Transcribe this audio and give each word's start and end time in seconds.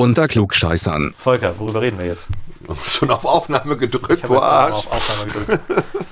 Unter 0.00 0.28
Klugscheißern. 0.28 1.12
Volker, 1.18 1.58
worüber 1.58 1.82
reden 1.82 1.98
wir 1.98 2.06
jetzt? 2.06 2.28
Schon 2.84 3.10
auf 3.10 3.26
Aufnahme 3.26 3.76
gedrückt, 3.76 4.24
du 4.26 4.38
Arsch. 4.40 4.86
auf 4.86 4.92
Aufnahme 4.92 5.30
gedrückt. 5.30 5.60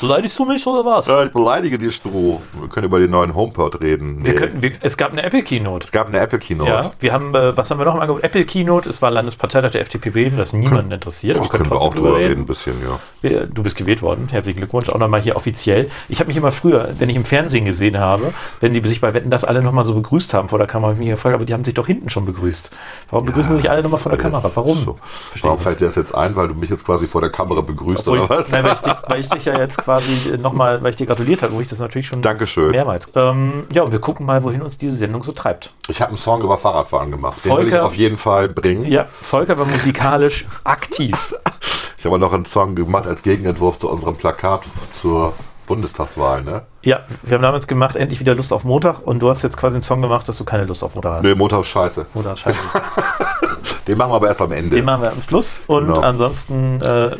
Beleidigst 0.00 0.38
du 0.38 0.44
mich 0.44 0.66
oder 0.66 0.84
was? 0.84 1.06
Ja, 1.06 1.24
ich 1.24 1.32
beleidige 1.32 1.78
dich, 1.78 1.94
Stroh. 1.94 2.40
Wir 2.60 2.68
können 2.68 2.86
über 2.86 2.98
den 2.98 3.10
neuen 3.10 3.34
HomePod 3.34 3.80
reden. 3.80 4.24
Wir 4.24 4.32
Nee. 4.32 4.38
könnten, 4.38 4.62
wir, 4.62 4.72
es 4.80 4.96
gab 4.96 5.12
eine 5.12 5.22
Apple 5.22 5.42
Keynote. 5.42 5.84
es 5.86 5.92
gab 5.92 6.08
eine 6.08 6.18
Apple 6.18 6.38
Keynote. 6.38 6.70
Ja, 6.70 6.90
wir 7.00 7.12
haben, 7.12 7.34
äh, 7.34 7.56
was 7.56 7.70
haben 7.70 7.78
wir 7.78 7.84
noch 7.86 7.94
mal 7.94 8.02
angeguckt? 8.02 8.24
Apple 8.24 8.44
Keynote, 8.44 8.88
es 8.90 9.00
war 9.00 9.10
Landesparteitag 9.10 9.70
der 9.70 9.80
FDP, 9.80 10.30
das 10.36 10.52
niemanden 10.52 10.92
interessiert. 10.92 11.38
Ach, 11.42 11.48
können 11.48 11.70
wir 11.70 11.80
auch 11.80 11.94
drüber 11.94 12.16
reden, 12.16 12.42
ein 12.42 12.46
bisschen, 12.46 12.74
ja. 12.82 12.98
Wir- 13.22 13.46
Du 13.46 13.62
bist 13.62 13.76
gewählt 13.76 14.02
worden. 14.02 14.28
Herzlichen 14.30 14.58
Glückwunsch. 14.58 14.88
Auch 14.90 14.98
nochmal 14.98 15.20
hier 15.20 15.34
offiziell. 15.36 15.88
Ich 16.08 16.20
habe 16.20 16.28
mich 16.28 16.36
immer 16.36 16.50
früher, 16.52 16.88
wenn 16.98 17.08
ich 17.08 17.16
im 17.16 17.24
Fernsehen 17.24 17.64
gesehen 17.64 17.98
habe, 17.98 18.34
wenn 18.60 18.74
die 18.74 18.86
sich 18.86 19.00
bei 19.00 19.14
Wetten 19.14 19.30
das 19.30 19.44
alle 19.44 19.62
nochmal 19.62 19.84
so 19.84 19.94
begrüßt 19.94 20.34
haben 20.34 20.48
vor 20.48 20.58
der 20.58 20.66
Kamera, 20.68 20.90
hab 20.90 20.96
ich 20.96 21.00
mich 21.00 21.08
gefragt, 21.10 21.34
aber 21.34 21.44
die 21.46 21.54
haben 21.54 21.64
sich 21.64 21.74
doch 21.74 21.86
hinten 21.86 22.10
schon 22.10 22.26
begrüßt. 22.26 22.70
Warum 23.10 23.24
begrüßen 23.26 23.56
sich 23.56 23.70
alle 23.70 23.82
nochmal 23.82 24.00
vor 24.00 24.10
der 24.10 24.18
Kamera? 24.20 24.50
Warum? 24.54 24.76
So. 24.84 24.98
Warum 25.42 25.58
fällt 25.58 25.80
dir 25.80 25.86
das 25.86 25.94
jetzt 25.94 26.14
ein, 26.14 26.36
weil 26.36 26.48
du 26.48 26.54
mich 26.54 26.68
jetzt 26.70 26.84
quasi 26.84 27.06
vor 27.08 27.20
der 27.22 27.30
Kamera 27.30 27.60
begrüßt 27.62 28.00
Obwohl 28.00 28.18
oder 28.20 28.28
was? 28.28 28.50
nein, 28.50 28.64
weil, 28.64 28.72
ich 28.74 28.80
dich, 28.80 28.94
weil 29.08 29.20
ich 29.20 29.28
dich 29.30 29.44
ja 29.46 29.58
jetzt 29.58 29.78
quasi 29.86 30.36
nochmal, 30.38 30.82
weil 30.82 30.90
ich 30.90 30.96
dir 30.96 31.06
gratuliert 31.06 31.42
habe, 31.42 31.52
wo 31.54 31.60
ich 31.60 31.68
das 31.68 31.78
natürlich 31.78 32.08
schon 32.08 32.20
Dankeschön. 32.20 32.72
mehrmals. 32.72 33.08
Ähm, 33.14 33.64
ja, 33.72 33.82
und 33.82 33.92
wir 33.92 34.00
gucken 34.00 34.26
mal, 34.26 34.42
wohin 34.42 34.60
uns 34.62 34.76
diese 34.76 34.96
Sendung 34.96 35.22
so 35.22 35.30
treibt. 35.32 35.72
Ich 35.88 36.00
habe 36.00 36.08
einen 36.10 36.18
Song 36.18 36.42
über 36.42 36.58
Fahrradfahren 36.58 37.10
gemacht. 37.12 37.44
Den 37.44 37.56
will 37.56 37.66
ich 37.66 37.70
Volker- 37.72 37.86
auf 37.86 37.94
jeden 37.96 38.16
Fall 38.18 38.48
bringen. 38.48 38.84
Ja, 38.86 39.06
Volker 39.22 39.56
war 39.58 39.64
musikalisch 39.66 40.44
aktiv. 40.64 41.34
Ich 41.98 42.04
habe 42.04 42.18
noch 42.20 42.32
einen 42.34 42.44
Song 42.44 42.76
gemacht 42.76 43.06
als 43.06 43.22
Gegenentwurf 43.22 43.78
zu 43.80 43.90
unserem 43.90 44.14
Plakat 44.16 44.62
zur 45.00 45.32
Bundestagswahl, 45.66 46.42
ne? 46.42 46.62
Ja, 46.82 47.00
wir 47.22 47.34
haben 47.36 47.42
damals 47.42 47.66
gemacht, 47.66 47.96
endlich 47.96 48.20
wieder 48.20 48.34
Lust 48.34 48.52
auf 48.52 48.64
Montag 48.64 49.00
und 49.06 49.20
du 49.20 49.28
hast 49.28 49.42
jetzt 49.42 49.56
quasi 49.56 49.74
einen 49.76 49.82
Song 49.82 50.00
gemacht, 50.02 50.28
dass 50.28 50.38
du 50.38 50.44
keine 50.44 50.64
Lust 50.64 50.82
auf 50.84 50.94
Montag 50.94 51.14
hast. 51.16 51.22
Nee, 51.24 51.34
Montag 51.34 51.60
ist 51.62 51.68
scheiße. 51.68 52.06
Montag, 52.14 52.38
scheiße. 52.38 52.58
Den 53.88 53.98
machen 53.98 54.10
wir 54.10 54.16
aber 54.16 54.28
erst 54.28 54.42
am 54.42 54.50
Ende. 54.52 54.74
Den 54.74 54.84
machen 54.84 55.02
wir 55.02 55.12
am 55.12 55.22
Schluss. 55.22 55.60
Und 55.68 55.86
Genau. 55.86 56.00
ansonsten, 56.00 56.80
äh, 56.82 57.10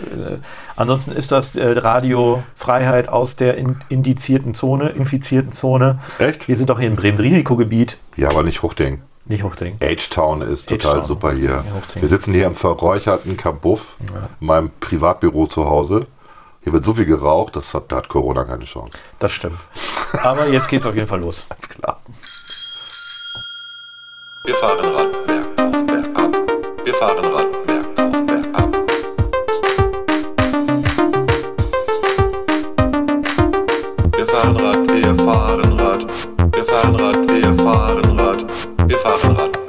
ansonsten 0.77 1.13
ist 1.13 1.31
das 1.31 1.55
äh, 1.55 1.65
Radio 1.79 2.43
Freiheit 2.57 3.09
aus 3.09 3.37
der 3.37 3.57
in, 3.57 3.77
indizierten 3.89 4.53
Zone, 4.55 4.89
infizierten 4.91 5.53
Zone. 5.53 5.99
Echt? 6.19 6.49
Wir 6.49 6.57
sind 6.57 6.71
doch 6.71 6.79
hier 6.81 6.89
in 6.89 6.97
Bremen, 6.97 7.19
Risikogebiet. 7.19 7.99
Ja, 8.17 8.31
aber 8.31 8.43
nicht 8.43 8.63
Hochding. 8.63 9.01
Nicht 9.27 9.43
Hochding. 9.43 9.79
H-Town 9.83 10.43
ist 10.43 10.69
total 10.69 11.03
super 11.05 11.33
hier. 11.33 11.51
Ja, 11.51 11.65
Hochziehen. 11.77 12.03
Wir 12.03 12.09
sitzen 12.09 12.33
hier 12.33 12.47
im 12.47 12.55
verräucherten 12.55 13.37
Kabuff, 13.37 13.97
in 14.41 14.47
meinem 14.47 14.71
Privatbüro 14.81 15.47
zu 15.47 15.67
Hause. 15.69 16.01
Hier 16.67 16.73
wird 16.73 16.85
so 16.85 16.95
viel 16.95 17.05
geraucht, 17.07 17.55
das 17.55 17.73
hat, 17.75 17.93
da 17.93 17.97
hat 17.99 18.09
Corona 18.09 18.43
keine 18.43 18.65
Chance. 18.65 18.91
Das 19.21 19.31
stimmt. 19.31 19.61
Aber 20.25 20.49
jetzt 20.49 20.67
geht's 20.67 20.85
auf 20.85 20.97
jeden 20.97 21.07
Fall 21.07 21.21
los. 21.21 21.47
Ganz 21.49 21.69
klar. 21.69 22.01
Wir 24.45 24.55
fahren 24.57 24.85
Rad 24.85 25.27
bergauf, 25.29 25.87
bergab. 25.87 26.37
Wir 26.85 26.95
fahren 26.95 27.25
Rad 27.25 27.67
bergauf, 27.67 28.27
bergab. 28.27 28.77
Wir 34.17 34.27
fahren 34.27 34.57
Rad, 34.57 34.89
wir 34.89 35.15
fahren 35.25 35.73
Rad. 35.79 36.07
Wir 36.53 36.65
fahren 36.65 36.97
Rad, 36.97 37.29
wir 37.29 37.55
fahren 37.55 38.19
Rad. 38.19 38.45
Wir 38.89 38.99
fahren 38.99 39.37
Rad 39.37 39.66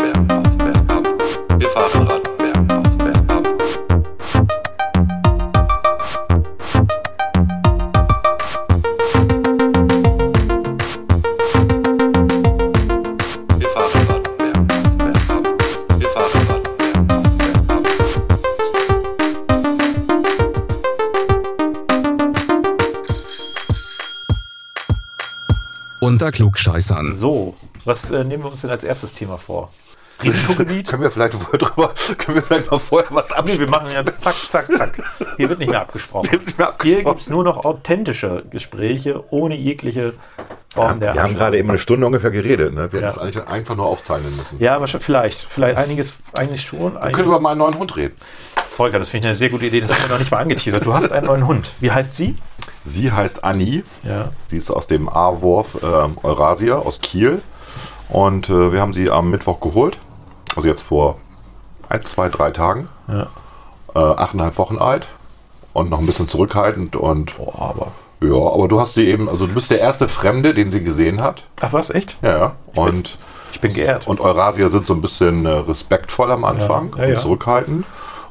Unter 26.07 26.31
Klugscheißern. 26.31 27.15
So, 27.15 27.53
was 27.83 28.09
äh, 28.11 28.23
nehmen 28.23 28.43
wir 28.43 28.49
uns 28.49 28.61
denn 28.61 28.69
als 28.69 28.85
erstes 28.85 29.11
Thema 29.11 29.37
vor? 29.37 29.73
Risikogebiet? 30.23 30.87
Können 30.87 31.03
wir 31.03 31.11
vielleicht 31.11 31.33
vorher 31.35 31.59
drüber, 31.59 31.93
können 32.17 32.35
wir 32.35 32.41
vielleicht 32.43 32.71
mal 32.71 32.79
vorher 32.79 33.07
was 33.11 33.29
Nee, 33.29 33.35
absprechen? 33.35 33.59
wir 33.61 33.69
machen 33.69 33.87
jetzt 33.91 34.21
zack, 34.21 34.35
zack, 34.47 34.73
zack. 34.73 35.01
Hier 35.37 35.49
wird 35.49 35.59
nicht 35.59 35.69
mehr 35.71 35.81
abgesprochen. 35.81 36.29
Hier 36.29 36.39
nicht 36.39 36.57
mehr 36.57 36.67
Hier 36.81 36.97
abgesprochen. 36.97 37.05
gibt 37.05 37.21
es 37.21 37.29
nur 37.29 37.43
noch 37.43 37.65
authentische 37.65 38.43
Gespräche 38.49 39.23
ohne 39.31 39.55
jegliche 39.55 40.13
Form 40.73 40.99
der 40.99 41.13
Wir 41.13 41.23
haben 41.23 41.35
gerade 41.35 41.57
eben 41.57 41.69
eine 41.69 41.77
Stunde 41.79 42.05
ungefähr 42.05 42.31
geredet. 42.31 42.73
Ne? 42.73 42.91
Wir 42.91 42.99
Ja. 42.99 43.07
hätten 43.07 43.17
es 43.17 43.23
eigentlich 43.23 43.47
einfach 43.47 43.75
nur 43.75 43.85
aufzeichnen 43.85 44.35
müssen. 44.35 44.59
Ja, 44.59 44.75
aber 44.75 44.87
schon- 44.87 44.99
vielleicht. 45.01 45.39
Vielleicht 45.49 45.77
einiges, 45.77 46.13
eigentlich 46.35 46.61
schon. 46.61 46.93
Wir 46.93 47.01
Eigentlich, 47.01 47.15
können 47.15 47.27
über 47.29 47.39
meinen 47.39 47.57
neuen 47.59 47.77
Hund 47.77 47.95
reden. 47.95 48.15
Volker, 48.71 48.99
das 48.99 49.09
finde 49.09 49.27
ich 49.27 49.29
eine 49.29 49.37
sehr 49.37 49.49
gute 49.49 49.65
Idee. 49.65 49.79
Das 49.81 49.93
haben 49.93 50.03
wir 50.03 50.09
noch 50.09 50.19
nicht 50.19 50.29
mal 50.31 50.37
angeteasert. 50.39 50.85
Du 50.85 50.93
hast 50.93 51.11
einen 51.11 51.25
neuen 51.27 51.47
Hund. 51.47 51.71
Wie 51.79 51.91
heißt 51.91 52.15
sie? 52.15 52.35
Sie 52.85 53.11
heißt 53.11 53.43
Annie. 53.43 53.83
Ja. 54.03 54.29
Sie 54.47 54.57
ist 54.57 54.69
aus 54.69 54.87
dem 54.87 55.09
A-Wurf 55.09 55.77
ähm, 55.83 56.17
Eurasia 56.23 56.75
aus 56.75 57.01
Kiel. 57.01 57.41
Und 58.09 58.49
äh, 58.49 58.71
wir 58.71 58.79
haben 58.81 58.93
sie 58.93 59.09
am 59.09 59.29
Mittwoch 59.31 59.59
geholt. 59.59 59.97
Also 60.57 60.67
jetzt 60.67 60.81
vor 60.81 61.17
ein, 61.87 62.03
zwei, 62.03 62.27
drei 62.29 62.51
Tagen. 62.51 62.89
ja. 63.07 63.27
Äh, 63.95 63.99
achteinhalb 63.99 64.57
Wochen 64.57 64.77
alt. 64.79 65.07
Und 65.73 65.89
noch 65.89 65.99
ein 65.99 66.05
bisschen 66.05 66.27
zurückhaltend. 66.27 66.95
Und 66.95 67.37
Boah, 67.37 67.69
aber. 67.69 67.91
ja, 68.21 68.35
aber 68.35 68.67
du 68.67 68.79
hast 68.79 68.95
sie 68.95 69.07
eben, 69.07 69.29
also 69.29 69.47
du 69.47 69.53
bist 69.53 69.71
der 69.71 69.79
erste 69.79 70.07
Fremde, 70.07 70.53
den 70.53 70.71
sie 70.71 70.83
gesehen 70.83 71.21
hat. 71.21 71.43
Ach 71.61 71.71
was, 71.73 71.89
echt? 71.91 72.17
Ja. 72.21 72.53
Und, 72.75 73.17
Ich 73.51 73.61
bin 73.61 73.73
geehrt. 73.73 74.07
und 74.07 74.19
Eurasier 74.19 74.69
sind 74.69 74.85
so 74.85 74.93
ein 74.93 75.01
bisschen 75.01 75.45
äh, 75.45 75.49
respektvoll 75.49 76.31
am 76.31 76.43
Anfang 76.43 76.93
Ja, 76.97 77.05
ja, 77.05 77.15
und 77.15 77.21
zurückhaltend. 77.21 77.85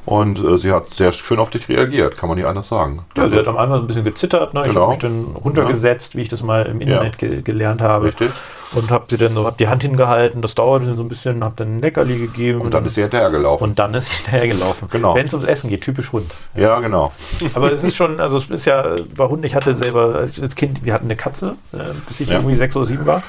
Und 0.07 0.39
äh, 0.39 0.57
sie 0.57 0.71
hat 0.71 0.89
sehr 0.91 1.11
schön 1.11 1.37
auf 1.37 1.49
dich 1.49 1.67
reagiert, 1.67 2.17
kann 2.17 2.29
man 2.29 2.37
nicht 2.37 2.47
anders 2.47 2.69
sagen. 2.69 3.05
ja, 3.17 3.27
sie 3.27 3.35
hat 3.35 3.47
am 3.49 3.57
Anfang 3.57 3.81
ein 3.81 3.87
bisschen 3.87 4.05
gezittert. 4.05 4.53
Ne? 4.53 4.61
Ich 4.61 4.67
Genau. 4.69 4.83
habe 4.83 4.91
mich 4.91 4.99
dann 4.99 5.25
runtergesetzt, 5.43 6.15
wie 6.15 6.21
ich 6.21 6.29
das 6.29 6.41
mal 6.43 6.65
im 6.65 6.79
Internet 6.79 7.17
ge 7.17 7.41
gelernt 7.41 7.81
habe. 7.81 8.05
Richtig. 8.05 8.31
Und 8.73 8.89
habe 8.89 9.03
sie 9.09 9.17
dann 9.17 9.33
so, 9.33 9.45
hab 9.45 9.57
die 9.57 9.67
Hand 9.67 9.81
hingehalten. 9.81 10.41
Das 10.41 10.55
dauerte 10.55 10.95
so 10.95 11.03
ein 11.03 11.09
bisschen, 11.09 11.43
habe 11.43 11.55
dann 11.57 11.77
ein 11.77 11.81
Leckerli 11.81 12.19
gegeben. 12.19 12.61
Und 12.61 12.73
dann 12.73 12.85
ist 12.85 12.95
sie 12.95 13.01
hinterhergelaufen. 13.01 13.67
und 13.69 13.79
dann 13.79 13.93
ist 13.95 14.05
sie 14.09 14.15
hinterhergelaufen. 14.23 14.87
Genau. 14.91 15.13
Wenn 15.13 15.25
es 15.25 15.33
ums 15.33 15.45
Essen 15.45 15.69
geht, 15.69 15.81
typisch 15.81 16.13
Hund. 16.13 16.33
Ja, 16.55 16.79
genau. 16.79 17.11
Aber 17.53 17.69
es 17.73 17.83
ist 17.83 17.97
schon, 17.97 18.21
also 18.21 18.37
es 18.37 18.49
ist 18.49 18.63
ja, 18.63 18.95
bei 19.17 19.25
Hunden, 19.25 19.43
ich 19.43 19.55
hatte 19.55 19.75
selber 19.75 20.15
als 20.41 20.55
Kind, 20.55 20.85
wir 20.85 20.93
hatten 20.93 21.05
eine 21.07 21.17
Katze, 21.17 21.55
äh, 21.73 21.77
bis 22.07 22.21
ich 22.21 22.29
Ja. 22.29 22.35
irgendwie 22.35 22.55
sechs 22.55 22.77
oder 22.77 22.85
sieben 22.85 23.05
war. 23.05 23.23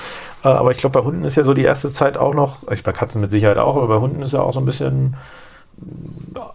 Äh, 0.44 0.48
aber 0.48 0.70
ich 0.70 0.76
glaube, 0.78 0.96
bei 1.00 1.04
Hunden 1.04 1.24
ist 1.24 1.34
ja 1.34 1.42
so 1.42 1.54
die 1.54 1.64
erste 1.64 1.92
Zeit 1.92 2.16
auch 2.16 2.34
noch, 2.34 2.58
ich 2.70 2.84
bei 2.84 2.92
Katzen 2.92 3.20
mit 3.20 3.32
Sicherheit 3.32 3.58
auch, 3.58 3.76
aber 3.76 3.88
bei 3.88 3.96
Hunden 4.00 4.22
ist 4.22 4.32
ja 4.32 4.40
auch 4.40 4.52
so 4.54 4.60
ein 4.60 4.66
bisschen 4.66 5.16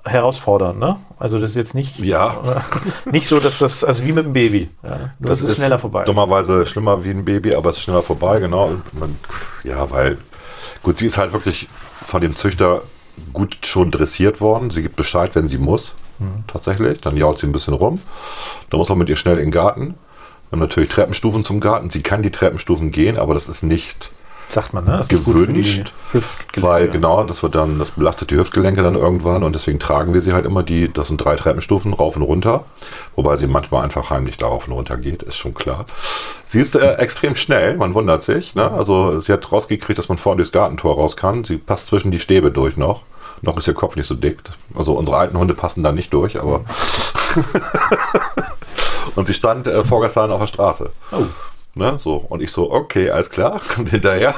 herausfordernd, 0.05 0.79
ne? 0.79 0.97
Also 1.19 1.39
das 1.39 1.51
ist 1.51 1.55
jetzt 1.55 1.75
nicht, 1.75 1.99
Ja. 1.99 2.63
nicht 3.05 3.27
so, 3.27 3.39
dass 3.39 3.57
das, 3.57 3.83
also 3.83 4.03
wie 4.05 4.11
mit 4.11 4.25
dem 4.25 4.33
Baby. 4.33 4.69
Ja? 4.83 5.11
Nur, 5.19 5.29
dass 5.29 5.41
es 5.41 5.55
schneller 5.55 5.79
vorbei 5.79 6.01
ist. 6.03 6.07
Dummerweise 6.07 6.65
schlimmer 6.65 7.03
wie 7.03 7.09
ein 7.11 7.25
Baby, 7.25 7.55
aber 7.55 7.69
es 7.69 7.77
ist 7.77 7.83
schneller 7.83 8.03
vorbei, 8.03 8.39
genau. 8.39 8.67
Und 8.67 8.99
Man, 8.99 9.15
ja, 9.63 9.89
weil, 9.91 10.17
gut, 10.83 10.99
sie 10.99 11.07
ist 11.07 11.17
halt 11.17 11.33
wirklich 11.33 11.67
von 12.05 12.21
dem 12.21 12.35
Züchter 12.35 12.81
gut 13.31 13.57
schon 13.65 13.91
dressiert 13.91 14.41
worden. 14.41 14.69
Sie 14.71 14.81
gibt 14.81 14.95
Bescheid, 14.95 15.35
wenn 15.35 15.47
sie 15.47 15.57
muss, 15.57 15.95
Mhm. 16.19 16.43
tatsächlich. 16.47 17.01
Dann 17.01 17.17
jault 17.17 17.39
sie 17.39 17.47
ein 17.47 17.51
bisschen 17.51 17.73
rum. 17.73 17.99
Da 18.69 18.77
muss 18.77 18.89
man 18.89 18.97
mit 18.99 19.09
ihr 19.09 19.15
schnell 19.15 19.37
in 19.37 19.45
den 19.45 19.51
Garten. 19.51 19.95
Wir 20.49 20.57
haben 20.57 20.59
natürlich 20.59 20.89
Treppenstufen 20.89 21.43
zum 21.43 21.59
Garten. 21.59 21.89
Sie 21.89 22.03
kann 22.03 22.21
die 22.21 22.29
Treppenstufen 22.31 22.91
gehen, 22.91 23.17
aber 23.17 23.33
das 23.33 23.47
ist 23.49 23.63
nicht 23.63 24.11
Sagt 24.53 24.71
man, 24.73 24.85
ne? 24.85 24.97
Das 24.97 25.07
gewünscht, 25.07 25.93
weil 26.57 26.87
genau, 26.87 27.23
das 27.23 27.41
wird 27.41 27.55
dann, 27.55 27.79
das 27.79 27.89
belastet 27.89 28.29
die 28.29 28.35
Hüftgelenke 28.35 28.83
dann 28.83 28.93
irgendwann 28.93 29.41
und 29.41 29.53
deswegen 29.53 29.79
tragen 29.79 30.13
wir 30.13 30.21
sie 30.21 30.31
halt 30.31 30.45
immer 30.45 30.61
die, 30.61 30.93
das 30.93 31.07
sind 31.07 31.17
drei 31.17 31.35
Treppenstufen 31.35 31.91
rauf 31.91 32.15
und 32.15 32.21
runter, 32.21 32.65
wobei 33.15 33.35
sie 33.37 33.47
manchmal 33.47 33.83
einfach 33.83 34.11
heimlich 34.11 34.37
da 34.37 34.45
rauf 34.45 34.67
und 34.67 34.73
runter 34.73 34.97
geht, 34.97 35.23
ist 35.23 35.37
schon 35.37 35.55
klar. 35.55 35.85
Sie 36.45 36.59
ist 36.59 36.75
äh, 36.75 36.97
extrem 36.97 37.35
schnell, 37.35 37.77
man 37.77 37.95
wundert 37.95 38.21
sich, 38.21 38.53
ne? 38.53 38.69
also 38.69 39.19
sie 39.21 39.33
hat 39.33 39.51
rausgekriegt, 39.51 39.97
dass 39.97 40.09
man 40.09 40.19
vorne 40.19 40.37
durchs 40.37 40.51
Gartentor 40.51 40.97
raus 40.97 41.17
kann, 41.17 41.43
sie 41.43 41.57
passt 41.57 41.87
zwischen 41.87 42.11
die 42.11 42.19
Stäbe 42.19 42.51
durch 42.51 42.77
noch, 42.77 43.01
noch 43.41 43.57
ist 43.57 43.67
ihr 43.67 43.73
Kopf 43.73 43.95
nicht 43.95 44.07
so 44.07 44.13
dick, 44.13 44.37
also 44.75 44.93
unsere 44.93 45.17
alten 45.17 45.39
Hunde 45.39 45.55
passen 45.55 45.81
da 45.81 45.91
nicht 45.91 46.13
durch, 46.13 46.39
aber 46.39 46.63
und 49.15 49.27
sie 49.27 49.33
stand 49.33 49.65
äh, 49.65 49.83
vorgestern 49.83 50.31
auf 50.31 50.41
der 50.41 50.47
Straße. 50.47 50.91
Oh. 51.11 51.23
Ne, 51.75 51.97
so. 51.97 52.17
Und 52.17 52.41
ich 52.41 52.51
so, 52.51 52.71
okay, 52.71 53.09
alles 53.09 53.29
klar, 53.29 53.61
kommt 53.75 53.89
hinterher. 53.89 54.35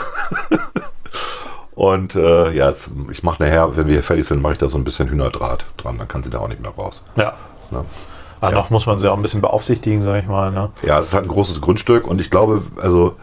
Und 1.76 2.16
äh, 2.16 2.52
ja, 2.54 2.70
jetzt, 2.70 2.90
ich 3.12 3.24
mache 3.24 3.44
nachher, 3.44 3.76
wenn 3.76 3.88
wir 3.88 3.96
hier 3.96 4.04
fertig 4.04 4.26
sind, 4.26 4.42
mache 4.42 4.54
ich 4.54 4.60
da 4.60 4.70
so 4.70 4.78
ein 4.78 4.86
bisschen 4.86 5.10
Hühnerdraht 5.10 5.66
dran, 5.76 5.98
dann 5.98 6.08
kann 6.08 6.24
sie 6.24 6.30
da 6.30 6.40
auch 6.40 6.48
nicht 6.48 6.62
mehr 6.62 6.72
raus. 6.72 7.04
Ja. 7.18 7.34
Ne? 7.72 7.84
Aber 8.40 8.54
noch 8.54 8.70
muss 8.70 8.86
man 8.86 9.00
sie 9.00 9.12
auch 9.12 9.18
ein 9.18 9.22
bisschen 9.22 9.42
beaufsichtigen, 9.42 10.02
sag 10.02 10.22
ich 10.22 10.28
mal. 10.28 10.52
Ne? 10.52 10.70
Ja, 10.84 11.00
es 11.00 11.08
ist 11.08 11.14
halt 11.14 11.26
ein 11.26 11.30
großes 11.30 11.62
Grundstück 11.62 12.08
und 12.08 12.22
ich 12.22 12.30
glaube, 12.30 12.64
also 12.82 13.18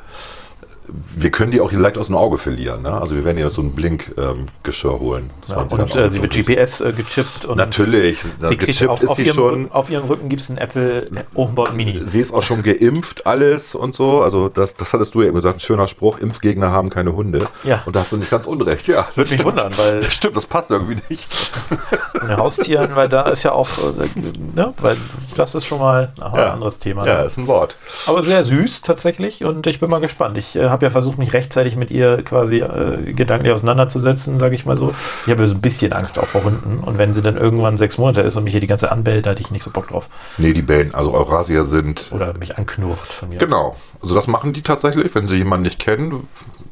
wir 1.16 1.30
können 1.30 1.52
die 1.52 1.60
auch 1.60 1.72
leicht 1.72 1.98
aus 1.98 2.06
dem 2.06 2.16
Auge 2.16 2.38
verlieren. 2.38 2.82
Ne? 2.82 2.92
Also 2.92 3.14
wir 3.16 3.24
werden 3.24 3.38
ja 3.38 3.50
so 3.50 3.62
ein 3.62 3.72
Blinkgeschirr 3.74 5.00
holen. 5.00 5.30
dass 5.40 5.50
Ja, 5.50 5.56
und 5.58 5.96
äh, 5.96 6.10
sie 6.10 6.20
wird 6.22 6.32
GPS 6.32 6.80
äh, 6.80 6.92
gechippt 6.92 7.44
und 7.44 7.56
Natürlich, 7.56 8.24
na, 8.40 8.48
sie 8.48 8.56
kriegt 8.56 8.86
auf, 8.86 9.06
auf, 9.06 9.18
ihrem 9.18 9.34
schon. 9.34 9.54
Rücken, 9.54 9.72
auf 9.72 9.90
ihrem 9.90 10.06
Rücken 10.06 10.28
gibt 10.28 10.42
es 10.42 10.50
einen 10.50 10.58
Apple 10.58 11.06
Homebot 11.34 11.74
Mini. 11.74 12.00
Sie 12.04 12.20
ist 12.20 12.34
auch 12.34 12.42
schon 12.42 12.62
geimpft, 12.62 13.26
alles 13.26 13.74
und 13.74 13.94
so. 13.94 14.22
Also 14.22 14.48
das, 14.48 14.76
das 14.76 14.92
hattest 14.92 15.14
du 15.14 15.22
ja 15.22 15.28
eben 15.28 15.36
gesagt, 15.36 15.56
ein 15.56 15.60
schöner 15.60 15.88
Spruch, 15.88 16.18
Impfgegner 16.18 16.70
haben 16.70 16.90
keine 16.90 17.14
Hunde. 17.14 17.48
Ja. 17.64 17.82
Und 17.86 17.96
da 17.96 18.00
hast 18.00 18.12
du 18.12 18.16
nicht 18.16 18.30
ganz 18.30 18.46
unrecht, 18.46 18.88
ja. 18.88 19.06
Würde 19.14 19.30
mich 19.30 19.44
wundern, 19.44 19.72
weil 19.76 20.00
Das 20.00 20.12
stimmt, 20.14 20.36
das 20.36 20.46
passt 20.46 20.70
irgendwie 20.70 20.98
nicht. 21.08 21.28
von 22.18 22.28
den 22.28 22.36
Haustieren, 22.36 22.94
weil 22.94 23.08
da 23.08 23.22
ist 23.28 23.42
ja 23.42 23.52
auch, 23.52 23.68
äh, 23.78 24.20
ne, 24.54 24.74
weil 24.80 24.96
das 25.36 25.54
ist 25.54 25.64
schon 25.64 25.78
mal 25.78 26.12
ein 26.20 26.34
Ja. 26.34 26.52
anderes 26.52 26.78
Thema. 26.78 27.06
Ja, 27.06 27.22
ist 27.22 27.38
ein 27.38 27.46
Wort. 27.46 27.76
Aber 28.06 28.22
sehr 28.22 28.44
süß 28.44 28.82
tatsächlich 28.82 29.44
und 29.44 29.66
ich 29.66 29.80
bin 29.80 29.90
mal 29.90 30.00
gespannt. 30.00 30.36
Ich 30.38 30.56
äh, 30.56 30.68
habe 30.82 30.86
ja 30.86 30.90
versucht, 30.90 31.18
mich 31.18 31.32
rechtzeitig 31.32 31.76
mit 31.76 31.90
ihr 31.90 32.22
quasi 32.22 32.58
äh, 32.58 33.12
gedanklich 33.12 33.52
auseinanderzusetzen, 33.52 34.38
sage 34.38 34.54
ich 34.54 34.66
mal 34.66 34.76
so. 34.76 34.92
Ich 35.24 35.30
habe 35.30 35.42
ja 35.42 35.48
so 35.48 35.54
ein 35.54 35.60
bisschen 35.60 35.92
Angst 35.92 36.18
auch 36.18 36.26
vor 36.26 36.44
Hunden 36.44 36.78
und 36.78 36.98
wenn 36.98 37.14
sie 37.14 37.22
dann 37.22 37.36
irgendwann 37.36 37.78
sechs 37.78 37.98
Monate 37.98 38.20
ist 38.22 38.36
und 38.36 38.44
mich 38.44 38.52
hier 38.52 38.60
die 38.60 38.66
ganze 38.66 38.86
Zeit 38.86 38.92
anbellt, 38.92 39.26
da 39.26 39.30
hatte 39.30 39.40
ich 39.40 39.50
nicht 39.50 39.62
so 39.62 39.70
Bock 39.70 39.88
drauf. 39.88 40.08
Nee, 40.38 40.52
die 40.52 40.62
Bellen, 40.62 40.94
also 40.94 41.14
Eurasier 41.14 41.64
sind. 41.64 42.10
Oder 42.12 42.34
mich 42.34 42.58
anknurrt 42.58 42.98
von 42.98 43.28
mir. 43.28 43.38
Genau. 43.38 43.76
Also 44.02 44.14
das 44.14 44.26
machen 44.26 44.52
die 44.52 44.62
tatsächlich, 44.62 45.14
wenn 45.14 45.26
sie 45.28 45.36
jemanden 45.36 45.64
nicht 45.64 45.78
kennen, 45.78 46.26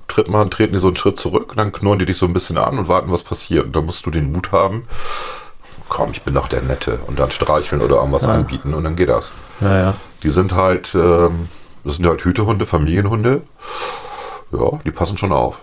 tritt 0.09 0.29
man, 0.29 0.51
treten 0.51 0.73
die 0.73 0.81
so 0.81 0.89
einen 0.89 0.97
Schritt 0.97 1.21
zurück 1.21 1.55
dann 1.57 1.71
knurren 1.71 2.01
die 2.01 2.07
dich 2.07 2.19
so 2.19 2.27
ein 2.27 2.33
bisschen 2.33 2.59
an 2.59 2.79
und 2.79 2.89
warten, 2.89 3.13
was 3.13 3.23
passiert. 3.23 3.67
Und 3.67 3.77
da 3.77 3.81
musst 3.81 4.05
du 4.07 4.11
den 4.11 4.33
Mut 4.33 4.51
haben, 4.51 4.85
komm, 5.89 6.11
ich 6.13 6.23
bin 6.23 6.35
doch 6.35 6.49
der 6.49 6.63
Nette 6.63 6.99
und 7.07 7.19
dann 7.19 7.31
streicheln 7.31 7.83
oder 7.83 7.97
irgendwas 7.97 8.27
anbieten 8.27 8.75
und 8.75 8.85
dann 8.85 8.97
geht 8.97 9.09
das. 9.09 9.31
Ja, 9.61 9.79
ja. 9.79 9.95
Die 10.23 10.31
sind 10.31 10.53
halt, 10.53 10.95
ähm, 10.95 11.49
das 11.85 11.97
sind 11.97 12.07
halt 12.07 12.23
Hütehunde, 12.25 12.67
Familienhunde. 12.67 13.43
Ja, 14.53 14.79
die 14.85 14.91
passen 14.91 15.17
schon 15.19 15.33
auf. 15.33 15.61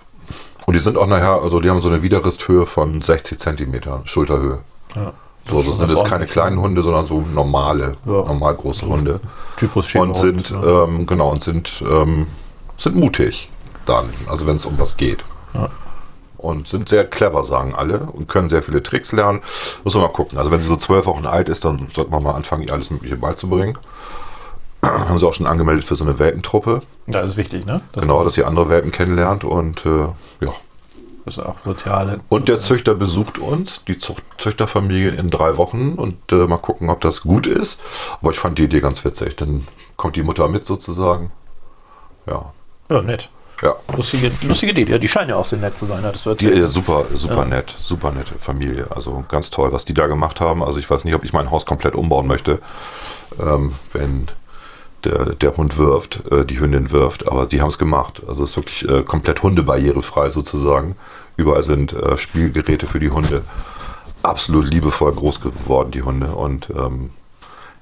Und 0.66 0.74
die 0.74 0.80
sind 0.80 0.98
auch 0.98 1.08
nachher, 1.08 1.42
also 1.42 1.60
die 1.60 1.70
haben 1.70 1.80
so 1.82 1.88
eine 1.90 2.02
Widerristhöhe 2.02 2.66
von 2.66 3.02
60 3.02 3.40
Zentimetern, 3.40 4.02
Schulterhöhe. 4.06 4.60
ja. 4.96 5.14
So, 5.50 5.62
das 5.64 5.78
sind 5.78 5.90
jetzt 5.90 6.04
keine 6.04 6.26
kleinen 6.26 6.60
Hunde, 6.60 6.84
sondern 6.84 7.06
so 7.06 7.22
normale, 7.34 7.96
Ja. 8.06 8.12
normal 8.12 8.54
große 8.56 8.86
Hunde. 8.86 9.22
Typus 9.56 9.96
Und 9.96 10.18
sind, 10.18 10.52
ne? 10.52 10.60
ähm, 10.62 11.06
genau, 11.06 11.30
und 11.32 11.42
sind, 11.42 11.82
ähm, 11.90 12.28
sind 12.76 12.98
mutig 12.98 13.50
dann, 13.86 14.10
also 14.28 14.46
wenn 14.46 14.58
es 14.58 14.66
um 14.66 14.78
was 14.78 14.98
geht. 14.98 15.24
Ja. 15.54 15.70
Und 16.38 16.68
sind 16.68 16.90
sehr 16.90 17.06
clever, 17.06 17.44
sagen 17.46 17.74
alle, 17.74 18.00
und 18.12 18.28
können 18.28 18.50
sehr 18.50 18.62
viele 18.62 18.84
Tricks 18.84 19.14
lernen. 19.14 19.40
Muss 19.86 19.94
man 19.94 20.04
mal 20.04 20.10
gucken. 20.12 20.38
Also 20.38 20.52
wenn 20.52 20.60
sie 20.60 20.68
so 20.68 20.76
zwölf 20.76 21.06
Wochen 21.06 21.26
alt 21.26 21.48
ist, 21.48 21.64
dann 21.64 21.88
sollte 21.94 22.12
man 22.12 22.22
mal 22.24 22.34
anfangen, 22.36 22.64
ihr 22.64 22.74
alles 22.74 22.92
Mögliche 22.92 23.16
beizubringen. 23.16 23.78
Haben 24.84 25.18
sie 25.18 25.28
auch 25.28 25.34
schon 25.34 25.48
angemeldet 25.48 25.86
für 25.86 25.96
so 25.96 26.04
eine 26.06 26.20
Welpentruppe. 26.20 26.82
Ja, 27.08 27.22
das 27.22 27.32
ist 27.32 27.38
wichtig, 27.38 27.66
ne? 27.66 27.82
Das 27.94 28.02
Genau, 28.02 28.24
dass 28.24 28.34
sie 28.36 28.44
andere 28.44 28.70
Welpen 28.70 28.92
kennenlernt 28.92 29.44
und 29.44 29.86
äh, 29.86 30.08
ja. 30.46 30.54
ist 31.26 31.40
auch 31.40 31.56
soziale. 31.66 32.20
Und 32.30 32.48
der 32.48 32.60
Züchter 32.60 32.96
besucht 32.96 33.38
uns, 33.38 33.84
die 33.86 33.98
Zucht 33.98 34.24
Züchterfamilie 34.38 35.12
in 35.12 35.30
drei 35.30 35.58
Wochen 35.58 35.94
und 35.94 36.32
äh, 36.32 36.48
mal 36.48 36.58
gucken, 36.58 36.90
ob 36.90 37.02
das 37.02 37.22
gut 37.22 37.48
ist. 37.48 37.80
Aber 38.22 38.32
ich 38.32 38.40
fand 38.40 38.58
die 38.60 38.64
Idee 38.66 38.80
ganz 38.82 39.04
witzig. 39.04 39.36
Dann 39.36 39.68
kommt 39.96 40.16
die 40.16 40.24
Mutter 40.24 40.48
mit 40.48 40.66
sozusagen. 40.66 41.32
Ja. 42.28 42.54
Ja, 42.90 43.02
nett. 43.02 43.30
Ja. 43.62 43.76
Lustige, 43.96 44.32
lustige 44.44 44.72
Idee. 44.74 44.92
Ja, 44.92 45.00
die 45.00 45.08
scheinen 45.08 45.32
ja 45.32 45.36
auch 45.36 45.46
sehr 45.46 45.58
nett 45.58 45.76
zu 45.76 45.86
sein, 45.86 46.04
hattest 46.04 46.26
du 46.28 46.36
Die 46.36 46.46
erzählt. 46.46 46.66
ist 46.66 46.74
super, 46.74 47.06
super 47.16 47.44
nett, 47.46 47.74
super 47.80 48.12
nette 48.12 48.36
Familie. 48.38 48.86
Also 48.94 49.24
ganz 49.28 49.50
toll, 49.50 49.72
was 49.72 49.84
die 49.84 49.96
da 49.96 50.06
gemacht 50.06 50.40
haben. 50.40 50.62
Also 50.62 50.78
ich 50.78 50.88
weiß 50.88 51.06
nicht, 51.06 51.16
ob 51.16 51.24
ich 51.24 51.34
mein 51.34 51.50
Haus 51.50 51.66
komplett 51.66 51.96
umbauen 51.96 52.28
möchte, 52.28 52.60
ähm, 53.40 53.74
wenn 53.94 54.28
der, 55.08 55.26
der 55.26 55.58
Hund 55.58 55.78
wirft, 55.78 56.32
äh, 56.32 56.46
die 56.46 56.60
Hündin 56.60 56.92
wirft. 56.92 57.28
Aber 57.28 57.48
sie 57.48 57.62
haben 57.62 57.70
es 57.70 57.78
gemacht. 57.78 58.22
Also 58.28 58.44
es 58.44 58.52
ist 58.52 58.58
wirklich 58.58 58.90
äh, 58.90 59.04
komplett 59.04 59.44
hundebarrierefrei 59.44 60.30
sozusagen. 60.30 60.96
Überall 61.38 61.64
sind 61.64 61.94
äh, 61.94 62.18
Spielgeräte 62.18 62.88
für 62.88 63.00
die 63.00 63.10
Hunde. 63.10 63.44
Absolut 64.24 64.66
liebevoll 64.66 65.14
groß 65.14 65.42
geworden, 65.42 65.92
die 65.92 66.02
Hunde. 66.02 66.28
Und 66.28 66.70
ähm, 66.72 67.12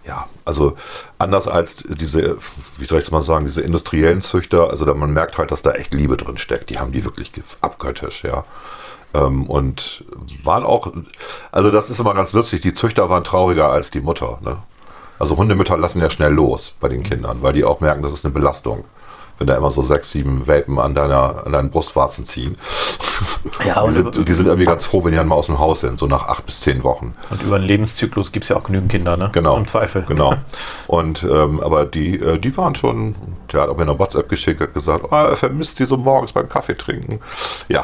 ja, 0.05 0.27
also 0.43 0.77
anders 1.17 1.47
als 1.47 1.77
diese, 1.77 2.37
wie 2.77 2.85
soll 2.85 2.99
ich 2.99 3.05
es 3.05 3.11
mal 3.11 3.21
sagen, 3.21 3.45
diese 3.45 3.61
industriellen 3.61 4.21
Züchter, 4.21 4.69
also 4.69 4.85
da 4.85 4.93
man 4.93 5.13
merkt 5.13 5.37
halt, 5.37 5.51
dass 5.51 5.63
da 5.63 5.71
echt 5.71 5.93
Liebe 5.93 6.17
drin 6.17 6.37
steckt. 6.37 6.69
Die 6.69 6.77
haben 6.77 6.91
die 6.91 7.03
wirklich 7.03 7.31
abgöttisch, 7.61 8.23
ja. 8.23 8.43
Ähm, 9.13 9.47
und 9.47 10.03
waren 10.43 10.63
auch, 10.63 10.91
also 11.51 11.71
das 11.71 11.89
ist 11.89 11.99
immer 11.99 12.13
ganz 12.13 12.33
lustig, 12.33 12.61
die 12.61 12.73
Züchter 12.73 13.09
waren 13.09 13.23
trauriger 13.23 13.69
als 13.69 13.89
die 13.89 14.01
Mutter. 14.01 14.39
Ne? 14.43 14.57
Also 15.19 15.37
Hundemütter 15.37 15.77
lassen 15.77 16.01
ja 16.01 16.09
schnell 16.09 16.33
los 16.33 16.73
bei 16.79 16.89
den 16.89 17.03
Kindern, 17.03 17.41
weil 17.41 17.53
die 17.53 17.63
auch 17.63 17.79
merken, 17.79 18.01
das 18.01 18.11
ist 18.11 18.25
eine 18.25 18.33
Belastung. 18.33 18.83
Wenn 19.37 19.47
da 19.47 19.57
immer 19.57 19.69
so 19.69 19.81
sechs, 19.81 20.11
sieben 20.11 20.47
Welpen 20.47 20.79
an, 20.79 20.95
deiner, 20.95 21.45
an 21.45 21.51
deinen 21.51 21.69
Brustwarzen 21.69 22.25
ziehen. 22.25 22.55
Ja, 23.65 23.81
die, 23.81 23.99
und, 23.99 24.13
sind, 24.13 24.29
die 24.29 24.33
sind 24.33 24.45
irgendwie 24.45 24.65
ganz 24.65 24.85
froh, 24.85 25.03
wenn 25.03 25.11
die 25.11 25.17
dann 25.17 25.27
mal 25.27 25.35
aus 25.35 25.47
dem 25.47 25.59
Haus 25.59 25.81
sind, 25.81 25.99
so 25.99 26.07
nach 26.07 26.27
acht 26.27 26.45
bis 26.45 26.61
zehn 26.61 26.83
Wochen. 26.83 27.13
und 27.29 27.43
über 27.43 27.59
den 27.59 27.67
Lebenszyklus 27.67 28.31
gibt 28.31 28.43
es 28.43 28.49
ja 28.49 28.55
auch 28.55 28.63
genügend 28.63 28.91
Kinder, 28.91 29.17
ne? 29.17 29.29
Genau. 29.33 29.57
Im 29.57 29.67
Zweifel. 29.67 30.03
Genau. 30.03 30.35
Und 30.87 31.23
ähm, 31.23 31.59
aber 31.59 31.85
die, 31.85 32.15
äh, 32.19 32.37
die 32.37 32.55
waren 32.55 32.75
schon, 32.75 33.15
der 33.51 33.61
hat 33.61 33.69
auch 33.69 33.75
mir 33.75 33.83
eine 33.83 33.97
WhatsApp 33.97 34.29
geschickt, 34.29 34.61
hat 34.61 34.73
gesagt, 34.73 35.11
ah, 35.11 35.25
er 35.25 35.35
vermisst 35.35 35.79
die 35.79 35.85
so 35.85 35.97
morgens 35.97 36.31
beim 36.31 36.47
Kaffee 36.47 36.77
trinken. 36.77 37.19
Ja, 37.67 37.83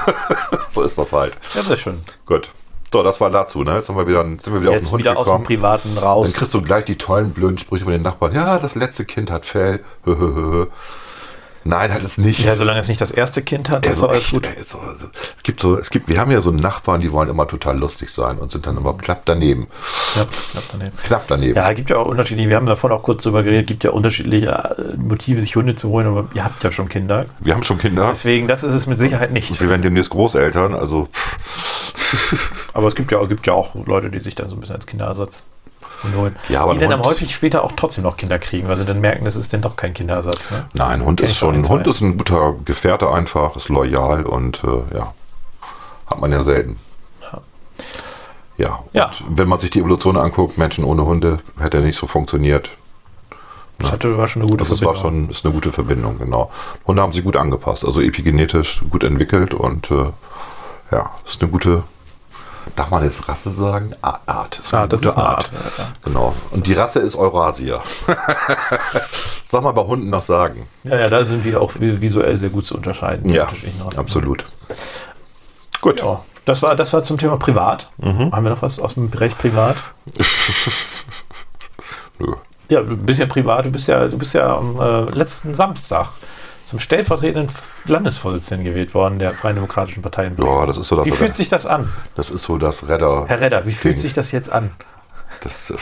so 0.68 0.82
ist 0.82 0.98
das 0.98 1.12
halt. 1.12 1.36
Ja, 1.54 1.62
sehr 1.62 1.76
schön. 1.76 2.00
Gut. 2.26 2.48
So, 2.94 3.02
das 3.02 3.20
war 3.20 3.28
dazu, 3.28 3.64
ne? 3.64 3.74
Jetzt 3.74 3.86
sind 3.86 3.96
wir 3.96 4.06
wieder, 4.06 4.22
sind 4.22 4.52
wir 4.52 4.60
wieder 4.60 4.70
auf 4.70 4.76
den 4.76 4.82
Jetzt 4.84 4.92
Hund 4.92 5.00
wieder 5.00 5.16
aus 5.16 5.26
dem 5.26 5.30
gekommen. 5.30 5.44
Privaten 5.46 5.94
Dann 5.96 6.04
raus. 6.04 6.32
kriegst 6.32 6.54
du 6.54 6.62
gleich 6.62 6.84
die 6.84 6.96
tollen, 6.96 7.30
blöden 7.30 7.58
Sprüche 7.58 7.82
von 7.82 7.92
den 7.92 8.02
Nachbarn. 8.02 8.32
Ja, 8.32 8.60
das 8.60 8.76
letzte 8.76 9.04
Kind 9.04 9.32
hat 9.32 9.46
Fell. 9.46 9.80
Nein, 11.64 11.92
hat 11.92 12.02
es 12.02 12.18
nicht. 12.18 12.44
Ja, 12.44 12.54
solange 12.56 12.78
es 12.78 12.88
nicht 12.88 13.00
das 13.00 13.10
erste 13.10 13.42
Kind 13.42 13.70
hat, 13.70 13.86
ist 13.86 13.98
so 13.98 14.08
alles 14.08 14.30
gut. 14.30 14.46
ey, 14.46 14.62
so. 14.62 14.78
Es 15.36 15.42
gibt 15.42 15.60
so, 15.60 15.78
es 15.78 15.90
gibt, 15.90 16.08
wir 16.08 16.20
haben 16.20 16.30
ja 16.30 16.42
so 16.42 16.50
Nachbarn, 16.52 17.00
die 17.00 17.10
wollen 17.10 17.30
immer 17.30 17.48
total 17.48 17.78
lustig 17.78 18.10
sein 18.10 18.36
und 18.38 18.52
sind 18.52 18.66
dann 18.66 18.76
immer 18.76 18.94
knapp 18.94 19.22
daneben. 19.24 19.66
Ja, 20.14 20.26
knapp 20.52 20.64
daneben. 20.70 20.96
Knapp 21.04 21.24
daneben. 21.26 21.56
Ja, 21.56 21.72
gibt 21.72 21.90
ja 21.90 21.96
auch 21.96 22.06
unterschiedliche, 22.06 22.50
wir 22.50 22.56
haben 22.56 22.66
davon 22.66 22.92
auch 22.92 23.02
kurz 23.02 23.22
drüber 23.22 23.42
geredet, 23.42 23.66
gibt 23.66 23.82
ja 23.82 23.90
unterschiedliche 23.90 24.48
äh, 24.50 24.96
Motive, 24.98 25.40
sich 25.40 25.56
Hunde 25.56 25.74
zu 25.74 25.88
holen, 25.88 26.06
aber 26.06 26.28
ihr 26.34 26.44
habt 26.44 26.62
ja 26.62 26.70
schon 26.70 26.88
Kinder. 26.88 27.24
Wir 27.40 27.54
haben 27.54 27.62
schon 27.62 27.78
Kinder. 27.78 28.10
Deswegen, 28.10 28.46
das 28.46 28.62
ist 28.62 28.74
es 28.74 28.86
mit 28.86 28.98
Sicherheit 28.98 29.32
nicht. 29.32 29.58
Wir 29.58 29.70
werden 29.70 29.82
demnächst 29.82 30.10
Großeltern, 30.10 30.74
also 30.74 31.08
Aber 32.72 32.88
es 32.88 32.94
gibt 32.94 33.12
ja, 33.12 33.24
gibt 33.24 33.46
ja 33.46 33.52
auch 33.52 33.74
Leute, 33.86 34.10
die 34.10 34.20
sich 34.20 34.34
dann 34.34 34.48
so 34.48 34.56
ein 34.56 34.60
bisschen 34.60 34.76
als 34.76 34.86
Kinderersatz 34.86 35.44
holen. 36.16 36.36
Ja, 36.50 36.62
aber 36.64 36.74
die 36.74 36.80
dann 36.80 36.98
Hund- 36.98 37.06
häufig 37.06 37.34
später 37.34 37.64
auch 37.64 37.72
trotzdem 37.76 38.04
noch 38.04 38.16
Kinder 38.18 38.38
kriegen, 38.38 38.68
weil 38.68 38.76
sie 38.76 38.84
dann 38.84 39.00
merken, 39.00 39.24
das 39.24 39.36
ist 39.36 39.52
denn 39.54 39.62
doch 39.62 39.74
kein 39.76 39.94
Kinderersatz. 39.94 40.50
Ne? 40.50 40.66
nein, 40.74 41.02
Hund 41.04 41.20
Kenn 41.20 41.28
ist 41.30 41.36
schon 41.36 41.54
ein, 41.54 41.66
Hund 41.68 41.86
ist 41.86 42.02
ein 42.02 42.18
guter 42.18 42.54
Gefährte 42.64 43.10
einfach, 43.10 43.56
ist 43.56 43.68
loyal 43.70 44.24
und 44.26 44.62
äh, 44.64 44.96
ja, 44.96 45.14
hat 46.06 46.20
man 46.20 46.30
ja 46.32 46.42
selten. 46.42 46.78
Ja, 48.56 48.80
Ja. 48.92 49.06
und 49.26 49.38
wenn 49.38 49.48
man 49.48 49.58
sich 49.58 49.70
die 49.70 49.80
Evolution 49.80 50.16
anguckt, 50.16 50.58
Menschen 50.58 50.84
ohne 50.84 51.04
Hunde 51.06 51.40
hätte 51.58 51.80
nicht 51.80 51.96
so 51.96 52.06
funktioniert. 52.06 52.70
Das 53.80 53.90
hatte, 53.90 54.16
war 54.16 54.28
schon 54.28 54.42
eine 54.42 54.50
gute 54.50 54.58
Das 54.62 54.70
ist, 54.70 54.84
war 54.84 54.94
Verbindung. 54.94 55.24
schon 55.24 55.30
ist 55.30 55.44
eine 55.44 55.52
gute 55.54 55.72
Verbindung, 55.72 56.18
genau. 56.18 56.50
Hunde 56.86 57.02
haben 57.02 57.12
sich 57.12 57.24
gut 57.24 57.36
angepasst, 57.36 57.84
also 57.84 58.00
epigenetisch 58.00 58.84
gut 58.90 59.02
entwickelt 59.02 59.54
und 59.54 59.90
äh, 59.90 60.04
ja, 60.92 61.10
ist 61.26 61.42
eine 61.42 61.50
gute, 61.50 61.82
darf 62.76 62.90
man 62.90 63.02
jetzt 63.04 63.28
Rasse 63.28 63.50
sagen? 63.50 63.92
Art. 64.02 64.20
Art. 64.26 64.58
Ist 64.58 64.74
Ah, 64.74 64.86
das 64.86 65.00
ist 65.02 65.16
eine 65.16 65.26
Art, 65.26 65.50
ja. 65.78 65.86
Genau. 66.04 66.34
Und 66.50 66.66
die 66.66 66.72
Rasse 66.74 67.00
ist 67.00 67.16
Eurasier. 67.16 67.80
Sag 69.44 69.62
mal 69.62 69.72
bei 69.72 69.82
Hunden 69.82 70.10
noch 70.10 70.22
sagen. 70.22 70.66
Ja, 70.84 70.98
ja, 71.00 71.08
da 71.08 71.24
sind 71.24 71.44
wir 71.44 71.60
auch 71.60 71.72
vi- 71.74 72.00
visuell 72.00 72.38
sehr 72.38 72.50
gut 72.50 72.66
zu 72.66 72.74
unterscheiden. 72.76 73.30
die 73.30 73.36
Ja, 73.36 73.48
absolut. 73.96 74.44
Gut. 75.80 76.00
Ja, 76.02 76.22
das 76.46 76.62
war, 76.62 76.74
das 76.76 76.92
war 76.92 77.02
zum 77.02 77.18
Thema 77.18 77.36
Privat. 77.36 77.88
Mhm. 77.98 78.32
Haben 78.32 78.44
wir 78.44 78.50
noch 78.50 78.62
was 78.62 78.78
aus 78.80 78.94
dem 78.94 79.10
Bereich 79.10 79.36
Privat? 79.38 79.76
Nö. 82.18 82.34
Ja, 82.68 82.80
ein 82.80 83.04
bisschen 83.04 83.28
privat. 83.28 83.66
Du 83.66 83.70
bist 83.70 83.88
ja, 83.88 84.06
du 84.08 84.16
bist 84.18 84.32
ja 84.34 84.56
am 84.56 84.80
äh, 84.80 85.02
letzten 85.10 85.54
Samstag 85.54 86.08
zum 86.66 86.78
stellvertretenden 86.78 87.54
Landesvorsitzenden 87.86 88.64
gewählt 88.64 88.94
worden 88.94 89.18
der 89.18 89.34
Freien 89.34 89.56
Demokratischen 89.56 90.02
Partei 90.02 90.26
in 90.26 90.36
Bremen. 90.36 90.50
Ja, 90.50 90.66
das 90.66 90.78
ist 90.78 90.88
so 90.88 90.96
das, 90.96 91.06
Wie 91.06 91.10
fühlt 91.10 91.34
sich 91.34 91.48
das 91.48 91.66
an? 91.66 91.92
das 92.14 92.30
ist 92.30 92.44
so 92.44 92.58
das 92.58 92.88
Redder. 92.88 93.24
Herr 93.28 93.40
Redder, 93.40 93.66
wie 93.66 93.72
fühlt 93.72 93.98
sich 93.98 94.12
das 94.14 94.32
jetzt 94.32 94.50
an? 94.50 94.70
Das, 95.40 95.70
äh, 95.70 95.74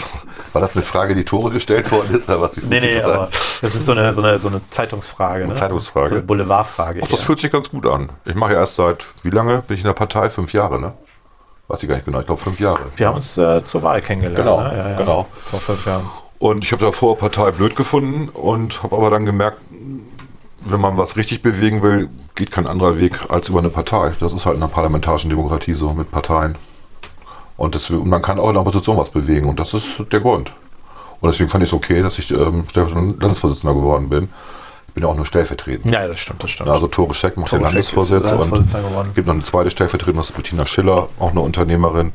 war 0.52 0.60
das 0.60 0.74
eine 0.74 0.84
Frage, 0.84 1.14
die 1.14 1.24
Tore 1.24 1.50
gestellt 1.50 1.90
worden 1.92 2.14
ist? 2.14 2.28
Oder 2.28 2.40
was? 2.40 2.56
Nee, 2.56 2.80
nee, 2.80 2.94
das 2.94 3.04
an? 3.04 3.12
aber 3.12 3.30
das 3.60 3.74
ist 3.74 3.86
so 3.86 3.92
eine, 3.92 4.12
so 4.12 4.22
eine, 4.22 4.40
so 4.40 4.48
eine 4.48 4.60
Zeitungsfrage. 4.70 5.44
Eine 5.44 5.52
ne? 5.52 5.58
Zeitungsfrage? 5.58 6.08
So 6.08 6.14
eine 6.16 6.24
Boulevardfrage. 6.24 7.00
Ach, 7.04 7.08
das 7.08 7.20
eher. 7.20 7.26
fühlt 7.26 7.40
sich 7.40 7.52
ganz 7.52 7.70
gut 7.70 7.86
an. 7.86 8.08
Ich 8.24 8.34
mache 8.34 8.54
ja 8.54 8.60
erst 8.60 8.76
seit, 8.76 9.06
wie 9.22 9.30
lange 9.30 9.62
bin 9.62 9.74
ich 9.74 9.82
in 9.82 9.86
der 9.86 9.94
Partei? 9.94 10.30
Fünf 10.30 10.52
Jahre, 10.52 10.80
ne? 10.80 10.92
Weiß 11.68 11.82
ich 11.82 11.88
gar 11.88 11.94
nicht 11.94 12.04
genau. 12.04 12.20
Ich 12.20 12.26
glaube 12.26 12.40
fünf 12.40 12.58
Jahre. 12.58 12.80
Wir 12.96 13.06
haben 13.06 13.16
uns 13.16 13.38
äh, 13.38 13.64
zur 13.64 13.82
Wahl 13.82 14.02
kennengelernt. 14.02 14.36
Genau, 14.36 14.60
ne? 14.62 14.76
ja, 14.76 14.90
ja. 14.90 14.96
genau. 14.96 15.26
Vor 15.50 15.60
fünf 15.60 15.86
Jahren. 15.86 16.10
Und 16.38 16.64
ich 16.64 16.72
habe 16.72 16.84
davor 16.84 17.16
Partei 17.16 17.52
blöd 17.52 17.76
gefunden 17.76 18.28
und 18.28 18.82
habe 18.82 18.96
aber 18.96 19.10
dann 19.10 19.24
gemerkt, 19.24 19.58
wenn 20.64 20.80
man 20.80 20.96
was 20.96 21.16
richtig 21.16 21.42
bewegen 21.42 21.82
will, 21.82 22.08
geht 22.34 22.50
kein 22.50 22.66
anderer 22.66 22.98
Weg 22.98 23.30
als 23.30 23.48
über 23.48 23.58
eine 23.58 23.70
Partei. 23.70 24.12
Das 24.20 24.32
ist 24.32 24.46
halt 24.46 24.54
in 24.54 24.60
der 24.60 24.68
parlamentarischen 24.68 25.30
Demokratie 25.30 25.74
so 25.74 25.92
mit 25.92 26.10
Parteien. 26.10 26.56
Und, 27.56 27.74
das, 27.74 27.90
und 27.90 28.08
man 28.08 28.22
kann 28.22 28.38
auch 28.38 28.48
in 28.48 28.54
der 28.54 28.62
Opposition 28.62 28.96
was 28.96 29.10
bewegen 29.10 29.48
und 29.48 29.60
das 29.60 29.74
ist 29.74 30.04
der 30.10 30.20
Grund. 30.20 30.50
Und 31.20 31.30
deswegen 31.30 31.50
fand 31.50 31.62
ich 31.62 31.70
es 31.70 31.74
okay, 31.74 32.02
dass 32.02 32.18
ich 32.18 32.30
ähm, 32.32 32.64
stellvertretender 32.68 33.20
Landesvorsitzender 33.20 33.74
geworden 33.74 34.08
bin. 34.08 34.28
Ich 34.88 34.94
bin 34.94 35.04
ja 35.04 35.08
auch 35.08 35.14
nur 35.14 35.24
stellvertretend. 35.24 35.92
Ja, 35.92 36.06
das 36.06 36.18
stimmt, 36.18 36.42
das 36.42 36.50
stimmt. 36.50 36.68
Also 36.68 36.86
Tore 36.88 37.14
Scheck 37.14 37.36
macht 37.36 37.50
Tore 37.50 37.60
den 37.60 37.66
Landesvorsitz 37.66 38.30
und 38.32 38.50
geworden. 38.50 39.12
gibt 39.14 39.26
noch 39.26 39.34
eine 39.34 39.44
zweite 39.44 39.70
Stellvertreterin, 39.70 40.16
das 40.16 40.30
ist 40.30 40.36
Bettina 40.36 40.66
Schiller, 40.66 41.08
auch 41.18 41.30
eine 41.30 41.40
Unternehmerin. 41.40 42.12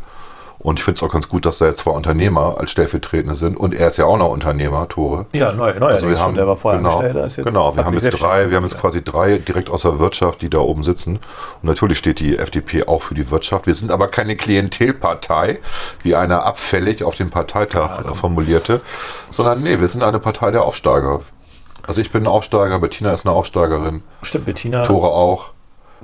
Und 0.59 0.79
ich 0.79 0.85
finde 0.85 0.97
es 0.97 1.03
auch 1.03 1.11
ganz 1.11 1.29
gut, 1.29 1.45
dass 1.45 1.59
da 1.59 1.67
jetzt 1.67 1.81
zwei 1.81 1.91
Unternehmer 1.91 2.55
als 2.57 2.71
Stellvertretende 2.71 3.35
sind. 3.35 3.57
Und 3.57 3.75
er 3.75 3.89
ist 3.89 3.97
ja 3.97 4.05
auch 4.05 4.17
noch 4.17 4.29
Unternehmer, 4.29 4.87
Tore. 4.87 5.27
ja, 5.33 5.51
neu, 5.51 5.73
neu. 5.79 5.87
Also 5.87 6.09
wir 6.09 6.19
haben, 6.19 6.35
der 6.35 6.47
war 6.47 6.55
vorher 6.55 6.79
genau, 6.79 6.97
angestellt, 6.97 7.25
ist 7.25 7.37
jetzt, 7.37 7.45
genau, 7.45 7.75
wir 7.75 7.85
haben 7.85 7.93
jetzt 7.97 8.21
drei, 8.21 8.49
wir 8.49 8.57
haben 8.57 8.63
jetzt 8.63 8.79
quasi 8.79 9.03
drei 9.03 9.37
direkt 9.37 9.69
aus 9.69 9.83
der 9.83 9.99
Wirtschaft, 9.99 10.41
die 10.41 10.49
da 10.49 10.59
oben 10.59 10.83
sitzen. 10.83 11.19
Und 11.61 11.63
natürlich 11.63 11.99
steht 11.99 12.19
die 12.19 12.37
FDP 12.37 12.87
auch 12.87 13.03
für 13.03 13.13
die 13.13 13.29
Wirtschaft. 13.29 13.67
Wir 13.67 13.75
sind 13.75 13.91
aber 13.91 14.07
keine 14.07 14.35
Klientelpartei, 14.35 15.59
wie 16.01 16.15
einer 16.15 16.45
abfällig 16.45 17.03
auf 17.03 17.15
dem 17.15 17.29
Parteitag 17.29 18.05
äh, 18.05 18.15
formulierte, 18.15 18.81
sondern 19.29 19.61
nee, 19.61 19.79
wir 19.79 19.87
sind 19.87 20.03
eine 20.03 20.19
Partei 20.19 20.51
der 20.51 20.63
Aufsteiger. 20.63 21.21
Also 21.83 22.01
ich 22.01 22.11
bin 22.11 22.23
ein 22.23 22.27
Aufsteiger, 22.27 22.79
Bettina 22.79 23.13
ist 23.13 23.25
eine 23.25 23.33
Aufsteigerin, 23.35 24.01
Stimmt, 24.21 24.45
Bettina. 24.45 24.83
Tore 24.83 25.07
auch. 25.07 25.51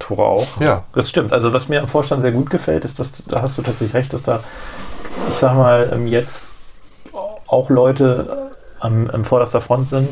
Tore 0.04 0.24
auch. 0.24 0.60
Ja. 0.60 0.84
Das 0.94 1.10
stimmt. 1.10 1.32
Also 1.34 1.54
was 1.54 1.70
mir 1.70 1.82
am 1.82 1.88
Vorstand 1.88 2.22
sehr 2.22 2.32
gut 2.32 2.50
gefällt, 2.50 2.84
ist, 2.86 3.00
dass 3.00 3.12
da 3.28 3.42
hast 3.42 3.58
du 3.58 3.62
tatsächlich 3.62 3.94
recht, 3.94 4.14
dass 4.14 4.22
da, 4.24 4.42
ich 5.30 5.36
sag 5.36 5.56
mal, 5.56 5.90
ähm, 5.94 6.08
jetzt 6.08 6.48
auch 7.48 7.70
Leute 7.70 8.50
äh, 8.52 8.86
am, 8.86 9.10
am 9.10 9.24
vorderster 9.26 9.62
Front 9.62 9.90
sind, 9.90 10.10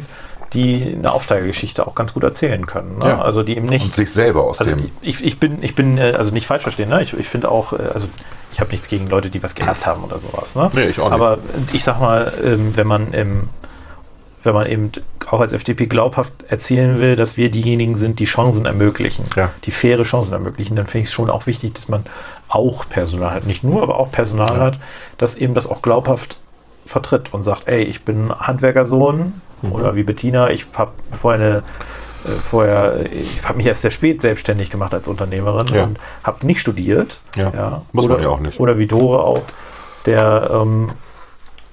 die 0.53 0.95
eine 0.97 1.11
Aufsteigergeschichte 1.11 1.85
auch 1.87 1.95
ganz 1.95 2.13
gut 2.13 2.23
erzählen 2.23 2.65
können. 2.65 2.99
Ne? 2.99 3.07
Ja. 3.09 3.21
Also 3.21 3.41
die 3.43 3.53
eben 3.55 3.67
Und 3.67 3.71
nicht. 3.73 3.95
sich 3.95 4.11
selber 4.11 4.43
aus 4.43 4.59
Also 4.59 4.71
dem. 4.73 4.91
ich, 5.01 5.23
ich 5.23 5.39
bin, 5.39 5.63
ich 5.63 5.75
bin, 5.75 5.97
äh, 5.97 6.13
also 6.17 6.31
nicht 6.31 6.45
falsch 6.47 6.63
verstehen, 6.63 6.89
ne? 6.89 7.01
Ich, 7.01 7.13
ich 7.13 7.27
finde 7.27 7.49
auch, 7.49 7.73
äh, 7.73 7.77
also 7.93 8.07
ich 8.51 8.59
habe 8.59 8.71
nichts 8.71 8.87
gegen 8.89 9.09
Leute, 9.09 9.29
die 9.29 9.41
was 9.43 9.55
geerbt 9.55 9.85
haben 9.85 10.03
oder 10.03 10.19
sowas, 10.19 10.55
ne? 10.55 10.69
Nee, 10.73 10.87
ich 10.87 10.99
auch 10.99 11.05
nicht. 11.05 11.13
Aber 11.13 11.37
ich 11.73 11.83
sag 11.83 11.99
mal, 12.01 12.31
ähm, 12.43 12.75
wenn 12.75 12.87
man 12.87 13.13
im 13.13 13.49
wenn 14.43 14.53
man 14.53 14.67
eben 14.67 14.91
auch 15.29 15.39
als 15.39 15.53
FDP 15.53 15.85
glaubhaft 15.85 16.33
erzählen 16.47 16.99
will, 16.99 17.15
dass 17.15 17.37
wir 17.37 17.49
diejenigen 17.51 17.95
sind, 17.95 18.19
die 18.19 18.25
Chancen 18.25 18.65
ermöglichen, 18.65 19.25
Ja. 19.35 19.51
die 19.65 19.71
faire 19.71 20.03
Chancen 20.03 20.33
ermöglichen, 20.33 20.75
dann 20.75 20.87
finde 20.87 21.03
ich 21.03 21.09
es 21.09 21.13
schon 21.13 21.29
auch 21.29 21.45
wichtig, 21.47 21.73
dass 21.75 21.87
man 21.89 22.05
auch 22.49 22.87
Personal 22.89 23.31
hat. 23.35 23.45
Nicht 23.45 23.63
nur, 23.63 23.81
aber 23.83 23.99
auch 23.99 24.11
Personal 24.11 24.59
hat, 24.59 24.79
das 25.17 25.35
eben 25.35 25.53
das 25.53 25.67
auch 25.67 25.81
glaubhaft 25.81 26.37
vertritt 26.85 27.33
und 27.33 27.43
sagt, 27.43 27.67
ey, 27.67 27.83
ich 27.83 28.03
bin 28.03 28.31
Handwerkersohn 28.37 29.33
Mhm. 29.61 29.71
oder 29.73 29.95
wie 29.95 30.03
Bettina, 30.03 30.49
ich 30.49 30.65
habe 30.75 30.91
vorher 31.11 31.39
eine 31.47 31.57
äh, 31.57 32.39
Vorher, 32.41 32.99
ich 33.11 33.43
habe 33.47 33.57
mich 33.57 33.65
erst 33.65 33.81
sehr 33.81 33.89
spät 33.89 34.21
selbstständig 34.21 34.69
gemacht 34.69 34.93
als 34.93 35.07
Unternehmerin 35.07 35.67
Ja. 35.73 35.83
und 35.85 35.97
habe 36.23 36.45
nicht 36.45 36.59
studiert. 36.59 37.19
Ja. 37.35 37.81
Muss 37.93 38.05
oder, 38.05 38.13
man 38.15 38.23
ja 38.23 38.29
auch 38.29 38.39
nicht. 38.39 38.59
Oder 38.59 38.77
wie 38.77 38.85
Dore 38.85 39.23
auch, 39.23 39.41
der 40.05 40.49
ähm, 40.53 40.89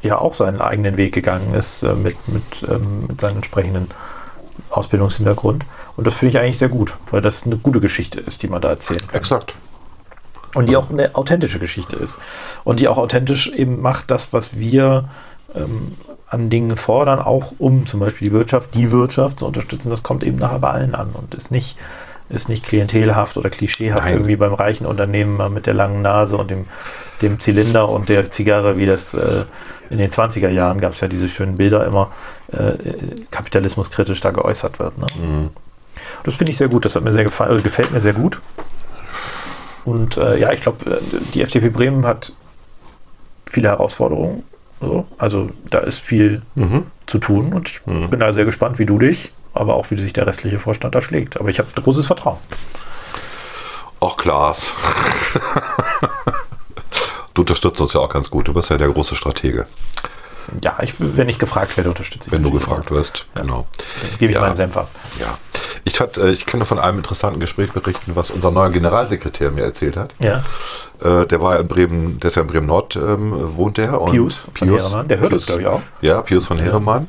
ja 0.03 0.19
auch 0.19 0.35
seinen 0.35 0.61
eigenen 0.61 0.97
Weg 0.97 1.13
gegangen 1.15 1.55
ist 1.55 1.83
äh, 1.83 1.95
mit, 1.95 2.17
mit, 2.29 2.67
ähm, 2.69 3.07
mit 3.09 3.21
seinem 3.21 3.37
entsprechenden 3.37 3.89
Ausbildungshintergrund. 4.71 5.65
Und 5.97 6.07
das 6.07 6.15
finde 6.15 6.37
ich 6.37 6.43
eigentlich 6.43 6.59
sehr 6.59 6.69
gut, 6.69 6.95
weil 7.11 7.21
das 7.21 7.45
eine 7.45 7.57
gute 7.57 7.81
Geschichte 7.81 8.21
ist, 8.21 8.43
die 8.43 8.49
man 8.49 8.61
da 8.61 8.69
erzählen 8.69 9.01
kann. 9.07 9.17
Exakt. 9.17 9.55
Und 10.55 10.69
die 10.69 10.77
auch 10.77 10.91
eine 10.91 11.15
authentische 11.15 11.59
Geschichte 11.59 11.97
ist. 11.97 12.19
Und 12.65 12.81
die 12.81 12.89
auch 12.89 12.99
authentisch 12.99 13.49
eben 13.49 13.81
macht 13.81 14.11
das, 14.11 14.33
was 14.33 14.59
wir 14.59 15.09
ähm, 15.55 15.95
an 16.31 16.51
Dingen 16.51 16.77
fordern, 16.77 17.21
auch 17.21 17.53
um 17.59 17.87
zum 17.87 18.01
Beispiel 18.01 18.29
die 18.29 18.35
Wirtschaft, 18.35 18.75
die 18.75 18.91
Wirtschaft 18.91 19.39
zu 19.39 19.47
unterstützen. 19.47 19.91
Das 19.91 20.03
kommt 20.03 20.25
eben 20.25 20.39
nachher 20.39 20.59
bei 20.59 20.71
allen 20.71 20.95
an 20.95 21.11
und 21.13 21.35
ist 21.35 21.51
nicht, 21.51 21.79
ist 22.29 22.49
nicht 22.49 22.65
klientelhaft 22.65 23.37
oder 23.37 23.51
klischeehaft 23.51 24.05
Nein. 24.05 24.15
irgendwie 24.15 24.37
beim 24.37 24.55
reichen 24.55 24.87
Unternehmen 24.87 25.53
mit 25.53 25.67
der 25.67 25.75
langen 25.75 26.03
Nase 26.03 26.37
und 26.37 26.51
dem, 26.51 26.67
dem 27.23 27.41
Zylinder 27.41 27.89
und 27.89 28.09
der 28.09 28.31
Zigarre, 28.31 28.77
wie 28.77 28.87
das 28.87 29.15
äh, 29.15 29.45
in 29.91 29.99
den 29.99 30.11
20er 30.11 30.49
Jahren 30.49 30.81
gab 30.81 30.93
es 30.93 31.01
ja 31.01 31.09
diese 31.09 31.29
schönen 31.29 31.57
Bilder 31.57 31.87
immer, 31.87 32.13
äh, 32.53 32.73
kapitalismuskritisch 33.31 34.21
da 34.21 34.31
geäußert 34.31 34.79
wird. 34.79 34.99
Ne? 34.99 35.07
Das 36.25 36.37
finde 36.37 36.53
ich 36.53 36.59
sehr 36.59 36.69
gut, 36.69 36.85
das 36.85 36.95
hat 36.95 37.05
mir 37.05 37.13
sehr 37.13 37.25
gefallen, 37.25 37.59
äh, 37.59 37.63
gefällt 37.63 37.91
mir 37.91 38.01
sehr 38.01 38.13
gut. 38.13 38.41
Und 39.85 40.17
äh, 40.17 40.39
ja, 40.39 40.53
ich 40.53 40.61
glaube, 40.61 41.01
die 41.33 41.43
FDP 41.43 41.71
Bremen 41.71 42.05
hat 42.05 42.33
viele 43.51 43.69
Herausforderungen. 43.69 44.45
So. 44.81 45.07
Also 45.17 45.51
da 45.71 45.79
ist 45.79 46.01
viel 46.01 46.43
zu 47.07 47.19
tun 47.19 47.53
und 47.53 47.69
ich 47.69 47.83
bin 47.83 48.21
da 48.21 48.33
sehr 48.33 48.45
gespannt, 48.45 48.79
wie 48.79 48.87
du 48.87 48.99
dich, 48.99 49.33
aber 49.55 49.75
auch 49.75 49.91
wie 49.91 50.01
sich 50.01 50.13
der 50.13 50.27
restliche 50.27 50.61
Vorstand 50.61 50.95
da 50.95 51.01
schlägt. 51.01 51.41
Aber 51.41 51.49
ich 51.49 51.59
habe 51.59 51.69
großes 51.75 52.07
Vertrauen. 52.07 52.39
Auch 54.01 54.17
Klaas. 54.17 54.73
du 57.39 57.43
unterstützt 57.43 57.81
uns 57.81 57.93
ja 57.93 58.01
auch 58.01 58.09
ganz 58.09 58.29
gut. 58.31 58.49
Du 58.49 58.53
bist 58.53 58.69
ja 58.71 58.77
der 58.77 58.89
große 58.89 59.15
Stratege, 59.15 59.67
Ja, 60.63 60.77
ich, 60.83 60.95
wenn 60.99 61.29
ich 61.29 61.39
gefragt 61.39 61.77
werde, 61.77 61.91
unterstütze 61.91 62.27
ich. 62.29 62.33
wenn 62.33 62.43
du 62.43 62.51
gefragt 62.51 62.91
wirst. 62.91 63.27
Genau. 63.35 63.67
Dann 64.03 64.19
gebe 64.19 64.33
ich 64.33 64.37
Ja. 64.37 64.41
meinen 64.43 64.57
Senf 64.57 64.77
ab. 64.77 64.89
Ja. 65.21 65.39
Ich, 65.85 66.01
hat, 66.01 66.17
äh, 66.19 66.31
ich 66.31 66.47
kann 66.47 66.65
von 66.65 66.79
einem 66.79 66.99
interessanten 66.99 67.39
Gespräch 67.39 67.71
berichten, 67.73 68.13
was 68.17 68.31
unser 68.31 68.51
neuer 68.51 68.71
Generalsekretär 68.71 69.51
mir 69.53 69.63
erzählt 69.63 69.97
hat. 69.97 70.15
Ja. 70.19 70.43
Äh, 71.03 71.27
der 71.27 71.41
war 71.41 71.55
ja 71.55 71.61
in 71.61 71.69
Bremen, 71.69 72.19
der 72.21 72.29
ist 72.29 72.35
ja 72.35 72.43
in 72.43 72.49
Bremen 72.49 72.67
Nord, 72.67 72.97
ähm, 72.97 73.33
wohnt 73.57 73.77
der. 73.77 74.01
Und 74.01 74.11
Pius 74.11 74.35
von 74.55 74.69
Heeremann, 74.69 75.07
der 75.09 75.21
hört 75.21 75.33
uns, 75.33 75.47
glaub 75.47 75.61
ich, 75.61 75.67
auch. 75.67 75.83
Ja, 76.01 76.21
Pius 76.23 76.47
von 76.47 76.59
Heeremann. 76.59 77.07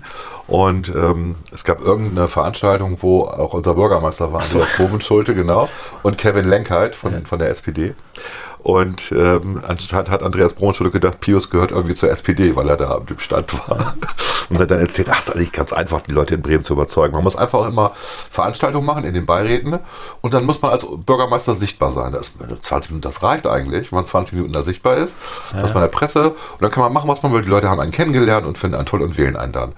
Und 0.48 0.90
ähm, 0.90 1.36
es 1.54 1.64
gab 1.64 1.82
irgendeine 1.82 2.28
Veranstaltung, 2.28 2.98
wo 3.02 3.24
auch 3.24 3.54
unser 3.54 3.74
Bürgermeister 3.76 4.32
war, 4.34 4.42
Andreas 4.42 4.68
Bovenschulte, 4.78 5.34
genau, 5.36 5.70
und 6.04 6.18
Kevin 6.18 6.48
Lenkheit 6.50 6.96
von, 6.96 7.26
von 7.26 7.40
der 7.40 7.50
SPD. 7.50 7.94
Und 8.62 9.14
ähm, 9.14 9.62
anstatt 9.66 10.10
hat 10.10 10.22
Andreas 10.22 10.54
Bovenschulte 10.54 10.92
gedacht, 10.92 11.22
Pius 11.22 11.50
gehört 11.50 11.72
irgendwie 11.72 11.96
zur 11.96 12.12
SPD, 12.12 12.56
weil 12.58 12.68
er 12.68 12.76
da 12.76 12.92
am 12.92 13.06
dem 13.06 13.20
Stand 13.20 13.54
war. 13.70 13.96
Und 14.50 14.60
hat 14.60 14.70
dann 14.70 14.80
erzählt, 14.80 15.08
ach, 15.10 15.20
ist 15.20 15.34
eigentlich 15.34 15.54
ganz 15.54 15.72
einfach, 15.72 16.02
die 16.02 16.12
Leute 16.12 16.36
in 16.36 16.42
Bremen 16.42 16.64
zu 16.64 16.74
überzeugen. 16.74 17.14
Man 17.14 17.24
muss 17.24 17.36
einfach 17.36 17.68
immer 17.68 17.92
Veranstaltungen 18.30 18.86
machen 18.86 19.06
in 19.06 19.14
den 19.14 19.26
Beiräten 19.26 19.80
und 20.22 20.34
dann 20.34 20.46
muss 20.46 20.62
man 20.62 20.72
als 20.72 20.86
Bürgermeister 20.86 21.56
sichtbar 21.56 21.92
sein. 21.92 22.12
Das, 22.12 22.34
20 22.60 22.92
Minuten, 22.92 23.04
das 23.04 23.24
reicht 23.24 23.48
eigentlich, 23.48 23.92
wenn 23.92 23.98
man 23.98 24.06
20 24.06 24.34
Minuten 24.36 24.54
da 24.54 24.64
sichtbar 24.64 24.98
ist. 24.98 25.16
Das 25.54 25.66
ist 25.66 25.74
bei 25.74 25.80
der 25.80 25.88
Presse 25.88 26.32
und 26.32 26.62
dann 26.62 26.72
kann 26.72 26.84
man 26.84 26.92
machen, 26.92 27.08
was 27.08 27.24
man 27.24 27.32
will. 27.32 27.44
Die 27.44 27.50
Leute 27.50 27.70
haben 27.70 27.80
einen 27.80 27.92
kennengelernt 27.92 28.46
und 28.46 28.58
finden 28.58 28.76
einen 28.76 28.86
toll 28.86 29.02
und 29.02 29.18
wählen 29.18 29.38
einen 29.38 29.54
dann. 29.54 29.74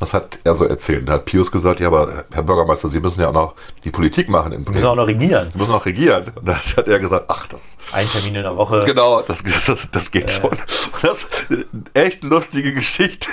Das 0.00 0.14
hat 0.14 0.38
er 0.44 0.54
so 0.54 0.64
erzählt. 0.64 1.08
Da 1.08 1.12
hat 1.14 1.24
Pius 1.26 1.50
gesagt, 1.52 1.78
ja, 1.80 1.86
aber 1.86 2.24
Herr 2.32 2.42
Bürgermeister, 2.42 2.88
Sie 2.88 2.98
müssen 3.00 3.20
ja 3.20 3.28
auch 3.28 3.32
noch 3.32 3.54
die 3.84 3.90
Politik 3.90 4.28
machen 4.28 4.52
in 4.52 4.66
Wir 4.66 4.72
müssen 4.72 4.86
auch 4.86 4.96
noch 4.96 5.06
regieren. 5.06 5.48
Sie 5.52 5.58
müssen 5.58 5.72
auch 5.72 5.86
regieren. 5.86 6.24
Und 6.34 6.48
dann 6.48 6.56
hat 6.56 6.88
er 6.88 6.98
gesagt, 6.98 7.26
ach, 7.28 7.46
das, 7.46 7.76
Ein 7.92 8.06
Termin 8.08 8.34
in 8.34 8.42
der 8.42 8.56
Woche. 8.56 8.80
genau, 8.84 9.20
das, 9.22 9.42
das, 9.44 9.88
das 9.92 10.10
geht 10.10 10.30
schon. 10.30 10.50
Und 10.50 10.60
das 11.02 11.24
ist 11.24 11.30
eine 11.50 11.64
echt 11.94 12.24
lustige 12.24 12.72
Geschichte. 12.72 13.28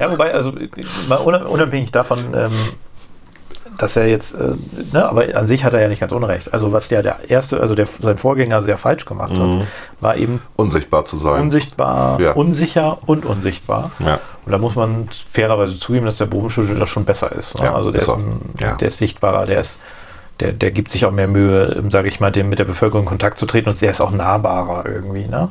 Ja, 0.00 0.10
wobei, 0.10 0.32
also 0.34 0.50
mal 1.08 1.18
unab- 1.18 1.44
unabhängig 1.44 1.92
davon, 1.92 2.18
ähm, 2.34 2.50
dass 3.78 3.96
er 3.96 4.06
jetzt, 4.06 4.34
äh, 4.34 4.52
ne, 4.92 5.08
aber 5.08 5.24
an 5.34 5.46
sich 5.46 5.64
hat 5.64 5.74
er 5.74 5.80
ja 5.80 5.88
nicht 5.88 6.00
ganz 6.00 6.12
unrecht. 6.12 6.52
Also 6.52 6.72
was 6.72 6.88
der, 6.88 7.02
der 7.02 7.16
erste, 7.28 7.60
also 7.60 7.74
der, 7.74 7.86
sein 7.86 8.18
Vorgänger 8.18 8.62
sehr 8.62 8.76
falsch 8.76 9.04
gemacht 9.04 9.32
hat, 9.38 9.66
war 10.00 10.16
eben 10.16 10.40
Unsichtbar 10.56 11.04
zu 11.04 11.16
sein. 11.16 11.40
unsichtbar, 11.42 12.20
Ja. 12.20 12.32
unsicher 12.32 12.98
und 13.06 13.24
unsichtbar. 13.24 13.90
Ja. 13.98 14.20
Und 14.46 14.52
da 14.52 14.58
muss 14.58 14.74
man 14.74 15.08
fairerweise 15.32 15.78
zugeben, 15.78 16.06
dass 16.06 16.18
der 16.18 16.26
Bogenschüttel 16.26 16.78
das 16.78 16.88
schon 16.90 17.04
besser 17.04 17.32
ist. 17.32 17.58
Ne? 17.58 17.66
Ja, 17.66 17.74
also 17.74 17.90
der 17.90 18.02
ist 18.02 18.08
ein, 18.10 18.40
der 18.58 18.88
ist 18.88 18.98
sichtbarer, 18.98 19.46
der 19.46 19.60
ist, 19.60 19.80
der, 20.40 20.52
der 20.52 20.70
gibt 20.70 20.90
sich 20.90 21.06
auch 21.06 21.12
mehr 21.12 21.28
Mühe, 21.28 21.82
sage 21.90 22.08
ich 22.08 22.20
mal, 22.20 22.30
dem 22.32 22.48
mit 22.48 22.58
der 22.58 22.64
Bevölkerung 22.64 23.02
in 23.04 23.08
Kontakt 23.08 23.38
zu 23.38 23.46
treten 23.46 23.68
und 23.68 23.80
der 23.80 23.90
ist 23.90 24.00
auch 24.00 24.10
nahbarer 24.10 24.84
irgendwie. 24.86 25.26
Ne? 25.26 25.48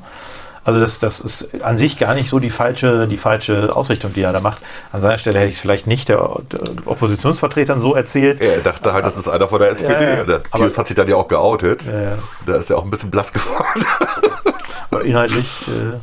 Also 0.65 0.79
das, 0.79 0.99
das 0.99 1.19
ist 1.19 1.61
an 1.63 1.75
sich 1.77 1.97
gar 1.99 2.13
nicht 2.13 2.29
so 2.29 2.39
die 2.39 2.49
falsche, 2.49 3.07
die 3.07 3.17
falsche 3.17 3.75
Ausrichtung, 3.75 4.13
die 4.13 4.21
er 4.21 4.31
da 4.31 4.39
macht. 4.39 4.59
An 4.93 5.01
seiner 5.01 5.17
Stelle 5.17 5.39
hätte 5.39 5.49
ich 5.49 5.55
es 5.55 5.61
vielleicht 5.61 5.87
nicht 5.87 6.07
der, 6.09 6.17
der 6.51 6.61
Oppositionsvertretern 6.85 7.79
so 7.81 7.95
erzählt. 7.95 8.39
Er 8.39 8.59
dachte 8.59 8.93
halt, 8.93 9.05
das 9.05 9.17
ist 9.17 9.27
einer 9.27 9.47
von 9.47 9.59
der 9.59 9.71
SPD. 9.71 9.93
Ja, 10.03 10.13
ja. 10.17 10.23
Der 10.23 10.41
Aber- 10.51 10.63
Pius 10.65 10.77
hat 10.77 10.87
sich 10.87 10.95
dann 10.95 11.07
ja 11.09 11.15
auch 11.17 11.27
geoutet. 11.27 11.83
Ja. 11.83 12.13
Da 12.45 12.55
ist 12.55 12.69
er 12.69 12.77
auch 12.77 12.83
ein 12.85 12.89
bisschen 12.89 13.11
blass 13.11 13.33
geworden. 13.33 13.85
Aber 14.91 15.03
inhaltlich, 15.03 15.49
äh, 15.67 15.95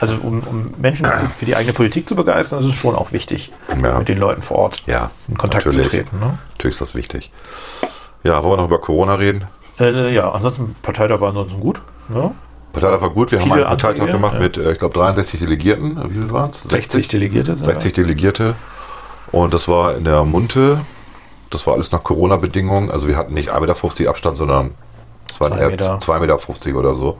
also 0.00 0.14
um, 0.22 0.40
um 0.44 0.74
Menschen 0.78 1.06
für, 1.36 1.44
die 1.44 1.56
eigene 1.56 1.72
Politik 1.74 2.08
zu 2.08 2.14
begeistern, 2.14 2.60
ist 2.60 2.66
es 2.66 2.74
schon 2.76 2.94
auch 2.94 3.12
wichtig, 3.12 3.52
mit 3.76 4.08
den 4.08 4.18
Leuten 4.18 4.42
vor 4.42 4.58
Ort 4.58 4.82
Ja, 4.86 5.10
in 5.28 5.36
Kontakt 5.36 5.66
natürlich. 5.66 5.90
zu 5.90 5.96
treten. 5.96 6.18
Ne? 6.20 6.38
Natürlich 6.56 6.74
ist 6.76 6.80
das 6.80 6.94
wichtig. 6.94 7.30
Ja, 8.22 8.42
wollen 8.42 8.52
wir 8.52 8.56
noch 8.58 8.66
über 8.66 8.80
Corona 8.80 9.14
reden? 9.16 9.44
Äh, 9.80 10.14
ja, 10.14 10.30
ansonsten, 10.30 10.74
Parteitag 10.82 11.20
war 11.20 11.28
ansonsten 11.28 11.60
gut. 11.60 11.80
Ne? 12.08 12.30
Parteitag 12.80 13.02
war 13.02 13.10
gut. 13.10 13.32
Wir 13.32 13.40
haben 13.40 13.52
einen 13.52 13.64
Parteitag 13.64 13.88
Anträge, 13.88 14.12
gemacht 14.12 14.34
ja. 14.34 14.40
mit, 14.40 14.56
äh, 14.56 14.72
ich 14.72 14.78
glaube, 14.78 14.94
63 14.94 15.40
Delegierten. 15.40 16.10
Wie 16.10 16.14
viel 16.14 16.30
waren 16.30 16.50
es? 16.50 16.62
60 16.62 17.08
Delegierte. 17.08 17.56
sind 17.56 17.64
60 17.64 17.92
Delegierte. 17.92 18.54
Und 19.32 19.54
das 19.54 19.68
war 19.68 19.96
in 19.96 20.04
der 20.04 20.24
Munte. 20.24 20.80
Das 21.50 21.66
war 21.66 21.74
alles 21.74 21.92
nach 21.92 22.02
Corona-Bedingungen. 22.02 22.90
Also 22.90 23.08
wir 23.08 23.16
hatten 23.16 23.34
nicht 23.34 23.50
1,50 23.52 23.60
Meter 23.60 24.10
Abstand, 24.10 24.36
sondern 24.36 24.70
es 25.28 25.40
waren 25.40 25.52
Zwei 25.52 25.60
eher 25.60 25.70
Meter. 25.70 25.98
2,50 25.98 26.66
Meter 26.68 26.78
oder 26.78 26.94
so. 26.94 27.18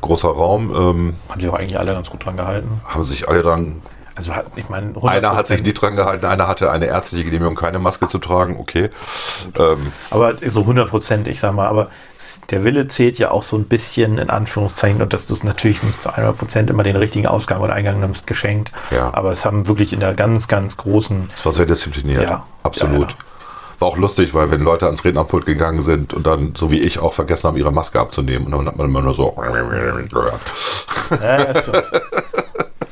Großer 0.00 0.28
Raum. 0.28 0.72
Ähm. 0.74 1.14
Haben 1.28 1.40
die 1.40 1.48
auch 1.48 1.54
eigentlich 1.54 1.78
alle 1.78 1.92
ganz 1.92 2.10
gut 2.10 2.24
dran 2.24 2.36
gehalten. 2.36 2.80
haben 2.86 3.04
sich 3.04 3.28
alle 3.28 3.42
dann 3.42 3.82
Also 4.30 4.40
ich 4.56 4.68
meine, 4.68 4.94
Einer 5.02 5.34
hat 5.34 5.46
sich 5.48 5.60
100%. 5.60 5.64
nicht 5.64 5.80
dran 5.82 5.96
gehalten, 5.96 6.24
einer 6.26 6.46
hatte 6.46 6.70
eine 6.70 6.86
ärztliche 6.86 7.24
Genehmigung, 7.24 7.54
keine 7.56 7.78
Maske 7.80 8.06
zu 8.06 8.18
tragen, 8.18 8.56
okay. 8.58 8.90
Ähm, 9.58 9.92
Aber 10.10 10.34
so 10.46 10.60
100 10.60 10.88
Prozent, 10.90 11.26
ich 11.28 11.40
sag 11.40 11.52
mal, 11.54 11.66
aber 11.66 11.88
der 12.50 12.62
Wille 12.62 12.86
zählt 12.88 13.18
ja 13.18 13.32
auch 13.32 13.42
so 13.42 13.56
ein 13.56 13.64
bisschen 13.64 14.18
in 14.18 14.30
Anführungszeichen 14.30 15.02
und 15.02 15.12
dass 15.12 15.26
du 15.26 15.34
es 15.34 15.42
natürlich 15.42 15.82
nicht 15.82 16.00
zu 16.02 16.10
100 16.10 16.38
Prozent 16.38 16.70
immer 16.70 16.84
den 16.84 16.96
richtigen 16.96 17.26
Ausgang 17.26 17.60
oder 17.60 17.72
Eingang 17.72 17.98
nimmst, 18.00 18.26
geschenkt. 18.28 18.70
Ja. 18.90 19.12
Aber 19.12 19.32
es 19.32 19.44
haben 19.44 19.66
wirklich 19.66 19.92
in 19.92 20.00
der 20.00 20.14
ganz, 20.14 20.46
ganz 20.46 20.76
großen, 20.76 21.30
es 21.34 21.44
war 21.44 21.52
sehr 21.52 21.66
diszipliniert, 21.66 22.22
Ja. 22.22 22.46
absolut. 22.62 23.10
Ja, 23.12 23.16
War 23.80 23.88
auch 23.88 23.96
lustig, 23.96 24.32
weil 24.34 24.52
wenn 24.52 24.62
Leute 24.62 24.86
ans 24.86 25.04
Rednerpult 25.04 25.44
gegangen 25.46 25.80
sind 25.80 26.14
und 26.14 26.24
dann, 26.26 26.54
so 26.56 26.70
wie 26.70 26.78
ich, 26.78 27.00
auch 27.00 27.12
vergessen 27.12 27.48
haben, 27.48 27.56
ihre 27.56 27.72
Maske 27.72 27.98
abzunehmen, 27.98 28.46
und 28.46 28.52
dann 28.52 28.66
hat 28.68 28.76
man 28.76 28.86
immer 28.86 29.00
nur 29.02 29.14
so 29.14 29.30
gehört. 29.30 30.40
ja, 31.20 31.38
ja, 31.38 31.60
stimmt. 31.60 31.84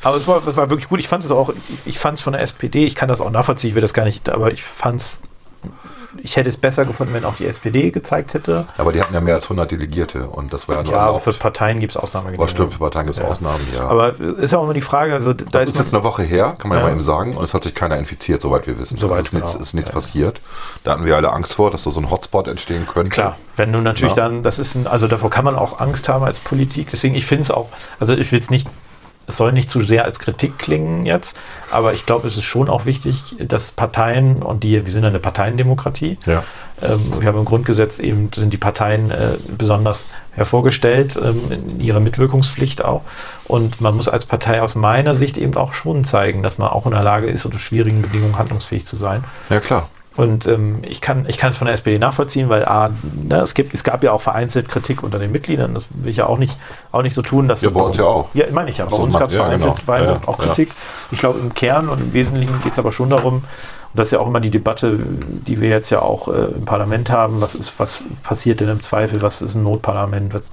Aber 0.03 0.17
es 0.17 0.27
war, 0.27 0.47
es 0.47 0.57
war 0.57 0.71
wirklich 0.71 0.89
gut. 0.89 0.99
Ich 1.01 1.09
fand 1.09 1.25
es 1.25 1.31
auch, 1.31 1.53
ich, 1.85 1.99
fand 1.99 2.19
es 2.19 2.23
von 2.23 2.33
der 2.33 2.43
SPD, 2.43 2.85
ich 2.87 2.95
kann 2.95 3.09
das 3.09 3.21
auch 3.21 3.31
nachvollziehen, 3.31 3.69
ich 3.71 3.75
will 3.75 3.83
das 3.83 3.95
gar 3.95 4.05
nicht, 4.05 4.29
aber 4.29 4.51
ich 4.53 4.63
fand 4.65 5.01
es, 5.01 5.23
ich 6.23 6.37
hätte 6.37 6.49
es 6.49 6.57
besser 6.57 6.87
gefunden, 6.87 7.15
wenn 7.15 7.25
auch 7.25 7.37
die 7.37 7.47
SPD 7.47 7.91
gezeigt 7.91 8.35
hätte. 8.35 8.67
Aber 8.79 8.93
die 8.93 9.01
hatten 9.01 9.15
ja 9.15 9.21
mehr 9.21 9.35
als 9.37 9.45
100 9.45 9.71
Delegierte 9.71 10.27
und 10.29 10.53
das 10.53 10.67
war 10.69 10.77
ja 10.77 10.83
nur 10.83 10.93
Ja, 10.93 10.99
aber 11.01 11.07
erlaubt. 11.19 11.25
für 11.25 11.33
Parteien 11.35 11.79
gibt 11.79 11.93
es 11.93 11.97
Aber 11.97 12.05
Ausnahmegenehmigungen. 12.05 12.49
stimmt, 12.51 12.73
für 12.73 12.79
Parteien 12.81 13.07
gibt 13.07 13.17
es 13.19 13.23
Ja. 13.23 13.29
Ausnahmen, 13.29 13.61
ja. 13.75 13.83
Aber 13.89 14.19
ist 14.19 14.51
ja 14.53 14.59
auch 14.59 14.65
immer 14.65 14.75
die 14.75 14.81
Frage, 14.81 15.13
also 15.15 15.33
da 15.35 15.45
das 15.45 15.69
ist 15.69 15.75
man- 15.77 15.85
jetzt 15.85 15.95
eine 15.95 16.03
Woche 16.03 16.23
her, 16.25 16.57
kann 16.59 16.69
man 16.69 16.79
ja. 16.79 16.83
Ja. 16.83 16.89
mal 16.89 16.93
eben 16.95 17.03
sagen, 17.03 17.37
und 17.37 17.45
es 17.45 17.55
hat 17.55 17.63
sich 17.63 17.75
keiner 17.77 17.97
infiziert, 17.97 18.41
soweit 18.43 18.67
wir 18.67 18.77
wissen. 18.79 18.97
Soweit, 18.97 19.19
also 19.19 19.27
ist 19.29 19.33
nichts, 19.35 19.53
genau. 19.53 19.63
ist 19.63 19.75
nichts 19.75 19.91
Ja. 19.91 19.95
passiert. 19.95 20.41
Da 20.83 20.93
hatten 20.93 21.05
wir 21.05 21.15
alle 21.15 21.31
Angst 21.33 21.55
vor, 21.55 21.71
dass 21.71 21.85
da 21.85 21.91
so 21.93 22.01
ein 22.01 22.11
Hotspot 22.11 22.49
entstehen 22.49 22.87
könnte. 22.87 23.11
Klar, 23.11 23.37
wenn 23.57 23.73
du 23.73 23.81
natürlich 23.81 24.15
dann, 24.15 24.43
das 24.43 24.59
ist 24.59 24.75
ein, 24.75 24.87
also 24.89 25.07
davor 25.07 25.31
kann 25.31 25.45
man 25.45 25.55
auch 25.55 25.79
Angst 25.79 26.09
haben 26.09 26.25
als 26.25 26.41
Politik. 26.41 26.89
Deswegen, 26.91 27.15
ich 27.15 27.27
finde 27.27 27.43
es 27.43 27.51
auch, 27.53 27.69
also 28.01 28.15
ich 28.15 28.33
will 28.33 28.41
es 28.41 28.51
nicht, 28.51 28.67
es 29.31 29.37
soll 29.37 29.53
nicht 29.53 29.71
zu 29.71 29.81
sehr 29.81 30.05
als 30.05 30.19
Kritik 30.19 30.59
klingen 30.59 31.07
jetzt, 31.07 31.37
aber 31.71 31.95
ich 31.95 32.07
glaube, 32.07 32.29
es 32.29 32.37
ist 32.37 32.45
schon 32.45 32.69
auch 32.69 32.85
wichtig, 32.85 33.37
dass 33.41 33.73
Parteien 33.73 34.43
und 34.43 34.63
die, 34.63 34.85
wir 34.85 34.93
sind 34.93 35.05
eine 35.05 35.19
Parteiendemokratie. 35.19 36.19
Ja. 36.27 36.45
Ähm, 36.83 37.15
wir 37.19 37.29
haben 37.29 37.39
im 37.39 37.45
Grundgesetz 37.45 37.99
eben, 37.99 38.31
sind 38.33 38.53
die 38.53 38.59
Parteien 38.59 39.11
äh, 39.11 39.37
besonders 39.57 40.09
hervorgestellt 40.35 41.19
ähm, 41.23 41.41
in 41.51 41.81
ihrer 41.81 42.01
Mitwirkungspflicht 42.01 42.85
auch. 42.85 43.03
Und 43.47 43.81
man 43.81 43.97
muss 43.97 44.09
als 44.09 44.27
Partei 44.27 44.63
aus 44.63 44.75
meiner 44.75 45.15
Sicht 45.15 45.39
eben 45.39 45.57
auch 45.57 45.73
schon 45.73 46.05
zeigen, 46.05 46.43
dass 46.43 46.59
man 46.59 46.69
auch 46.69 46.87
in 46.87 46.93
der 46.93 47.03
Lage 47.03 47.29
ist, 47.29 47.45
unter 47.45 47.59
schwierigen 47.59 48.03
Bedingungen 48.03 48.39
handlungsfähig 48.39 48.87
zu 48.87 48.97
sein. 48.97 49.25
Ja, 49.49 49.61
klar. 49.61 49.89
Und 50.17 50.47
ähm, 50.49 50.83
ich 50.83 51.01
kann 51.01 51.25
ich 51.29 51.39
kann 51.39 51.51
es 51.51 51.57
von 51.57 51.67
der 51.67 51.75
SPD 51.75 51.99
nachvollziehen, 51.99 52.49
weil 52.49 52.65
A, 52.65 52.91
ne, 53.29 53.37
es, 53.41 53.55
gibt, 53.55 53.73
es 53.73 53.85
gab 53.85 54.03
ja 54.03 54.11
auch 54.11 54.21
vereinzelt 54.21 54.69
Kritik 54.69 55.05
unter 55.05 55.21
den 55.21 55.31
Mitgliedern. 55.31 55.73
Das 55.73 55.87
will 55.91 56.11
ich 56.11 56.17
ja 56.17 56.27
auch 56.27 56.39
nicht, 56.39 56.59
auch 56.91 57.03
nicht 57.03 57.15
so 57.15 57.23
tun, 57.23 57.47
dass. 57.47 57.63
Ja, 57.63 57.71
bei 57.71 57.81
uns 57.81 57.97
ja 57.97 58.05
auch. 58.05 58.29
Ja, 58.35 58.45
meine 58.51 58.71
ich 58.71 58.79
ja. 58.79 58.87
Bei 58.87 58.97
uns 58.97 59.17
gab 59.17 59.29
es 59.29 59.37
ja, 59.37 59.45
vereinzelt 59.45 59.75
genau. 59.87 59.99
Ja, 59.99 60.05
ja, 60.05 60.21
auch. 60.27 60.37
Kritik. 60.39 60.73
Ich 61.13 61.21
glaube, 61.21 61.39
im 61.39 61.55
Kern 61.55 61.89
und 61.89 62.01
im 62.01 62.13
Wesentlichen 62.13 62.61
geht 62.63 62.73
es 62.73 62.79
aber 62.79 62.91
schon 62.91 63.09
darum, 63.09 63.45
und 63.93 63.99
das 63.99 64.09
ist 64.09 64.13
ja 64.13 64.21
auch 64.21 64.27
immer 64.27 64.41
die 64.41 64.51
Debatte, 64.51 64.99
die 65.01 65.61
wir 65.61 65.69
jetzt 65.69 65.91
ja 65.91 66.01
auch 66.01 66.29
äh, 66.29 66.53
im 66.57 66.65
Parlament 66.65 67.11
haben, 67.11 67.41
was 67.41 67.55
ist, 67.55 67.79
was 67.79 68.03
passiert 68.23 68.61
denn 68.61 68.69
im 68.69 68.83
Zweifel, 68.83 69.21
was 69.23 69.43
ist 69.43 69.55
ein 69.55 69.65
Notparlament, 69.65 70.33
was, 70.33 70.51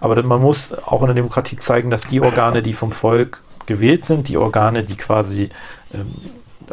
aber 0.00 0.16
dann, 0.16 0.26
man 0.26 0.40
muss 0.40 0.70
auch 0.86 1.00
in 1.02 1.06
der 1.06 1.14
Demokratie 1.14 1.58
zeigen, 1.58 1.90
dass 1.90 2.02
die 2.02 2.20
Organe, 2.20 2.62
die 2.62 2.74
vom 2.74 2.90
Volk 2.90 3.40
gewählt 3.66 4.04
sind, 4.04 4.26
die 4.26 4.36
Organe, 4.36 4.82
die 4.82 4.96
quasi 4.96 5.50
ähm, 5.94 6.12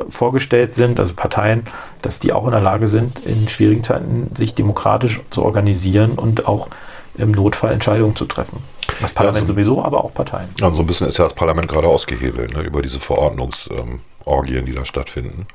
vorgestellt 0.09 0.73
sind, 0.73 0.99
also 0.99 1.13
Parteien, 1.13 1.67
dass 2.01 2.19
die 2.19 2.31
auch 2.33 2.45
in 2.45 2.51
der 2.51 2.61
Lage 2.61 2.87
sind, 2.87 3.19
in 3.25 3.47
schwierigen 3.47 3.83
Zeiten 3.83 4.31
sich 4.35 4.55
demokratisch 4.55 5.19
zu 5.29 5.43
organisieren 5.43 6.11
und 6.13 6.47
auch 6.47 6.69
im 7.17 7.31
Notfall 7.31 7.71
Entscheidungen 7.73 8.15
zu 8.15 8.25
treffen. 8.25 8.63
Das 9.01 9.11
Parlament 9.11 9.45
so- 9.47 9.53
sowieso, 9.53 9.83
aber 9.83 10.03
auch 10.03 10.13
Parteien. 10.13 10.49
Ja, 10.59 10.67
und 10.67 10.73
so 10.73 10.81
ein 10.81 10.87
bisschen 10.87 11.07
ist 11.07 11.17
ja 11.17 11.23
das 11.25 11.33
Parlament 11.33 11.67
gerade 11.69 11.87
ausgehebelt, 11.87 12.53
ne, 12.53 12.61
über 12.63 12.81
diese 12.81 12.99
Verordnungsorgien, 12.99 14.65
die 14.65 14.73
da 14.73 14.85
stattfinden. 14.85 15.45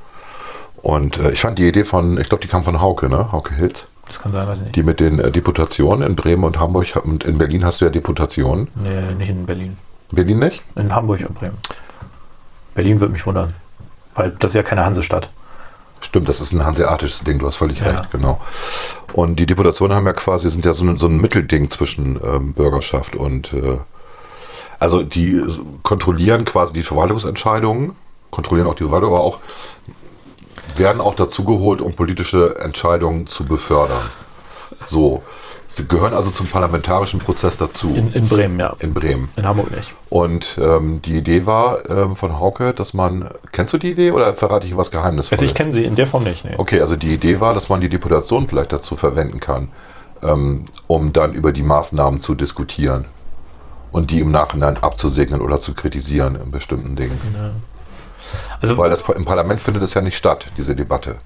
Und 0.82 1.18
äh, 1.18 1.30
ich 1.32 1.40
fand 1.40 1.58
die 1.58 1.66
Idee 1.66 1.84
von, 1.84 2.18
ich 2.20 2.28
glaube, 2.28 2.42
die 2.42 2.48
kam 2.48 2.64
von 2.64 2.80
Hauke, 2.80 3.08
ne? 3.08 3.32
Hauke 3.32 3.54
Hilz. 3.54 3.86
Das 4.06 4.20
kann 4.20 4.32
sein, 4.32 4.46
weiß 4.46 4.56
ich 4.56 4.62
nicht. 4.64 4.76
Die 4.76 4.82
mit 4.82 5.00
den 5.00 5.18
äh, 5.18 5.30
Deputationen 5.30 6.06
in 6.06 6.14
Bremen 6.16 6.44
und 6.44 6.58
Hamburg 6.60 7.00
und 7.02 7.24
in 7.24 7.38
Berlin 7.38 7.64
hast 7.64 7.80
du 7.80 7.86
ja 7.86 7.90
Deputationen. 7.90 8.68
Nee, 8.74 9.14
nicht 9.14 9.30
in 9.30 9.46
Berlin. 9.46 9.78
Berlin 10.12 10.38
nicht? 10.40 10.62
In 10.76 10.94
Hamburg 10.94 11.20
und 11.26 11.34
Bremen. 11.34 11.56
Berlin 12.74 13.00
würde 13.00 13.12
mich 13.14 13.24
wundern. 13.24 13.54
Weil 14.14 14.30
das 14.30 14.52
ist 14.52 14.56
ja 14.56 14.62
keine 14.62 14.84
Hansestadt. 14.84 15.28
Stimmt, 16.00 16.28
das 16.28 16.40
ist 16.40 16.52
ein 16.52 16.64
hanseatisches 16.64 17.20
Ding, 17.20 17.38
du 17.38 17.46
hast 17.46 17.56
völlig 17.56 17.80
Ja. 17.80 17.86
recht, 17.86 18.10
genau. 18.10 18.40
Und 19.12 19.36
die 19.36 19.46
Deputationen 19.46 19.96
haben 19.96 20.06
ja 20.06 20.12
quasi, 20.12 20.50
sind 20.50 20.66
ja 20.66 20.74
so 20.74 20.84
ein, 20.84 20.98
so 20.98 21.06
ein 21.06 21.16
Mittelding 21.20 21.70
zwischen 21.70 22.20
ähm, 22.22 22.52
Bürgerschaft 22.52 23.16
und 23.16 23.52
äh, 23.52 23.78
also 24.78 25.02
die 25.02 25.42
kontrollieren 25.82 26.44
quasi 26.44 26.72
die 26.72 26.82
Verwaltungsentscheidungen, 26.82 27.96
kontrollieren 28.30 28.68
auch 28.68 28.74
die 28.74 28.82
Verwaltung, 28.82 29.14
aber 29.14 29.22
auch 29.22 29.38
werden 30.76 31.00
auch 31.00 31.14
dazu 31.14 31.44
geholt, 31.44 31.80
um 31.80 31.94
politische 31.94 32.56
Entscheidungen 32.58 33.26
zu 33.26 33.44
befördern. 33.44 34.02
So. 34.86 35.22
Sie 35.66 35.88
gehören 35.88 36.14
also 36.14 36.30
zum 36.30 36.46
parlamentarischen 36.46 37.18
Prozess 37.18 37.56
dazu 37.56 37.88
In, 37.88 38.12
in 38.12 38.28
Bremen, 38.28 38.60
ja. 38.60 38.74
in 38.78 38.94
Bremen. 38.94 39.28
In 39.36 39.46
Hamburg 39.46 39.70
nicht. 39.70 39.92
Und 40.08 40.58
ähm, 40.62 41.02
die 41.02 41.16
Idee 41.16 41.46
war 41.46 41.88
ähm, 41.90 42.16
von 42.16 42.38
Hauke, 42.38 42.72
dass 42.72 42.94
man, 42.94 43.28
kennst 43.50 43.72
du 43.72 43.78
die 43.78 43.90
Idee 43.90 44.12
oder 44.12 44.36
verrate 44.36 44.66
ich 44.66 44.76
was 44.76 44.90
Geheimnisvolles? 44.90 45.40
Also 45.40 45.44
ich 45.50 45.54
kenne 45.54 45.74
sie 45.74 45.84
in 45.84 45.96
der 45.96 46.06
Form 46.06 46.24
nicht. 46.24 46.44
Nee. 46.44 46.54
Okay, 46.58 46.80
also 46.80 46.96
die 46.96 47.12
Idee 47.12 47.40
war, 47.40 47.54
dass 47.54 47.68
man 47.68 47.80
die 47.80 47.88
Deputation 47.88 48.46
vielleicht 48.46 48.72
dazu 48.72 48.96
verwenden 48.96 49.40
kann, 49.40 49.68
ähm, 50.22 50.66
um 50.86 51.12
dann 51.12 51.32
über 51.32 51.52
die 51.52 51.62
Maßnahmen 51.62 52.20
zu 52.20 52.34
diskutieren 52.34 53.06
und 53.90 54.10
die 54.10 54.20
im 54.20 54.30
Nachhinein 54.30 54.76
abzusegnen 54.76 55.40
oder 55.40 55.60
zu 55.60 55.72
kritisieren 55.74 56.36
in 56.36 56.50
bestimmten 56.50 56.96
Dingen. 56.96 57.18
Also, 58.60 58.76
Weil 58.76 58.90
das 58.90 59.02
im 59.08 59.24
Parlament 59.24 59.60
findet 59.60 59.82
es 59.82 59.94
ja 59.94 60.00
nicht 60.00 60.16
statt, 60.16 60.46
diese 60.56 60.74
Debatte. 60.74 61.16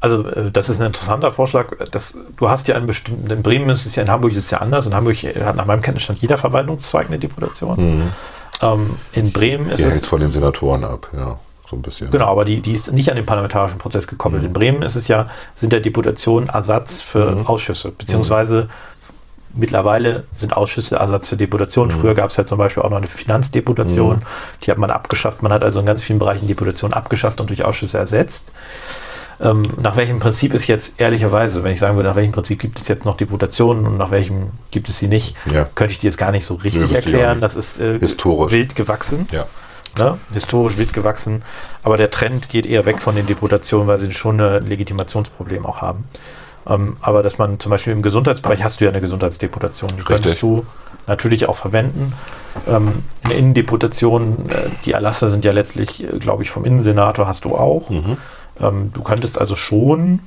Also 0.00 0.26
äh, 0.28 0.50
das 0.50 0.68
ist 0.68 0.80
ein 0.80 0.86
interessanter 0.86 1.32
Vorschlag. 1.32 1.66
Das, 1.90 2.16
du 2.36 2.48
hast 2.48 2.68
ja 2.68 2.76
einen 2.76 2.86
bestimmten, 2.86 3.30
in 3.30 3.42
Bremen 3.42 3.68
ist 3.70 3.86
es 3.86 3.96
ja, 3.96 4.02
in 4.02 4.10
Hamburg 4.10 4.32
ist 4.32 4.38
es 4.38 4.50
ja 4.50 4.58
anders. 4.58 4.86
In 4.86 4.94
Hamburg 4.94 5.16
hat 5.16 5.56
nach 5.56 5.66
meinem 5.66 5.82
Kenntnisstand 5.82 6.20
jeder 6.20 6.38
Verwaltungszweig 6.38 7.08
eine 7.08 7.18
Deputation. 7.18 8.12
Ähm, 8.60 8.96
in 9.12 9.32
Bremen 9.32 9.70
ist 9.70 9.80
Die 9.80 9.88
es. 9.88 9.94
hängt 9.94 10.06
von 10.06 10.20
den 10.20 10.32
Senatoren 10.32 10.84
ab, 10.84 11.08
ja, 11.16 11.38
so 11.68 11.76
ein 11.76 11.82
bisschen. 11.82 12.10
Genau, 12.10 12.26
aber 12.26 12.44
die, 12.44 12.60
die 12.60 12.72
ist 12.72 12.92
nicht 12.92 13.10
an 13.10 13.16
den 13.16 13.26
parlamentarischen 13.26 13.78
Prozess 13.78 14.06
gekoppelt. 14.06 14.42
In 14.44 14.52
Bremen 14.52 14.82
ist 14.82 14.94
es 14.96 15.08
ja, 15.08 15.28
sind 15.56 15.72
der 15.72 15.80
Deputationen 15.80 16.48
Ersatz 16.48 17.00
für 17.00 17.44
Ausschüsse, 17.46 17.92
beziehungsweise 17.92 18.68
mittlerweile 19.54 20.24
sind 20.36 20.56
Ausschüsse 20.56 20.96
Ersatz 20.96 21.28
für 21.28 21.36
Deputationen. 21.36 21.90
Früher 21.90 22.14
gab 22.14 22.30
es 22.30 22.36
ja 22.36 22.44
zum 22.44 22.58
Beispiel 22.58 22.82
auch 22.82 22.90
noch 22.90 22.98
eine 22.98 23.06
Finanzdeputation, 23.06 24.22
die 24.62 24.70
hat 24.70 24.78
man 24.78 24.90
abgeschafft. 24.90 25.42
Man 25.42 25.52
hat 25.52 25.62
also 25.62 25.80
in 25.80 25.86
ganz 25.86 26.02
vielen 26.02 26.18
Bereichen 26.18 26.46
Deputationen 26.46 26.94
abgeschafft 26.94 27.40
und 27.40 27.50
durch 27.50 27.64
Ausschüsse 27.64 27.98
ersetzt. 27.98 28.44
Ähm, 29.40 29.70
nach 29.80 29.96
welchem 29.96 30.18
Prinzip 30.18 30.52
ist 30.52 30.66
jetzt 30.66 31.00
ehrlicherweise, 31.00 31.62
wenn 31.62 31.72
ich 31.72 31.78
sagen 31.78 31.94
würde, 31.96 32.08
nach 32.08 32.16
welchem 32.16 32.32
Prinzip 32.32 32.58
gibt 32.58 32.80
es 32.80 32.88
jetzt 32.88 33.04
noch 33.04 33.16
Deputationen 33.16 33.86
und 33.86 33.96
nach 33.96 34.10
welchem 34.10 34.50
gibt 34.72 34.88
es 34.88 34.98
sie 34.98 35.06
nicht, 35.06 35.36
Ja. 35.52 35.66
könnte 35.76 35.92
ich 35.92 35.98
dir 36.00 36.08
jetzt 36.08 36.16
gar 36.18 36.32
nicht 36.32 36.44
so 36.44 36.54
richtig 36.54 36.84
auch 36.90 36.92
erklären. 36.92 37.40
Das 37.40 37.54
ist 37.54 37.78
äh, 37.78 37.98
Historisch. 38.00 38.52
wild 38.52 38.74
gewachsen 38.74 39.28
Ja. 39.30 39.46
ne, 39.96 40.18
historisch 40.32 40.76
wild 40.76 40.92
gewachsen. 40.92 41.42
Aber 41.84 41.96
der 41.96 42.10
Trend 42.10 42.48
geht 42.48 42.66
eher 42.66 42.84
weg 42.84 43.00
von 43.00 43.14
den 43.14 43.26
Deputationen, 43.26 43.86
weil 43.86 43.98
sie 43.98 44.12
schon 44.12 44.40
ein 44.40 44.68
Legitimationsproblem 44.68 45.64
auch 45.66 45.82
haben. 45.82 46.04
Ähm, 46.66 46.96
aber 47.00 47.22
dass 47.22 47.38
man 47.38 47.60
zum 47.60 47.70
Beispiel 47.70 47.92
im 47.92 48.02
Gesundheitsbereich 48.02 48.64
hast 48.64 48.80
du 48.80 48.84
ja 48.86 48.90
eine 48.90 49.00
Gesundheitsdeputation. 49.00 49.90
Die 49.96 50.02
könntest 50.02 50.42
du 50.42 50.66
natürlich 51.06 51.48
auch 51.48 51.56
verwenden. 51.56 52.12
Ähm, 52.66 53.04
eine 53.22 53.34
Innendeputation, 53.34 54.50
äh, 54.50 54.68
die 54.84 54.92
Erlasse 54.92 55.28
sind 55.28 55.44
ja 55.44 55.52
letztlich, 55.52 56.02
äh, 56.02 56.18
glaube 56.18 56.42
ich, 56.42 56.50
vom 56.50 56.64
Innensenator 56.64 57.26
hast 57.28 57.44
du 57.44 57.54
auch. 57.54 57.88
Ähm, 58.60 58.92
du 58.92 59.02
könntest 59.02 59.38
also 59.38 59.56
schon 59.56 60.20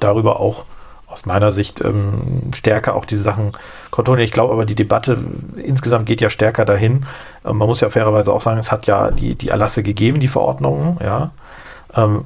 darüber 0.00 0.40
auch 0.40 0.64
aus 1.06 1.24
meiner 1.24 1.52
Sicht 1.52 1.82
ähm, 1.82 2.52
stärker 2.54 2.94
auch 2.94 3.04
diese 3.04 3.22
Sachen 3.22 3.52
kontrollieren. 3.90 4.24
Ich 4.24 4.32
glaube 4.32 4.52
aber, 4.52 4.66
die 4.66 4.74
Debatte 4.74 5.16
insgesamt 5.56 6.06
geht 6.06 6.20
ja 6.20 6.30
stärker 6.30 6.64
dahin. 6.64 7.06
Ähm, 7.44 7.56
man 7.58 7.68
muss 7.68 7.80
ja 7.80 7.90
fairerweise 7.90 8.32
auch 8.32 8.40
sagen, 8.40 8.58
es 8.58 8.72
hat 8.72 8.86
ja 8.86 9.10
die, 9.10 9.34
die 9.34 9.48
Erlasse 9.48 9.82
gegeben, 9.82 10.20
die 10.20 10.28
Verordnungen, 10.28 10.98
ja. 11.02 11.30
Ähm, 11.94 12.24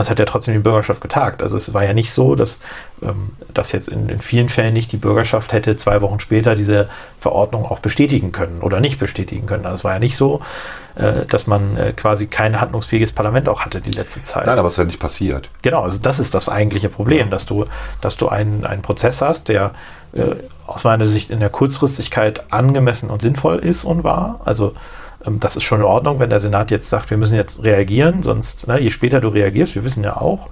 es 0.00 0.10
hat 0.10 0.18
ja 0.18 0.24
trotzdem 0.24 0.54
die 0.54 0.60
Bürgerschaft 0.60 1.00
getagt. 1.00 1.42
Also 1.42 1.56
es 1.56 1.72
war 1.74 1.84
ja 1.84 1.92
nicht 1.92 2.12
so, 2.12 2.34
dass, 2.34 2.60
ähm, 3.02 3.30
dass 3.52 3.72
jetzt 3.72 3.88
in, 3.88 4.08
in 4.08 4.20
vielen 4.20 4.48
Fällen 4.48 4.74
nicht 4.74 4.92
die 4.92 4.96
Bürgerschaft 4.96 5.52
hätte 5.52 5.76
zwei 5.76 6.00
Wochen 6.00 6.20
später 6.20 6.54
diese 6.54 6.88
Verordnung 7.20 7.66
auch 7.66 7.80
bestätigen 7.80 8.32
können 8.32 8.60
oder 8.60 8.80
nicht 8.80 8.98
bestätigen 8.98 9.46
können. 9.46 9.64
Also 9.64 9.76
es 9.76 9.84
war 9.84 9.94
ja 9.94 9.98
nicht 9.98 10.16
so, 10.16 10.40
äh, 10.94 11.26
dass 11.26 11.46
man 11.46 11.76
äh, 11.76 11.92
quasi 11.92 12.26
kein 12.26 12.60
handlungsfähiges 12.60 13.12
Parlament 13.12 13.48
auch 13.48 13.62
hatte 13.62 13.80
die 13.80 13.90
letzte 13.90 14.22
Zeit. 14.22 14.46
Nein, 14.46 14.58
aber 14.58 14.68
es 14.68 14.74
ist 14.74 14.78
ja 14.78 14.84
nicht 14.84 15.00
passiert. 15.00 15.48
Genau, 15.62 15.82
also 15.82 16.00
das 16.00 16.18
ist 16.18 16.34
das 16.34 16.48
eigentliche 16.48 16.88
Problem, 16.88 17.30
dass 17.30 17.46
du, 17.46 17.66
dass 18.00 18.16
du 18.16 18.28
einen, 18.28 18.64
einen 18.64 18.82
Prozess 18.82 19.22
hast, 19.22 19.48
der 19.48 19.72
äh, 20.12 20.36
aus 20.66 20.84
meiner 20.84 21.06
Sicht 21.06 21.30
in 21.30 21.40
der 21.40 21.50
Kurzfristigkeit 21.50 22.52
angemessen 22.52 23.10
und 23.10 23.22
sinnvoll 23.22 23.58
ist 23.58 23.84
und 23.84 24.04
war. 24.04 24.40
Also 24.44 24.74
das 25.24 25.56
ist 25.56 25.64
schon 25.64 25.80
in 25.80 25.86
Ordnung, 25.86 26.20
wenn 26.20 26.30
der 26.30 26.40
Senat 26.40 26.70
jetzt 26.70 26.88
sagt, 26.88 27.10
wir 27.10 27.16
müssen 27.16 27.34
jetzt 27.34 27.62
reagieren, 27.62 28.22
sonst, 28.22 28.66
ne, 28.68 28.80
je 28.80 28.90
später 28.90 29.20
du 29.20 29.28
reagierst, 29.28 29.74
wir 29.74 29.84
wissen 29.84 30.04
ja 30.04 30.16
auch, 30.16 30.48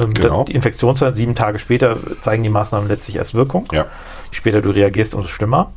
ähm, 0.00 0.12
Genau. 0.12 0.44
die 0.44 0.54
Infektionszeit 0.54 1.16
sieben 1.16 1.34
Tage 1.34 1.58
später 1.58 1.96
zeigen 2.20 2.42
die 2.42 2.48
Maßnahmen 2.48 2.88
letztlich 2.88 3.16
erst 3.16 3.34
Wirkung. 3.34 3.66
Ja. 3.72 3.82
Je 4.30 4.36
später 4.36 4.60
du 4.60 4.70
reagierst, 4.70 5.14
umso 5.14 5.28
schlimmer. 5.28 5.72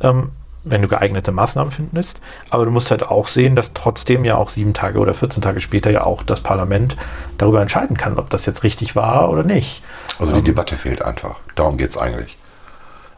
Ähm, 0.00 0.30
wenn 0.68 0.82
du 0.82 0.88
geeignete 0.88 1.30
Maßnahmen 1.30 1.70
findest. 1.70 2.20
Aber 2.50 2.64
du 2.64 2.72
musst 2.72 2.90
halt 2.90 3.04
auch 3.04 3.28
sehen, 3.28 3.54
dass 3.54 3.72
trotzdem 3.72 4.24
ja 4.24 4.34
auch 4.34 4.50
sieben 4.50 4.74
Tage 4.74 4.98
oder 4.98 5.14
14 5.14 5.40
Tage 5.40 5.60
später 5.60 5.90
ja 5.92 6.02
auch 6.02 6.24
das 6.24 6.40
Parlament 6.40 6.96
darüber 7.38 7.62
entscheiden 7.62 7.96
kann, 7.96 8.18
ob 8.18 8.30
das 8.30 8.46
jetzt 8.46 8.64
richtig 8.64 8.96
war 8.96 9.30
oder 9.30 9.44
nicht. 9.44 9.84
Also 10.18 10.34
die 10.34 10.42
Debatte 10.42 10.74
fehlt 10.74 11.02
einfach. 11.02 11.36
Darum 11.54 11.76
geht 11.76 11.90
es 11.90 11.96
eigentlich. 11.96 12.36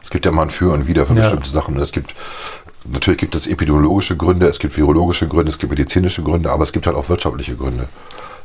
Es 0.03 0.11
gibt 0.11 0.27
ja 0.27 0.31
mal 0.31 0.43
ein 0.43 0.49
Für 0.51 0.71
und 0.73 0.85
Wider 0.87 1.07
für 1.07 1.15
Ja. 1.15 1.21
bestimmte 1.23 1.49
Sachen. 1.49 1.75
Es 1.79 1.91
gibt, 1.91 2.13
natürlich 2.85 3.19
gibt 3.19 3.35
es 3.35 3.47
epidemiologische 3.47 4.17
Gründe, 4.17 4.47
es 4.47 4.59
gibt 4.59 4.77
virologische 4.77 5.27
Gründe, 5.27 5.51
es 5.51 5.57
gibt 5.57 5.71
medizinische 5.71 6.23
Gründe, 6.23 6.51
aber 6.51 6.63
es 6.63 6.71
gibt 6.71 6.87
halt 6.87 6.95
auch 6.95 7.09
wirtschaftliche 7.09 7.55
Gründe. 7.55 7.87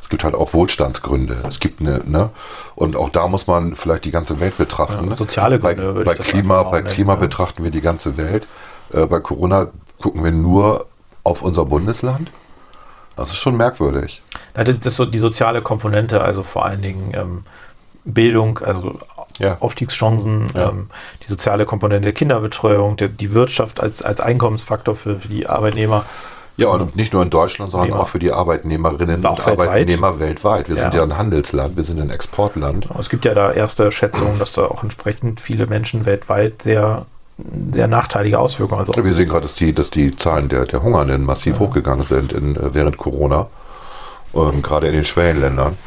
Es 0.01 0.09
gibt 0.09 0.23
halt 0.23 0.35
auch 0.35 0.53
Wohlstandsgründe. 0.53 1.37
Es 1.47 1.59
gibt 1.59 1.81
eine, 1.81 2.01
ne? 2.05 2.29
Und 2.75 2.95
auch 2.95 3.09
da 3.09 3.27
muss 3.27 3.47
man 3.47 3.75
vielleicht 3.75 4.05
die 4.05 4.11
ganze 4.11 4.39
Welt 4.39 4.55
betrachten. 4.55 5.09
Ja, 5.09 5.15
soziale 5.15 5.59
Gründe 5.59 5.93
Bei, 5.93 6.03
bei 6.03 6.13
Klima, 6.13 6.61
bei 6.61 6.81
nennen, 6.81 6.93
Klima 6.93 7.13
ja. 7.13 7.19
betrachten 7.19 7.63
wir 7.63 7.71
die 7.71 7.81
ganze 7.81 8.15
Welt. 8.15 8.45
Äh, 8.93 9.07
bei 9.07 9.19
Corona 9.19 9.69
gucken 9.99 10.23
wir 10.23 10.31
nur 10.31 10.85
auf 11.23 11.41
unser 11.41 11.65
Bundesland. 11.65 12.29
Das 13.15 13.29
ist 13.29 13.37
schon 13.37 13.57
merkwürdig. 13.57 14.21
Ja, 14.55 14.63
das, 14.63 14.77
das 14.79 14.93
ist 14.93 14.97
so 14.97 15.05
die 15.05 15.17
soziale 15.17 15.63
Komponente, 15.63 16.21
also 16.21 16.43
vor 16.43 16.65
allen 16.65 16.83
Dingen 16.83 17.11
ähm, 17.15 17.43
Bildung, 18.03 18.59
also 18.59 18.99
Ja. 19.39 19.57
Aufstiegschancen, 19.59 20.47
Ja. 20.53 20.69
ähm, 20.69 20.89
die 21.23 21.27
soziale 21.27 21.65
Komponente 21.65 22.03
der 22.05 22.13
Kinderbetreuung, 22.13 22.95
der, 22.97 23.09
die 23.09 23.33
Wirtschaft 23.33 23.81
als, 23.81 24.01
als 24.01 24.19
Einkommensfaktor 24.21 24.95
für, 24.95 25.19
für 25.19 25.27
die 25.27 25.47
Arbeitnehmer. 25.47 26.05
Ja, 26.57 26.69
und 26.69 26.95
nicht 26.95 27.11
nur 27.11 27.21
in 27.21 27.29
Deutschland, 27.29 27.71
sondern 27.71 27.89
Arbeitnehmer. 27.89 28.03
auch 28.03 28.07
für 28.09 28.19
die 28.19 28.31
Arbeitnehmerinnen 28.31 29.17
und 29.25 29.45
weltweit. 29.45 29.67
Arbeitnehmer 29.67 30.19
weltweit. 30.21 30.69
Wir 30.69 30.77
sind 30.77 30.93
Ja. 30.93 30.99
ja 30.99 31.03
ein 31.03 31.17
Handelsland, 31.17 31.75
wir 31.75 31.83
sind 31.83 31.99
ein 31.99 32.09
Exportland. 32.09 32.87
Es 32.97 33.09
gibt 33.09 33.25
ja 33.25 33.33
da 33.33 33.51
erste 33.51 33.91
Schätzungen, 33.91 34.39
dass 34.39 34.53
da 34.53 34.63
auch 34.67 34.81
entsprechend 34.81 35.41
viele 35.41 35.67
Menschen 35.67 36.05
weltweit 36.05 36.61
sehr, 36.61 37.05
sehr 37.73 37.89
nachteilige 37.89 38.39
Auswirkungen. 38.39 38.79
Also 38.79 38.93
Wir 39.03 39.11
sehen 39.11 39.27
gerade, 39.27 39.41
dass 39.41 39.55
die, 39.55 39.73
dass 39.73 39.91
die 39.91 40.15
Zahlen 40.15 40.47
der, 40.47 40.63
der 40.65 40.81
Hungernden 40.81 41.25
massiv 41.25 41.59
hochgegangen 41.59 42.05
sind 42.05 42.31
in, 42.31 42.55
äh, 42.55 42.73
während 42.73 42.95
Corona, 42.95 43.47
ähm, 44.33 44.61
gerade 44.61 44.87
in 44.87 44.93
den 44.93 45.03
Schwellenländern. 45.03 45.77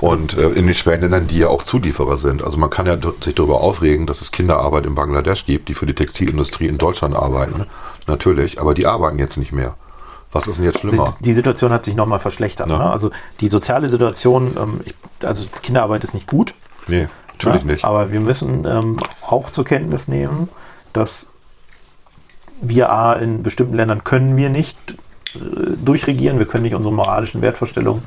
Und 0.00 0.36
äh, 0.36 0.48
in 0.50 0.66
den 0.66 0.74
Schwellenländern, 0.74 1.28
die 1.28 1.38
ja 1.38 1.48
auch 1.48 1.62
Zulieferer 1.62 2.16
sind. 2.16 2.42
Also 2.42 2.56
man 2.56 2.70
kann 2.70 2.86
ja 2.86 2.96
sich 3.20 3.34
darüber 3.34 3.60
aufregen, 3.60 4.06
dass 4.06 4.22
es 4.22 4.30
Kinderarbeit 4.32 4.86
in 4.86 4.94
Bangladesch 4.94 5.44
gibt, 5.44 5.68
die 5.68 5.74
für 5.74 5.86
die 5.86 5.94
Textilindustrie 5.94 6.66
in 6.66 6.78
Deutschland 6.78 7.14
arbeiten. 7.14 7.66
Natürlich, 8.06 8.60
aber 8.60 8.74
die 8.74 8.86
arbeiten 8.86 9.18
jetzt 9.18 9.36
nicht 9.36 9.52
mehr. 9.52 9.74
Was 10.32 10.46
ist 10.46 10.58
denn 10.58 10.64
jetzt 10.64 10.80
schlimmer? 10.80 11.16
Die 11.20 11.32
Situation 11.32 11.72
hat 11.72 11.84
sich 11.84 11.94
nochmal 11.94 12.18
verschlechtert. 12.18 12.68
Ja. 12.68 12.78
Ne? 12.78 12.90
Also 12.90 13.10
die 13.40 13.48
soziale 13.48 13.88
Situation, 13.88 14.56
ähm, 14.58 14.80
ich, 14.84 14.94
also 15.22 15.44
Kinderarbeit 15.62 16.04
ist 16.04 16.14
nicht 16.14 16.28
gut. 16.28 16.54
Nee, 16.86 17.08
natürlich 17.32 17.62
Ja, 17.62 17.66
nicht. 17.66 17.84
Aber 17.84 18.12
wir 18.12 18.20
müssen 18.20 18.64
ähm, 18.64 18.98
auch 19.26 19.50
zur 19.50 19.64
Kenntnis 19.64 20.08
nehmen, 20.08 20.48
dass 20.92 21.30
wir 22.62 22.90
A, 22.90 23.14
in 23.14 23.42
bestimmten 23.42 23.74
Ländern 23.74 24.04
können 24.04 24.36
wir 24.36 24.50
nicht 24.50 24.76
durchregieren, 25.84 26.38
wir 26.38 26.46
können 26.46 26.62
nicht 26.64 26.74
unsere 26.74 26.94
moralischen 26.94 27.42
Wertvorstellungen 27.42 28.02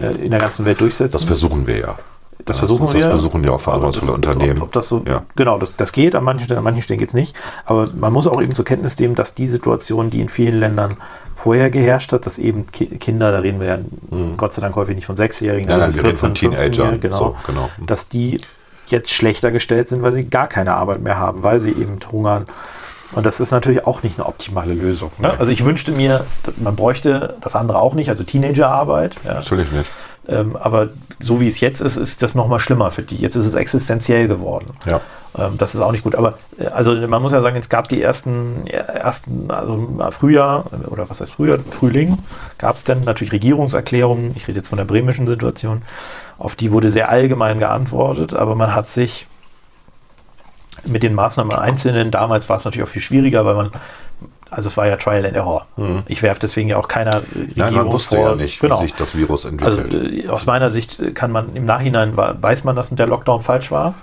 äh, 0.00 0.12
in 0.24 0.30
der 0.30 0.40
ganzen 0.40 0.64
Welt 0.64 0.80
durchsetzen. 0.80 1.12
Das 1.12 1.24
versuchen 1.24 1.66
wir 1.66 1.78
ja. 1.78 1.98
Das 2.44 2.58
versuchen 2.60 2.86
das, 2.86 2.94
wir. 2.94 3.00
Das 3.02 3.10
versuchen 3.10 3.44
ja 3.44 3.50
auch 3.50 3.60
verantwortungsvolle 3.60 4.14
Unternehmen. 4.14 4.58
Ob, 4.58 4.68
ob 4.68 4.72
das 4.72 4.88
so, 4.88 5.02
Ja. 5.06 5.24
Genau, 5.36 5.58
das, 5.58 5.76
das 5.76 5.92
geht 5.92 6.14
an 6.14 6.24
manchen 6.24 6.44
Stellen, 6.44 6.58
an 6.58 6.64
manchen 6.64 6.82
Stellen 6.82 6.98
geht 6.98 7.08
es 7.08 7.14
nicht. 7.14 7.36
Aber 7.66 7.88
man 7.94 8.12
muss 8.12 8.26
auch 8.26 8.40
eben 8.40 8.54
zur 8.54 8.64
Kenntnis 8.64 8.96
nehmen, 8.98 9.14
dass 9.14 9.34
die 9.34 9.46
Situation, 9.46 10.08
die 10.10 10.20
in 10.20 10.28
vielen 10.28 10.58
Ländern 10.60 10.94
vorher 11.34 11.68
geherrscht 11.68 12.12
hat, 12.12 12.26
dass 12.26 12.38
eben 12.38 12.64
Ki 12.66 12.86
Kinder, 12.98 13.32
da 13.32 13.40
reden 13.40 13.60
wir 13.60 13.66
ja 13.66 13.78
Gott 14.36 14.52
sei 14.52 14.62
Dank 14.62 14.76
häufig 14.76 14.94
nicht 14.94 15.04
von 15.06 15.16
Sechsjährigen, 15.16 15.66
Mhm. 15.66 15.72
Sondern 15.72 15.92
von 15.92 16.00
14, 16.00 16.34
15-Jährigen, 16.34 16.72
Teenagern. 16.72 17.00
genau, 17.00 17.18
So, 17.18 17.36
genau. 17.46 17.68
dass 17.86 18.08
die 18.08 18.40
jetzt 18.86 19.12
schlechter 19.12 19.50
gestellt 19.50 19.88
sind, 19.88 20.02
weil 20.02 20.12
sie 20.12 20.24
gar 20.30 20.46
keine 20.46 20.74
Arbeit 20.74 21.02
mehr 21.02 21.18
haben, 21.18 21.42
weil 21.42 21.60
sie 21.60 21.70
eben 21.72 21.98
hungern. 22.10 22.44
Und 23.12 23.24
das 23.24 23.40
ist 23.40 23.50
natürlich 23.50 23.86
auch 23.86 24.02
nicht 24.02 24.18
eine 24.18 24.28
optimale 24.28 24.74
Lösung. 24.74 25.10
Ne? 25.18 25.38
Also 25.38 25.50
ich 25.50 25.64
wünschte 25.64 25.92
mir, 25.92 26.24
man 26.58 26.76
bräuchte 26.76 27.36
das 27.40 27.56
andere 27.56 27.80
auch 27.80 27.94
nicht, 27.94 28.10
also 28.10 28.22
Teenagerarbeit. 28.22 29.14
Ja. 29.24 29.34
Natürlich 29.34 29.72
nicht. 29.72 29.88
Ähm, 30.28 30.56
aber 30.56 30.90
so 31.18 31.40
wie 31.40 31.48
es 31.48 31.60
jetzt 31.60 31.80
ist, 31.80 31.96
ist 31.96 32.22
das 32.22 32.34
nochmal 32.34 32.60
schlimmer 32.60 32.90
für 32.90 33.02
die. 33.02 33.16
Jetzt 33.16 33.34
ist 33.34 33.46
es 33.46 33.54
existenziell 33.54 34.28
geworden. 34.28 34.66
Ja. 34.84 35.00
Ähm, 35.38 35.56
das 35.56 35.74
ist 35.74 35.80
auch 35.80 35.90
nicht 35.90 36.04
gut. 36.04 36.14
Aber 36.14 36.34
äh, 36.58 36.66
also 36.66 36.94
man 36.94 37.22
muss 37.22 37.32
ja 37.32 37.40
sagen, 37.40 37.56
es 37.56 37.70
gab 37.70 37.88
die 37.88 38.02
ersten, 38.02 38.66
ersten 38.66 39.50
also 39.50 39.88
Frühjahr, 40.10 40.66
oder 40.88 41.08
was 41.08 41.22
heißt 41.22 41.32
Frühjahr, 41.32 41.58
Frühling, 41.70 42.18
gab 42.58 42.76
es 42.76 42.84
dann 42.84 43.04
natürlich 43.04 43.32
Regierungserklärungen, 43.32 44.32
ich 44.36 44.46
rede 44.46 44.58
jetzt 44.58 44.68
von 44.68 44.76
der 44.76 44.84
bremischen 44.84 45.26
Situation, 45.26 45.80
auf 46.38 46.56
die 46.56 46.72
wurde 46.72 46.90
sehr 46.90 47.08
allgemein 47.08 47.58
geantwortet, 47.58 48.34
aber 48.34 48.54
man 48.54 48.74
hat 48.74 48.88
sich 48.88 49.26
mit 50.84 51.02
den 51.02 51.14
Maßnahmen 51.14 51.52
im 51.52 51.58
Einzelnen, 51.58 52.10
damals 52.10 52.48
war 52.48 52.56
es 52.56 52.64
natürlich 52.64 52.86
auch 52.88 52.92
viel 52.92 53.02
schwieriger, 53.02 53.44
weil 53.44 53.54
man, 53.54 53.70
also 54.50 54.68
es 54.68 54.76
war 54.76 54.86
ja 54.86 54.96
Trial 54.96 55.26
and 55.26 55.34
Error. 55.36 55.66
Ich 56.06 56.22
werfe 56.22 56.40
deswegen 56.40 56.68
ja 56.70 56.76
auch 56.78 56.88
keiner 56.88 57.22
Regierung 57.22 57.46
Mhm. 57.46 57.52
Nein, 57.56 57.74
man 57.74 57.86
wusste 57.92 58.16
vor. 58.16 58.30
ja 58.30 58.34
nicht, 58.34 58.60
genau. 58.60 58.78
wie 58.78 58.82
sich 58.84 58.94
das 58.94 59.14
Virus 59.16 59.44
Also 59.46 59.78
entwickelt. 59.80 60.24
äh, 60.24 60.28
aus 60.28 60.46
meiner 60.46 60.70
Sicht 60.70 61.14
kann 61.14 61.30
man 61.32 61.54
im 61.54 61.64
Nachhinein 61.66 62.16
weiß 62.16 62.64
man, 62.64 62.74
dass 62.76 62.90
der 62.90 63.06
Lockdown 63.06 63.42
falsch 63.42 63.70
war, 63.70 63.94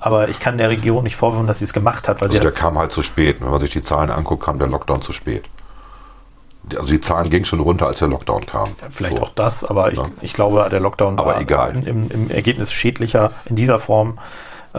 aber 0.00 0.28
ich 0.28 0.40
kann 0.40 0.58
der 0.58 0.68
Regierung 0.68 1.04
nicht 1.04 1.16
vorwürfen, 1.16 1.46
dass 1.46 1.60
sie 1.60 1.64
es 1.64 1.72
gemacht 1.72 2.08
hat, 2.08 2.20
weil 2.20 2.28
also 2.28 2.40
der 2.40 2.50
kam 2.52 2.78
halt 2.78 2.92
zu 2.92 3.02
spät. 3.02 3.40
Wenn 3.40 3.50
man 3.50 3.60
sich 3.60 3.70
die 3.70 3.82
Zahlen 3.82 4.10
anguckt, 4.10 4.42
kam 4.44 4.58
der 4.58 4.68
Lockdown 4.68 5.02
zu 5.02 5.12
spät. 5.12 5.44
Also 6.76 6.90
die 6.90 7.00
Zahlen 7.00 7.30
gingen 7.30 7.44
schon 7.44 7.60
runter, 7.60 7.86
als 7.86 8.00
der 8.00 8.08
Lockdown 8.08 8.44
kam. 8.44 8.70
vielleicht 8.90 9.18
So. 9.18 9.22
auch 9.22 9.30
das, 9.36 9.62
aber 9.64 9.92
ich, 9.92 9.98
Ja. 9.98 10.06
ich 10.20 10.32
glaube, 10.32 10.66
der 10.68 10.80
Lockdown 10.80 11.16
Aber 11.18 11.34
war 11.34 11.40
egal. 11.40 11.80
Im, 11.86 12.10
im 12.10 12.28
Ergebnis 12.28 12.72
schädlicher 12.72 13.30
in 13.44 13.54
dieser 13.54 13.78
Form, 13.78 14.18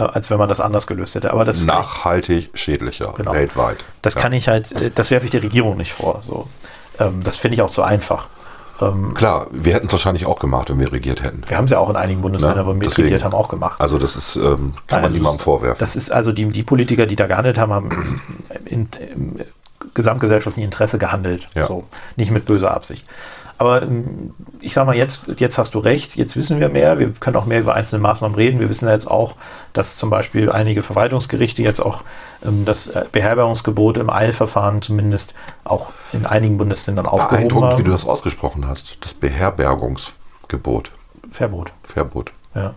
als 0.02 0.30
wenn 0.30 0.38
man 0.38 0.50
das 0.50 0.60
anders 0.60 0.88
gelöst 0.88 1.16
hätte. 1.16 1.32
Aber 1.32 1.46
das 1.46 1.62
Nachhaltig 1.62 2.50
schädlicher, 2.54 3.14
Genau. 3.18 3.34
weltweit. 3.34 3.78
Das 4.02 4.16
Ja. 4.16 4.22
kann 4.22 4.34
ich 4.34 4.48
halt, 4.48 4.72
äh, 4.74 4.92
das 4.94 5.12
werfe 5.12 5.26
ich 5.26 5.32
der 5.32 5.44
Regierung 5.44 5.78
nicht 5.78 5.94
vor. 5.94 6.20
So. 6.24 6.48
Ähm, 7.00 7.24
das 7.24 7.38
finde 7.38 7.56
ich 7.56 7.62
auch 7.62 7.70
zu 7.70 7.84
einfach. 7.84 8.28
Ähm, 8.80 9.14
Klar, 9.16 9.48
wir 9.52 9.74
hätten 9.74 9.88
es 9.88 9.92
wahrscheinlich 9.92 10.28
auch 10.28 10.38
gemacht, 10.38 10.70
wenn 10.70 10.78
wir 10.80 10.92
regiert 10.92 11.24
hätten. 11.24 11.42
wir 11.48 11.58
haben 11.58 11.66
es 11.66 11.72
ja 11.72 11.80
auch 11.80 11.90
in 11.90 11.96
einigen 11.96 12.22
Bundesländern, 12.22 12.66
Ne? 12.68 12.72
wo 12.76 12.80
wir 12.80 12.88
Deswegen. 12.88 13.08
regiert 13.08 13.24
haben, 13.24 13.34
auch 13.34 13.50
gemacht. 13.50 13.82
Also 13.82 13.98
das 13.98 14.16
ist, 14.16 14.36
ähm, 14.36 14.44
kann 14.44 14.54
Nein, 14.54 14.74
man 14.90 15.04
das 15.04 15.14
niemandem 15.14 15.40
vorwerfen. 15.40 15.80
Das 15.80 15.96
ist 15.96 16.12
also 16.12 16.32
die, 16.32 16.46
die 16.50 16.62
Politiker, 16.64 17.08
die 17.08 17.16
da 17.16 17.26
gehandelt 17.26 17.58
haben, 17.58 17.74
haben 17.74 18.22
in, 18.66 18.88
im 19.16 19.40
gesamtgesellschaftlichen 19.96 20.66
Interesse 20.66 21.00
gehandelt. 21.00 21.48
Ja. 21.56 21.66
So, 21.66 21.86
nicht 22.18 22.32
mit 22.32 22.46
böser 22.46 22.72
Absicht. 22.72 23.04
Aber 23.58 23.82
ähm, 23.82 24.34
ich 24.62 24.74
sage 24.74 24.88
mal, 24.88 24.96
jetzt, 24.96 25.22
jetzt 25.38 25.58
hast 25.58 25.74
du 25.74 25.80
recht, 25.80 26.16
jetzt 26.16 26.36
wissen 26.36 26.60
wir 26.60 26.70
mehr, 26.70 27.00
wir 27.00 27.12
können 27.14 27.36
auch 27.36 27.46
mehr 27.46 27.60
über 27.60 27.74
einzelne 27.74 28.02
Maßnahmen 28.02 28.36
reden. 28.36 28.60
Wir 28.60 28.70
wissen 28.70 28.88
ja 28.88 28.94
jetzt 28.94 29.08
auch, 29.08 29.36
dass 29.74 29.98
zum 29.98 30.10
Beispiel 30.10 30.52
einige 30.52 30.84
Verwaltungsgerichte 30.84 31.62
jetzt 31.64 31.80
auch 31.80 32.04
ähm, 32.46 32.66
das 32.66 32.88
äh, 32.88 33.06
Beherbergungsgebot 33.12 33.98
im 33.98 34.10
Eilverfahren 34.10 34.82
zumindest 34.82 35.34
auch 35.64 35.92
in 36.14 36.26
einigen 36.26 36.58
Bundesländern 36.58 37.06
aufgehoben 37.06 37.48
Beeindruckend, 37.48 37.80
wie 37.80 37.84
du 37.84 37.90
haben. 37.90 37.98
das 37.98 38.06
ausgesprochen 38.06 38.68
hast. 38.68 38.98
Das 39.02 39.14
Beherbergungsgebot, 39.14 40.92
Verbot, 41.32 41.74
Verbot. 41.84 42.32
ja. 42.56 42.74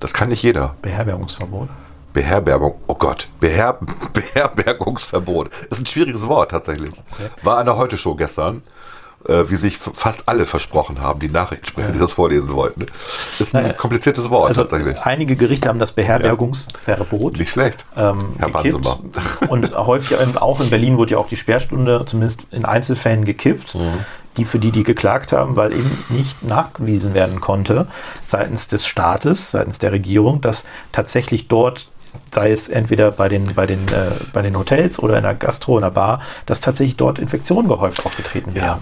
Das 0.00 0.12
kann 0.12 0.30
nicht 0.30 0.42
jeder. 0.42 0.74
Beherbergungsverbot. 0.82 1.68
Beherbergung, 2.12 2.74
oh 2.88 2.94
Gott, 2.94 3.28
Beher 3.40 3.78
Beherbergungsverbot. 4.12 5.50
Ist 5.70 5.80
ein 5.80 5.86
schwieriges 5.86 6.26
Wort 6.26 6.50
tatsächlich. 6.50 6.92
War 7.42 7.58
an 7.58 7.66
der 7.66 7.76
Heute-Show 7.76 8.16
gestern, 8.16 8.62
äh, 9.28 9.48
wie 9.50 9.56
sich 9.56 9.78
fast 9.78 10.22
alle 10.28 10.46
versprochen 10.46 11.00
haben, 11.00 11.20
die 11.20 11.28
Nachrichtensprecher, 11.28 11.90
die 11.92 11.98
das 11.98 12.12
vorlesen 12.12 12.52
wollten. 12.54 12.86
Ist 13.38 13.54
ein 13.54 13.62
Naja, 13.62 13.74
kompliziertes 13.74 14.28
Wort 14.30 14.48
Also 14.48 14.62
tatsächlich. 14.62 14.98
einige 15.00 15.36
Gerichte 15.36 15.68
haben 15.68 15.78
das 15.78 15.92
Beherbergungsverbot. 15.92 17.38
Nicht 17.38 17.50
schlecht, 17.50 17.84
ähm, 17.96 18.16
Herr 18.38 18.50
gekippt. 18.50 18.88
Und 19.48 19.74
häufig 19.76 20.16
auch 20.36 20.60
in 20.60 20.70
Berlin 20.70 20.96
wurde 20.96 21.12
ja 21.12 21.18
auch 21.18 21.28
die 21.28 21.36
Sperrstunde 21.36 22.04
zumindest 22.06 22.40
in 22.50 22.64
Einzelfällen 22.64 23.24
gekippt, 23.24 23.74
Mhm. 23.74 24.04
die 24.36 24.44
für 24.44 24.58
die, 24.58 24.70
die 24.70 24.82
geklagt 24.82 25.32
haben, 25.32 25.56
weil 25.56 25.72
eben 25.72 26.04
nicht 26.08 26.42
nachgewiesen 26.42 27.14
werden 27.14 27.40
konnte 27.40 27.86
seitens 28.26 28.66
des 28.68 28.86
Staates, 28.86 29.50
seitens 29.50 29.78
der 29.78 29.92
Regierung, 29.92 30.40
dass 30.40 30.64
tatsächlich 30.90 31.48
dort 31.48 31.88
sei 32.34 32.50
es 32.50 32.68
entweder 32.68 33.10
bei 33.10 33.28
den, 33.28 33.54
bei 33.54 33.66
den, 33.66 33.86
äh, 33.88 34.10
bei 34.32 34.42
den 34.42 34.56
Hotels 34.56 34.98
oder 34.98 35.16
in 35.16 35.22
der 35.22 35.34
Gastro, 35.34 35.76
in 35.76 35.82
der 35.82 35.90
Bar, 35.90 36.20
dass 36.46 36.60
tatsächlich 36.60 36.96
dort 36.96 37.18
Infektionen 37.18 37.68
gehäuft 37.68 38.06
aufgetreten 38.06 38.54
wären. 38.54 38.80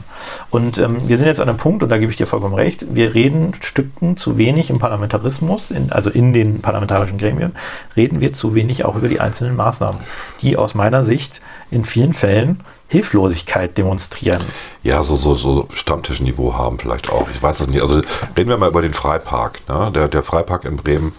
Und 0.50 0.78
ähm, 0.78 1.08
wir 1.08 1.18
sind 1.18 1.26
jetzt 1.26 1.40
an 1.40 1.48
einem 1.48 1.58
Punkt, 1.58 1.82
und 1.82 1.88
da 1.88 1.98
gebe 1.98 2.10
ich 2.10 2.16
dir 2.16 2.26
vollkommen 2.26 2.54
recht, 2.54 2.94
wir 2.94 3.14
reden 3.14 3.52
Stücken 3.60 4.16
zu 4.16 4.38
wenig 4.38 4.70
im 4.70 4.78
Parlamentarismus, 4.78 5.70
in, 5.70 5.90
also 5.90 6.10
in 6.10 6.32
den 6.32 6.60
parlamentarischen 6.60 7.18
Gremien, 7.18 7.52
reden 7.96 8.20
wir 8.20 8.32
zu 8.32 8.54
wenig 8.54 8.84
auch 8.84 8.94
über 8.94 9.08
die 9.08 9.20
einzelnen 9.20 9.56
Maßnahmen, 9.56 10.00
die 10.42 10.56
aus 10.56 10.74
meiner 10.74 11.02
Sicht 11.02 11.40
in 11.70 11.84
vielen 11.84 12.14
Fällen 12.14 12.60
Hilflosigkeit 12.90 13.78
demonstrieren. 13.78 14.42
Ja, 14.82 15.02
so, 15.04 15.14
so, 15.14 15.34
so 15.34 15.68
Stammtischniveau 15.72 16.54
haben 16.54 16.76
vielleicht 16.78 17.08
auch. 17.08 17.28
Ich 17.32 17.40
weiß 17.40 17.60
es 17.60 17.68
nicht. 17.68 17.82
Also 17.82 18.00
reden 18.36 18.50
wir 18.50 18.58
mal 18.58 18.68
über 18.68 18.82
den 18.82 18.92
Freipark. 18.92 19.60
Ne? 19.68 19.92
Der, 19.94 20.08
der 20.08 20.24
Freipark 20.24 20.64
in 20.64 20.76
Bremen, 20.76 21.12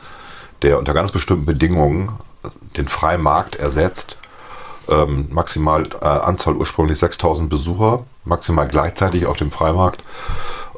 der 0.61 0.77
unter 0.77 0.93
ganz 0.93 1.11
bestimmten 1.11 1.45
Bedingungen 1.45 2.09
den 2.77 2.87
Freimarkt 2.87 3.55
ersetzt. 3.55 4.17
Ähm, 4.89 5.27
maximal 5.31 5.83
äh, 6.01 6.05
Anzahl 6.05 6.55
ursprünglich 6.55 6.99
6000 6.99 7.49
Besucher, 7.49 8.03
maximal 8.25 8.67
gleichzeitig 8.67 9.25
auf 9.25 9.37
dem 9.37 9.51
Freimarkt 9.51 10.01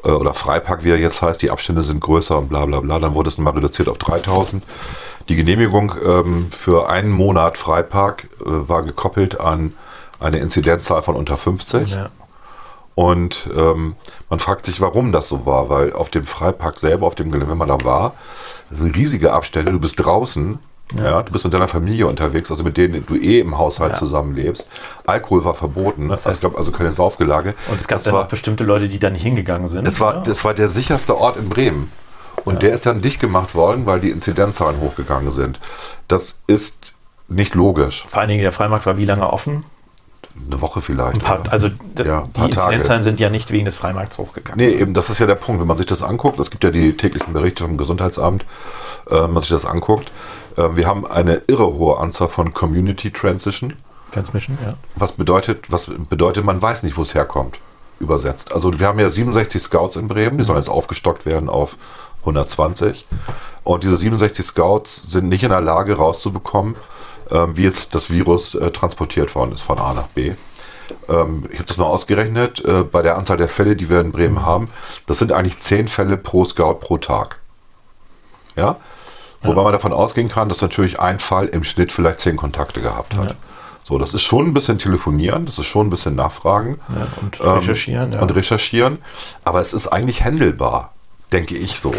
äh, 0.04 0.10
oder 0.10 0.34
Freipark, 0.34 0.84
wie 0.84 0.90
er 0.90 0.98
jetzt 0.98 1.22
heißt. 1.22 1.40
Die 1.42 1.50
Abstände 1.50 1.82
sind 1.82 2.00
größer 2.00 2.38
und 2.38 2.48
bla 2.48 2.66
bla 2.66 2.80
bla. 2.80 2.98
Dann 2.98 3.14
wurde 3.14 3.28
es 3.28 3.38
mal 3.38 3.50
reduziert 3.50 3.88
auf 3.88 3.98
3000. 3.98 4.62
Die 5.28 5.36
Genehmigung 5.36 5.94
ähm, 6.04 6.48
für 6.50 6.88
einen 6.90 7.10
Monat 7.10 7.56
Freipark 7.56 8.24
äh, 8.40 8.44
war 8.44 8.82
gekoppelt 8.82 9.40
an 9.40 9.72
eine 10.20 10.38
Inzidenzzahl 10.38 11.02
von 11.02 11.16
unter 11.16 11.36
50. 11.36 11.90
Ja. 11.90 12.10
Und 12.94 13.48
ähm, 13.56 13.96
man 14.30 14.38
fragt 14.38 14.66
sich, 14.66 14.80
warum 14.80 15.10
das 15.10 15.28
so 15.28 15.46
war, 15.46 15.68
weil 15.68 15.92
auf 15.92 16.10
dem 16.10 16.24
Freipark 16.24 16.78
selber, 16.78 17.06
auf 17.06 17.14
dem 17.16 17.30
Gelände, 17.32 17.50
wenn 17.50 17.58
man 17.58 17.68
da 17.68 17.82
war, 17.84 18.14
riesige 18.70 19.32
Abstände, 19.32 19.72
du 19.72 19.80
bist 19.80 19.98
draußen, 20.04 20.58
ja. 20.96 21.22
du 21.22 21.32
bist 21.32 21.44
mit 21.44 21.52
deiner 21.54 21.66
Familie 21.66 22.06
unterwegs, 22.06 22.50
also 22.52 22.62
mit 22.62 22.76
denen 22.76 23.04
du 23.04 23.16
eh 23.16 23.40
im 23.40 23.58
Haushalt 23.58 23.94
Ja. 23.94 23.98
zusammenlebst. 23.98 24.68
Alkohol 25.06 25.44
war 25.44 25.54
verboten, 25.54 26.08
Das 26.08 26.24
es 26.24 26.36
heißt- 26.38 26.42
gab 26.42 26.56
also 26.56 26.70
keine 26.70 26.92
Saufgelage. 26.92 27.54
Und 27.68 27.80
es 27.80 27.88
gab 27.88 27.96
das 27.96 28.04
dann 28.04 28.14
war, 28.14 28.24
auch 28.24 28.28
bestimmte 28.28 28.62
Leute, 28.62 28.88
die 28.88 28.98
da 29.00 29.10
nicht 29.10 29.22
hingegangen 29.22 29.68
sind. 29.68 29.86
das 29.86 29.98
war, 29.98 30.14
ja. 30.16 30.20
das 30.20 30.44
war 30.44 30.54
der 30.54 30.68
sicherste 30.68 31.16
Ort 31.16 31.36
in 31.36 31.48
Bremen. 31.48 31.90
Und 32.44 32.62
der 32.62 32.74
ist 32.74 32.84
dann 32.86 33.00
dicht 33.00 33.20
gemacht 33.20 33.54
worden, 33.54 33.86
weil 33.86 34.00
die 34.00 34.10
Inzidenzzahlen 34.10 34.78
hochgegangen 34.80 35.32
sind. 35.32 35.58
Das 36.08 36.36
ist 36.46 36.92
nicht 37.26 37.54
logisch. 37.54 38.04
Vor 38.08 38.20
allen 38.20 38.28
Dingen 38.28 38.42
der 38.42 38.52
Freimarkt 38.52 38.84
war 38.86 38.98
wie 38.98 39.04
lange 39.06 39.28
offen? 39.32 39.64
Eine 40.46 40.60
Woche 40.60 40.80
vielleicht. 40.80 41.22
Paar, 41.22 41.42
also 41.50 41.68
Ja, 41.96 42.28
die. 42.36 42.40
Inzidenzzahlen 42.42 43.02
sind 43.02 43.20
ja 43.20 43.30
nicht 43.30 43.52
wegen 43.52 43.64
des 43.64 43.76
Freimarkts 43.76 44.18
hochgegangen. 44.18 44.58
Nee, 44.58 44.74
eben, 44.74 44.92
das 44.92 45.08
ist 45.08 45.20
ja 45.20 45.26
der 45.26 45.36
Punkt. 45.36 45.60
Wenn 45.60 45.68
man 45.68 45.76
sich 45.76 45.86
das 45.86 46.02
anguckt, 46.02 46.38
es 46.40 46.50
gibt 46.50 46.64
ja 46.64 46.70
die 46.70 46.96
täglichen 46.96 47.32
Berichte 47.32 47.64
vom 47.64 47.76
Gesundheitsamt, 47.76 48.44
äh, 49.08 49.22
wenn 49.22 49.32
man 49.32 49.42
sich 49.42 49.50
das 49.50 49.64
anguckt, 49.64 50.10
äh, 50.56 50.68
wir 50.74 50.86
haben 50.86 51.06
eine 51.06 51.42
irre 51.46 51.74
hohe 51.74 51.98
Anzahl 51.98 52.28
von 52.28 52.52
Community 52.52 53.10
Transition. 53.12 53.74
Transmission, 54.10 54.58
ja. 54.64 54.74
Was 54.96 55.12
bedeutet, 55.12 55.70
was 55.70 55.90
bedeutet, 56.08 56.44
man 56.44 56.60
weiß 56.60 56.82
nicht, 56.82 56.96
wo 56.96 57.02
es 57.02 57.14
herkommt, 57.14 57.58
übersetzt. 58.00 58.52
Also 58.52 58.78
wir 58.78 58.86
haben 58.86 58.98
ja 58.98 59.08
67 59.08 59.62
Scouts 59.62 59.96
in 59.96 60.08
Bremen, 60.08 60.38
die 60.38 60.44
sollen 60.44 60.58
jetzt 60.58 60.68
aufgestockt 60.68 61.26
werden 61.26 61.48
auf 61.48 61.76
120. 62.20 63.06
Und 63.62 63.82
diese 63.84 63.96
67 63.96 64.44
Scouts 64.44 65.04
sind 65.08 65.28
nicht 65.28 65.42
in 65.42 65.50
der 65.50 65.60
Lage 65.60 65.96
rauszubekommen, 65.96 66.76
ähm, 67.30 67.56
wie 67.56 67.62
jetzt 67.62 67.94
das 67.94 68.10
Virus 68.10 68.54
äh, 68.54 68.70
transportiert 68.70 69.34
worden 69.34 69.52
ist 69.52 69.62
von 69.62 69.78
A 69.78 69.94
nach 69.94 70.08
B. 70.08 70.32
Ähm, 71.08 71.44
ich 71.50 71.58
habe 71.58 71.66
das 71.66 71.78
mal 71.78 71.86
ausgerechnet, 71.86 72.64
äh, 72.64 72.84
bei 72.84 73.02
der 73.02 73.16
Anzahl 73.16 73.36
der 73.36 73.48
Fälle, 73.48 73.76
die 73.76 73.88
wir 73.88 74.00
in 74.00 74.12
Bremen 74.12 74.44
haben, 74.44 74.68
das 75.06 75.18
sind 75.18 75.32
eigentlich 75.32 75.58
10 75.58 75.88
Fälle 75.88 76.16
pro 76.16 76.44
Scout 76.44 76.74
pro 76.74 76.98
Tag. 76.98 77.38
Ja? 78.56 78.76
Wobei 79.42 79.62
man 79.62 79.72
davon 79.72 79.92
ausgehen 79.92 80.30
kann, 80.30 80.48
dass 80.48 80.62
natürlich 80.62 81.00
ein 81.00 81.18
Fall 81.18 81.48
im 81.48 81.64
Schnitt 81.64 81.92
vielleicht 81.92 82.20
10 82.20 82.36
Kontakte 82.36 82.80
gehabt 82.80 83.14
hat. 83.14 83.36
So, 83.82 83.98
das 83.98 84.14
ist 84.14 84.22
schon 84.22 84.46
ein 84.46 84.54
bisschen 84.54 84.78
telefonieren, 84.78 85.44
das 85.44 85.58
ist 85.58 85.66
schon 85.66 85.88
ein 85.88 85.90
bisschen 85.90 86.14
nachfragen 86.14 86.80
Ja, 86.88 87.06
und 87.20 87.38
ähm, 87.40 87.48
recherchieren, 87.58 88.12
ja. 88.12 88.20
und 88.22 88.34
recherchieren, 88.34 88.98
aber 89.44 89.60
es 89.60 89.74
ist 89.74 89.88
eigentlich 89.88 90.24
händelbar, 90.24 90.93
denke 91.32 91.56
ich 91.56 91.80
so. 91.80 91.92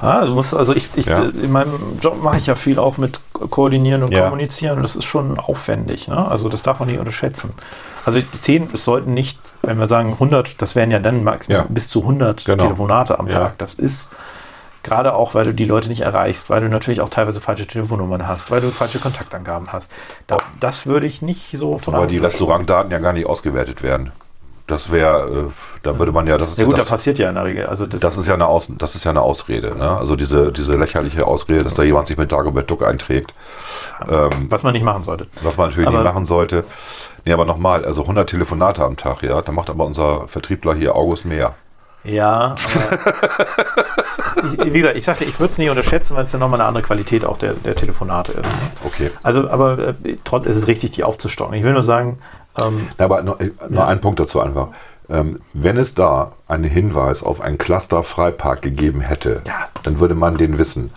Ah, 0.00 0.24
du 0.24 0.32
musst, 0.34 0.54
also 0.54 0.74
ich, 0.74 0.88
ich 0.96 1.06
Ja. 1.06 1.22
in 1.22 1.50
meinem 1.50 1.98
Job 2.02 2.22
mache 2.22 2.36
ich 2.38 2.46
ja 2.46 2.54
viel 2.54 2.78
auch 2.78 2.98
mit 2.98 3.20
Ko- 3.32 3.48
Koordinieren 3.48 4.02
und 4.02 4.12
Ja. 4.12 4.24
Kommunizieren 4.24 4.76
und 4.78 4.82
das 4.82 4.96
ist 4.96 5.04
schon 5.04 5.38
aufwendig. 5.38 6.08
Ne? 6.08 6.28
Also 6.30 6.48
das 6.48 6.62
darf 6.62 6.78
man 6.78 6.88
nicht 6.88 6.98
unterschätzen. 6.98 7.50
Also 8.04 8.20
10, 8.34 8.68
es 8.74 8.84
sollten 8.84 9.14
nicht, 9.14 9.38
wenn 9.62 9.78
wir 9.78 9.88
sagen 9.88 10.12
100, 10.18 10.60
das 10.60 10.74
wären 10.74 10.90
ja 10.90 10.98
dann 10.98 11.24
maximal 11.24 11.60
Ja. 11.62 11.66
bis 11.68 11.88
zu 11.88 12.02
100 12.02 12.44
Genau. 12.44 12.64
Telefonate 12.64 13.18
am. 13.18 13.28
Tag. 13.28 13.56
Das 13.58 13.74
ist 13.74 14.10
gerade 14.82 15.14
auch, 15.14 15.34
weil 15.34 15.44
du 15.44 15.54
die 15.54 15.64
Leute 15.64 15.88
nicht 15.88 16.00
erreichst, 16.00 16.50
weil 16.50 16.60
du 16.60 16.68
natürlich 16.68 17.00
auch 17.00 17.08
teilweise 17.08 17.40
falsche 17.40 17.66
Telefonnummern 17.68 18.26
hast, 18.26 18.50
weil 18.50 18.60
du 18.60 18.70
falsche 18.72 18.98
Kontaktangaben 18.98 19.72
hast. 19.72 19.90
Da, 20.26 20.38
das 20.58 20.86
würde 20.86 21.06
ich 21.06 21.22
nicht 21.22 21.56
so 21.56 21.78
von 21.78 21.94
Weil 21.94 22.08
die 22.08 22.18
Restaurantdaten 22.18 22.90
ja 22.90 22.98
gar 22.98 23.12
nicht 23.12 23.26
ausgewertet 23.26 23.82
werden. 23.84 24.10
Das 24.66 24.90
wäre, 24.92 25.48
äh, 25.48 25.50
da 25.82 25.98
würde 25.98 26.12
man 26.12 26.26
ja, 26.26 26.38
das 26.38 26.52
ist 26.52 26.58
Ja 26.58 26.64
gut, 26.64 26.74
da 26.74 26.78
das, 26.78 26.88
passiert 26.88 27.18
ja 27.18 27.28
in 27.28 27.34
der 27.34 27.44
Regel. 27.44 27.66
Also 27.66 27.86
das, 27.86 28.00
das 28.00 28.16
ist 28.16 28.26
ja 28.28 28.34
eine 28.34 28.46
Aus, 28.46 28.68
das 28.78 28.94
ist 28.94 29.04
ja 29.04 29.10
eine 29.10 29.20
Ausrede, 29.20 29.76
ne? 29.76 29.90
Also 29.98 30.14
diese, 30.16 30.52
diese 30.52 30.72
lächerliche 30.72 31.26
Ausrede, 31.26 31.64
dass 31.64 31.74
da 31.74 31.82
jemand 31.82 32.06
sich 32.06 32.16
mit 32.16 32.30
Dagobert 32.30 32.70
Duck 32.70 32.86
einträgt, 32.86 33.32
was 34.48 34.62
man 34.62 34.72
nicht 34.72 34.84
machen 34.84 35.04
sollte. 35.04 35.26
was 35.42 35.56
man 35.56 35.68
natürlich 35.68 35.88
Aber- 35.88 35.98
nicht 35.98 36.12
machen 36.12 36.26
sollte. 36.26 36.64
Nee, 37.24 37.32
aber 37.32 37.44
nochmal, 37.44 37.84
also 37.84 38.02
100 38.02 38.28
Telefonate 38.28 38.82
am 38.84 38.96
Tag, 38.96 39.22
ja, 39.22 39.42
da 39.42 39.52
macht 39.52 39.70
aber 39.70 39.84
unser 39.84 40.26
Vertriebler 40.26 40.74
hier 40.74 40.96
August 40.96 41.24
mehr. 41.24 41.54
Ja, 42.04 42.56
aber 44.36 44.64
wie 44.64 44.70
gesagt, 44.80 44.96
ich 44.96 45.04
sagte, 45.04 45.24
ich 45.24 45.38
würde 45.38 45.52
es 45.52 45.58
nicht 45.58 45.70
unterschätzen, 45.70 46.16
weil 46.16 46.24
es 46.24 46.32
dann 46.32 46.40
nochmal 46.40 46.60
eine 46.60 46.66
andere 46.68 46.82
Qualität 46.82 47.24
auch 47.24 47.38
der, 47.38 47.52
der 47.52 47.76
Telefonate 47.76 48.32
ist. 48.32 48.50
Okay. 48.84 49.10
Also, 49.22 49.48
aber 49.48 49.78
äh, 50.04 50.16
trotz 50.24 50.46
ist 50.46 50.56
es 50.56 50.66
richtig, 50.66 50.90
die 50.92 51.04
aufzustocken. 51.04 51.54
Ich 51.54 51.62
will 51.62 51.72
nur 51.72 51.84
sagen, 51.84 52.18
ähm, 52.60 52.88
Na, 52.98 53.04
aber 53.04 53.22
nur, 53.22 53.38
nur 53.68 53.86
ein 53.86 54.00
Punkt 54.00 54.20
dazu 54.20 54.40
einfach. 54.40 54.68
Ähm, 55.10 55.40
wenn 55.52 55.76
es 55.76 55.94
da 55.94 56.32
einen 56.48 56.64
Hinweis 56.64 57.22
auf 57.22 57.40
einen 57.40 57.58
Cluster-Freipark 57.58 58.62
gegeben 58.62 59.00
hätte, 59.00 59.42
Ja. 59.46 59.64
dann 59.82 60.00
würde 60.00 60.14
man 60.14 60.36
den 60.36 60.58
wissen. 60.58 60.90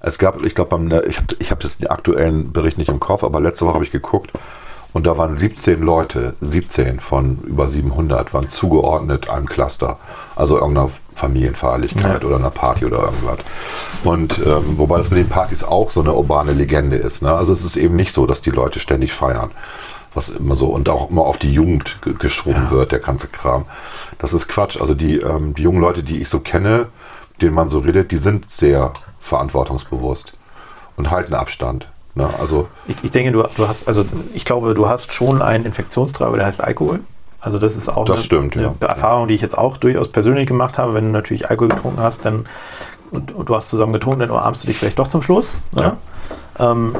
Es 0.00 0.18
gab, 0.18 0.42
ich 0.42 0.54
glaube, 0.54 1.02
ich 1.08 1.18
habe 1.18 1.26
ich 1.38 1.50
hab 1.52 1.60
das 1.60 1.78
den 1.78 1.86
aktuellen 1.88 2.52
Bericht 2.52 2.76
nicht 2.76 2.88
im 2.88 2.98
Kopf, 3.00 3.22
aber 3.22 3.40
letzte 3.40 3.64
Woche 3.66 3.74
habe 3.74 3.84
ich 3.84 3.92
geguckt 3.92 4.32
und 4.92 5.06
da 5.06 5.16
waren 5.16 5.36
17 5.36 5.80
Leute, 5.80 6.34
17 6.40 6.98
von 7.00 7.38
über 7.46 7.68
700 7.68 8.34
waren 8.34 8.48
zugeordnet 8.48 9.30
einem 9.30 9.46
Cluster, 9.46 9.98
also 10.34 10.58
irgendeiner 10.58 10.90
Familienfeierlichkeit 11.14 12.22
Ja. 12.22 12.26
oder 12.28 12.36
einer 12.36 12.50
Party 12.50 12.84
oder 12.84 12.98
irgendwas. 13.04 13.38
Und 14.04 14.40
ähm, 14.44 14.76
wobei 14.76 14.98
das 14.98 15.10
mit 15.10 15.18
den 15.20 15.28
Partys 15.28 15.62
auch 15.64 15.90
so 15.90 16.00
eine 16.00 16.12
urbane 16.14 16.52
Legende 16.52 16.96
ist. 16.96 17.22
Ne? 17.22 17.32
Also 17.32 17.52
es 17.52 17.64
ist 17.64 17.76
eben 17.76 17.96
nicht 17.96 18.12
so, 18.14 18.26
dass 18.26 18.42
die 18.42 18.50
Leute 18.50 18.80
ständig 18.80 19.12
feiern 19.12 19.50
was 20.14 20.28
immer 20.28 20.56
so 20.56 20.66
und 20.66 20.88
auch 20.88 21.10
immer 21.10 21.22
auf 21.22 21.38
die 21.38 21.52
Jugend 21.52 21.96
ge- 22.02 22.14
geschoben 22.18 22.70
wird, 22.70 22.92
der 22.92 22.98
ganze 22.98 23.28
Kram. 23.28 23.64
Das 24.18 24.32
ist 24.32 24.48
Quatsch. 24.48 24.80
Also 24.80 24.94
die, 24.94 25.18
ähm, 25.18 25.54
die 25.54 25.62
jungen 25.62 25.80
Leute, 25.80 26.02
die 26.02 26.20
ich 26.20 26.28
so 26.28 26.40
kenne, 26.40 26.86
denen 27.40 27.54
man 27.54 27.68
so 27.68 27.78
redet, 27.80 28.10
die 28.10 28.18
sind 28.18 28.50
sehr 28.50 28.92
verantwortungsbewusst 29.20 30.32
und 30.96 31.10
halten 31.10 31.34
Abstand. 31.34 31.88
Ne? 32.14 32.28
Also 32.38 32.68
ich, 32.86 32.96
ich 33.02 33.10
denke, 33.10 33.32
du, 33.32 33.42
du 33.56 33.68
hast, 33.68 33.88
also 33.88 34.04
ich 34.34 34.44
glaube, 34.44 34.74
du 34.74 34.88
hast 34.88 35.12
schon 35.12 35.40
einen 35.40 35.64
Infektionstreiber, 35.64 36.36
der 36.36 36.46
heißt 36.46 36.62
Alkohol. 36.62 37.00
Also 37.40 37.58
das 37.58 37.74
ist 37.74 37.88
auch 37.88 38.04
Das 38.04 38.16
eine, 38.16 38.24
stimmt, 38.24 38.56
eine 38.56 38.74
ja. 38.80 38.86
Erfahrung, 38.86 39.26
die 39.28 39.34
ich 39.34 39.40
jetzt 39.40 39.58
auch 39.58 39.76
durchaus 39.76 40.08
persönlich 40.08 40.46
gemacht 40.46 40.78
habe. 40.78 40.94
Wenn 40.94 41.06
du 41.06 41.10
natürlich 41.10 41.50
Alkohol 41.50 41.70
getrunken 41.70 42.00
hast, 42.00 42.24
dann 42.24 42.46
und, 43.10 43.32
und 43.32 43.48
du 43.48 43.56
hast 43.56 43.68
zusammen 43.68 43.92
getrunken, 43.92 44.20
dann 44.20 44.30
umarmst 44.30 44.62
du 44.62 44.68
dich 44.68 44.76
vielleicht 44.78 44.98
doch 44.98 45.08
zum 45.08 45.22
Schluss. 45.22 45.64
Ne? 45.74 45.96
Ähm, 46.58 46.94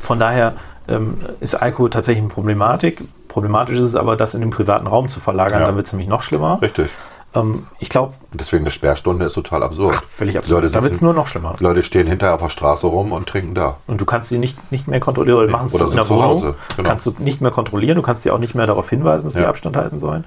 von 0.00 0.18
daher 0.18 0.54
ähm, 0.90 1.18
ist 1.40 1.54
Alkohol 1.54 1.88
tatsächlich 1.90 2.22
eine 2.22 2.32
Problematik. 2.32 3.02
Problematisch 3.28 3.76
ist 3.76 3.88
es 3.88 3.96
aber, 3.96 4.16
das 4.16 4.34
in 4.34 4.40
den 4.40 4.50
privaten 4.50 4.86
Raum 4.86 5.08
zu 5.08 5.20
verlagern, 5.20 5.60
Ja. 5.60 5.66
dann 5.68 5.76
wird 5.76 5.86
es 5.86 5.92
nämlich 5.92 6.08
noch 6.08 6.22
schlimmer. 6.22 6.60
richtig. 6.60 6.90
Ähm, 7.32 7.66
ich 7.78 7.88
glaube, 7.88 8.14
deswegen 8.32 8.64
eine 8.64 8.72
Sperrstunde 8.72 9.24
ist 9.26 9.34
total 9.34 9.62
absurd. 9.62 9.94
völlig 9.94 10.32
Die 10.32 10.38
absurd. 10.38 10.62
Leute 10.62 10.74
Da 10.74 10.82
wird 10.82 10.94
es 10.94 11.00
nur 11.00 11.14
noch 11.14 11.28
schlimmer. 11.28 11.54
Leute 11.60 11.84
stehen 11.84 12.08
hinterher 12.08 12.34
auf 12.34 12.40
der 12.42 12.48
Straße 12.48 12.88
rum 12.88 13.12
und 13.12 13.28
trinken 13.28 13.54
da. 13.54 13.76
Und 13.86 14.00
du 14.00 14.04
kannst 14.04 14.30
sie 14.30 14.38
nicht, 14.38 14.72
nicht 14.72 14.88
mehr 14.88 14.98
kontrollieren, 14.98 15.38
oder 15.38 15.48
machen 15.48 15.66
es 15.66 15.74
in 15.74 15.94
der 15.94 16.08
Wohnung, 16.08 16.24
Hause, 16.24 16.54
genau. 16.76 16.88
kannst 16.88 17.06
du 17.06 17.14
nicht 17.20 17.40
mehr 17.40 17.52
kontrollieren, 17.52 17.94
du 17.96 18.02
kannst 18.02 18.24
sie 18.24 18.32
auch 18.32 18.38
nicht 18.38 18.56
mehr 18.56 18.66
darauf 18.66 18.90
hinweisen, 18.90 19.26
dass 19.26 19.34
sie 19.34 19.42
Ja. 19.42 19.48
Abstand 19.48 19.76
halten 19.76 20.00
sollen. 20.00 20.24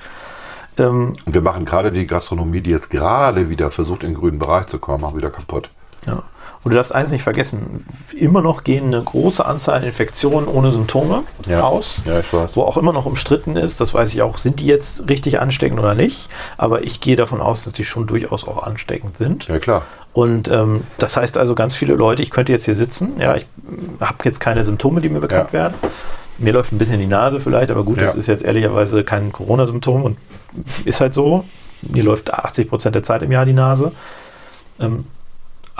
Ähm, 0.77 1.11
Und 1.25 1.33
wir 1.33 1.41
machen 1.41 1.65
gerade 1.65 1.91
die 1.91 2.07
Gastronomie, 2.07 2.61
die 2.61 2.71
jetzt 2.71 2.89
gerade 2.89 3.49
wieder 3.49 3.69
versucht, 3.69 4.03
in 4.03 4.11
den 4.13 4.17
grünen 4.19 4.39
Bereich 4.39 4.67
zu 4.67 4.79
kommen, 4.79 5.03
auch 5.03 5.15
wieder 5.15 5.29
kaputt. 5.29 5.69
ja. 6.07 6.23
Und 6.63 6.71
du 6.71 6.75
darfst 6.77 6.95
eins 6.95 7.11
nicht 7.11 7.23
vergessen, 7.23 7.85
immer 8.17 8.41
noch 8.41 8.63
gehen 8.63 8.85
eine 8.87 9.03
große 9.03 9.45
Anzahl 9.45 9.79
an 9.79 9.83
Infektionen 9.83 10.47
ohne 10.47 10.71
Symptome 10.71 11.23
Ja. 11.47 11.63
aus. 11.63 12.01
Ja, 12.05 12.19
ich 12.19 12.31
weiß. 12.31 12.55
Wo 12.55 12.61
auch 12.63 12.77
immer 12.77 12.93
noch 12.93 13.05
umstritten 13.05 13.57
ist, 13.57 13.81
das 13.81 13.93
weiß 13.93 14.13
ich 14.13 14.21
auch, 14.21 14.37
sind 14.37 14.61
die 14.61 14.65
jetzt 14.65 15.09
richtig 15.09 15.41
ansteckend 15.41 15.77
oder 15.79 15.93
nicht. 15.93 16.29
Aber 16.57 16.83
ich 16.83 17.01
gehe 17.01 17.17
davon 17.17 17.41
aus, 17.41 17.65
dass 17.65 17.73
die 17.73 17.83
schon 17.83 18.07
durchaus 18.07 18.47
auch 18.47 18.63
ansteckend 18.63 19.17
sind. 19.17 19.47
Ja, 19.49 19.59
klar. 19.59 19.81
Und 20.13 20.47
ähm, 20.47 20.83
das 20.99 21.17
heißt 21.17 21.37
also, 21.37 21.53
ganz 21.55 21.75
viele 21.75 21.95
Leute, 21.95 22.21
ich 22.23 22.29
könnte 22.31 22.51
jetzt 22.53 22.63
hier 22.65 22.75
sitzen, 22.75 23.19
ja, 23.19 23.35
ich 23.35 23.45
habe 23.99 24.15
jetzt 24.23 24.39
keine 24.39 24.63
Symptome, 24.63 25.01
die 25.01 25.09
mir 25.09 25.19
bekannt 25.19 25.49
Ja. 25.51 25.59
werden. 25.59 25.73
Mir 26.37 26.53
läuft 26.53 26.71
ein 26.71 26.77
bisschen 26.77 26.99
die 26.99 27.07
Nase 27.07 27.39
vielleicht, 27.41 27.71
aber 27.71 27.83
gut, 27.83 27.99
das 28.01 28.13
Ja. 28.13 28.19
ist 28.19 28.27
jetzt 28.27 28.43
ehrlicherweise 28.43 29.03
kein 29.03 29.31
Corona-Symptom 29.33 30.03
und 30.03 30.17
ist 30.85 31.01
halt 31.01 31.13
so. 31.13 31.43
Mir 31.81 32.03
läuft 32.03 32.33
80 32.33 32.69
Prozent 32.69 32.95
der 32.95 33.03
Zeit 33.03 33.21
im 33.21 33.31
Jahr 33.33 33.45
die 33.45 33.53
Nase. 33.53 33.91
Ähm, 34.79 35.05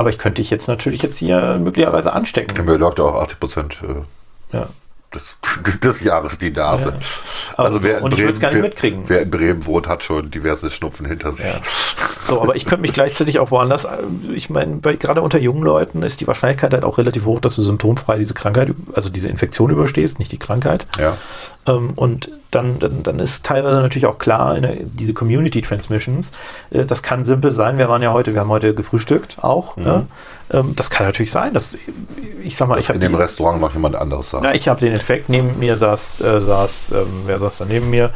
aber 0.04 0.10
ich 0.10 0.18
könnte 0.18 0.42
dich 0.42 0.50
jetzt 0.50 0.68
natürlich 0.68 1.02
jetzt 1.02 1.18
hier 1.18 1.58
möglicherweise 1.60 2.14
anstecken. 2.14 2.66
Mir 2.66 2.78
läuft 2.78 3.00
ja 3.00 3.06
auch 3.06 3.22
80 3.22 3.40
Prozent 3.40 3.78
äh, 3.82 4.56
Ja. 4.58 4.68
des, 5.16 5.36
des 5.82 6.02
Jahres 6.02 6.38
die 6.40 6.52
Nase. 6.52 6.94
Aber 7.56 7.68
Also 7.68 7.84
wer 7.84 8.00
in 8.00 8.04
und 8.04 8.14
ich 8.14 8.20
würde 8.20 8.34
es 8.34 8.40
gar 8.40 8.52
nicht 8.52 8.62
mitkriegen. 8.62 9.04
Wer 9.08 9.22
in 9.22 9.32
Bremen 9.32 9.66
wohnt, 9.66 9.88
hat 9.88 10.04
schon 10.04 10.30
diverse 10.30 10.70
Schnupfen 10.70 11.06
hinter 11.06 11.32
sich. 11.34 11.46
Ja. 11.46 11.54
So, 12.26 12.42
aber 12.42 12.56
ich 12.56 12.66
könnte 12.66 12.82
mich 12.82 12.94
gleichzeitig 12.94 13.40
auch 13.40 13.52
woanders, 13.52 13.86
äh, 13.86 13.98
ich 14.34 14.50
meine, 14.50 14.80
gerade 14.80 15.22
unter 15.22 15.40
jungen 15.40 15.64
Leuten 15.64 16.04
ist 16.04 16.22
die 16.22 16.28
Wahrscheinlichkeit 16.28 16.74
halt 16.74 16.84
auch 16.84 16.98
relativ 16.98 17.26
hoch, 17.26 17.40
dass 17.40 17.56
du 17.56 17.64
symptomfrei 17.64 18.18
diese 18.18 18.34
Krankheit, 18.34 18.74
also 18.94 19.10
diese 19.10 19.30
Infektion 19.30 19.70
überstehst, 19.70 20.20
nicht 20.20 20.32
die 20.32 20.40
Krankheit. 20.40 20.88
Ja. 20.98 21.18
Ähm, 21.66 21.92
und 21.96 22.30
dann, 22.52 22.80
dann, 22.80 23.04
dann 23.04 23.20
ist 23.20 23.46
teilweise 23.46 23.78
natürlich 23.78 24.06
auch 24.06 24.18
klar, 24.18 24.56
in 24.56 24.62
der, 24.62 24.76
diese 24.84 25.14
Community 25.14 25.62
Transmissions, 25.62 26.32
äh, 26.72 26.86
das 26.86 27.04
kann 27.04 27.24
simpel 27.24 27.52
sein. 27.52 27.78
Wir 27.78 27.90
waren 27.90 28.02
ja 28.02 28.14
heute, 28.14 28.34
wir 28.34 28.42
haben 28.42 28.50
heute 28.50 28.74
gefrühstückt 28.74 29.38
auch. 29.42 29.78
Ne? 29.78 30.08
Ähm, 30.52 30.76
das 30.76 30.90
kann 30.90 31.06
natürlich 31.06 31.32
sein, 31.32 31.54
dass 31.54 31.78
ich 32.44 32.56
sag 32.56 32.68
mal, 32.68 32.80
ich 32.80 32.90
habe 32.90 32.98
in 32.98 33.02
dem 33.02 33.16
Restaurant 33.16 33.60
noch 33.60 33.74
jemand 33.74 33.96
anderes 33.96 34.30
sagt. 34.30 34.46
ja, 34.46 34.54
ich 34.54 34.68
habe 34.68 34.80
den 34.80 34.94
Infekt 34.94 35.30
neben 35.30 35.60
mir 35.60 35.78
saß, 35.78 36.22
äh, 36.22 36.42
saß 36.42 36.92
ähm, 36.92 37.24
wer 37.26 37.40
saß 37.40 37.60
da 37.60 37.66
neben 37.66 37.90
mir? 37.90 38.12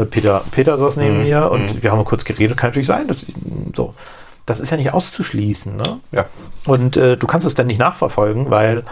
Äh, 0.00 0.06
Peter, 0.06 0.44
Peter 0.50 0.78
saß 0.78 0.96
neben 0.96 1.18
Mhm. 1.18 1.24
mir 1.24 1.50
und 1.50 1.82
wir 1.82 1.92
haben 1.92 2.04
kurz 2.04 2.24
geredet. 2.24 2.56
Kann 2.56 2.70
natürlich 2.70 2.88
sein, 2.88 3.08
dass 3.08 3.26
so. 3.74 3.94
das 4.46 4.58
ist 4.60 4.70
ja 4.70 4.76
nicht 4.76 4.92
auszuschließen. 4.92 5.76
Ne? 5.76 6.00
Ja. 6.12 6.26
Und 6.66 6.96
äh, 6.96 7.16
du 7.16 7.26
kannst 7.26 7.46
es 7.46 7.54
dann 7.54 7.66
nicht 7.66 7.78
nachverfolgen, 7.78 8.50
weil 8.50 8.84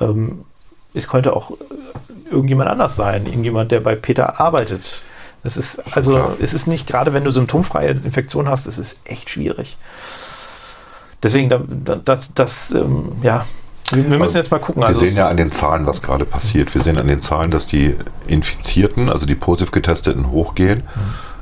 ähm, 0.00 0.44
es 0.92 1.08
könnte 1.08 1.34
auch 1.36 1.52
irgendjemand 2.30 2.68
anders 2.70 2.96
sein, 2.96 3.26
irgendjemand, 3.26 3.70
der 3.70 3.80
bei 3.80 3.94
Peter 3.94 4.40
arbeitet. 4.40 5.02
Es 5.44 5.56
ist 5.56 5.96
also, 5.96 6.12
klar. 6.12 6.36
es 6.40 6.54
ist 6.54 6.66
nicht, 6.66 6.86
gerade 6.86 7.12
wenn 7.12 7.22
du 7.22 7.30
symptomfreie 7.30 7.90
Infektion 7.90 8.48
hast, 8.48 8.66
es 8.66 8.78
ist 8.78 8.98
echt 9.04 9.28
schwierig. 9.28 9.76
Deswegen, 11.22 11.48
da, 11.48 11.60
da, 11.68 11.96
das, 11.96 12.30
das 12.34 12.70
ähm, 12.72 13.12
ja, 13.22 13.44
wir, 13.90 14.02
müssen 14.02 14.22
Also, 14.22 14.38
jetzt 14.38 14.50
mal 14.50 14.58
gucken. 14.58 14.82
Wir 14.82 14.86
Also, 14.88 15.00
sehen 15.00 15.16
ja 15.16 15.28
an 15.28 15.36
den 15.36 15.50
Zahlen, 15.52 15.86
was 15.86 16.02
gerade 16.02 16.24
passiert. 16.24 16.74
Wir 16.74 16.82
sehen 16.82 16.98
an 16.98 17.06
den 17.06 17.20
Zahlen, 17.22 17.50
dass 17.50 17.66
die 17.66 17.94
Infizierten, 18.26 19.08
also 19.10 19.26
die 19.26 19.34
positiv 19.34 19.70
getesteten, 19.72 20.30
hochgehen. 20.30 20.82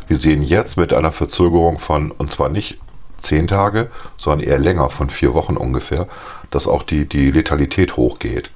Wir 0.09 0.17
sehen 0.17 0.43
jetzt 0.43 0.77
mit 0.77 0.93
einer 0.93 1.13
Verzögerung 1.13 1.79
von, 1.79 2.11
und 2.11 2.31
zwar 2.31 2.49
nicht 2.49 2.79
zehn 3.21 3.47
Tage, 3.47 3.89
sondern 4.17 4.47
eher 4.47 4.59
länger, 4.59 4.91
von 4.91 5.09
vier 5.09 5.33
Wochen 5.35 5.57
ungefähr, 5.57 6.09
dass 6.51 6.67
auch 6.67 6.83
die, 6.83 7.07
die 7.07 7.31
Letalität 7.31 7.97
hochgeht. 7.97 8.51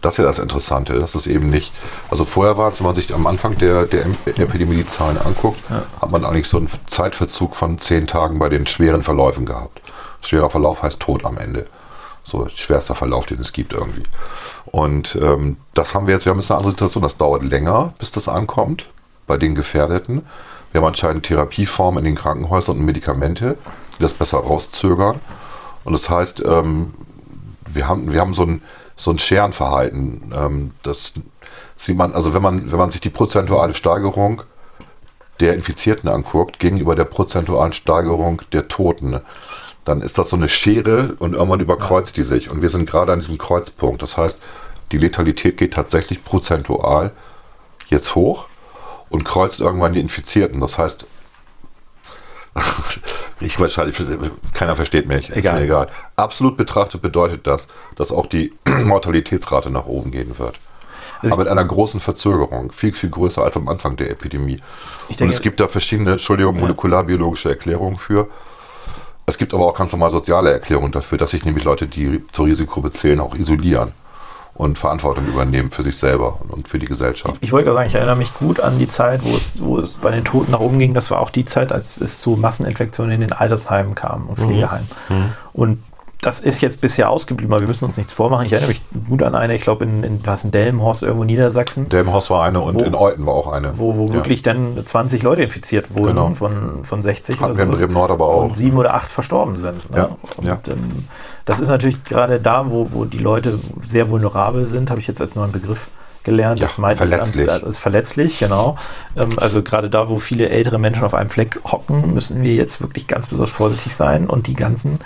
Das 0.00 0.14
ist 0.14 0.18
ja 0.18 0.24
das 0.24 0.38
Interessante, 0.38 0.98
dass 0.98 1.14
es 1.14 1.26
eben 1.28 1.50
nicht, 1.50 1.72
also 2.10 2.24
vorher 2.24 2.56
war 2.58 2.72
es, 2.72 2.80
wenn 2.80 2.86
man 2.86 2.94
sich 2.96 3.12
am 3.14 3.26
Anfang 3.26 3.58
der, 3.58 3.84
der 3.86 4.04
Em- 4.04 4.16
Epidemie 4.26 4.76
die 4.76 4.88
Zahlen 4.88 5.16
anguckt, 5.18 5.58
hat 6.00 6.10
man 6.10 6.24
eigentlich 6.24 6.48
so 6.48 6.56
einen 6.58 6.68
Zeitverzug 6.88 7.54
von 7.54 7.78
zehn 7.78 8.06
Tagen 8.08 8.38
bei 8.40 8.48
den 8.48 8.66
schweren 8.66 9.02
Verläufen 9.02 9.44
gehabt. 9.46 9.80
Schwerer 10.22 10.50
Verlauf 10.50 10.82
heißt 10.82 10.98
Tod 11.00 11.24
am 11.24 11.38
Ende. 11.38 11.66
So 12.24 12.48
schwerster 12.48 12.94
Verlauf, 12.94 13.26
den 13.26 13.40
es 13.40 13.52
gibt 13.52 13.72
irgendwie. 13.72 14.04
Und 14.66 15.18
ähm, 15.20 15.56
das 15.74 15.94
haben 15.94 16.06
wir 16.06 16.14
jetzt, 16.14 16.24
wir 16.24 16.30
haben 16.30 16.38
jetzt 16.38 16.50
eine 16.50 16.58
andere 16.58 16.72
Situation, 16.72 17.02
das 17.02 17.16
dauert 17.16 17.42
länger, 17.42 17.94
bis 17.98 18.12
das 18.12 18.28
ankommt 18.28 18.86
bei 19.26 19.36
den 19.36 19.54
Gefährdeten. 19.54 20.22
Wir 20.70 20.80
haben 20.80 20.88
anscheinend 20.88 21.26
Therapieformen 21.26 22.04
in 22.04 22.14
den 22.14 22.14
Krankenhäusern 22.14 22.78
und 22.78 22.84
Medikamente, 22.84 23.58
die 23.98 24.02
das 24.02 24.14
besser 24.14 24.38
rauszögern. 24.38 25.20
Und 25.84 25.92
das 25.92 26.08
heißt, 26.08 26.42
ähm, 26.46 26.92
wir 27.66 27.88
haben, 27.88 28.12
wir 28.12 28.20
haben 28.20 28.34
so 28.34 28.44
ein, 28.44 28.62
so 28.96 29.10
ein 29.10 29.18
Scherenverhalten. 29.18 30.32
Ähm, 30.34 30.70
das 30.82 31.12
sieht 31.76 31.96
man, 31.96 32.14
also 32.14 32.32
wenn 32.32 32.42
man, 32.42 32.70
wenn 32.70 32.78
man 32.78 32.90
sich 32.90 33.00
die 33.00 33.10
prozentuale 33.10 33.74
Steigerung 33.74 34.42
der 35.40 35.54
Infizierten 35.54 36.08
anguckt, 36.08 36.58
gegenüber 36.58 36.94
der 36.94 37.04
prozentualen 37.04 37.72
Steigerung 37.72 38.42
der 38.52 38.68
Toten, 38.68 39.20
dann 39.84 40.00
ist 40.02 40.18
das 40.18 40.30
so 40.30 40.36
eine 40.36 40.48
Schere 40.48 41.14
und 41.18 41.34
irgendwann 41.34 41.60
überkreuzt 41.60 42.16
die 42.16 42.22
sich. 42.22 42.50
Und 42.50 42.62
wir 42.62 42.68
sind 42.68 42.88
gerade 42.88 43.12
an 43.12 43.20
diesem 43.20 43.38
Kreuzpunkt. 43.38 44.02
Das 44.02 44.16
heißt, 44.16 44.38
die 44.92 44.98
Letalität 44.98 45.56
geht 45.56 45.74
tatsächlich 45.74 46.24
prozentual 46.24 47.10
jetzt 47.88 48.14
hoch 48.14 48.46
und 49.10 49.24
kreuzt 49.24 49.60
irgendwann 49.60 49.92
die 49.92 50.00
Infizierten. 50.00 50.60
Das 50.60 50.78
heißt, 50.78 51.06
ich 53.40 53.58
wahrscheinlich, 53.58 53.96
keiner 54.54 54.76
versteht 54.76 55.06
mich, 55.08 55.30
ist 55.30 55.36
Egal. 55.38 55.54
mir 55.54 55.64
egal. 55.64 55.88
Absolut 56.16 56.56
betrachtet 56.56 57.00
bedeutet 57.02 57.46
das, 57.46 57.66
dass 57.96 58.12
auch 58.12 58.26
die 58.26 58.52
Mortalitätsrate 58.66 59.70
nach 59.70 59.86
oben 59.86 60.10
gehen 60.10 60.38
wird. 60.38 60.56
Also 61.22 61.34
Aber 61.34 61.44
mit 61.44 61.50
einer 61.52 61.64
großen 61.64 62.00
Verzögerung, 62.00 62.72
viel, 62.72 62.92
viel 62.92 63.10
größer 63.10 63.42
als 63.44 63.56
am 63.56 63.68
Anfang 63.68 63.96
der 63.96 64.10
Epidemie. 64.10 64.60
Ich 65.08 65.10
Und 65.16 65.20
denke- 65.20 65.34
es 65.34 65.40
gibt 65.42 65.60
da 65.60 65.68
verschiedene, 65.68 66.12
Entschuldigung, 66.12 66.58
molekularbiologische 66.58 67.48
Erklärungen 67.48 67.96
für. 67.96 68.28
Es 69.26 69.38
gibt 69.38 69.54
aber 69.54 69.66
auch 69.66 69.74
ganz 69.74 69.92
normal 69.92 70.10
soziale 70.10 70.52
Erklärungen 70.52 70.92
dafür, 70.92 71.18
dass 71.18 71.30
sich 71.30 71.44
nämlich 71.44 71.64
Leute, 71.64 71.86
die 71.86 72.22
zur 72.32 72.46
Risikogruppe 72.46 72.92
zählen, 72.92 73.20
auch 73.20 73.34
isolieren 73.34 73.92
und 74.54 74.78
Verantwortung 74.78 75.26
übernehmen 75.26 75.70
für 75.70 75.82
sich 75.82 75.96
selber 75.96 76.40
und 76.48 76.68
für 76.68 76.78
die 76.78 76.86
Gesellschaft. 76.86 77.36
Ich 77.40 77.52
wollte 77.52 77.66
gerade 77.66 77.78
sagen, 77.78 77.88
ich 77.88 77.94
erinnere 77.94 78.16
mich 78.16 78.34
gut 78.34 78.60
an 78.60 78.78
die 78.78 78.88
Zeit, 78.88 79.24
wo 79.24 79.34
es, 79.34 79.62
wo 79.62 79.78
es 79.78 79.94
bei 79.94 80.10
den 80.10 80.24
Toten 80.24 80.52
nach 80.52 80.60
oben 80.60 80.78
ging. 80.78 80.92
Das 80.92 81.10
war 81.10 81.20
auch 81.20 81.30
die 81.30 81.44
Zeit, 81.44 81.72
als 81.72 82.00
es 82.00 82.20
zu 82.20 82.32
Masseninfektionen 82.32 83.12
in 83.12 83.20
den 83.20 83.32
Altersheimen 83.32 83.94
kam 83.94 84.26
und 84.26 84.38
Pflegeheimen. 84.38 84.88
Und 85.52 85.82
das 86.22 86.38
ist 86.40 86.62
jetzt 86.62 86.80
bisher 86.80 87.10
ausgeblieben, 87.10 87.52
aber 87.52 87.60
wir 87.62 87.66
müssen 87.68 87.84
uns 87.84 87.96
nichts 87.96 88.12
vormachen. 88.12 88.46
Ich 88.46 88.52
erinnere 88.52 88.68
mich 88.70 88.80
gut 89.08 89.24
an 89.24 89.34
eine, 89.34 89.56
ich 89.56 89.62
glaube, 89.62 89.84
in, 89.84 90.04
in, 90.04 90.20
was 90.24 90.44
in 90.44 90.52
Delmenhorst, 90.52 91.02
irgendwo 91.02 91.24
Niedersachsen, 91.24 91.88
Delmenhorst 91.88 92.30
war 92.30 92.44
eine 92.44 92.60
und 92.60 92.76
Wo- 92.76 92.82
in 92.84 92.94
Euten 92.94 93.26
war 93.26 93.34
auch 93.34 93.48
eine. 93.52 93.76
wo, 93.76 93.96
wo 93.96 94.06
Ja. 94.06 94.14
wirklich 94.14 94.40
dann 94.42 94.80
20 94.86 95.22
Leute 95.24 95.42
infiziert 95.42 95.94
wurden 95.96 96.14
Genau. 96.14 96.32
von, 96.34 96.84
von 96.84 97.02
60 97.02 97.40
Hatten 97.40 97.44
oder 97.50 97.58
wir 97.58 97.64
in 97.64 97.68
sowas. 97.70 97.80
Bremen-Nord 97.80 98.10
aber 98.12 98.28
auch. 98.28 98.44
Und 98.44 98.56
sieben 98.56 98.76
oder 98.78 98.94
acht 98.94 99.10
verstorben 99.10 99.56
sind. 99.56 99.90
Ne? 99.90 99.96
Ja, 99.96 100.16
Und 100.36 100.46
ja. 100.46 100.58
Ähm, 100.68 101.06
das 101.44 101.58
ist 101.58 101.68
natürlich 101.68 102.02
gerade 102.04 102.38
da, 102.38 102.70
wo, 102.70 102.92
wo 102.92 103.04
die 103.04 103.18
Leute 103.18 103.58
sehr 103.80 104.08
vulnerabel 104.08 104.64
sind, 104.66 104.90
habe 104.90 105.00
ich 105.00 105.08
jetzt 105.08 105.20
als 105.20 105.34
neuen 105.34 105.50
Begriff 105.50 105.90
gelernt. 106.22 106.60
Ja, 106.60 106.66
das 106.68 106.78
meint 106.78 106.98
verletzlich. 106.98 107.48
anderes 107.50 107.64
als 107.64 107.78
verletzlich, 107.80 108.38
genau. 108.38 108.76
Ähm, 109.16 109.40
also 109.40 109.60
gerade 109.64 109.90
da, 109.90 110.08
wo 110.08 110.18
viele 110.20 110.50
ältere 110.50 110.78
Menschen 110.78 111.02
auf 111.02 111.14
einem 111.14 111.30
Fleck 111.30 111.58
hocken, 111.64 112.14
müssen 112.14 112.42
wir 112.44 112.54
jetzt 112.54 112.80
wirklich 112.80 113.08
ganz 113.08 113.26
besonders 113.26 113.50
vorsichtig 113.50 113.96
sein 113.96 114.28
und 114.28 114.46
die 114.46 114.54
ganzen 114.54 115.00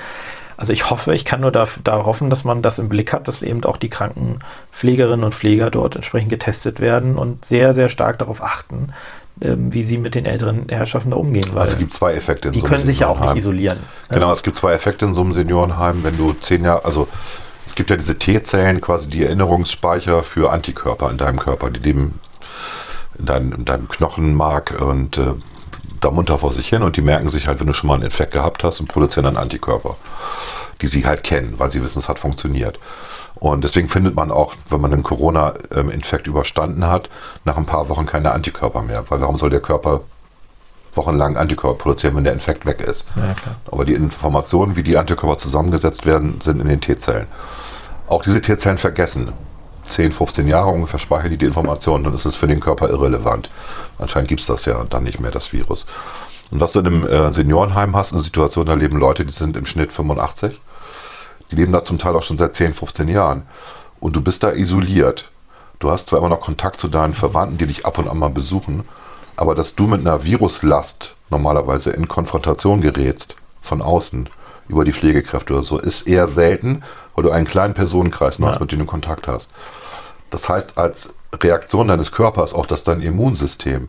also 0.57 0.73
ich 0.73 0.90
hoffe, 0.90 1.14
ich 1.14 1.25
kann 1.25 1.40
nur 1.40 1.53
da, 1.53 1.66
da 1.85 2.05
hoffen, 2.05 2.31
dass 2.31 2.45
man 2.45 2.62
das 2.62 2.79
im 2.79 2.88
Blick 2.88 3.12
hat, 3.12 3.29
dass 3.29 3.42
eben 3.42 3.62
auch 3.64 3.77
die 3.77 3.90
Krankenpflegerinnen 3.90 5.25
und 5.25 5.35
Pfleger 5.35 5.71
dort 5.71 5.97
entsprechend 5.97 6.31
getestet 6.31 6.81
werden 6.81 7.16
und 7.19 7.45
sehr, 7.45 7.75
sehr 7.75 7.88
stark 7.88 8.19
darauf 8.19 8.42
achten, 8.42 8.92
ähm, 9.40 9.73
wie 9.73 9.85
sie 9.85 9.99
mit 9.99 10.14
den 10.14 10.25
älteren 10.25 10.69
Herrschaften 10.69 11.11
da 11.11 11.16
umgehen. 11.16 11.49
Weil 11.53 11.62
Also 11.62 11.75
es 11.75 11.79
gibt 11.79 11.92
zwei 11.92 12.14
Effekte 12.14 12.49
in 12.49 12.55
die 12.55 12.61
so 12.61 12.66
einem 12.66 12.75
können 12.75 12.85
sich 12.85 13.01
ja 13.01 13.09
auch 13.09 13.21
nicht 13.21 13.37
isolieren. 13.37 13.79
ne? 14.11 14.16
Genau, 14.16 14.33
es 14.33 14.42
gibt 14.42 14.57
zwei 14.57 14.73
Effekte 14.73 15.05
in 15.05 15.14
so 15.14 15.21
einem 15.21 15.35
Seniorenheim. 15.35 16.03
Wenn 16.03 16.16
du 16.16 16.33
zehn 16.33 16.64
Jahre, 16.64 16.85
also 16.85 17.07
es 17.66 17.75
gibt 17.75 17.90
ja 17.90 17.97
diese 17.97 18.19
T-Zellen, 18.19 18.81
quasi 18.81 19.09
die 19.09 19.25
Erinnerungsspeicher 19.25 20.23
für 20.23 20.53
Antikörper 20.53 21.11
in 21.11 21.19
deinem 21.19 21.38
Körper, 21.38 21.71
die 21.71 21.81
leben 21.81 22.19
in 23.19 23.27
deinem, 23.27 23.53
in 23.53 23.64
deinem 23.64 23.88
Knochenmark 23.88 24.81
und 24.81 25.19
äh, 25.19 25.33
da 26.00 26.11
munter 26.11 26.38
vor 26.38 26.52
sich 26.52 26.68
hin 26.68 26.82
und 26.82 26.96
die 26.96 27.02
merken 27.02 27.28
sich 27.28 27.48
halt, 27.48 27.61
wenn 27.61 27.66
du 27.66 27.72
schon 27.72 27.88
mal 27.88 27.94
einen 27.94 28.04
Infekt 28.04 28.32
gehabt 28.32 28.64
hast 28.64 28.80
und 28.80 28.88
produzieren 28.88 29.24
dann 29.24 29.37
Antikörper, 29.37 29.96
die 30.80 30.87
sie 30.87 31.06
halt 31.06 31.22
kennen, 31.22 31.54
weil 31.59 31.70
sie 31.70 31.82
wissen, 31.82 31.98
es 31.98 32.09
hat 32.09 32.18
funktioniert. 32.18 32.78
Und 33.37 33.64
deswegen 33.64 33.88
findet 33.88 34.14
man 34.14 34.30
auch, 34.30 34.54
wenn 34.70 34.80
man 34.80 34.92
einen 34.92 35.02
Corona-Infekt 35.02 36.26
überstanden 36.26 36.87
hat, 36.87 37.11
nach 37.44 37.56
ein 37.59 37.66
paar 37.66 37.88
Wochen 37.90 38.06
keine 38.06 38.32
Antikörper 38.32 38.82
mehr. 38.82 39.04
Weil 39.11 39.20
warum 39.20 39.37
soll 39.37 39.50
der 39.50 39.61
Körper 39.61 40.00
wochenlang 40.94 41.37
Antikörper 41.37 41.76
produzieren, 41.76 42.16
wenn 42.16 42.24
der 42.24 42.32
Infekt 42.32 42.64
weg 42.64 42.80
ist? 42.80 43.04
Ja. 43.14 43.35
Aber 43.70 43.85
die 43.85 43.92
Informationen, 43.92 44.76
wie 44.76 44.82
die 44.82 44.96
Antikörper 44.96 45.37
zusammengesetzt 45.37 46.06
werden, 46.06 46.40
sind 46.40 46.61
in 46.61 46.68
den 46.68 46.80
T-Zellen. 46.80 47.26
Auch 48.06 48.22
diese 48.22 48.40
T-Zellen 48.40 48.78
vergessen. 48.78 49.32
10, 49.88 50.12
15 50.12 50.46
Jahre 50.49 50.70
ungefähr 50.70 50.99
speichern 50.99 51.31
die 51.31 51.37
die 51.37 51.46
Informationen, 51.46 52.05
dann 52.05 52.14
ist 52.14 52.25
es 52.25 52.37
für 52.37 52.46
den 52.46 52.61
Körper 52.61 52.88
irrelevant. 52.88 53.51
Anscheinend 53.99 54.29
gibt 54.29 54.40
es 54.40 54.46
das 54.46 54.64
ja 54.64 54.85
dann 54.85 55.05
nicht 55.05 55.20
mehr, 55.20 55.31
das 55.31 55.53
Virus. 55.53 55.87
Und 56.51 56.61
was 56.61 56.72
du 56.72 56.81
in 56.81 56.87
einem 56.87 57.07
äh, 57.07 57.33
Seniorenheim 57.33 57.96
hast, 57.96 58.12
eine 58.12 58.22
Situation, 58.22 58.66
da 58.66 58.75
leben 58.75 58.99
Leute, 58.99 59.25
die 59.25 59.33
sind 59.33 59.57
im 59.57 59.66
Schnitt 59.66 59.92
85. 59.92 60.61
Die 61.51 61.57
leben 61.57 61.72
da 61.72 61.85
zum 61.85 61.99
Teil 61.99 62.14
auch 62.14 62.22
schon 62.22 62.38
seit 62.38 62.55
10, 62.55 62.75
15 62.75 63.09
Jahren. 63.09 63.42
Und 64.01 64.14
du 64.14 64.20
bist 64.20 64.42
da 64.42 64.53
isoliert. 64.53 65.31
Du 65.79 65.90
hast 65.90 66.09
zwar 66.09 66.20
immer 66.20 66.29
noch 66.29 66.40
Kontakt 66.40 66.81
zu 66.81 66.88
deinen 66.88 67.14
Verwandten, 67.14 67.59
die 67.59 67.66
dich 67.66 67.85
ab 67.85 67.99
und 67.99 68.09
an 68.09 68.18
mal 68.18 68.31
besuchen, 68.31 68.85
aber 69.37 69.55
dass 69.55 69.75
du 69.75 69.87
mit 69.87 70.01
einer 70.01 70.25
Viruslast 70.25 71.14
normalerweise 71.31 71.90
in 71.90 72.09
Konfrontation 72.09 72.81
gerätst, 72.81 73.37
von 73.61 73.83
außen, 73.83 74.29
über 74.68 74.85
die 74.85 74.92
Pflegekräfte 74.92 75.52
oder 75.55 75.62
so, 75.62 75.79
ist 75.79 76.07
eher 76.07 76.29
selten, 76.29 76.83
weil 77.14 77.24
du 77.24 77.31
einen 77.31 77.46
kleinen 77.46 77.74
Personenkreis 77.74 78.38
noch 78.38 78.48
hast, 78.48 78.55
Ja. 78.57 78.61
mit 78.61 78.72
dem 78.72 78.81
du 78.81 78.85
Kontakt 78.85 79.29
hast. 79.29 79.50
Das 80.31 80.48
heißt, 80.48 80.76
als 80.79 81.14
Reaktion 81.35 81.88
deines 81.88 82.12
Körpers 82.12 82.52
auch, 82.55 82.66
dass 82.66 82.83
dein 82.83 83.00
Immunsystem 83.00 83.88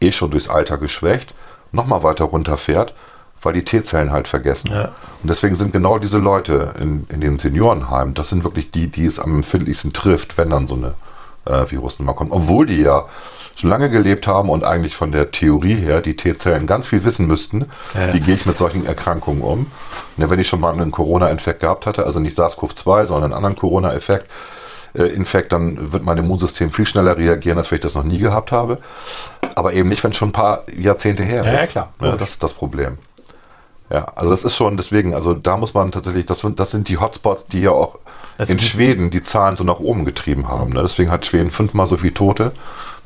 eh 0.00 0.12
schon 0.12 0.30
durchs 0.30 0.48
Alter 0.48 0.78
geschwächt, 0.78 1.34
nochmal 1.72 2.02
weiter 2.02 2.24
runterfährt, 2.26 2.94
weil 3.42 3.52
die 3.52 3.64
T-Zellen 3.64 4.10
halt 4.12 4.28
vergessen. 4.28 4.70
Ja. 4.72 4.86
Und 5.22 5.28
deswegen 5.28 5.54
sind 5.56 5.72
genau 5.72 5.98
diese 5.98 6.18
Leute 6.18 6.74
in, 6.80 7.06
in 7.10 7.20
den 7.20 7.38
Seniorenheimen, 7.38 8.14
das 8.14 8.28
sind 8.30 8.44
wirklich 8.44 8.70
die, 8.70 8.88
die 8.88 9.06
es 9.06 9.18
am 9.20 9.34
empfindlichsten 9.34 9.92
trifft, 9.92 10.36
wenn 10.38 10.50
dann 10.50 10.66
so 10.66 10.74
eine 10.74 10.94
äh, 11.44 11.70
Virusnummer 11.70 12.14
kommt. 12.14 12.32
Obwohl 12.32 12.66
die 12.66 12.80
ja 12.82 13.06
schon 13.56 13.70
lange 13.70 13.90
gelebt 13.90 14.26
haben 14.26 14.50
und 14.50 14.64
eigentlich 14.64 14.94
von 14.94 15.10
der 15.12 15.30
Theorie 15.32 15.74
her 15.74 16.00
die 16.02 16.14
T-Zellen 16.14 16.66
ganz 16.66 16.86
viel 16.86 17.04
wissen 17.04 17.26
müssten, 17.26 17.66
Ja. 17.94 18.12
wie 18.14 18.20
gehe 18.20 18.34
ich 18.34 18.46
mit 18.46 18.56
solchen 18.56 18.86
Erkrankungen 18.86 19.40
um. 19.42 19.66
Ne, 20.18 20.30
wenn 20.30 20.38
ich 20.38 20.46
schon 20.46 20.60
mal 20.60 20.72
einen 20.72 20.90
Corona-Infekt 20.92 21.60
gehabt 21.60 21.86
hatte, 21.86 22.04
also 22.04 22.20
nicht 22.20 22.36
SARS-CoV-2, 22.38 23.06
sondern 23.06 23.32
einen 23.32 23.34
anderen 23.34 23.56
Corona-Effekt, 23.56 24.30
äh, 24.94 25.04
Infekt, 25.04 25.52
dann 25.52 25.92
wird 25.92 26.04
mein 26.04 26.18
Immunsystem 26.18 26.70
viel 26.70 26.86
schneller 26.86 27.16
reagieren, 27.16 27.58
als 27.58 27.70
wenn 27.70 27.76
ich 27.76 27.82
das 27.82 27.94
noch 27.94 28.04
nie 28.04 28.18
gehabt 28.18 28.52
habe. 28.52 28.78
Aber 29.54 29.72
eben 29.72 29.88
nicht, 29.88 30.04
wenn 30.04 30.10
es 30.10 30.16
schon 30.18 30.28
ein 30.28 30.32
paar 30.32 30.64
Jahrzehnte 30.78 31.22
her 31.24 31.44
Ja, 31.44 31.50
ist. 31.52 31.60
ja, 31.60 31.66
klar. 31.66 31.88
Ne, 32.00 32.16
das 32.18 32.30
ist 32.30 32.42
das 32.42 32.52
Problem. 32.52 32.98
Ja, 33.88 34.06
also 34.16 34.30
das 34.30 34.42
ist 34.44 34.56
schon 34.56 34.76
deswegen, 34.76 35.14
also 35.14 35.32
da 35.32 35.56
muss 35.56 35.72
man 35.72 35.92
tatsächlich, 35.92 36.26
das 36.26 36.40
sind, 36.40 36.58
das 36.58 36.72
sind 36.72 36.88
die 36.88 36.98
Hotspots, 36.98 37.46
die 37.46 37.60
ja 37.60 37.70
auch 37.70 37.98
Das 38.36 38.50
in 38.50 38.58
Schweden 38.58 39.10
die 39.10 39.22
Zahlen 39.22 39.56
so 39.56 39.62
nach 39.64 39.78
oben 39.78 40.04
getrieben 40.04 40.48
haben. 40.48 40.72
Ne? 40.72 40.82
Deswegen 40.82 41.10
hat 41.10 41.24
Schweden 41.24 41.50
fünfmal 41.52 41.86
so 41.86 41.96
viele 41.96 42.12
Tote, 42.12 42.50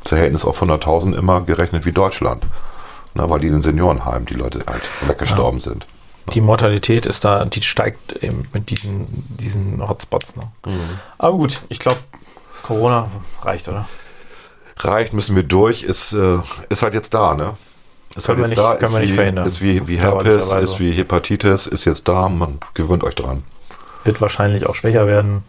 Verhältnis 0.04 0.44
auf 0.44 0.62
100.000 0.62 1.14
immer 1.16 1.40
gerechnet 1.42 1.84
wie 1.84 1.92
Deutschland. 1.92 2.44
Ne? 3.14 3.28
Weil 3.28 3.40
die 3.40 3.46
in 3.48 3.54
den 3.54 3.62
Seniorenheimen 3.62 4.26
die 4.26 4.34
Leute 4.34 4.64
halt 4.66 4.82
weggestorben 5.06 5.60
sind. 5.60 5.86
Die 6.34 6.40
Mortalität 6.40 7.06
ist 7.06 7.24
da, 7.24 7.44
die 7.44 7.62
steigt 7.62 8.22
eben 8.22 8.46
mit 8.52 8.70
diesen, 8.70 9.24
diesen 9.28 9.86
Hotspots. 9.86 10.36
Ne? 10.36 10.42
Aber 11.18 11.36
gut, 11.36 11.62
ich 11.68 11.78
glaube, 11.80 11.98
Corona 12.62 13.08
reicht, 13.42 13.68
oder? 13.68 13.88
Reicht, 14.78 15.12
müssen 15.12 15.34
wir 15.36 15.42
durch, 15.42 15.82
ist, 15.82 16.12
äh, 16.12 16.38
ist 16.68 16.82
halt 16.82 16.94
jetzt 16.94 17.12
da, 17.14 17.34
ne? 17.34 17.54
Ist 18.16 18.26
Können 18.26 18.38
wir 18.42 18.48
jetzt 18.48 18.58
nicht- 18.58 18.78
können 18.78 18.92
wir 18.92 18.98
ist 18.98 19.02
nicht 19.02 19.10
wie, 19.12 19.14
verhindern. 19.16 19.46
Ist 19.46 19.60
wie, 19.60 19.86
wie 19.88 19.96
Herpes, 19.98 20.48
ist 20.52 20.80
wie 20.80 20.92
Hepatitis, 20.92 21.66
ist 21.66 21.84
jetzt 21.84 22.08
da, 22.08 22.28
man 22.28 22.58
gewöhnt 22.74 23.04
euch 23.04 23.14
dran. 23.14 23.42
Wird 24.04 24.20
wahrscheinlich 24.20 24.66
auch 24.66 24.74
schwächer 24.74 25.06
werden. 25.06 25.44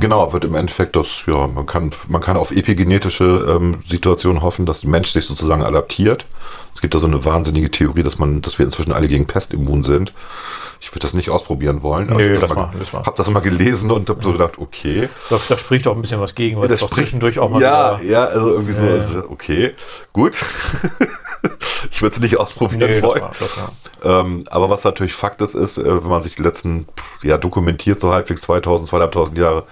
Genau, 0.00 0.32
wird 0.32 0.44
im 0.44 0.54
Endeffekt 0.56 0.96
das, 0.96 1.24
ja, 1.26 1.46
man 1.46 1.64
kann, 1.66 1.92
man 2.08 2.20
kann 2.20 2.36
auf 2.36 2.50
epigenetische 2.50 3.24
ähm, 3.48 3.78
Situationen 3.86 4.42
hoffen, 4.42 4.66
dass 4.66 4.80
der 4.80 4.90
Mensch 4.90 5.10
sich 5.10 5.24
sozusagen 5.26 5.62
adaptiert. 5.62 6.26
Es 6.74 6.80
gibt 6.80 6.94
da 6.94 6.98
so 6.98 7.06
eine 7.06 7.24
wahnsinnige 7.24 7.70
Theorie, 7.70 8.02
dass 8.02 8.18
man, 8.18 8.40
dass 8.42 8.58
wir 8.58 8.64
inzwischen 8.66 8.92
alle 8.92 9.08
gegen 9.08 9.26
Pest 9.26 9.52
immun 9.52 9.82
sind. 9.84 10.12
Ich 10.80 10.90
würde 10.90 11.00
das 11.00 11.14
nicht 11.14 11.30
ausprobieren 11.30 11.82
wollen. 11.82 12.06
Nö, 12.08 12.36
ich 12.36 12.42
hab 12.42 12.48
lass 12.48 12.56
mal, 12.56 12.70
lass 12.78 12.92
mal. 12.92 13.02
Hab 13.04 13.16
das 13.16 13.30
mal 13.30 13.40
gelesen 13.40 13.90
und 13.90 14.08
habe 14.08 14.22
so 14.22 14.32
gedacht, 14.32 14.58
okay. 14.58 15.08
Da, 15.30 15.38
da 15.48 15.56
spricht 15.58 15.86
auch 15.88 15.94
ein 15.96 16.02
bisschen 16.02 16.20
was 16.20 16.34
gegen, 16.34 16.60
weil 16.60 16.68
Das 16.68 16.76
es 16.76 16.80
doch 16.80 16.88
spricht- 16.88 17.08
zwischendurch 17.08 17.38
auch 17.38 17.50
mal 17.50 17.60
ja, 17.62 18.00
wieder. 18.00 18.10
ja, 18.10 18.24
also 18.24 18.50
irgendwie 18.52 18.72
so, 18.72 18.84
Ja, 18.84 18.90
ja. 18.90 18.94
also, 19.00 19.18
okay, 19.30 19.74
gut. 20.12 20.36
ich 21.90 22.02
würde 22.02 22.16
es 22.16 22.20
nicht 22.20 22.38
ausprobieren 22.38 22.90
lass 22.92 23.02
wollen. 23.02 23.20
mal, 23.20 23.32
lass 23.40 23.56
mal. 23.56 24.20
Ähm, 24.20 24.44
aber 24.50 24.70
was 24.70 24.84
natürlich 24.84 25.14
Fakt 25.14 25.40
ist, 25.42 25.54
ist, 25.54 25.78
äh, 25.78 25.84
wenn 25.84 26.10
man 26.10 26.22
sich 26.22 26.36
die 26.36 26.42
letzten, 26.42 26.88
ja, 27.22 27.38
dokumentiert 27.38 28.00
so 28.00 28.12
halbwegs 28.12 28.42
2000, 28.42 28.88
2500 28.88 29.38
Jahre 29.38 29.64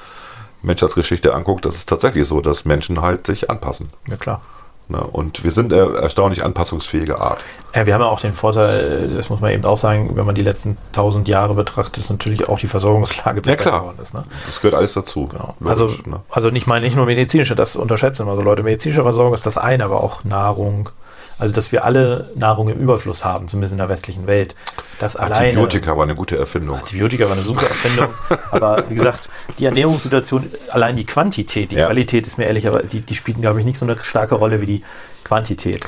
Menschheitsgeschichte 0.63 1.35
anguckt, 1.35 1.65
das 1.65 1.77
ist 1.77 1.89
tatsächlich 1.89 2.27
so, 2.27 2.41
dass 2.41 2.65
Menschen 2.65 3.01
halt 3.01 3.27
sich 3.27 3.51
anpassen. 3.51 3.91
Ja, 4.09 4.17
klar. 4.17 4.41
Ne? 4.89 5.01
Und 5.01 5.43
wir 5.43 5.51
sind 5.51 5.73
äh, 5.73 5.95
erstaunlich 5.95 6.45
anpassungsfähige 6.45 7.21
Art. 7.21 7.43
Ja, 7.75 7.87
wir 7.87 7.95
haben 7.95 8.03
ja 8.03 8.07
auch 8.07 8.21
den 8.21 8.35
Vorteil, 8.35 9.09
äh, 9.11 9.17
das 9.17 9.29
muss 9.29 9.41
man 9.41 9.51
eben 9.53 9.65
auch 9.65 9.79
sagen, 9.79 10.17
wenn 10.17 10.25
man 10.25 10.37
die 10.37 10.43
letzten 10.43 10.77
tausend 10.93 11.27
Jahre 11.27 11.55
betrachtet, 11.55 11.99
ist 11.99 12.11
natürlich 12.11 12.49
auch 12.49 12.59
die 12.61 12.69
Versorgungslage 12.69 13.43
besser 13.43 13.63
klar. 13.63 13.81
geworden 13.81 13.99
ist. 14.01 14.15
Ne? 14.15 14.23
Das 14.47 14.61
gehört 14.61 14.77
alles 14.77 14.93
dazu. 14.93 15.27
Genau. 15.27 15.57
Also, 15.65 15.89
ne? 16.07 16.21
also 16.31 16.51
nicht 16.51 16.69
mal 16.69 16.81
nicht 16.81 16.95
nur 16.95 17.07
medizinische, 17.07 17.57
das 17.57 17.75
unterschätzen 17.75 18.23
immer 18.23 18.37
so 18.37 18.43
Leute. 18.43 18.63
Medizinische 18.63 19.03
Versorgung 19.03 19.35
ist 19.35 19.45
das 19.45 19.59
eine, 19.59 19.85
aber 19.85 20.05
auch 20.05 20.23
Nahrung. 20.23 20.91
Also, 21.39 21.55
dass 21.55 21.71
wir 21.71 21.85
alle 21.85 22.31
Nahrung 22.35 22.69
im 22.69 22.79
Überfluss 22.79 23.25
haben, 23.25 23.47
zumindest 23.47 23.73
in 23.73 23.79
der 23.79 23.89
westlichen 23.91 24.27
Welt. 24.27 24.55
Das 24.99 25.17
alleine. 25.17 25.49
Antibiotika 25.49 25.95
war 25.97 26.05
eine 26.05 26.15
gute 26.15 26.39
Erfindung. 26.39 26.79
Antibiotika 26.79 27.25
war 27.27 27.33
eine 27.33 27.43
super 27.43 27.67
Erfindung. 27.67 28.15
aber 28.51 28.85
wie 28.89 28.95
gesagt, 28.95 29.29
die 29.59 29.67
Ernährungssituation, 29.67 30.51
allein 30.71 30.97
die 30.97 31.05
Quantität, 31.05 31.73
die 31.73 31.77
Ja. 31.77 31.87
Qualität 31.87 32.27
ist 32.27 32.39
mir 32.39 32.47
ehrlich, 32.47 32.67
aber 32.67 32.83
die, 32.83 33.03
die 33.03 33.15
spielt, 33.15 33.41
glaube 33.41 33.61
ich, 33.61 33.67
nicht 33.67 33.79
so 33.79 33.85
eine 33.85 33.99
starke 33.99 34.35
Rolle 34.35 34.63
wie 34.63 34.67
die 34.67 34.85
Quantität 35.25 35.87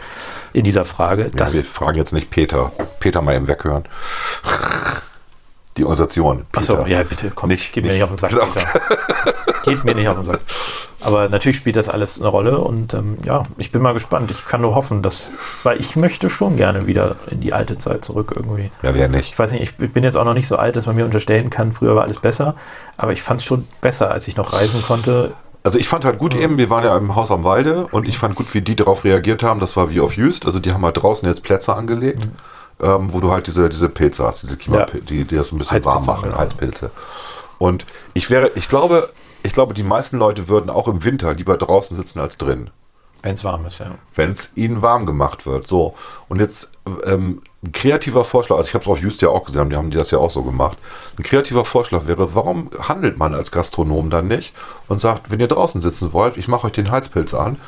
in 0.52 0.64
dieser 0.64 0.84
Frage. 0.84 1.30
Ja, 1.38 1.52
wir 1.52 1.64
fragen 1.64 1.96
jetzt 1.96 2.12
nicht 2.12 2.28
Peter. 2.28 2.72
Peter 3.00 3.22
mal 3.22 3.34
eben 3.34 3.48
weghören. 3.48 3.84
Die 5.78 5.84
Organisation. 5.84 6.44
Achso, 6.54 6.84
ja, 6.86 7.02
bitte, 7.04 7.30
komm, 7.34 7.48
Nicht- 7.50 7.72
geht 7.72 7.84
mir 7.84 7.92
nicht- 7.92 8.02
auf 8.02 8.10
den 8.10 8.18
Sack. 8.18 8.30
Genau. 8.30 8.44
Geht 9.64 9.84
mir 9.84 9.94
nicht 9.94 10.08
auf 10.08 10.16
den 10.16 10.24
Sack. 10.24 10.40
Aber 11.00 11.28
natürlich 11.28 11.56
spielt 11.56 11.76
das 11.76 11.88
alles 11.88 12.18
eine 12.18 12.28
Rolle 12.28 12.58
und 12.58 12.92
ähm, 12.94 13.18
ja, 13.24 13.44
ich 13.56 13.70
bin 13.70 13.80
mal 13.82 13.92
gespannt. 13.94 14.30
Ich 14.32 14.44
kann 14.44 14.60
nur 14.62 14.74
hoffen, 14.74 15.00
dass, 15.02 15.32
weil 15.62 15.78
ich 15.78 15.94
möchte 15.94 16.28
schon 16.28 16.56
gerne 16.56 16.86
wieder 16.88 17.14
in 17.30 17.40
die 17.40 17.52
alte 17.52 17.78
Zeit 17.78 18.04
zurück 18.04 18.32
irgendwie. 18.34 18.70
Ja, 18.82 18.94
wer 18.94 19.08
nicht. 19.08 19.30
Ich 19.32 19.38
weiß 19.38 19.52
nicht, 19.52 19.62
ich 19.80 19.92
bin 19.92 20.02
jetzt 20.02 20.16
auch 20.16 20.24
noch 20.24 20.34
nicht 20.34 20.48
so 20.48 20.56
alt, 20.56 20.74
dass 20.74 20.86
man 20.86 20.96
mir 20.96 21.04
unterstellen 21.04 21.50
kann, 21.50 21.70
früher 21.70 21.94
war 21.94 22.02
alles 22.02 22.18
besser, 22.18 22.56
aber 22.96 23.12
ich 23.12 23.22
fand 23.22 23.40
es 23.40 23.46
schon 23.46 23.68
besser, 23.80 24.10
als 24.10 24.26
ich 24.26 24.36
noch 24.36 24.52
reisen 24.52 24.82
konnte. 24.82 25.32
Also 25.62 25.78
ich 25.78 25.86
fand 25.88 26.04
halt 26.04 26.18
gut 26.18 26.34
eben, 26.34 26.58
wir 26.58 26.70
waren 26.70 26.84
ja 26.84 26.96
im 26.96 27.14
Haus 27.14 27.30
am 27.30 27.44
Walde 27.44 27.86
und 27.92 28.08
ich 28.08 28.18
fand 28.18 28.34
gut, 28.34 28.52
wie 28.54 28.60
die 28.62 28.74
darauf 28.74 29.04
reagiert 29.04 29.42
haben. 29.44 29.60
Das 29.60 29.76
war 29.76 29.90
wie 29.90 30.00
auf 30.00 30.16
Jüst. 30.16 30.46
Also 30.46 30.58
die 30.58 30.72
haben 30.72 30.84
halt 30.84 31.00
draußen 31.00 31.28
jetzt 31.28 31.42
Plätze 31.44 31.74
angelegt, 31.76 32.26
ähm, 32.80 33.12
wo 33.12 33.20
du 33.20 33.30
halt 33.30 33.46
diese, 33.46 33.68
diese 33.68 33.88
Pilze 33.88 34.24
hast, 34.24 34.42
diese 34.42 34.56
Klima, 34.56 34.80
Ja. 34.80 34.86
die, 34.86 35.24
die 35.24 35.36
das 35.36 35.52
ein 35.52 35.58
bisschen 35.58 35.84
warm 35.84 35.98
Heizpilze, 35.98 36.10
machen, 36.10 36.30
genau. 36.30 36.38
Heizpilze. 36.38 36.90
Und 37.58 37.86
ich 38.14 38.30
wäre, 38.30 38.50
ich 38.54 38.68
glaube, 38.68 39.10
ich 39.42 39.52
glaube, 39.52 39.74
die 39.74 39.82
meisten 39.82 40.18
Leute 40.18 40.48
würden 40.48 40.70
auch 40.70 40.88
im 40.88 41.04
Winter 41.04 41.34
lieber 41.34 41.56
draußen 41.56 41.96
sitzen 41.96 42.20
als 42.20 42.36
drin. 42.36 42.70
Wenn 43.22 43.34
es 43.34 43.42
warm 43.42 43.66
ist, 43.66 43.80
ja. 43.80 43.86
wenn 44.14 44.30
es 44.30 44.52
ihnen 44.56 44.80
warm 44.80 45.04
gemacht 45.04 45.44
wird. 45.44 45.66
So, 45.66 45.94
und 46.28 46.38
jetzt 46.38 46.70
ähm, 47.04 47.42
ein 47.64 47.72
kreativer 47.72 48.24
Vorschlag, 48.24 48.56
also 48.56 48.68
ich 48.68 48.74
habe 48.74 48.84
es 48.84 48.88
auf 48.88 49.00
Just 49.00 49.22
ja 49.22 49.30
auch 49.30 49.44
gesehen, 49.44 49.70
die 49.70 49.76
haben 49.76 49.90
die 49.90 49.96
das 49.96 50.12
ja 50.12 50.18
auch 50.18 50.30
so 50.30 50.42
gemacht. 50.44 50.78
Ein 51.18 51.24
kreativer 51.24 51.64
Vorschlag 51.64 52.06
wäre, 52.06 52.36
warum 52.36 52.70
handelt 52.80 53.18
man 53.18 53.34
als 53.34 53.50
Gastronom 53.50 54.10
dann 54.10 54.28
nicht 54.28 54.54
und 54.86 55.00
sagt, 55.00 55.32
wenn 55.32 55.40
ihr 55.40 55.48
draußen 55.48 55.80
sitzen 55.80 56.12
wollt, 56.12 56.36
ich 56.36 56.46
mache 56.46 56.68
euch 56.68 56.72
den 56.72 56.92
Heizpilz 56.92 57.34
an. 57.34 57.58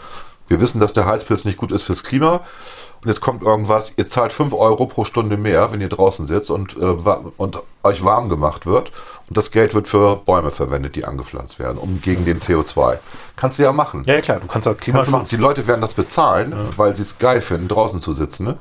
Wir 0.46 0.60
wissen, 0.60 0.80
dass 0.80 0.92
der 0.92 1.06
Heizpilz 1.06 1.44
nicht 1.44 1.56
gut 1.56 1.72
ist 1.72 1.82
fürs 1.82 2.04
Klima. 2.04 2.42
Und 3.02 3.08
jetzt 3.08 3.20
kommt 3.22 3.42
irgendwas, 3.42 3.94
ihr 3.96 4.08
zahlt 4.08 4.32
5 4.32 4.52
Euro 4.52 4.86
pro 4.86 5.04
Stunde 5.04 5.38
mehr, 5.38 5.72
wenn 5.72 5.80
ihr 5.80 5.88
draußen 5.88 6.26
sitzt 6.26 6.50
und, 6.50 6.76
äh, 6.76 6.80
und 7.36 7.62
euch 7.82 8.04
warm 8.04 8.28
gemacht 8.28 8.66
wird. 8.66 8.92
Und 9.28 9.36
das 9.36 9.50
Geld 9.50 9.74
wird 9.74 9.88
für 9.88 10.16
Bäume 10.16 10.50
verwendet, 10.50 10.96
die 10.96 11.04
angepflanzt 11.04 11.58
werden, 11.58 11.78
um 11.78 12.00
gegen 12.02 12.24
den 12.24 12.40
CO2. 12.40 12.98
Kannst 13.36 13.58
du 13.58 13.62
ja 13.62 13.72
machen. 13.72 14.02
Ja, 14.04 14.14
ja 14.14 14.20
klar, 14.20 14.40
du 14.40 14.46
kannst 14.46 14.68
auch 14.68 14.72
Kannst 14.72 14.88
du 14.88 14.92
machen. 14.92 15.04
Klimaschutz. 15.04 15.30
Die 15.30 15.36
Leute 15.36 15.66
werden 15.66 15.80
das 15.80 15.94
bezahlen, 15.94 16.54
weil 16.76 16.94
sie 16.94 17.02
es 17.02 17.18
geil 17.18 17.40
finden, 17.40 17.68
draußen 17.68 18.00
zu 18.02 18.12
sitzen. 18.12 18.44
Ne? 18.44 18.58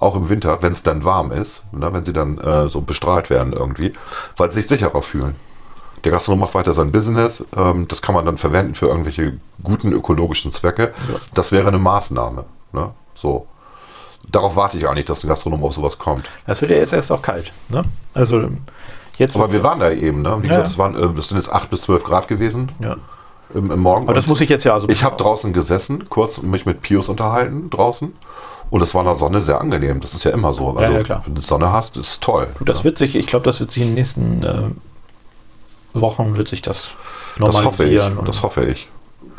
Auch 0.00 0.16
im 0.16 0.28
Winter, 0.28 0.60
wenn 0.60 0.72
es 0.72 0.82
dann 0.82 1.04
warm 1.04 1.32
ist, 1.32 1.64
ne? 1.72 1.90
wenn 1.92 2.04
sie 2.04 2.12
dann 2.12 2.36
äh, 2.38 2.68
so 2.68 2.82
bestrahlt 2.82 3.30
werden 3.30 3.54
irgendwie, 3.54 3.94
weil 4.36 4.50
sie 4.50 4.60
sich 4.60 4.68
sicherer 4.68 5.02
fühlen. 5.02 5.36
Der 6.04 6.12
Gastronom 6.12 6.40
macht 6.40 6.54
weiter 6.54 6.74
sein 6.74 6.92
Business. 6.92 7.44
Ähm, 7.56 7.88
das 7.88 8.02
kann 8.02 8.14
man 8.14 8.26
dann 8.26 8.36
verwenden 8.36 8.74
für 8.74 8.86
irgendwelche 8.86 9.38
guten 9.62 9.92
ökologischen 9.92 10.52
Zwecke. 10.52 10.92
Das 11.32 11.52
wäre 11.52 11.68
eine 11.68 11.78
Maßnahme. 11.78 12.44
Ne? 12.72 12.90
So. 13.14 13.46
Darauf 14.30 14.56
warte 14.56 14.76
ich 14.76 14.88
eigentlich, 14.88 15.06
dass 15.06 15.24
ein 15.24 15.28
Gastronom 15.28 15.64
auf 15.64 15.74
sowas 15.74 15.98
kommt. 15.98 16.26
Das 16.46 16.60
wird 16.60 16.70
ja 16.70 16.76
jetzt 16.78 16.92
erst 16.92 17.10
auch 17.10 17.22
kalt. 17.22 17.52
Ne? 17.68 17.82
Also 18.14 18.48
jetzt 19.16 19.36
Aber 19.36 19.52
wir 19.52 19.62
waren 19.62 19.80
da 19.80 19.90
eben. 19.90 20.22
Ne? 20.22 20.36
Wie 20.40 20.46
Ja. 20.46 20.50
gesagt, 20.50 20.66
es 20.68 20.78
waren, 20.78 20.94
äh, 20.96 21.08
das 21.14 21.28
sind 21.28 21.38
jetzt 21.38 21.50
8 21.52 21.70
bis 21.70 21.82
12 21.82 22.04
Grad 22.04 22.28
gewesen 22.28 22.70
ja. 22.80 22.96
im, 23.54 23.70
im 23.70 23.80
Morgen. 23.80 24.04
Aber 24.06 24.14
das 24.14 24.26
muss 24.26 24.40
ich 24.40 24.48
jetzt 24.50 24.64
ja 24.64 24.74
also 24.74 24.88
Ich 24.88 25.02
habe 25.04 25.16
draußen 25.16 25.52
gesessen, 25.52 26.08
kurz 26.08 26.42
mich 26.42 26.66
mit 26.66 26.82
Pius 26.82 27.08
unterhalten 27.08 27.70
draußen. 27.70 28.12
Und 28.70 28.82
es 28.82 28.94
war 28.94 29.00
in 29.00 29.06
der 29.06 29.14
Sonne 29.14 29.40
sehr 29.40 29.60
angenehm. 29.62 30.00
Das 30.02 30.12
ist 30.12 30.24
ja 30.24 30.30
immer 30.32 30.52
so. 30.52 30.76
Also, 30.76 30.92
ja, 30.92 31.02
klar. 31.02 31.22
wenn 31.24 31.34
du 31.34 31.40
Sonne 31.40 31.72
hast, 31.72 31.96
ist 31.96 32.08
es 32.08 32.20
toll. 32.20 32.48
Das 32.60 32.84
wird 32.84 32.98
sich, 32.98 33.16
ich 33.16 33.26
glaube, 33.26 33.46
das 33.46 33.60
wird 33.60 33.70
sich 33.70 33.82
in 33.82 33.88
den 33.90 33.94
nächsten 33.94 34.42
äh, 34.44 34.62
Wochen 35.94 36.36
wird 36.36 36.48
sich 36.48 36.60
das 36.60 36.88
das 37.38 37.64
hoffe 37.64 37.84
ich. 37.84 37.94
normalisieren. 37.96 38.26
Das 38.26 38.42
hoffe 38.42 38.64
ich. 38.66 38.88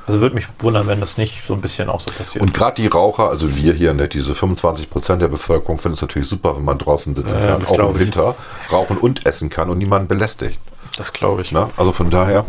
Also 0.10 0.22
würde 0.22 0.34
mich 0.34 0.48
wundern, 0.58 0.88
wenn 0.88 1.00
das 1.00 1.18
nicht 1.20 1.46
so 1.46 1.54
ein 1.54 1.62
bisschen 1.62 1.88
auch 1.88 2.00
so 2.00 2.12
passiert. 2.12 2.42
Und 2.42 2.52
gerade 2.52 2.82
die 2.82 2.88
Raucher, 2.88 3.30
also 3.30 3.56
wir 3.56 3.74
hier, 3.74 3.94
ne, 3.94 4.08
diese 4.08 4.34
25 4.34 4.90
Prozent 4.90 5.22
der 5.22 5.28
Bevölkerung 5.28 5.78
finden 5.78 5.94
es 5.94 6.02
natürlich 6.02 6.28
super, 6.28 6.58
wenn 6.58 6.66
man 6.66 6.80
draußen 6.80 7.14
sitzen 7.14 7.30
Ja, 7.40 7.58
kann, 7.58 7.64
auch 7.64 7.90
im 7.92 7.96
ich. 7.96 8.00
Winter, 8.02 8.36
rauchen 8.72 8.98
und 8.98 9.28
essen 9.28 9.52
kann 9.52 9.70
und 9.70 9.78
niemanden 9.78 10.08
belästigt. 10.08 10.60
das 10.98 11.14
glaube 11.14 11.44
ich. 11.44 11.52
Ne? 11.52 11.70
Also 11.78 11.92
von 11.92 12.10
daher 12.10 12.44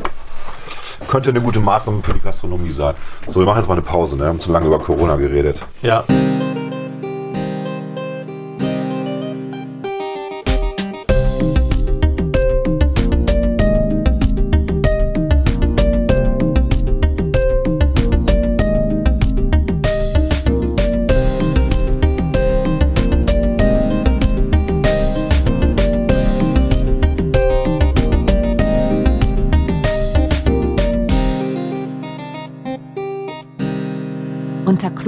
könnte 1.09 1.29
eine 1.29 1.43
gute 1.43 1.61
Maßnahme 1.61 2.03
für 2.03 2.15
die 2.15 2.21
Gastronomie 2.21 2.73
sein. 2.73 2.95
So, 3.29 3.41
wir 3.41 3.45
machen 3.47 3.59
jetzt 3.59 3.69
mal 3.69 3.75
eine 3.75 3.83
Pause. 3.83 4.17
Ne? 4.17 4.23
Wir 4.23 4.29
haben 4.31 4.41
zu 4.41 4.51
lange 4.51 4.67
über 4.67 4.79
Corona 4.79 5.17
geredet. 5.17 5.61
Ja. 5.83 6.03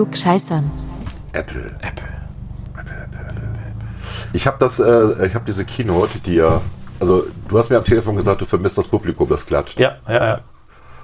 Unter 0.03 0.11
Klugscheißern. 0.11 0.71
Apple. 1.33 1.77
Apple. 1.81 2.09
Ich 4.35 4.47
habe 4.47 4.57
das, 4.59 4.81
äh, 4.81 5.27
ich 5.27 5.35
habe 5.35 5.45
diese 5.47 5.65
Keynote, 5.65 6.19
die 6.21 6.35
ja, 6.37 6.61
also 7.01 7.25
du 7.49 7.59
hast 7.59 7.71
mir 7.71 7.77
am 7.77 7.85
Telefon 7.85 8.17
gesagt, 8.17 8.41
du 8.41 8.47
vermisst 8.47 8.79
das 8.79 8.89
Publikum, 8.89 9.29
das 9.29 9.45
klatscht. 9.47 9.79
Ja, 9.79 9.97
ja, 10.09 10.15
ja. 10.25 10.41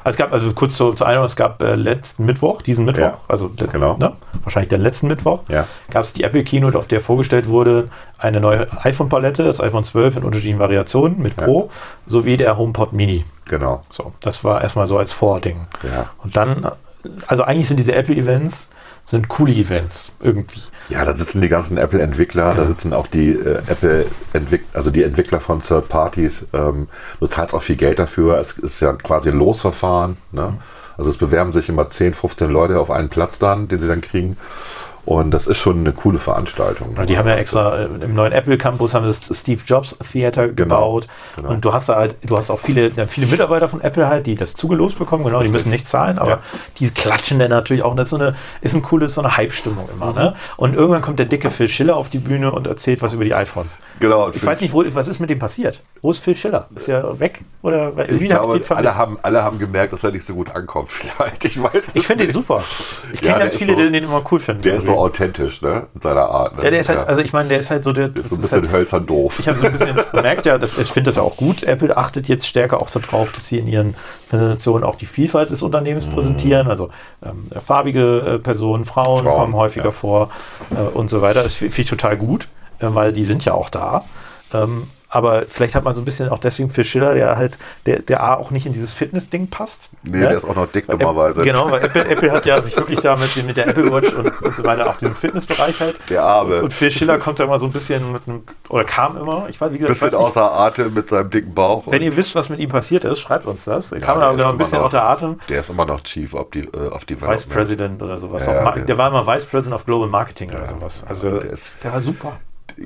Also 0.05 0.15
es 0.15 0.17
gab, 0.17 0.33
also 0.33 0.53
kurz 0.55 0.75
zur, 0.77 0.97
zur 0.97 1.07
Einordnung, 1.07 1.27
es 1.27 1.37
gab 1.37 1.61
äh, 1.63 1.75
letzten 1.75 2.25
Mittwoch, 2.25 2.63
diesen 2.63 2.85
Mittwoch, 2.87 3.03
Ja, 3.03 3.19
also 3.29 3.51
le- 3.59 3.67
genau. 3.69 3.97
ne, 3.99 4.13
wahrscheinlich 4.43 4.71
der 4.71 4.79
letzten 4.79 5.09
Mittwoch, 5.09 5.43
Ja. 5.49 5.67
gab 5.91 6.05
es 6.05 6.15
die 6.15 6.23
Apple 6.25 6.43
Keynote, 6.45 6.79
auf 6.79 6.87
der 6.87 7.01
vorgestellt 7.03 7.49
wurde 7.49 7.89
eine 8.17 8.41
neue 8.41 8.67
iPhone-Palette, 8.85 9.45
das 9.45 9.61
iPhone 9.61 9.85
12 9.85 10.17
in 10.17 10.23
unterschiedlichen 10.25 10.61
Variationen 10.61 11.21
mit 11.21 11.37
Pro, 11.37 11.71
sowie 12.07 12.37
der 12.39 12.57
HomePod 12.57 12.93
Mini. 12.95 13.25
Genau. 13.45 13.85
So, 13.91 14.13
das 14.21 14.43
war 14.45 14.63
erstmal 14.63 14.89
so 14.89 14.97
als 14.99 15.13
Vording. 15.13 15.67
Ja. 15.83 16.07
Und 16.25 16.37
dann, 16.37 16.67
also 17.27 17.43
eigentlich 17.43 17.69
sind 17.69 17.77
diese 17.77 17.95
Apple-Events, 17.95 18.71
sind 19.09 19.29
coole 19.29 19.55
Events 19.55 20.13
irgendwie. 20.21 20.61
Ja, 20.91 21.03
da 21.07 21.17
sitzen 21.17 21.41
die 21.41 21.49
ganzen 21.49 21.79
Apple-Entwickler, 21.79 22.55
da 22.55 22.67
sitzen 22.67 22.93
auch 22.93 23.07
die 23.07 23.31
äh, 23.31 23.63
Apple-Entwickler, 23.67 24.67
also 24.75 24.91
die 24.91 25.03
Entwickler 25.03 25.41
von 25.41 25.63
Third 25.63 25.89
Parties. 25.89 26.45
Ähm, 26.53 26.89
du 27.19 27.27
zahlst 27.27 27.55
auch 27.55 27.63
viel 27.63 27.77
Geld 27.77 27.99
dafür. 27.99 28.39
Es 28.39 28.53
ist 28.53 28.81
ja 28.81 28.93
quasi 28.93 29.31
ein 29.31 29.39
Losverfahren. 29.39 30.19
Ne? 30.31 30.59
Also 30.99 31.09
es 31.09 31.17
bewerben 31.17 31.55
sich 31.55 31.71
immer 31.71 31.89
10, 31.89 32.13
15 32.13 32.51
Leute 32.51 32.79
auf 32.79 32.91
einen 32.91 33.09
Platz 33.09 33.39
dann, 33.39 33.67
den 33.69 33.81
sie 33.81 33.87
dann 33.87 34.03
kriegen. 34.03 34.37
Und 35.09 35.31
das 35.31 35.47
ist 35.47 35.57
schon 35.57 35.79
eine 35.79 35.93
coole 35.93 36.19
Veranstaltung. 36.19 36.95
Ja, 36.99 37.07
die 37.07 37.17
haben 37.17 37.27
ja 37.27 37.37
extra 37.37 37.79
äh, 37.79 37.85
im 38.03 38.13
neuen 38.13 38.31
Apple 38.33 38.59
Campus 38.59 38.93
haben 38.93 39.07
das 39.07 39.21
Steve 39.41 39.59
Jobs 39.65 39.97
Theater 40.13 40.49
gebaut. 40.49 41.07
genau. 41.35 41.49
Und 41.49 41.65
du 41.65 41.73
hast 41.73 41.89
da 41.89 41.95
halt, 41.97 42.17
du 42.27 42.37
hast 42.37 42.51
auch 42.51 42.61
viele, 42.61 42.91
viele 43.07 43.27
Mitarbeiter 43.27 43.71
von 43.71 43.81
Apple 43.81 44.07
halt, 44.07 44.27
die 44.27 44.35
das 44.35 44.53
zugelost 44.55 44.99
bekommen, 44.99 45.25
genau, 45.25 45.43
die 45.43 45.49
müssen 45.49 45.71
nichts 45.71 45.89
zahlen, 45.91 46.19
aber 46.19 46.31
Ja. 46.33 46.39
die 46.79 46.91
klatschen 46.91 47.39
dann 47.39 47.49
natürlich 47.49 47.83
auch. 47.85 47.97
Das 47.97 48.09
ist 48.09 48.11
so 48.11 48.17
eine, 48.17 48.37
ist 48.61 48.75
ein 48.75 48.83
cooles, 48.83 49.15
so 49.15 49.23
eine 49.23 49.35
Hype-Stimmung 49.35 49.89
immer, 49.95 50.13
ne? 50.13 50.35
Und 50.59 50.75
irgendwann 50.75 51.01
kommt 51.01 51.19
der 51.19 51.25
dicke 51.27 51.49
Phil 51.49 51.69
Schiller 51.69 51.97
auf 51.97 52.11
die 52.11 52.19
Bühne 52.19 52.53
und 52.53 52.67
erzählt 52.67 53.01
was 53.01 53.15
über 53.15 53.25
die 53.25 53.33
iPhones. 53.33 53.79
Genau, 54.01 54.27
und 54.27 54.37
Ich 54.37 54.45
weiß 54.45 54.61
nicht, 54.61 54.75
wo, 54.75 54.85
was 54.93 55.09
ist 55.09 55.21
mit 55.21 55.31
dem 55.31 55.39
passiert? 55.39 55.81
Wo 56.03 56.11
ist 56.11 56.19
Phil 56.19 56.35
Schiller? 56.35 56.69
Ist 56.75 56.87
er 56.87 57.19
weg? 57.19 57.41
Oder 57.63 57.93
Ich 57.93 58.11
irgendwie 58.11 58.35
hab 58.35 58.43
glaube, 58.43 58.77
alle 58.77 58.95
haben, 58.95 59.19
alle 59.23 59.43
haben 59.43 59.59
gemerkt, 59.59 59.95
dass 59.95 60.05
er 60.05 60.11
nicht 60.11 60.27
so 60.27 60.35
gut 60.35 60.55
ankommt. 60.55 60.91
Vielleicht. 60.93 61.47
Ich 61.47 61.63
weiß 61.63 61.93
ich 61.95 62.07
finde 62.07 62.25
den 62.27 62.33
super. 62.35 62.63
Ich 63.15 63.23
kenne 63.23 63.39
ganz 63.39 63.57
viele, 63.57 63.73
so- 63.73 63.79
die 63.79 63.91
den 63.91 64.05
immer 64.05 64.23
cool 64.31 64.39
finden. 64.39 64.61
Der 64.63 64.77
ist 64.77 64.85
so 64.85 64.98
authentisch, 64.99 65.63
ne? 65.63 65.87
In 65.95 66.01
seiner 66.01 66.29
Art. 66.29 66.57
Ne? 66.57 66.65
ja, 66.65 66.71
der 66.71 66.81
ist 66.81 66.89
halt, 66.89 67.07
also 67.07 67.21
ich 67.21 67.33
meine, 67.33 67.49
der 67.49 67.61
ist 67.61 67.71
halt 67.71 67.83
so 67.83 67.93
der. 67.93 68.09
Der 68.09 68.23
ist 68.23 68.31
so 68.31 68.37
ein 68.37 68.43
bisschen 68.43 68.63
halt, 68.63 68.73
hölzern 68.73 69.07
doof. 69.07 69.39
Ich 69.39 69.49
habe 69.49 69.59
so 69.59 69.67
ein 69.67 69.73
bisschen 69.73 69.97
gemerkt, 70.13 70.47
ja, 70.47 70.59
das, 70.59 70.79
ich 70.79 70.89
finde 70.89 71.09
das 71.09 71.17
ja 71.17 71.23
auch 71.23 71.37
gut. 71.37 71.63
Apple 71.63 71.97
achtet 71.97 72.29
jetzt 72.29 72.47
stärker 72.47 72.81
auch 72.81 72.91
darauf, 72.91 73.33
dass 73.33 73.47
sie 73.47 73.59
in 73.59 73.69
ihren 73.69 73.95
Präsentationen 74.29 74.85
auch 74.85 74.97
die 74.97 75.07
Vielfalt 75.07 75.51
des 75.51 75.63
Unternehmens 75.63 76.07
präsentieren. 76.07 76.69
Also 76.69 76.91
ähm, 77.25 77.49
farbige 77.65 78.21
äh, 78.21 78.39
Personen, 78.39 78.85
Frauen, 78.85 79.25
Frauen, 79.25 79.37
kommen 79.37 79.55
häufiger 79.55 79.87
ja. 79.87 79.91
vor 79.93 80.31
äh, 80.71 80.81
und 80.81 81.09
so 81.09 81.23
weiter. 81.23 81.43
Das 81.43 81.55
finde 81.55 81.81
ich 81.81 81.89
total 81.89 82.17
gut, 82.17 82.49
äh, 82.81 82.87
weil 82.89 83.13
die 83.13 83.25
sind 83.25 83.45
ja 83.45 83.55
auch 83.55 83.71
da. 83.71 84.05
Ähm, 84.53 84.89
aber 85.11 85.45
vielleicht 85.49 85.75
hat 85.75 85.85
man 85.85 85.95
so 85.95 86.03
ein 86.03 86.05
bisschen 86.05 86.29
auch 86.29 86.39
deswegen 86.39 86.69
für 86.69 86.85
Schiller, 86.85 87.15
der 87.15 87.37
halt, 87.37 87.59
der, 87.87 88.01
der 88.01 88.23
A 88.23 88.35
auch 88.35 88.51
nicht 88.51 88.67
in 88.67 88.73
dieses 88.73 88.93
Fitness-Ding 88.93 89.49
passt. 89.49 89.89
Nee, 90.03 90.19
ne? 90.19 90.29
der 90.29 90.37
ist 90.37 90.45
auch 90.45 90.55
noch 90.55 90.67
dick 90.67 90.87
Weil 90.89 90.99
dummerweise. 90.99 91.41
Apple, 91.41 91.45
genau, 91.53 91.71
weil 91.71 91.83
Apple, 91.85 92.05
Apple 92.07 92.31
hat 92.33 92.45
ja 92.47 92.61
sich 92.63 92.77
wirklich 92.77 93.01
da 93.01 93.17
mit, 93.17 93.35
mit 93.45 93.57
der 93.57 93.69
Apple 93.69 93.91
Watch 93.93 94.13
und, 94.13 94.43
und 94.43 94.57
so 94.57 94.65
weiter 94.65 94.91
auch 94.91 94.97
diesen 94.97 95.15
Fitnessbereich 95.15 95.81
halt. 95.81 95.97
Der 96.11 96.23
Arme. 96.23 96.63
Und 96.63 96.73
Phil 96.73 96.91
Schiller 96.91 97.19
kommt 97.19 97.41
da 97.41 97.45
immer 97.45 97.59
so 97.59 97.67
ein 97.67 97.73
bisschen 97.73 98.13
mit 98.13 98.23
einem, 98.27 98.43
oder 98.69 98.85
kam 98.85 99.17
immer, 99.17 99.47
ich 99.49 99.61
weiß, 99.61 99.73
wie 99.73 99.79
gesagt, 99.79 99.95
bisschen 99.95 100.07
weiß 100.09 100.13
nicht, 100.13 100.21
außer 100.29 100.53
Atem 100.53 100.93
mit 100.95 101.09
seinem 101.09 101.31
dicken 101.31 101.55
Bauch. 101.55 101.85
wenn 101.87 102.03
ihr 102.03 102.17
wisst, 102.17 102.35
was 102.35 102.49
mit 102.51 102.61
ihm 102.61 102.69
passiert 102.69 103.05
ist, 103.05 103.21
schreibt 103.21 103.47
uns 103.47 103.65
das. 103.65 103.93
Er 103.93 104.01
Ja, 104.01 104.05
kam 104.05 104.19
der 104.19 104.29
da 104.29 104.35
genau 104.35 104.51
ein 104.51 104.59
bisschen 104.59 104.79
noch- 104.81 104.87
außer 104.89 105.03
Atem. 105.03 105.41
der 105.49 105.61
ist 105.61 105.71
immer 105.71 105.87
noch 105.87 106.03
Chief 106.03 106.35
auf 106.35 106.51
die, 106.51 106.61
äh, 106.65 106.91
auf 106.91 107.05
die 107.07 107.21
Vice 107.21 107.47
President 107.47 108.03
oder 108.03 108.19
sowas. 108.19 108.45
Ja, 108.47 108.71
der- 108.73 108.85
der, 108.85 108.99
war 108.99 109.09
immer 109.09 109.27
Vice 109.27 109.47
President 109.47 109.75
of 109.75 109.87
Global 109.87 110.09
Marketing 110.09 110.51
oder 110.51 110.67
sowas. 110.67 111.03
Also 111.09 111.31
der 111.31 111.41
der, 111.41 111.53
ist- 111.53 111.71
war 111.83 112.01
super. 112.01 112.33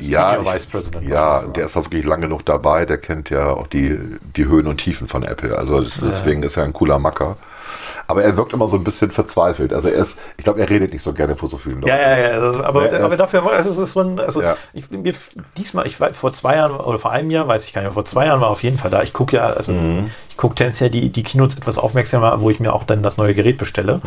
Ja, 0.01 0.35
Senior 0.37 0.55
Vice 0.55 0.67
President. 0.67 1.09
Ja, 1.09 1.43
der 1.43 1.67
ist 1.67 1.77
auch 1.77 1.85
wirklich 1.85 2.05
lange 2.05 2.23
genug 2.27 2.45
dabei. 2.47 2.87
Der 2.87 2.99
kennt 2.99 3.31
ja 3.31 3.51
auch 3.51 3.67
die, 3.67 3.99
die 4.37 4.47
Höhen 4.47 4.67
und 4.67 4.79
Tiefen 4.79 5.09
von 5.09 5.23
Apple. 5.23 5.57
Also 5.57 5.81
das, 5.83 5.93
deswegen 6.01 6.43
ist 6.43 6.57
er 6.57 6.65
ein 6.65 6.73
cooler 6.73 6.99
Macker. 6.99 7.37
Aber 8.09 8.23
er 8.25 8.37
wirkt 8.37 8.53
immer 8.53 8.69
so 8.69 8.77
ein 8.77 8.85
bisschen 8.85 9.11
verzweifelt. 9.11 9.73
Also 9.73 9.89
er 9.89 9.95
ist, 10.01 10.19
ich 10.37 10.45
glaube, 10.45 10.61
er 10.61 10.69
redet 10.69 10.93
nicht 10.93 11.03
so 11.03 11.13
gerne 11.13 11.37
vor 11.37 11.49
so 11.49 11.57
vielen 11.57 11.77
Leuten. 11.77 11.89
Ja, 11.89 11.97
ja, 11.97 12.19
ja, 12.19 12.29
also, 12.41 12.65
aber, 12.65 12.85
Ja, 12.87 12.99
er 12.99 13.05
aber 13.05 13.17
dafür, 13.17 13.51
also, 13.51 13.83
es 13.83 13.93
so 13.93 14.01
ein, 14.01 14.19
also 14.19 14.43
Ja. 14.43 14.57
ich, 14.75 14.91
mir, 14.91 15.15
diesmal, 15.57 15.87
ich 15.87 16.01
war 16.01 16.13
vor 16.13 16.33
zwei 16.33 16.57
Jahren 16.57 16.73
oder 16.73 16.99
vor 16.99 17.13
einem 17.13 17.31
Jahr, 17.31 17.47
weiß 17.49 17.65
ich 17.65 17.73
gar 17.73 17.81
nicht, 17.81 17.87
mehr, 17.89 17.95
vor 17.95 18.05
zwei 18.05 18.27
Jahren 18.27 18.41
war 18.41 18.49
auf 18.49 18.63
jeden 18.63 18.77
Fall 18.77 18.91
da. 18.91 19.03
Ich 19.03 19.13
gucke 19.13 19.37
ja, 19.37 19.45
also 19.47 19.73
Mhm. 19.73 20.11
ich 20.29 20.37
gucke 20.37 20.55
tendenziell 20.57 20.91
die, 20.91 21.11
die 21.11 21.23
Keynotes 21.23 21.57
etwas 21.59 21.79
aufmerksamer, 21.79 22.41
wo 22.41 22.51
ich 22.51 22.61
mir 22.61 22.73
auch 22.75 22.85
dann 22.85 23.03
das 23.03 23.17
neue 23.17 23.35
Gerät 23.35 23.57
bestelle. 23.59 24.01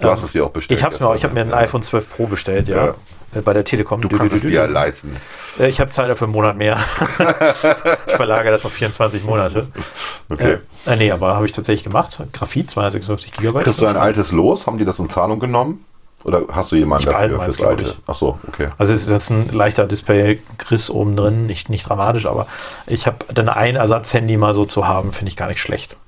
Du 0.00 0.08
hast 0.08 0.22
es 0.22 0.32
dir 0.32 0.44
auch 0.46 0.50
bestellt. 0.50 0.78
Ich 0.78 0.84
habe 0.84 0.96
mir, 0.98 1.06
auch- 1.08 1.14
ich 1.14 1.24
habe 1.24 1.34
mir 1.34 1.40
ein 1.42 1.52
iPhone 1.52 1.82
12 1.82 2.08
Pro 2.08 2.26
bestellt, 2.26 2.68
ja. 2.68 2.86
Ja. 2.86 2.94
Äh, 3.34 3.40
Bei 3.40 3.52
der 3.52 3.64
Telekom. 3.64 4.00
Du 4.00 4.08
kannst 4.08 4.34
es 4.34 4.42
dir 4.42 4.50
ja 4.50 4.64
leisten. 4.66 5.16
Äh, 5.58 5.68
Ich 5.68 5.80
habe 5.80 5.90
Zeit 5.90 6.08
dafür 6.08 6.26
einen 6.26 6.32
Monat 6.34 6.56
mehr. 6.56 6.76
ich 8.06 8.12
verlagere 8.14 8.52
das 8.52 8.64
auf 8.66 8.72
24 8.72 9.24
Monate. 9.24 9.68
Okay. 10.28 10.58
Äh, 10.86 10.92
äh, 10.92 10.96
nee, 10.96 11.10
aber 11.10 11.34
habe 11.34 11.46
ich 11.46 11.52
tatsächlich 11.52 11.84
gemacht. 11.84 12.18
Graphit, 12.32 12.70
256 12.70 13.32
Gigabyte. 13.32 13.64
Kriegst 13.64 13.80
du 13.80 13.86
ein 13.86 13.96
altes 13.96 14.32
los? 14.32 14.66
Haben 14.66 14.78
die 14.78 14.84
das 14.84 14.98
in 14.98 15.08
Zahlung 15.08 15.40
genommen? 15.40 15.84
Oder 16.24 16.42
hast 16.52 16.72
du 16.72 16.76
jemanden 16.76 17.06
Ich 17.06 17.12
dafür 17.14 17.40
fürs 17.42 17.60
alte? 17.60 17.82
ich. 17.82 17.96
Ach 18.06 18.14
so, 18.14 18.38
okay. 18.48 18.68
Also 18.78 18.94
es 18.94 19.02
ist 19.02 19.10
jetzt 19.10 19.28
ein 19.30 19.50
leichter 19.52 19.86
Display-Griss 19.86 20.88
oben 20.88 21.16
drin, 21.18 21.46
nicht, 21.46 21.68
nicht 21.68 21.86
dramatisch, 21.86 22.24
aber 22.24 22.46
ich 22.86 23.06
habe 23.06 23.18
dann 23.34 23.50
ein 23.50 23.76
Ersatzhandy 23.76 24.38
mal 24.38 24.54
so 24.54 24.64
zu 24.64 24.88
haben, 24.88 25.12
finde 25.12 25.28
ich 25.28 25.36
gar 25.36 25.48
nicht 25.48 25.60
schlecht. 25.60 25.98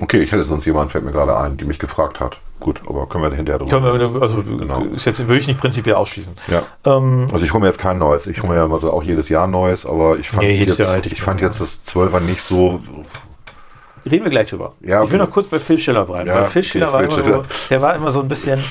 Okay, 0.00 0.22
ich 0.22 0.30
hätte 0.30 0.44
sonst 0.44 0.64
jemanden, 0.64 0.90
fällt 0.90 1.04
mir 1.04 1.10
gerade 1.10 1.36
ein, 1.36 1.56
die 1.56 1.64
mich 1.64 1.80
gefragt 1.80 2.20
hat. 2.20 2.38
Gut, 2.60 2.80
aber 2.88 3.06
können 3.06 3.22
wir 3.24 3.34
hinterher 3.36 3.58
drüber 3.58 3.70
Können 3.80 4.14
wir, 4.14 4.22
also 4.22 4.42
Genau. 4.42 4.82
ist 4.86 5.04
jetzt 5.04 5.20
würde 5.28 5.38
ich 5.38 5.46
nicht 5.46 5.60
prinzipiell 5.60 5.94
ausschließen. 5.96 6.32
Ja. 6.48 6.62
Ähm, 6.84 7.28
Also 7.32 7.44
ich 7.44 7.52
hole 7.52 7.60
mir 7.60 7.68
jetzt 7.68 7.78
kein 7.78 7.98
neues. 7.98 8.26
Ich 8.26 8.42
hole 8.42 8.52
mir 8.52 8.58
ja 8.58 8.64
immer 8.64 8.78
so 8.78 8.92
auch 8.92 9.02
jedes 9.02 9.28
Jahr 9.28 9.46
neues, 9.46 9.86
aber 9.86 10.18
ich 10.18 10.28
fand, 10.28 10.42
Nee, 10.42 10.54
jetzt, 10.54 10.78
Jahr 10.78 10.94
hätte 10.94 11.06
ich 11.08 11.14
ich 11.14 11.22
fand 11.22 11.40
jetzt 11.40 11.60
das 11.60 11.80
12er 11.86 12.20
nicht 12.20 12.40
so. 12.42 12.80
reden 14.10 14.24
wir 14.24 14.30
gleich 14.30 14.48
drüber. 14.48 14.72
Ja, 14.80 15.02
ich 15.02 15.10
will 15.10 15.18
noch 15.18 15.30
kurz 15.30 15.46
bei 15.46 15.58
Phil 15.60 15.78
Schiller 15.78 16.04
bleiben. 16.04 16.26
Ja, 16.28 16.44
Phil 16.44 16.60
okay, 16.60 16.68
Schiller 16.68 16.92
war 16.92 17.00
Phil 17.00 17.08
immer 17.12 17.22
Schiller. 17.22 17.36
so, 17.42 17.44
der 17.70 17.82
war 17.82 17.94
immer 17.94 18.10
so 18.10 18.20
ein 18.20 18.28
bisschen 18.28 18.62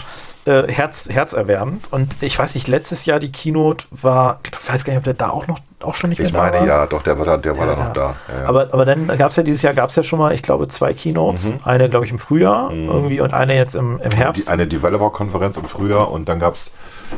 äh, 0.48 0.72
Herz, 0.72 1.10
herzerwärmend. 1.10 1.92
Und 1.92 2.16
ich 2.22 2.38
weiß 2.40 2.56
nicht, 2.56 2.68
letztes 2.68 3.06
Jahr 3.06 3.20
die 3.20 3.32
Keynote 3.32 3.86
war, 3.92 4.40
ich 4.46 4.70
weiß 4.74 4.84
gar 4.86 4.94
nicht, 4.94 5.00
ob 5.00 5.04
der 5.04 5.14
da 5.14 5.30
auch 5.30 5.48
noch 5.48 5.60
auch 5.84 5.94
schon 5.94 6.10
nicht 6.10 6.20
Ich 6.20 6.32
mehr 6.32 6.42
da 6.42 6.48
meine, 6.50 6.60
war. 6.62 6.66
ja, 6.68 6.86
doch, 6.88 7.04
der 7.04 7.20
war 7.20 7.26
da, 7.26 7.38
der 7.38 7.56
war 7.56 7.68
da 7.68 7.76
noch 7.76 7.94
da. 7.94 8.16
Ja, 8.34 8.42
ja. 8.42 8.48
Aber, 8.48 8.70
aber 8.72 8.84
dann 8.84 9.08
gab 9.16 9.30
es 9.30 9.36
ja 9.36 9.44
dieses 9.44 9.62
Jahr 9.62 9.76
gab 9.76 9.92
es 9.92 9.96
ja 9.96 10.02
schon 10.02 10.18
mal, 10.18 10.34
ich 10.34 10.42
glaube, 10.42 10.68
zwei 10.70 10.94
Keynotes. 10.94 11.54
Eine, 11.64 11.88
glaube 11.88 12.06
ich, 12.06 12.12
im 12.12 12.18
Frühjahr 12.18 12.72
irgendwie 12.72 13.22
und 13.22 13.34
eine 13.34 13.56
jetzt 13.56 13.76
im, 13.76 14.00
im 14.02 14.12
Herbst. 14.12 14.48
die, 14.48 14.52
eine 14.52 14.66
Developer-Konferenz 14.66 15.56
im 15.58 15.66
Frühjahr 15.66 16.10
und 16.10 16.28
dann 16.28 16.40
gab 16.40 16.56
es 16.56 16.72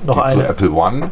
Noch 0.06 0.18
zu 0.18 0.24
eine. 0.24 0.48
Apple 0.48 0.72
One. 0.72 1.12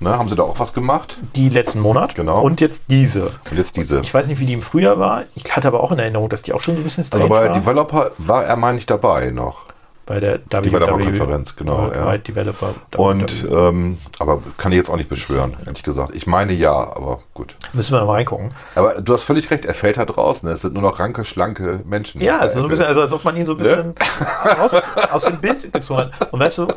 Ne, 0.00 0.16
haben 0.16 0.28
sie 0.28 0.36
da 0.36 0.44
auch 0.44 0.56
was 0.60 0.72
gemacht? 0.72 1.18
die 1.34 1.48
letzten 1.48 1.80
Monat. 1.80 2.14
Genau. 2.14 2.40
Und 2.42 2.60
jetzt 2.60 2.84
diese. 2.88 3.32
Und 3.50 3.56
jetzt 3.56 3.76
diese. 3.76 3.98
Ich 3.98 4.14
weiß 4.14 4.28
nicht, 4.28 4.38
wie 4.38 4.46
die 4.46 4.52
im 4.52 4.62
Frühjahr 4.62 5.00
war. 5.00 5.24
Ich 5.34 5.56
hatte 5.56 5.66
aber 5.66 5.82
auch 5.82 5.90
in 5.90 5.98
Erinnerung, 5.98 6.28
dass 6.28 6.42
die 6.42 6.52
auch 6.52 6.60
schon 6.60 6.76
so 6.76 6.80
ein 6.82 6.84
bisschen 6.84 7.02
strange 7.02 7.24
Also 7.24 7.34
bei 7.34 7.46
war. 7.48 7.52
Developer 7.52 8.10
war 8.18 8.44
er, 8.44 8.54
meine 8.54 8.78
ich, 8.78 8.86
dabei 8.86 9.30
noch. 9.32 9.64
Bei 10.08 10.20
der 10.20 10.38
Developer-Konferenz, 10.38 11.54
genau, 11.54 11.90
ja. 11.94 12.16
Developer. 12.16 12.74
Und 12.96 13.46
ähm, 13.50 13.98
aber 14.18 14.40
kann 14.56 14.72
ich 14.72 14.78
jetzt 14.78 14.88
auch 14.90 14.96
nicht 14.96 15.08
beschwören, 15.10 15.56
ehrlich 15.66 15.82
gesagt. 15.82 16.14
Ich 16.14 16.26
meine 16.26 16.52
ja, 16.54 16.72
aber 16.72 17.20
gut. 17.34 17.54
müssen 17.74 17.92
wir 17.92 18.00
noch 18.00 18.06
mal 18.06 18.14
reingucken. 18.14 18.52
Aber 18.74 19.00
du 19.02 19.12
hast 19.12 19.24
völlig 19.24 19.50
recht, 19.50 19.64
er 19.66 19.74
fällt 19.74 19.98
halt 19.98 20.16
raus. 20.16 20.42
Ne? 20.42 20.50
Es 20.52 20.62
sind 20.62 20.72
nur 20.74 20.82
noch 20.82 20.98
ranke, 20.98 21.24
schlanke 21.24 21.80
Menschen. 21.84 22.20
Ja, 22.22 22.38
also 22.38 22.58
so 22.60 22.64
ein 22.64 22.70
bisschen, 22.70 22.86
also 22.86 23.02
als 23.02 23.12
ob 23.12 23.22
man 23.24 23.36
ihn 23.36 23.44
so 23.46 23.52
ein 23.52 23.58
bisschen 23.58 23.88
Ne? 24.44 24.50
raus, 24.58 24.74
aus 25.12 25.24
dem 25.24 25.36
Bild 25.38 25.72
gezogen 25.72 26.00
hat. 26.18 26.32
Und 26.32 26.40
weißt 26.40 26.58
du, 26.58 26.68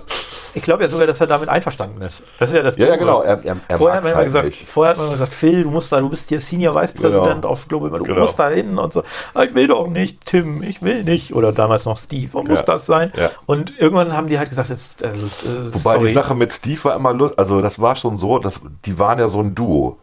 ich 0.53 0.61
glaube 0.63 0.83
ja 0.83 0.89
sogar, 0.89 1.07
dass 1.07 1.21
er 1.21 1.27
damit 1.27 1.47
einverstanden 1.47 2.01
ist. 2.01 2.23
Das 2.37 2.49
ist 2.49 2.55
ja 2.55 2.61
das 2.61 2.75
Ja, 2.77 2.85
ja, 2.87 2.91
Dumme. 2.97 2.99
genau. 3.05 3.21
Er, 3.21 3.39
er, 3.45 3.55
er 3.67 3.77
Vorher 3.77 3.97
hat, 3.97 4.03
man 4.03 4.11
immer 4.11 4.17
halt 4.17 4.25
gesagt, 4.27 4.45
nicht. 4.47 4.67
vorher 4.67 4.91
hat 4.93 4.97
man 5.01 5.11
gesagt, 5.11 5.31
Phil, 5.33 5.63
du 5.63 5.69
musst 5.71 5.91
da, 5.91 5.99
du 6.01 6.09
bist 6.09 6.27
hier 6.29 6.39
Senior 6.41 6.75
Vice 6.75 6.91
President 6.91 7.41
Genau. 7.41 7.47
auf 7.47 7.67
Global, 7.69 7.89
du 7.91 8.03
Genau. 8.03 8.19
musst 8.19 8.37
da 8.37 8.49
hin 8.49 8.77
und 8.77 8.91
so. 8.91 9.03
"Ah, 9.33 9.43
Ich 9.43 9.55
will 9.55 9.67
doch 9.67 9.87
nicht, 9.87 10.25
Tim, 10.25 10.61
ich 10.63 10.81
will 10.81 11.03
nicht. 11.05 11.33
Oder 11.33 11.53
damals 11.53 11.85
noch 11.85 11.97
Steve, 11.97 12.37
muss 12.43 12.59
Ja. 12.59 12.65
das 12.65 12.85
sein? 12.85 13.13
Ja. 13.15 13.20
Und 13.45 13.77
irgendwann 13.79 14.13
haben 14.15 14.27
die 14.27 14.37
halt 14.39 14.49
gesagt, 14.49 14.69
jetzt, 14.69 15.03
also, 15.03 15.25
es- 15.25 15.43
es- 15.43 15.73
Wobei 15.73 15.95
sorry. 15.95 16.07
die 16.07 16.13
Sache 16.13 16.35
mit 16.35 16.51
Steve 16.53 16.83
war 16.85 16.95
immer 16.95 17.13
lustig, 17.13 17.39
also 17.39 17.61
das 17.61 17.79
war 17.79 17.95
schon 17.95 18.17
so, 18.17 18.39
dass, 18.39 18.59
die 18.85 18.97
waren 18.99 19.19
ja 19.19 19.27
so 19.27 19.39
ein 19.39 19.55
Duo. 19.55 19.97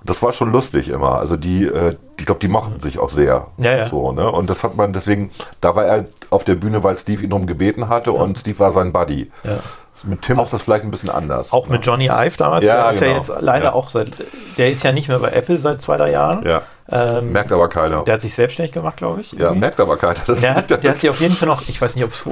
Und 0.00 0.08
das 0.10 0.22
war 0.22 0.32
schon 0.32 0.52
lustig 0.52 0.88
immer. 0.88 1.18
Also 1.18 1.36
die, 1.36 1.64
äh, 1.64 1.96
ich 2.18 2.26
glaube, 2.26 2.40
die 2.40 2.48
mochten 2.48 2.80
sich 2.80 2.98
auch 2.98 3.10
sehr. 3.10 3.48
Ja, 3.58 3.76
ja. 3.76 3.88
So, 3.88 4.12
ne? 4.12 4.30
Und 4.30 4.48
das 4.50 4.62
hat 4.64 4.76
man 4.76 4.92
deswegen, 4.92 5.30
da 5.60 5.74
war 5.74 5.84
er 5.84 6.04
auf 6.30 6.44
der 6.44 6.54
Bühne, 6.54 6.82
weil 6.84 6.96
Steve 6.96 7.22
ihn 7.24 7.30
darum 7.30 7.46
gebeten 7.46 7.88
hatte 7.88 8.12
und 8.12 8.38
Steve 8.38 8.58
war 8.58 8.72
sein 8.72 8.92
Buddy. 8.92 9.30
Ja. 9.42 9.58
Mit 10.02 10.22
Tim 10.22 10.38
ist 10.40 10.52
das 10.52 10.60
vielleicht 10.62 10.84
ein 10.84 10.90
bisschen 10.90 11.08
anders. 11.08 11.52
Auch 11.52 11.68
mit 11.68 11.86
Johnny 11.86 12.06
Ive 12.06 12.36
damals, 12.36 12.64
Ja, 12.64 12.82
der 12.82 12.90
ist 12.90 13.00
ja 13.00 13.06
genau. 13.06 13.18
jetzt 13.18 13.32
leider 13.40 13.64
Ja. 13.66 13.72
auch 13.74 13.88
seit, 13.90 14.10
der 14.58 14.70
ist 14.70 14.82
ja 14.82 14.92
nicht 14.92 15.08
mehr 15.08 15.18
bei 15.20 15.30
Apple 15.30 15.56
seit 15.58 15.80
zwei, 15.80 15.96
drei 15.96 16.10
Jahren. 16.10 16.44
ja. 16.46 16.62
Ähm, 16.92 17.32
merkt 17.32 17.50
aber 17.50 17.68
keiner. 17.70 18.02
der 18.02 18.14
hat 18.14 18.20
sich 18.20 18.34
selbstständig 18.34 18.72
gemacht, 18.72 18.98
glaube 18.98 19.22
ich. 19.22 19.32
ja, 19.32 19.38
irgendwie. 19.38 19.60
merkt 19.60 19.80
aber 19.80 19.96
keiner. 19.96 20.16
Das 20.26 20.42
Der 20.42 20.54
hat, 20.54 20.68
der 20.68 20.82
hat 20.90 20.96
sich 20.98 21.08
auf 21.08 21.18
jeden 21.20 21.34
Fall 21.34 21.48
noch, 21.48 21.62
ich 21.66 21.80
weiß 21.80 21.94
nicht, 21.96 22.04
ob 22.04 22.10
es, 22.10 22.24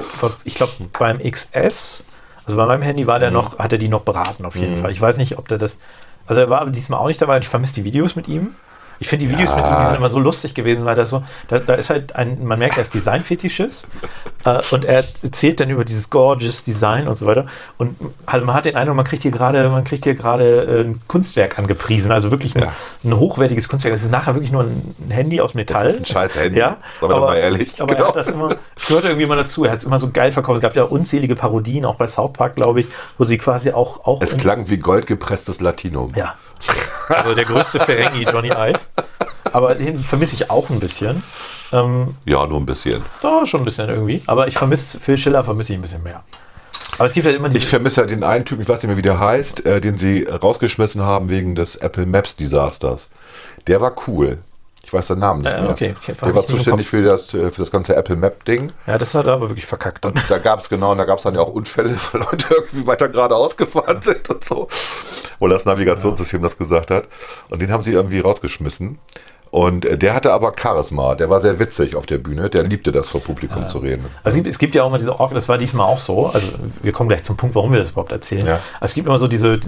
ich 0.43 0.53
glaube 0.53 0.73
beim 0.99 1.17
XS, 1.17 2.03
also 2.45 2.57
bei 2.57 2.65
meinem 2.67 2.83
Handy 2.83 3.07
war 3.07 3.17
der 3.17 3.29
Mhm. 3.29 3.33
noch, 3.35 3.57
hat 3.57 3.71
er 3.71 3.79
die 3.79 3.87
noch 3.89 4.01
beraten 4.01 4.45
auf 4.45 4.55
jeden 4.55 4.77
Fall. 4.77 4.91
Ich 4.91 5.01
weiß 5.01 5.17
nicht, 5.17 5.39
ob 5.39 5.47
der 5.47 5.57
das, 5.57 5.79
also 6.27 6.39
er 6.41 6.49
war 6.51 6.67
diesmal 6.67 6.99
auch 6.99 7.07
nicht 7.07 7.19
dabei. 7.21 7.39
Ich 7.39 7.47
vermisse 7.49 7.73
die 7.75 7.83
Videos 7.83 8.15
mit 8.15 8.27
ihm. 8.27 8.55
Ich 8.99 9.07
finde 9.07 9.25
die 9.25 9.31
Videos 9.31 9.49
Ja. 9.51 9.55
mit 9.57 9.65
ihm 9.65 9.85
sind 9.85 9.95
immer 9.95 10.09
so 10.09 10.19
lustig 10.19 10.53
gewesen, 10.53 10.85
weil 10.85 10.95
das 10.95 11.09
so, 11.09 11.23
da, 11.47 11.59
da 11.59 11.73
ist 11.73 11.89
halt 11.89 12.15
ein, 12.15 12.43
man 12.45 12.59
merkt, 12.59 12.77
er 12.77 12.81
ist 12.83 12.93
Designfetischist 12.93 13.87
äh, 14.45 14.61
und 14.71 14.85
er 14.85 15.03
erzählt 15.23 15.59
dann 15.59 15.69
über 15.69 15.83
dieses 15.85 16.09
gorgeous 16.09 16.63
Design 16.63 17.07
und 17.07 17.15
so 17.17 17.25
weiter. 17.25 17.45
Und 17.77 17.95
also 18.25 18.45
man 18.45 18.55
hat 18.55 18.65
den 18.65 18.75
Eindruck, 18.75 18.95
man 18.95 19.05
kriegt 19.05 19.23
hier 19.23 19.31
gerade, 19.31 19.67
man 19.69 19.83
kriegt 19.83 20.03
hier 20.05 20.15
gerade 20.15 20.61
äh, 20.63 20.81
ein 20.81 21.01
Kunstwerk 21.07 21.59
angepriesen, 21.59 22.11
also 22.11 22.31
wirklich 22.31 22.55
ein, 22.55 22.63
Ja. 22.63 22.71
ein 23.03 23.17
hochwertiges 23.17 23.67
Kunstwerk. 23.67 23.93
Das 23.95 24.03
ist 24.03 24.11
nachher 24.11 24.35
wirklich 24.35 24.51
nur 24.51 24.63
ein 24.63 24.95
Handy 25.09 25.41
aus 25.41 25.53
Metall. 25.53 25.87
ist 25.87 25.99
ein 26.01 26.05
scheiß 26.05 26.35
Handy. 26.39 26.59
Ja, 26.59 26.77
doch 27.01 27.09
mal 27.09 27.35
ehrlich. 27.35 27.81
aber 27.81 27.93
Genau. 27.95 28.05
er 28.05 28.09
hat 28.09 28.15
das 28.15 28.29
immer, 28.29 28.49
es 28.75 28.85
gehört 28.85 29.05
irgendwie 29.05 29.23
immer 29.23 29.35
dazu. 29.35 29.65
Er 29.65 29.71
hat 29.71 29.79
es 29.79 29.85
immer 29.85 29.99
so 29.99 30.09
geil 30.11 30.31
verkauft. 30.31 30.57
Es 30.57 30.61
gab 30.61 30.75
ja 30.75 30.83
unzählige 30.83 31.35
Parodien, 31.35 31.85
auch 31.85 31.95
bei 31.95 32.07
South 32.07 32.33
Park, 32.33 32.55
glaube 32.55 32.81
ich, 32.81 32.87
wo 33.17 33.25
sie 33.25 33.37
quasi 33.37 33.71
auch, 33.71 34.05
auch 34.05 34.21
es 34.21 34.37
klang 34.37 34.69
wie 34.69 34.77
goldgepresstes 34.77 35.59
Latinum. 35.61 36.11
ja. 36.15 36.35
Also 37.09 37.33
der 37.35 37.45
größte 37.45 37.79
Ferengi, 37.79 38.23
Johnny 38.23 38.49
Ive. 38.49 38.79
Aber 39.51 39.75
den 39.75 39.99
vermisse 39.99 40.35
ich 40.35 40.49
auch 40.49 40.69
ein 40.69 40.79
bisschen. 40.79 41.21
Ähm, 41.71 42.15
Ja, 42.25 42.45
nur 42.47 42.59
ein 42.59 42.65
bisschen. 42.65 43.01
da 43.21 43.45
schon 43.45 43.61
ein 43.61 43.65
bisschen 43.65 43.89
irgendwie. 43.89 44.21
Aber 44.25 44.47
ich 44.47 44.57
vermisse 44.57 44.99
Phil 44.99 45.17
Schiller, 45.17 45.43
vermisse 45.43 45.73
ich 45.73 45.79
ein 45.79 45.81
bisschen 45.81 46.03
mehr. 46.03 46.23
Aber 46.97 47.05
es 47.05 47.13
gibt 47.13 47.25
halt 47.25 47.35
immer 47.35 47.47
Ich 47.49 47.55
diese. 47.55 47.67
vermisse 47.67 48.01
ja 48.01 48.07
den 48.07 48.23
einen 48.23 48.45
Typ, 48.45 48.59
ich 48.61 48.67
weiß 48.69 48.79
nicht 48.81 48.87
mehr, 48.87 48.97
wie 48.97 49.01
der 49.01 49.19
heißt, 49.19 49.65
äh, 49.65 49.81
den 49.81 49.97
sie 49.97 50.23
rausgeschmissen 50.23 51.01
haben 51.01 51.29
wegen 51.29 51.55
des 51.55 51.75
Apple 51.75 52.05
Maps 52.05 52.35
Desasters. 52.35 53.09
Der 53.67 53.81
war 53.81 53.93
cool. 54.07 54.37
Ich 54.85 54.91
weiß 54.91 55.07
den 55.07 55.19
Namen 55.19 55.41
nicht 55.41 55.51
Äh, 55.53 55.61
mehr. 55.61 55.69
okay, 55.71 55.95
okay, 55.97 56.13
der 56.21 56.35
war 56.35 56.43
zuständig 56.43 56.87
für 56.87 57.01
das, 57.03 57.33
äh, 57.33 57.49
für 57.51 57.61
das 57.61 57.71
ganze 57.71 57.95
Apple 57.95 58.17
Map-Ding. 58.17 58.71
Ja, 58.85 58.97
das 58.97 59.15
hat 59.15 59.25
er 59.27 59.33
aber 59.33 59.49
wirklich 59.49 59.65
verkackt. 59.65 60.05
Und 60.05 60.21
da 60.29 60.37
gab 60.39 60.59
es 60.59 60.67
genau, 60.67 60.91
und 60.91 60.97
da 60.97 61.05
gab 61.05 61.17
es 61.17 61.23
dann 61.23 61.35
ja 61.35 61.41
auch 61.41 61.47
Unfälle, 61.49 61.89
weil 62.11 62.21
Leute 62.21 62.47
irgendwie 62.53 62.85
weiter 62.85 63.07
geradeaus 63.07 63.55
gefahren 63.55 64.01
sind 64.01 64.29
und 64.29 64.43
so. 64.43 64.67
Wo 65.39 65.47
das 65.47 65.65
Navigationssystem 65.65 66.41
das 66.41 66.57
gesagt 66.57 66.91
hat. 66.91 67.05
Und 67.49 67.61
den 67.61 67.71
haben 67.71 67.81
sie 67.83 67.93
irgendwie 67.93 68.19
rausgeschmissen. 68.19 68.99
Und 69.51 69.85
äh, 69.85 69.97
der 69.97 70.15
hatte 70.15 70.33
aber 70.33 70.53
Charisma. 70.59 71.15
Der 71.15 71.29
war 71.29 71.39
sehr 71.39 71.59
witzig 71.59 71.95
auf 71.95 72.05
der 72.05 72.17
Bühne. 72.17 72.49
Der 72.49 72.63
liebte 72.63 72.91
das 72.91 73.07
vor 73.09 73.21
Publikum 73.21 73.69
zu 73.69 73.77
reden. 73.77 74.05
Also 74.23 74.29
es 74.29 74.35
gibt, 74.43 74.47
es 74.47 74.57
gibt 74.59 74.75
ja 74.75 74.83
auch 74.83 74.87
immer 74.87 74.97
diese 74.97 75.17
Org, 75.19 75.33
das 75.33 75.47
war 75.47 75.57
diesmal 75.57 75.85
auch 75.87 75.99
so. 75.99 76.27
Also 76.27 76.47
wir 76.81 76.91
kommen 76.91 77.07
gleich 77.07 77.23
zum 77.23 77.37
Punkt, 77.37 77.55
warum 77.55 77.71
wir 77.71 77.79
das 77.79 77.91
überhaupt 77.91 78.11
erzählen. 78.11 78.47
Ja. 78.47 78.53
Also 78.81 78.91
es 78.91 78.93
gibt 78.95 79.07
immer 79.07 79.19
so 79.19 79.27
diese, 79.27 79.59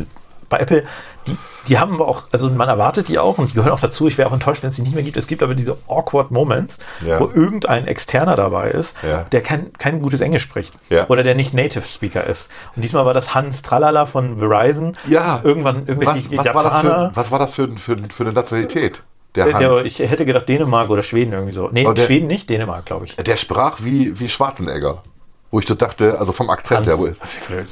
bei 0.49 0.57
Apple, 0.59 0.83
die, 1.27 1.35
die 1.67 1.79
haben 1.79 2.01
auch, 2.01 2.23
also 2.31 2.49
man 2.51 2.69
erwartet 2.69 3.07
die 3.07 3.17
auch 3.19 3.37
und 3.37 3.49
die 3.51 3.55
gehören 3.55 3.71
auch 3.71 3.79
dazu. 3.79 4.07
Ich 4.07 4.17
wäre 4.17 4.29
auch 4.29 4.33
enttäuscht, 4.33 4.61
wenn 4.63 4.69
es 4.69 4.75
die 4.75 4.81
nicht 4.83 4.93
mehr 4.95 5.03
gibt. 5.03 5.17
Es 5.17 5.27
gibt 5.27 5.41
aber 5.43 5.55
diese 5.55 5.77
awkward 5.87 6.31
Moments, 6.31 6.79
Ja. 7.05 7.19
wo 7.19 7.25
irgendein 7.25 7.87
Externer 7.87 8.35
dabei 8.35 8.69
ist, 8.71 8.95
Ja. 9.01 9.23
der 9.31 9.41
kein, 9.41 9.73
kein 9.73 10.01
gutes 10.01 10.21
Englisch 10.21 10.43
spricht. 10.43 10.73
Ja. 10.89 11.07
Oder 11.09 11.23
der 11.23 11.35
nicht 11.35 11.53
Native 11.53 11.85
Speaker 11.85 12.25
ist. 12.25 12.51
Und 12.75 12.83
diesmal 12.83 13.05
war 13.05 13.13
das 13.13 13.33
Hans 13.33 13.61
Tralala 13.63 14.05
von 14.05 14.37
Verizon. 14.39 14.95
Ja. 15.07 15.41
Irgendwann 15.43 15.87
irgendwelche 15.87 16.37
Was, 16.37 16.45
was, 16.45 16.53
war, 16.55 16.63
das 16.63 16.79
für, 16.81 17.11
was 17.13 17.31
war 17.31 17.39
das 17.39 17.55
für, 17.55 17.67
für, 17.77 17.97
für 17.97 18.23
eine 18.23 18.33
Nationalität? 18.33 19.01
Der, 19.35 19.45
Der, 19.45 19.53
Hans. 19.55 19.77
der, 19.77 19.85
ich 19.85 19.99
hätte 19.99 20.25
gedacht 20.25 20.47
Dänemark 20.47 20.89
oder 20.89 21.03
Schweden 21.03 21.33
irgendwie 21.33 21.51
so. 21.51 21.67
Nee, 21.71 21.85
Oh, 21.85 21.93
Schweden 21.95 22.27
nicht, 22.27 22.49
Dänemark, 22.49 22.85
glaube 22.85 23.05
ich. 23.05 23.15
der 23.17 23.35
sprach 23.35 23.79
wie, 23.83 24.17
wie 24.19 24.29
Schwarzenegger. 24.29 25.03
Wo 25.51 25.59
ich 25.59 25.67
so 25.67 25.75
dachte, 25.75 26.17
also 26.19 26.31
vom 26.33 26.49
Akzent 26.49 26.87
her. 26.87 26.97
Wo 26.97 27.05
ist, 27.05 27.21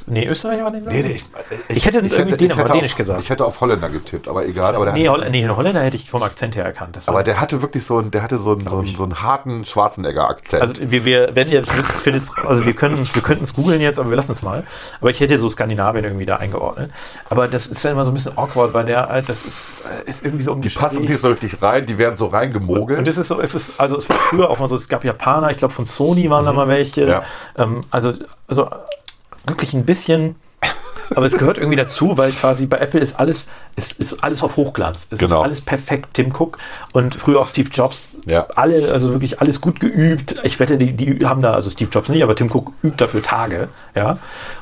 Nee, 0.08 0.26
Österreich 0.26 0.62
war 0.62 0.70
den 0.70 0.84
nee, 0.84 1.02
nee, 1.02 1.10
ich, 1.16 1.24
Ich 1.76 1.84
hätte 1.84 1.98
irgendwie 1.98 2.36
Dänemark- 2.36 2.72
Dänisch 2.72 2.92
auf, 2.92 2.96
gesagt. 2.96 3.20
Ich 3.20 3.28
hätte 3.28 3.44
auf 3.44 3.60
Holländer 3.60 3.88
getippt, 3.88 4.28
aber 4.28 4.46
egal. 4.46 4.76
Aber 4.76 4.92
Nee, 4.92 5.08
Holl 5.08 5.28
nee, 5.30 5.46
Holländer 5.48 5.82
hätte 5.82 5.96
ich 5.96 6.08
vom 6.08 6.22
Akzent 6.22 6.54
her 6.56 6.64
erkannt. 6.64 6.96
Das 6.96 7.08
aber 7.08 7.22
der 7.24 7.40
hatte 7.40 7.60
wirklich 7.62 7.84
so 7.84 7.98
einen, 7.98 8.10
der 8.10 8.22
hatte 8.22 8.38
so 8.38 8.52
einen, 8.52 8.68
so 8.68 8.78
einen, 8.78 8.94
so 8.94 9.02
einen 9.02 9.20
harten 9.22 9.64
Schwarzenegger-Akzent. 9.66 10.62
also 10.62 10.74
wir, 10.78 11.04
wir, 11.04 11.34
wenn 11.34 11.50
ihr 11.50 11.60
das 11.60 11.76
wisst, 11.76 11.92
findet 11.92 12.24
also 12.46 12.64
wir 12.64 12.74
können, 12.74 13.06
wir 13.12 13.22
könnten 13.22 13.44
es 13.44 13.54
googeln 13.54 13.80
jetzt, 13.80 13.98
aber 13.98 14.08
wir 14.08 14.16
lassen 14.16 14.32
es 14.32 14.42
mal. 14.42 14.62
Aber 15.00 15.10
ich 15.10 15.20
hätte 15.20 15.36
so 15.38 15.48
Skandinavien 15.50 16.04
irgendwie 16.04 16.26
da 16.26 16.36
eingeordnet. 16.36 16.90
Aber 17.28 17.48
das 17.48 17.66
ist 17.66 17.82
ja 17.84 17.90
immer 17.90 18.04
so 18.04 18.12
ein 18.12 18.14
bisschen 18.14 18.38
awkward, 18.38 18.72
weil 18.72 18.86
der, 18.86 19.10
äh, 19.10 19.22
das 19.22 19.42
ist, 19.42 19.82
äh, 20.06 20.08
ist 20.08 20.24
irgendwie 20.24 20.44
so 20.44 20.52
um 20.52 20.60
die 20.60 20.68
passen 20.70 21.02
nicht 21.04 21.18
so 21.20 21.28
richtig 21.28 21.60
rein, 21.60 21.86
die 21.86 21.98
werden 21.98 22.16
so 22.16 22.26
reingemogelt. 22.26 23.00
Und 23.00 23.08
es 23.08 23.18
ist 23.18 23.28
so, 23.28 23.40
es 23.40 23.54
ist, 23.54 23.78
also 23.78 23.98
es 23.98 24.08
war 24.08 24.16
früher 24.16 24.48
auch 24.48 24.58
mal 24.58 24.68
so, 24.68 24.76
es 24.76 24.88
gab 24.88 25.04
Japaner, 25.04 25.50
ich 25.50 25.58
glaube 25.58 25.74
von 25.74 25.84
Sony 25.86 26.30
waren 26.30 26.44
da 26.46 26.52
mal 26.52 26.68
welche. 26.68 27.02
Mhm. 27.02 27.08
Ja. 27.08 27.22
Ähm, 27.64 27.80
also, 27.90 28.12
also 28.48 28.68
wirklich 29.46 29.74
ein 29.74 29.84
bisschen, 29.84 30.36
aber 31.14 31.26
es 31.26 31.36
gehört 31.36 31.58
irgendwie 31.58 31.76
dazu, 31.76 32.16
weil 32.16 32.32
quasi 32.32 32.64
bei 32.66 32.78
Apple 32.78 32.98
ist 33.00 33.20
alles, 33.20 33.48
es 33.76 33.92
ist 33.92 34.24
alles 34.24 34.42
auf 34.42 34.56
Hochglanz. 34.56 35.08
Es 35.10 35.18
Genau. 35.18 35.40
ist 35.40 35.44
alles 35.44 35.60
perfekt, 35.60 36.14
Tim 36.14 36.32
Cook 36.34 36.56
und 36.92 37.14
früher 37.14 37.40
auch 37.40 37.46
Steve 37.46 37.68
Jobs. 37.70 38.16
Ja. 38.24 38.46
Alle, 38.56 38.90
also 38.90 39.12
wirklich 39.12 39.40
alles 39.40 39.60
gut 39.60 39.80
geübt. 39.80 40.36
Ich 40.44 40.58
wette, 40.60 40.78
die, 40.78 40.92
die 40.92 41.26
haben 41.26 41.42
da, 41.42 41.52
also 41.52 41.68
Steve 41.68 41.90
Jobs 41.92 42.08
nicht, 42.08 42.22
aber 42.22 42.34
Tim 42.34 42.50
Cook 42.50 42.72
übt 42.82 42.96
dafür 42.96 43.22
Tage. 43.22 43.68
Ja. 43.94 44.16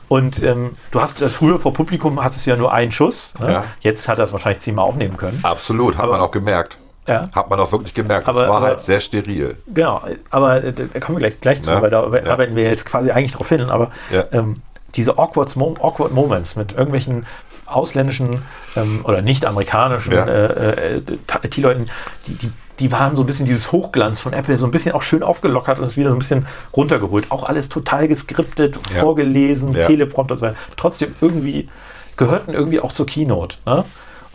Und 0.08 0.42
ähm, 0.42 0.70
du 0.90 1.00
hast 1.00 1.22
äh, 1.22 1.28
früher 1.28 1.60
vor 1.60 1.72
Publikum 1.74 2.22
hattest 2.22 2.44
du 2.44 2.50
ja 2.50 2.56
nur 2.56 2.72
einen 2.72 2.90
Schuss. 2.90 3.34
Ne? 3.38 3.52
Ja. 3.52 3.64
Jetzt 3.80 4.08
hat 4.08 4.18
er 4.18 4.24
es 4.24 4.32
wahrscheinlich 4.32 4.60
zehnmal 4.62 4.84
aufnehmen 4.84 5.16
können. 5.16 5.38
Absolut, 5.44 5.94
hat 5.96 6.02
Aber- 6.04 6.12
man 6.14 6.20
auch 6.22 6.32
gemerkt. 6.32 6.78
Ja. 7.06 7.24
Hat 7.32 7.50
man 7.50 7.58
auch 7.58 7.72
wirklich 7.72 7.94
gemerkt. 7.94 8.28
Das 8.28 8.36
Aber- 8.36 8.48
war 8.48 8.56
aber- 8.58 8.66
halt 8.66 8.80
sehr 8.80 9.00
steril. 9.00 9.56
Genau, 9.66 10.02
aber 10.30 10.62
äh, 10.62 10.72
da 10.72 11.00
kommen 11.00 11.18
wir 11.18 11.28
gleich, 11.28 11.40
gleich 11.40 11.62
zu, 11.62 11.70
Ja, 11.70 11.82
weil 11.82 11.90
da 11.90 12.02
ja. 12.08 12.30
arbeiten 12.30 12.54
wir 12.54 12.64
jetzt 12.64 12.86
quasi 12.86 13.10
eigentlich 13.10 13.32
drauf 13.32 13.48
hin. 13.48 13.62
Aber 13.70 13.90
Ja. 14.12 14.24
ähm, 14.32 14.62
diese 14.94 15.18
awkward, 15.18 15.56
awkward 15.56 16.12
Moments 16.12 16.54
mit 16.54 16.72
irgendwelchen 16.72 17.26
ausländischen 17.66 18.42
ähm, 18.76 19.00
oder 19.04 19.22
nicht-amerikanischen 19.22 20.12
Ja. 20.12 20.26
äh, 20.26 20.96
äh, 20.98 21.02
IT-Leuten, 21.42 21.86
die, 22.26 22.34
die, 22.34 22.52
die 22.78 22.92
waren 22.92 23.16
so 23.16 23.22
ein 23.22 23.26
bisschen 23.26 23.46
dieses 23.46 23.72
Hochglanz 23.72 24.20
von 24.20 24.32
Apple, 24.32 24.56
so 24.58 24.66
ein 24.66 24.70
bisschen 24.70 24.94
auch 24.94 25.02
schön 25.02 25.22
aufgelockert 25.22 25.78
und 25.78 25.86
ist 25.86 25.96
wieder 25.96 26.10
so 26.10 26.16
ein 26.16 26.18
bisschen 26.18 26.46
runtergeholt. 26.76 27.30
Auch 27.30 27.44
alles 27.44 27.68
total 27.68 28.06
geskriptet, 28.08 28.76
vorgelesen. 29.00 29.72
Teleprompter 29.74 30.32
und 30.34 30.38
so 30.38 30.46
weiter. 30.46 30.56
Trotzdem 30.76 31.14
irgendwie, 31.20 31.68
gehörten 32.16 32.52
irgendwie 32.52 32.80
auch 32.80 32.92
zur 32.92 33.06
Keynote. 33.06 33.56
Ne? 33.66 33.84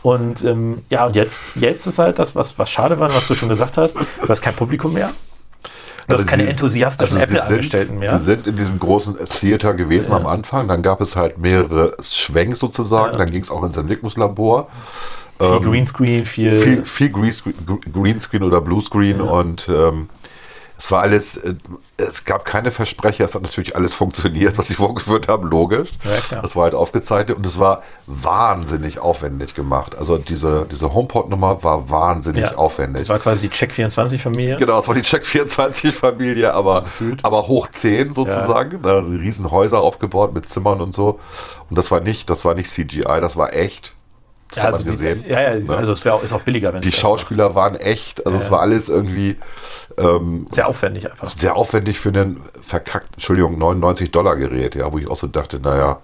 Und 0.07 0.41
ähm, 0.45 0.83
ja, 0.89 1.05
und 1.05 1.15
jetzt, 1.17 1.43
jetzt 1.55 1.85
ist 1.85 1.99
halt 1.99 2.17
das, 2.17 2.33
was, 2.33 2.57
was 2.57 2.69
schade 2.69 2.97
war, 2.97 3.13
was 3.13 3.27
du 3.27 3.35
schon 3.35 3.49
gesagt 3.49 3.77
hast, 3.77 3.95
du 3.95 4.29
hast 4.29 4.41
kein 4.41 4.53
Publikum 4.53 4.93
mehr. 4.93 5.09
Du 6.07 6.15
hast 6.15 6.25
keine 6.25 6.43
sie- 6.43 6.49
enthusiastischen 6.49 7.17
also 7.17 7.29
Apple-Angestellten 7.35 7.97
mehr. 7.97 8.17
Sie 8.17 8.23
sind 8.23 8.47
in 8.47 8.55
diesem 8.55 8.79
großen 8.79 9.17
Theater 9.41 9.73
gewesen 9.73 10.13
am 10.13 10.25
Anfang. 10.25 10.69
Dann 10.69 10.81
gab 10.81 11.01
es 11.01 11.17
halt 11.17 11.37
mehrere 11.39 11.97
Schwenks 12.01 12.59
sozusagen. 12.59 13.11
Ja. 13.11 13.17
Dann 13.17 13.29
ging 13.31 13.41
es 13.41 13.51
auch 13.51 13.61
ins 13.65 13.75
Entwicklungslabor. 13.75 14.69
viel 15.37 15.59
Greenscreen, 15.59 16.23
viel, 16.23 16.53
ähm, 16.53 16.61
Viel, 16.61 16.85
viel 16.85 17.09
Greenscreen, 17.09 17.55
Greenscreen 17.91 18.43
oder 18.43 18.61
Bluescreen 18.61 19.19
und 19.19 19.67
ähm, 19.67 20.07
es 20.77 20.91
war 20.91 21.01
alles, 21.01 21.37
äh, 21.37 21.55
es 21.97 22.23
gab 22.23 22.45
keine 22.45 22.71
Versprecher, 22.71 23.25
es 23.25 23.33
hat 23.33 23.41
natürlich 23.41 23.75
alles 23.75 23.95
funktioniert, 23.95 24.57
was 24.57 24.67
sie 24.67 24.75
vorgeführt 24.75 25.27
haben, 25.27 25.47
logisch. 25.49 25.89
Ja, 26.03 26.19
klar. 26.19 26.41
Das 26.43 26.55
war 26.55 26.63
halt 26.63 26.75
aufgezeichnet 26.75 27.35
und 27.35 27.45
es 27.45 27.57
war 27.57 27.81
wahnsinnig 28.05 28.99
aufwendig 28.99 29.55
gemacht. 29.55 29.97
Also 29.97 30.17
diese, 30.17 30.67
diese 30.69 30.93
HomePod-Nummer 30.93 31.63
war 31.63 31.89
wahnsinnig 31.89 32.43
ja, 32.43 32.55
aufwendig. 32.55 33.03
Das 33.03 33.09
war 33.09 33.19
quasi 33.19 33.49
die 33.49 33.55
Check24-Familie. 33.55 34.57
Genau, 34.57 34.79
es 34.79 34.87
war 34.87 34.95
die 34.95 35.01
Check24-Familie, 35.01 36.53
aber, 36.53 36.85
aber 37.23 37.47
hoch 37.47 37.67
10 37.71 38.13
sozusagen. 38.13 38.81
Da 38.83 39.03
sind 39.03 39.19
riesen 39.19 39.49
Häuser 39.49 39.81
aufgebaut 39.81 40.33
mit 40.33 40.47
Zimmern 40.47 40.79
und 40.79 40.93
so. 40.93 41.19
Und 41.69 41.77
das 41.77 41.89
war 41.89 42.01
nicht, 42.01 42.29
das 42.29 42.45
war 42.45 42.53
nicht 42.53 42.69
CGI, 42.69 43.19
das 43.19 43.35
war 43.35 43.53
echt. 43.53 43.96
Das 44.49 44.57
Ja, 44.57 44.63
hat 44.63 44.73
also 44.75 44.85
man 44.85 44.93
gesehen. 44.93 45.23
Die, 45.25 45.29
ja, 45.31 45.41
ja, 45.41 45.53
Ne? 45.55 45.75
also 45.77 45.91
es 45.91 46.05
wäre 46.05 46.15
auch, 46.15 46.23
ist 46.23 46.31
auch 46.33 46.41
billiger, 46.41 46.73
wenn 46.73 46.81
Die 46.81 46.91
Schauspieler 46.91 47.53
waren 47.55 47.75
echt, 47.75 48.25
also 48.25 48.37
es 48.37 48.49
war 48.49 48.61
alles 48.61 48.87
irgendwie 48.89 49.35
ähm, 49.97 50.47
sehr 50.51 50.67
aufwendig 50.67 51.09
einfach. 51.09 51.27
sehr 51.27 51.55
aufwendig 51.55 51.99
für 51.99 52.09
einen 52.09 52.41
verkackten, 52.61 53.13
Entschuldigung, 53.15 53.57
99 53.57 54.11
Dollar 54.11 54.35
Gerät, 54.35 54.75
ja, 54.75 54.91
wo 54.91 54.99
ich 54.99 55.09
auch 55.09 55.15
so 55.17 55.27
dachte, 55.27 55.59
naja, 55.59 55.97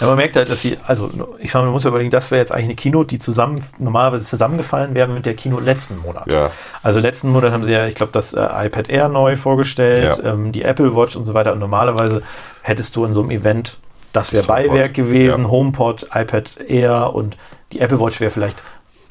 Ja, 0.00 0.06
man 0.06 0.16
merkt 0.16 0.34
halt, 0.36 0.48
dass 0.50 0.62
sie, 0.62 0.78
also 0.86 1.10
ich 1.38 1.50
sage, 1.50 1.64
man 1.66 1.72
muss 1.72 1.84
ja 1.84 1.90
überlegen, 1.90 2.10
das 2.10 2.30
wäre 2.30 2.40
jetzt 2.40 2.52
eigentlich 2.52 2.64
eine 2.64 2.74
Keynote, 2.74 3.08
die 3.08 3.18
zusammen 3.18 3.62
normalerweise 3.78 4.24
zusammengefallen 4.24 4.94
wäre 4.94 5.08
mit 5.08 5.26
der 5.26 5.34
Keynote 5.34 5.62
letzten 5.64 5.98
Monat. 5.98 6.26
Ja. 6.26 6.50
Also 6.82 7.00
letzten 7.00 7.30
Monat 7.30 7.52
haben 7.52 7.64
sie 7.64 7.72
ja, 7.72 7.86
ich 7.86 7.94
glaube, 7.94 8.12
das 8.12 8.32
äh, 8.34 8.40
iPad 8.66 8.88
Air 8.88 9.08
neu 9.08 9.36
vorgestellt, 9.36 10.20
Ja. 10.24 10.32
ähm, 10.32 10.52
die 10.52 10.62
Apple 10.62 10.96
Watch 10.96 11.14
und 11.16 11.26
so 11.26 11.34
weiter. 11.34 11.52
Und 11.52 11.58
normalerweise 11.58 12.22
hättest 12.62 12.96
du 12.96 13.04
in 13.04 13.12
so 13.14 13.20
einem 13.20 13.30
Event, 13.30 13.76
das 14.12 14.32
wäre 14.32 14.46
Beiwerk 14.46 14.94
gewesen, 14.94 15.44
ja. 15.44 15.50
HomePod, 15.50 16.08
iPad 16.14 16.60
Air 16.68 17.14
und 17.14 17.36
die 17.74 17.80
Apple 17.80 18.00
Watch 18.00 18.20
wäre 18.20 18.30
vielleicht 18.30 18.62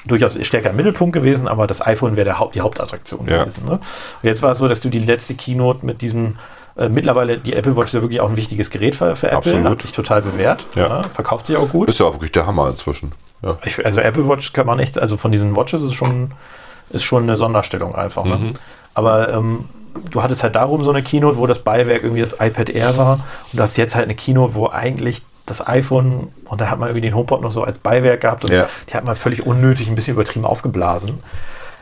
durchaus 0.05 0.37
stärker 0.45 0.71
im 0.71 0.75
Mittelpunkt 0.75 1.13
gewesen, 1.13 1.47
aber 1.47 1.65
das 1.67 1.85
iPhone 1.85 2.15
wäre 2.17 2.37
Haupt, 2.39 2.55
die 2.55 2.61
Hauptattraktion 2.61 3.27
Ja. 3.27 3.43
gewesen. 3.43 3.65
Ne? 3.65 3.71
Und 3.73 3.81
jetzt 4.23 4.41
war 4.41 4.51
es 4.51 4.57
so, 4.57 4.67
dass 4.67 4.81
du 4.81 4.89
die 4.89 4.99
letzte 4.99 5.35
Keynote 5.35 5.85
mit 5.85 6.01
diesem 6.01 6.35
äh, 6.75 6.89
mittlerweile 6.89 7.37
die 7.37 7.53
Apple 7.53 7.75
Watch 7.77 7.87
ist 7.89 7.93
ja 7.93 8.01
wirklich 8.01 8.19
auch 8.19 8.29
ein 8.29 8.35
wichtiges 8.35 8.69
Gerät 8.71 8.95
für, 8.95 9.15
für 9.15 9.27
Apple, 9.27 9.37
Absolut. 9.37 9.65
hat 9.69 9.81
sich 9.83 9.91
total 9.91 10.21
bewährt, 10.23 10.65
Ja. 10.75 10.89
ne? 10.89 11.01
verkauft 11.13 11.47
sich 11.47 11.55
auch 11.55 11.69
gut. 11.69 11.87
ist 11.89 11.99
ja 11.99 12.07
auch 12.07 12.13
wirklich 12.15 12.31
der 12.31 12.47
Hammer 12.47 12.67
inzwischen. 12.69 13.11
Ja. 13.43 13.57
Ich, 13.63 13.85
also 13.85 13.99
Apple 13.99 14.27
Watch 14.27 14.51
kann 14.53 14.65
man 14.65 14.79
echt, 14.79 14.97
also 14.99 15.15
von 15.17 15.31
diesen 15.31 15.55
Watches 15.55 15.83
ist 15.83 15.93
schon, 15.93 16.31
ist 16.89 17.03
schon 17.03 17.23
eine 17.23 17.37
Sonderstellung 17.37 17.93
einfach. 17.95 18.25
Ne? 18.25 18.35
Mhm. 18.37 18.53
Aber 18.95 19.29
ähm, 19.29 19.65
du 20.09 20.23
hattest 20.23 20.43
halt 20.43 20.55
darum 20.55 20.83
so 20.83 20.89
eine 20.89 21.03
Keynote, 21.03 21.37
wo 21.37 21.45
das 21.47 21.59
Beiwerk 21.59 22.01
irgendwie 22.03 22.21
das 22.21 22.33
iPad 22.39 22.69
Air 22.71 22.97
war 22.97 23.13
und 23.51 23.59
du 23.59 23.61
hast 23.63 23.77
jetzt 23.77 23.95
halt 23.95 24.05
eine 24.05 24.15
Keynote, 24.15 24.55
wo 24.55 24.67
eigentlich 24.69 25.21
das 25.45 25.65
iPhone 25.67 26.29
und 26.45 26.61
da 26.61 26.69
hat 26.69 26.79
man 26.79 26.89
irgendwie 26.89 27.01
den 27.07 27.15
HomePod 27.15 27.41
noch 27.41 27.51
so 27.51 27.63
als 27.63 27.77
Beiwerk 27.79 28.21
gehabt 28.21 28.45
und 28.45 28.51
Ja. 28.51 28.67
die 28.89 28.93
hat 28.95 29.03
man 29.03 29.15
völlig 29.15 29.45
unnötig 29.45 29.87
ein 29.89 29.95
bisschen 29.95 30.13
übertrieben 30.15 30.45
aufgeblasen. 30.45 31.19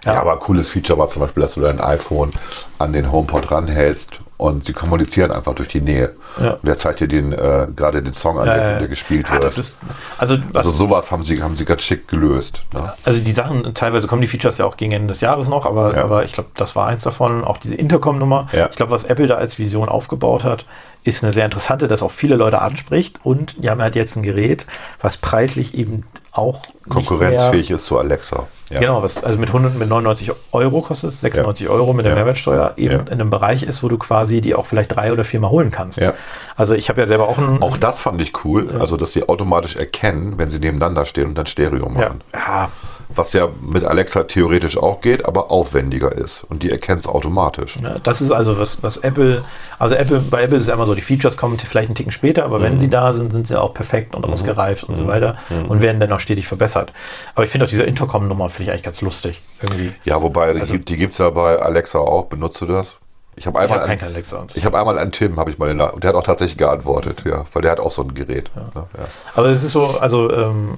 Ja, 0.03 0.20
aber 0.20 0.34
ein 0.34 0.39
cooles 0.39 0.68
Feature 0.70 0.97
war 0.97 1.09
zum 1.09 1.22
Beispiel, 1.22 1.41
dass 1.41 1.53
du 1.53 1.62
dein 1.62 1.80
iPhone 1.80 2.32
an 2.80 2.91
den 2.91 3.12
HomePod 3.12 3.51
ranhältst 3.51 4.20
und 4.38 4.66
sie 4.66 4.74
kommunizieren 4.74 5.32
einfach 5.32 5.53
durch 5.53 5.70
die 5.70 5.80
Nähe. 5.82 6.14
Ja. 6.41 6.53
Und 6.53 6.66
der 6.66 6.76
zeigt 6.80 7.01
dir 7.01 7.07
den, 7.07 7.32
äh, 7.34 7.68
gerade 7.76 8.01
den 8.01 8.16
Song 8.16 8.39
an, 8.39 8.47
Ja, 8.47 8.53
der, 8.55 8.72
ja. 8.72 8.80
der 8.80 8.88
gespielt 8.88 9.28
Ja, 9.28 9.34
wird. 9.34 9.43
das 9.43 9.59
ist, 9.59 9.78
also, 10.18 10.38
was, 10.53 10.66
also 10.66 10.72
sowas 10.72 11.12
haben 11.12 11.24
sie, 11.24 11.43
haben 11.43 11.55
sie 11.55 11.66
ganz 11.66 11.84
schick 11.84 12.07
gelöst. 12.07 12.64
Ne? 12.74 12.91
Also 13.05 13.20
die 13.20 13.32
Sachen, 13.32 13.76
teilweise 13.76 14.07
kommen 14.07 14.24
die 14.24 14.28
Features 14.28 14.57
ja 14.57 14.66
auch 14.66 14.76
gegen 14.76 14.91
Ende 14.93 15.09
des 15.09 15.22
Jahres 15.22 15.47
noch, 15.47 15.68
aber, 15.68 15.95
Ja. 15.95 16.03
aber 16.03 16.24
ich 16.26 16.32
glaube, 16.34 16.49
das 16.55 16.76
war 16.76 16.88
eins 16.88 17.03
davon. 17.03 17.43
Auch 17.43 17.57
diese 17.59 17.76
Intercom-Nummer. 17.76 18.47
Ja. 18.53 18.70
Ich 18.72 18.78
glaube, 18.78 18.91
was 18.91 19.03
Apple 19.03 19.28
da 19.28 19.36
als 19.36 19.59
Vision 19.59 19.88
aufgebaut 19.88 20.43
hat, 20.43 20.66
ist 21.04 21.24
eine 21.24 21.34
sehr 21.34 21.45
interessante, 21.45 21.88
das 21.88 22.04
auch 22.04 22.12
viele 22.12 22.36
Leute 22.36 22.62
anspricht. 22.62 23.20
Und 23.24 23.64
die 23.64 23.70
haben 23.70 23.82
halt 23.82 23.95
jetzt 23.95 24.16
ein 24.16 24.24
Gerät, 24.24 24.68
was 25.02 25.18
preislich 25.18 25.74
eben 25.76 26.04
auch 26.32 26.62
Konkurrenzfähig 26.88 27.72
ist 27.72 27.86
zu 27.86 27.97
Alexa. 27.97 28.47
Ja. 28.70 28.80
Genau, 28.80 29.04
was 29.04 29.22
also 29.22 29.38
mit 29.38 29.49
100, 29.49 29.76
mit 29.76 29.89
99 29.89 30.32
Euro 30.54 30.82
kostet, 30.82 31.10
es, 31.10 31.20
96 31.22 31.68
Euro 31.68 31.91
mit 31.91 32.06
der 32.06 32.14
Ja. 32.14 32.16
Mehrwertsteuer, 32.16 32.74
eben 32.78 32.93
Ja. 32.93 32.99
in 33.02 33.10
einem 33.10 33.30
Bereich 33.30 33.64
ist, 33.64 33.84
wo 33.84 33.89
du 33.89 33.97
quasi 33.97 34.39
die 34.39 34.56
auch 34.56 34.66
vielleicht 34.66 34.95
drei 34.95 35.12
oder 35.12 35.26
viermal 35.26 35.52
holen 35.52 35.72
kannst. 35.72 35.99
Ja. 35.99 36.14
Also 36.56 36.74
ich 36.74 36.88
habe 36.88 37.02
ja 37.02 37.08
selber 37.08 37.28
auch 37.28 37.38
ein 37.38 37.62
Auch 37.62 37.76
das 37.76 37.99
fand 37.99 38.22
ich 38.22 38.45
cool, 38.45 38.78
also 38.80 38.95
dass 38.95 39.12
sie 39.12 39.28
automatisch 39.28 39.76
erkennen, 39.76 40.36
wenn 40.38 40.49
sie 40.49 40.60
nebeneinander 40.60 41.06
stehen 41.06 41.28
und 41.28 41.38
dann 41.38 41.47
Stereo 41.47 41.88
ja, 41.88 41.91
machen. 41.91 42.22
ja, 42.34 42.70
was 43.16 43.34
ja 43.34 43.49
mit 43.62 43.84
Alexa 43.84 44.24
theoretisch 44.24 44.78
auch 44.78 45.01
geht, 45.01 45.26
aber 45.26 45.51
aufwendiger 45.51 46.12
ist. 46.12 46.43
Und 46.49 46.64
die 46.64 46.72
erkennt 46.72 47.01
es 47.01 47.07
automatisch. 47.07 47.78
Ja, 47.82 47.99
das 47.99 48.22
ist 48.22 48.32
also 48.32 48.57
was, 48.59 48.82
was 48.84 48.97
Apple, 48.97 49.43
also 49.80 49.95
Apple, 49.95 50.20
bei 50.20 50.43
Apple 50.43 50.57
ist 50.57 50.68
es 50.68 50.74
immer 50.74 50.86
so, 50.86 50.95
die 50.95 51.01
Features 51.01 51.38
kommen 51.38 51.57
vielleicht 51.59 51.88
einen 51.89 51.95
Ticken 51.95 52.12
später, 52.12 52.45
aber 52.45 52.59
Mhm. 52.59 52.64
wenn 52.64 52.78
sie 52.78 52.89
da 52.89 53.14
sind, 53.14 53.32
sind 53.32 53.47
sie 53.47 53.59
auch 53.59 53.74
perfekt 53.74 54.16
und 54.16 54.26
ausgereift 54.26 54.84
und 54.84 54.95
so 54.95 55.07
weiter 55.07 55.38
Mhm. 55.49 55.66
und 55.70 55.82
werden 55.82 55.99
dann 55.99 56.12
auch 56.12 56.20
stetig 56.20 56.47
verbessert. 56.47 56.91
Aber 57.36 57.43
ich 57.43 57.49
finde 57.49 57.66
auch 57.66 57.70
diese 57.70 57.84
Intercom-Nummer 57.84 58.49
finde 58.49 58.64
ich 58.64 58.70
eigentlich 58.72 58.84
ganz 58.84 59.01
lustig. 59.01 59.41
Irgendwie. 59.62 59.93
Ja, 60.03 60.22
wobei, 60.22 60.49
Also- 60.49 60.74
die, 60.78 60.86
die 60.86 60.97
gibt 60.97 61.14
es 61.14 61.18
ja 61.20 61.30
bei 61.30 61.57
Alexa 61.59 61.99
auch. 61.99 62.26
Benutzt 62.26 62.59
du 62.62 62.66
das? 62.66 62.95
Ich 63.38 63.47
habe 63.47 63.57
Ich 63.64 63.72
einmal, 63.72 63.89
an- 63.89 63.99
Alexa. 64.01 64.45
ich 64.53 64.66
habe 64.66 64.78
einmal 64.78 64.99
an 64.99 65.12
Tim, 65.14 65.39
habe 65.39 65.49
ich 65.49 65.57
mal 65.57 65.68
den, 65.70 65.80
und 65.80 66.03
der 66.03 66.09
hat 66.09 66.16
auch 66.16 66.24
tatsächlich 66.24 66.57
geantwortet, 66.57 67.24
ja, 67.26 67.45
weil 67.53 67.62
der 67.62 67.72
hat 67.72 67.80
auch 67.80 67.91
so 67.91 68.01
ein 68.03 68.14
Gerät. 68.14 68.51
ne, 68.55 68.66
Ja. 68.76 68.88
Aber 69.36 69.47
es 69.47 69.64
ist 69.64 69.72
so, 69.72 69.97
also 69.99 70.30
ähm, 70.32 70.78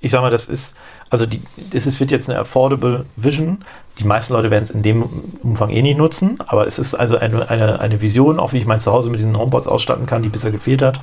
ich 0.00 0.10
sag 0.12 0.20
mal, 0.20 0.30
das 0.30 0.46
ist, 0.46 0.76
also 1.14 1.26
die, 1.26 1.40
ist, 1.70 2.00
wird 2.00 2.10
jetzt 2.10 2.28
eine 2.28 2.40
Affordable 2.40 3.06
Vision. 3.14 3.64
Die 4.00 4.04
meisten 4.04 4.32
Leute 4.32 4.50
werden 4.50 4.64
es 4.64 4.70
in 4.70 4.82
dem 4.82 5.04
Umfang 5.44 5.70
eh 5.70 5.80
nicht 5.80 5.96
nutzen, 5.96 6.38
aber 6.44 6.66
es 6.66 6.80
ist 6.80 6.94
also 6.94 7.16
eine, 7.16 7.48
eine, 7.48 7.78
eine 7.78 8.00
Vision, 8.00 8.40
auch 8.40 8.52
wie 8.52 8.58
ich 8.58 8.66
mein 8.66 8.80
Zuhause 8.80 9.10
mit 9.10 9.20
diesen 9.20 9.38
HomePods 9.38 9.68
ausstatten 9.68 10.06
kann, 10.06 10.22
die 10.22 10.28
bisher 10.28 10.50
gefehlt 10.50 10.82
hat. 10.82 11.00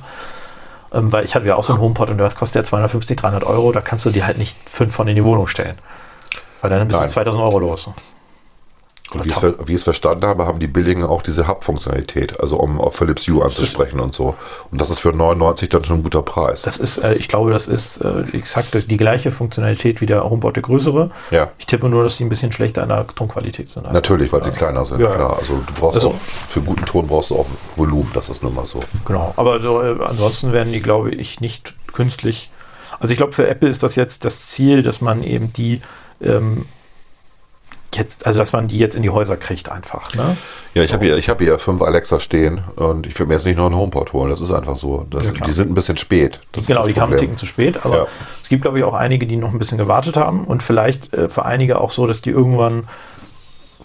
Ähm, 0.92 1.10
weil 1.10 1.24
ich 1.24 1.34
hatte 1.34 1.46
ja 1.46 1.56
auch 1.56 1.64
so 1.64 1.72
einen 1.72 1.80
HomePod 1.80 2.10
und 2.10 2.18
das 2.18 2.36
kostet 2.36 2.56
ja 2.56 2.64
250, 2.64 3.16
300 3.16 3.44
Euro, 3.44 3.72
da 3.72 3.80
kannst 3.80 4.04
du 4.04 4.10
dir 4.10 4.26
halt 4.26 4.36
nicht 4.36 4.56
fünf 4.68 4.94
von 4.94 5.08
in 5.08 5.16
die 5.16 5.24
Wohnung 5.24 5.46
stellen. 5.46 5.76
Weil 6.60 6.68
dann 6.68 6.86
bist 6.86 7.00
Nein. 7.00 7.08
du 7.08 7.12
2000 7.14 7.42
Euro 7.42 7.58
los. 7.58 7.90
Und 9.14 9.24
wie 9.24 9.28
ich 9.30 9.36
es 9.36 9.54
wie 9.66 9.78
verstanden 9.78 10.24
habe, 10.26 10.46
haben 10.46 10.58
die 10.58 10.66
billigen 10.66 11.04
auch 11.04 11.22
diese 11.22 11.46
Hub-Funktionalität, 11.48 12.40
also 12.40 12.56
um 12.56 12.80
auf 12.80 12.96
Philips 12.96 13.26
Hue 13.28 13.44
anzusprechen 13.44 14.00
und 14.00 14.14
so. 14.14 14.34
Und 14.70 14.80
das 14.80 14.90
ist 14.90 15.00
für 15.00 15.12
99 15.12 15.68
dann 15.68 15.84
schon 15.84 15.98
ein 15.98 16.02
guter 16.02 16.22
Preis. 16.22 16.62
Das 16.62 16.78
ist, 16.78 16.98
äh, 16.98 17.14
ich 17.14 17.28
glaube, 17.28 17.50
das 17.52 17.66
ist 17.66 17.98
äh, 17.98 18.22
exakt 18.32 18.76
die 18.90 18.96
gleiche 18.96 19.30
Funktionalität 19.30 20.00
wie 20.00 20.06
der 20.06 20.24
HomePod, 20.28 20.56
der 20.56 20.62
größere. 20.62 21.10
Ja. 21.30 21.50
Ich 21.58 21.66
tippe 21.66 21.88
nur, 21.88 22.02
dass 22.04 22.16
die 22.16 22.24
ein 22.24 22.28
bisschen 22.28 22.52
schlechter 22.52 22.82
in 22.82 22.88
der 22.88 23.06
Tonqualität 23.06 23.68
sind. 23.68 23.90
Natürlich, 23.92 24.32
weil 24.32 24.44
sie 24.44 24.50
kleiner 24.50 24.84
sind, 24.84 25.00
Ja. 25.00 25.10
klar. 25.10 25.36
Also 25.38 25.54
du 25.66 25.72
brauchst 25.78 25.96
Also- 25.96 26.10
auch, 26.10 26.14
für 26.48 26.60
guten 26.60 26.84
Ton 26.86 27.06
brauchst 27.06 27.30
du 27.30 27.36
auch 27.36 27.46
Volumen, 27.76 28.10
das 28.14 28.28
ist 28.28 28.42
nun 28.42 28.54
mal 28.54 28.66
so. 28.66 28.80
Genau, 29.04 29.32
aber 29.36 29.60
so, 29.60 29.82
äh, 29.82 29.96
ansonsten 30.04 30.52
werden 30.52 30.72
die, 30.72 30.80
glaube 30.80 31.10
ich, 31.10 31.40
nicht 31.40 31.74
künstlich. 31.92 32.50
Also 33.00 33.12
ich 33.12 33.18
glaube, 33.18 33.32
für 33.32 33.48
Apple 33.48 33.68
ist 33.68 33.82
das 33.82 33.96
jetzt 33.96 34.24
das 34.24 34.46
Ziel, 34.46 34.82
dass 34.82 35.00
man 35.00 35.22
eben 35.24 35.52
die 35.52 35.80
ähm, 36.22 36.66
jetzt, 37.96 38.26
also 38.26 38.38
dass 38.38 38.52
man 38.52 38.68
die 38.68 38.78
jetzt 38.78 38.96
in 38.96 39.02
die 39.02 39.10
Häuser 39.10 39.36
kriegt 39.36 39.70
einfach. 39.70 40.14
Ne? 40.14 40.36
Ja, 40.74 40.82
ich 40.82 40.92
habe 40.92 41.04
hier, 41.04 41.16
ich 41.16 41.28
habe 41.28 41.44
hier 41.44 41.58
fünf 41.58 41.82
Alexa 41.82 42.18
stehen 42.18 42.62
und 42.76 43.06
ich 43.06 43.18
würde 43.18 43.28
mir 43.28 43.34
jetzt 43.34 43.44
nicht 43.44 43.56
noch 43.56 43.66
einen 43.66 43.76
HomePod 43.76 44.12
holen. 44.12 44.30
Das 44.30 44.40
ist 44.40 44.50
einfach 44.50 44.76
so. 44.76 45.06
Das, 45.10 45.24
Ja, 45.24 45.30
die 45.32 45.52
sind 45.52 45.70
ein 45.70 45.74
bisschen 45.74 45.96
spät. 45.96 46.40
Das 46.52 46.66
genau, 46.66 46.86
die 46.86 46.92
kamen 46.92 47.12
einen. 47.12 47.20
Ticken 47.20 47.36
zu 47.36 47.46
spät, 47.46 47.84
aber 47.84 47.96
Ja. 47.96 48.06
es 48.42 48.48
gibt, 48.48 48.62
glaube 48.62 48.78
ich, 48.78 48.84
auch 48.84 48.94
einige, 48.94 49.26
die 49.26 49.36
noch 49.36 49.52
ein 49.52 49.58
bisschen 49.58 49.78
gewartet 49.78 50.16
haben 50.16 50.44
und 50.44 50.62
vielleicht 50.62 51.12
äh, 51.12 51.28
für 51.28 51.44
einige 51.44 51.80
auch 51.80 51.90
so, 51.90 52.06
dass 52.06 52.22
die 52.22 52.30
irgendwann, 52.30 52.84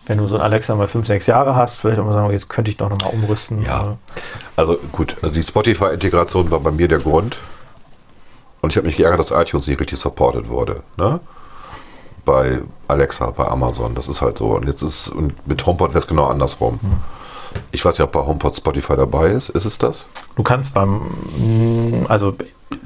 wenn 0.05 0.17
du 0.19 0.27
so 0.27 0.35
ein 0.35 0.41
Alexa 0.41 0.73
mal 0.75 0.87
fünf, 0.87 1.05
sechs 1.07 1.27
Jahre 1.27 1.55
hast, 1.55 1.75
vielleicht 1.75 1.99
auch 1.99 2.05
mal 2.05 2.13
sagen, 2.13 2.31
jetzt 2.31 2.49
könnte 2.49 2.71
ich 2.71 2.77
doch 2.77 2.89
nochmal 2.89 3.13
umrüsten. 3.13 3.63
Ja. 3.63 3.97
Also 4.55 4.77
gut, 4.91 5.17
also 5.21 5.33
die 5.33 5.43
Spotify-Integration 5.43 6.49
war 6.51 6.59
bei 6.61 6.71
mir 6.71 6.87
der 6.87 6.99
Grund. 6.99 7.37
Und 8.61 8.71
ich 8.71 8.77
habe 8.77 8.87
mich 8.87 8.97
geärgert, 8.97 9.19
dass 9.19 9.31
iTunes 9.31 9.67
nicht 9.67 9.79
richtig 9.79 9.99
supported 9.99 10.49
wurde. 10.49 10.81
Ne? 10.97 11.19
Bei 12.27 12.59
Alexa, 12.89 13.31
bei 13.31 13.47
Amazon. 13.47 13.95
Das 13.95 14.07
ist 14.09 14.21
halt 14.21 14.37
so. 14.37 14.49
Und 14.49 14.67
jetzt 14.67 14.81
ist, 14.81 15.07
und 15.07 15.47
mit 15.47 15.65
HomePod 15.65 15.91
wäre 15.91 15.99
es 15.99 16.07
genau 16.07 16.25
andersrum. 16.25 16.79
Hm. 16.81 16.91
Ich 17.71 17.83
weiß 17.85 17.97
ja, 17.97 18.05
ob 18.05 18.11
bei 18.11 18.19
HomePod 18.19 18.53
Spotify 18.55 18.97
dabei 18.97 19.29
ist. 19.29 19.49
Ist 19.49 19.63
es 19.65 19.77
das? 19.77 20.05
Du 20.35 20.43
kannst 20.43 20.73
beim, 20.73 21.01
mh, 21.37 22.07
also 22.09 22.35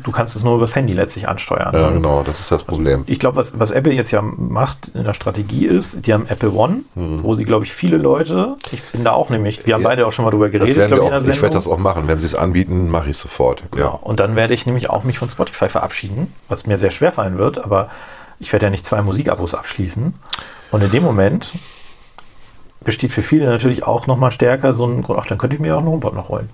du 0.03 0.11
kannst 0.11 0.35
es 0.35 0.43
nur 0.43 0.55
übers 0.55 0.75
Handy 0.75 0.93
letztlich 0.93 1.27
ansteuern. 1.27 1.73
Ja, 1.73 1.89
ne? 1.89 1.95
genau, 1.95 2.21
das 2.23 2.39
ist 2.39 2.51
das 2.51 2.63
Problem. 2.63 3.03
Ich 3.07 3.19
glaube, 3.19 3.35
was, 3.37 3.59
was 3.59 3.71
Apple 3.71 3.91
jetzt 3.93 4.11
ja 4.11 4.21
macht 4.21 4.91
in 4.93 5.03
der 5.03 5.13
Strategie 5.13 5.65
ist, 5.65 6.05
die 6.05 6.13
haben 6.13 6.27
Apple 6.27 6.51
One, 6.51 6.81
wo 6.95 7.33
sie, 7.33 7.43
glaube 7.43 7.65
ich, 7.65 7.73
viele 7.73 7.97
Leute, 7.97 8.57
ich 8.71 8.83
bin 8.91 9.03
da 9.03 9.13
auch 9.13 9.29
nämlich, 9.31 9.65
wir 9.65 9.73
haben 9.73 9.81
Hm. 9.81 9.83
Ja. 9.83 9.89
beide 9.89 10.07
auch 10.07 10.11
schon 10.11 10.25
mal 10.25 10.31
drüber 10.31 10.49
geredet, 10.49 10.91
in 10.91 10.99
auch, 10.99 11.25
ich 11.25 11.41
werde 11.41 11.55
das 11.55 11.67
auch 11.67 11.79
machen. 11.79 12.03
Wenn 12.07 12.19
sie 12.19 12.27
es 12.27 12.35
anbieten, 12.35 12.89
mache 12.89 13.05
ich 13.05 13.15
es 13.15 13.21
sofort. 13.21 13.63
Genau. 13.71 13.99
Und 14.03 14.19
dann 14.19 14.35
werde 14.35 14.53
ich 14.53 14.67
nämlich 14.67 14.89
auch 14.91 15.03
mich 15.03 15.17
von 15.17 15.29
Spotify 15.29 15.67
verabschieden, 15.67 16.33
was 16.47 16.67
mir 16.67 16.77
sehr 16.77 16.91
schwer 16.91 17.11
fallen 17.11 17.39
wird, 17.39 17.63
aber 17.63 17.89
ich 18.41 18.51
werde 18.51 18.65
ja 18.65 18.69
nicht 18.69 18.85
zwei 18.85 19.01
Musikabos 19.01 19.53
abschließen. 19.53 20.13
Und 20.71 20.81
in 20.81 20.91
dem 20.91 21.03
Moment 21.03 21.53
besteht 22.83 23.11
für 23.11 23.21
viele 23.21 23.45
natürlich 23.45 23.83
auch 23.83 24.07
nochmal 24.07 24.31
stärker 24.31 24.73
so 24.73 24.85
ein 24.85 25.03
Grund, 25.03 25.19
ach, 25.21 25.27
dann 25.27 25.37
könnte 25.37 25.55
ich 25.55 25.61
mir 25.61 25.75
auch 25.75 25.79
einen 25.79 25.89
HomePod 25.89 26.15
noch 26.15 26.29
holen. 26.29 26.49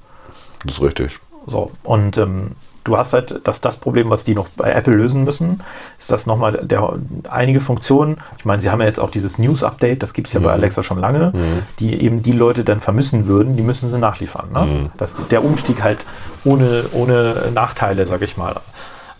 Das 0.66 0.76
ist 0.76 0.82
richtig. 0.82 1.20
So, 1.46 1.72
und 1.84 2.18
ähm, 2.18 2.52
du 2.84 2.98
hast 2.98 3.14
halt 3.14 3.40
das, 3.46 3.62
das 3.62 3.78
Problem, 3.78 4.10
was 4.10 4.26
die 4.26 4.36
noch 4.36 4.50
bei 4.50 4.72
Apple 4.72 4.96
lösen 4.96 5.24
müssen, 5.24 5.64
ist 5.98 6.12
das 6.12 6.26
nochmal 6.26 6.60
der, 6.64 6.94
einige 7.30 7.62
Funktionen. 7.62 8.18
Ich 8.38 8.44
meine, 8.44 8.62
sie 8.62 8.70
haben 8.70 8.82
ja 8.82 8.88
jetzt 8.88 9.00
auch 9.00 9.12
dieses 9.12 9.38
News-Update, 9.38 10.04
das 10.04 10.14
gibt 10.14 10.28
es 10.28 10.34
ja 10.34 10.42
bei 10.42 10.52
Alexa 10.52 10.84
schon 10.84 10.98
lange, 10.98 11.32
die 11.80 12.02
eben 12.02 12.22
die 12.22 12.34
Leute 12.34 12.66
dann 12.66 12.82
vermissen 12.82 13.28
würden, 13.28 13.56
die 13.56 13.64
müssen 13.64 13.88
sie 13.90 13.98
nachliefern. 13.98 14.52
Ne? 14.52 14.90
Dass 14.98 15.16
der 15.28 15.46
Umstieg 15.46 15.84
halt 15.84 16.06
ohne, 16.44 16.86
ohne 16.92 17.52
Nachteile, 17.54 18.06
sag 18.06 18.22
ich 18.22 18.36
mal, 18.36 18.60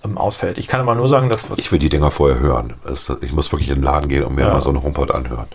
ähm, 0.06 0.18
ausfällt. 0.18 0.58
Ich 0.58 0.68
kann 0.68 0.80
aber 0.82 0.96
nur 0.96 1.08
sagen, 1.08 1.30
dass 1.30 1.46
Ich 1.58 1.72
will 1.72 1.80
die 1.80 1.90
Dinger 1.90 2.12
vorher 2.12 2.40
hören. 2.40 2.74
Es- 2.86 3.12
Ich 3.22 3.32
muss 3.34 3.52
wirklich 3.52 3.70
in 3.70 3.76
den 3.76 3.84
Laden 3.84 4.10
gehen 4.10 4.24
und 4.24 4.36
mir 4.36 4.44
Ja. 4.46 4.54
mal 4.54 4.62
so 4.62 4.70
einen 4.70 4.82
HomePod 4.84 5.12
anhören. 5.12 5.48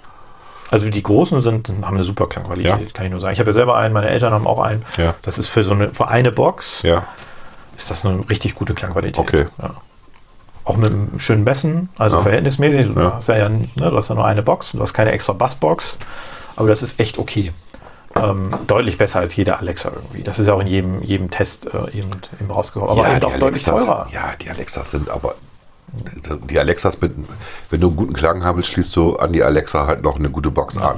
Also 0.71 0.89
die 0.89 1.03
großen 1.03 1.43
sind, 1.43 1.69
haben 1.83 1.95
eine 1.97 2.03
super 2.03 2.27
Klangqualität, 2.27 2.65
Ja. 2.81 2.87
kann 2.95 3.05
ich 3.05 3.13
nur 3.13 3.21
sagen. 3.21 3.35
Ich 3.35 3.39
habe 3.41 3.51
ja 3.51 3.55
selber 3.55 3.77
einen, 3.77 3.93
meine 3.93 4.09
Eltern 4.09 4.33
haben 4.33 4.47
auch 4.47 4.59
einen. 4.61 4.85
Ja. 4.97 5.15
Das 5.23 5.39
ist 5.39 5.49
für 5.49 5.63
so 5.63 5.73
eine, 5.73 5.89
für 5.89 6.09
eine 6.09 6.33
Box 6.33 6.83
ist 7.77 7.91
das 7.91 8.07
eine 8.07 8.29
richtig 8.31 8.55
gute 8.55 8.73
Klangqualität. 8.75 9.19
Okay. 9.19 9.47
Auch 10.65 10.77
mit 10.77 10.93
einem 10.93 11.19
schönen 11.19 11.45
Bässen, 11.45 11.89
also 11.99 12.21
verhältnismäßig. 12.21 12.95
Du, 12.95 13.01
Ja. 13.01 13.15
hast 13.17 13.29
ja, 13.29 13.37
ja, 13.37 13.49
ne, 13.49 13.67
du 13.77 13.97
hast 13.97 14.09
ja 14.09 14.15
nur 14.15 14.25
eine 14.25 14.43
Box, 14.43 14.73
du 14.73 14.81
hast 14.81 14.95
keine 14.95 15.11
extra 15.11 15.33
Bassbox, 15.33 15.97
aber 16.57 16.69
das 16.69 16.83
ist 16.83 17.01
echt 17.01 17.19
okay. 17.19 17.53
Ähm, 18.17 18.53
deutlich 18.67 18.99
besser 18.99 19.21
als 19.21 19.35
jeder 19.37 19.59
Alexa 19.59 19.91
irgendwie. 19.95 20.23
Das 20.23 20.39
ist 20.39 20.47
ja 20.47 20.53
auch 20.55 20.61
in 20.61 20.67
jedem, 20.67 21.03
jedem 21.03 21.31
Test 21.31 21.67
äh, 21.67 21.97
eben, 21.97 22.11
eben 22.41 22.51
rausgekommen. 22.51 22.99
Aber 22.99 23.09
eben 23.17 23.25
auch 23.25 23.39
deutlich 23.39 23.65
teurer. 23.65 24.07
Ja, 24.13 24.33
die 24.41 24.51
Alexas 24.51 24.91
sind 24.91 25.09
aber. 25.09 25.35
Die 26.49 26.59
Alexas, 26.59 27.01
mit, 27.03 27.13
wenn 27.71 27.81
du 27.81 27.89
einen 27.89 27.97
guten 27.97 28.13
Klang 28.15 28.45
haben 28.45 28.57
willst, 28.57 28.71
schließt 28.71 28.95
du 28.97 29.17
an 29.17 29.33
die 29.33 29.43
Alexa 29.43 29.87
halt 29.87 30.03
noch 30.03 30.17
eine 30.17 30.31
gute 30.31 30.51
Box 30.51 30.77
an. 30.79 30.97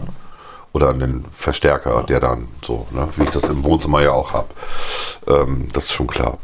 Oder 0.73 0.89
an 0.89 0.99
den 0.99 1.25
Verstärker, 1.37 2.03
der 2.09 2.19
dann 2.21 2.49
so, 2.63 2.87
ne, 2.91 3.09
wie 3.17 3.23
ich 3.25 3.31
das 3.31 3.45
im 3.45 3.63
Wohnzimmer 3.65 4.03
ja 4.03 4.11
auch 4.11 4.33
habe. 4.33 4.49
Ähm, 5.29 5.69
das 5.73 5.85
ist 5.85 5.93
schon 5.93 6.09
klar. 6.09 6.39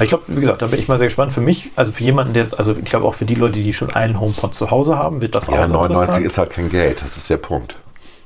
Ich 0.00 0.08
glaube, 0.08 0.24
wie 0.28 0.40
gesagt, 0.40 0.62
da 0.62 0.66
bin 0.66 0.78
ich 0.78 0.88
mal 0.88 0.96
sehr 0.96 1.06
gespannt. 1.08 1.32
Für 1.32 1.42
mich, 1.42 1.70
also 1.76 1.92
für 1.92 2.02
jemanden, 2.02 2.32
der, 2.32 2.46
also 2.56 2.72
ich 2.74 2.84
glaube 2.86 3.06
auch 3.06 3.14
für 3.14 3.26
die 3.26 3.34
Leute, 3.34 3.54
die 3.54 3.72
schon 3.74 3.90
einen 3.90 4.18
HomePod 4.18 4.54
zu 4.54 4.70
Hause 4.70 4.96
haben, 4.98 5.20
wird 5.20 5.34
das 5.34 5.48
Ja, 5.48 5.64
auch 5.64 5.68
99 5.68 5.90
interessant. 5.98 6.26
ist 6.26 6.38
halt 6.38 6.50
kein 6.50 6.70
Geld, 6.70 7.02
das 7.02 7.16
ist 7.18 7.28
der 7.28 7.36
Punkt. 7.36 7.76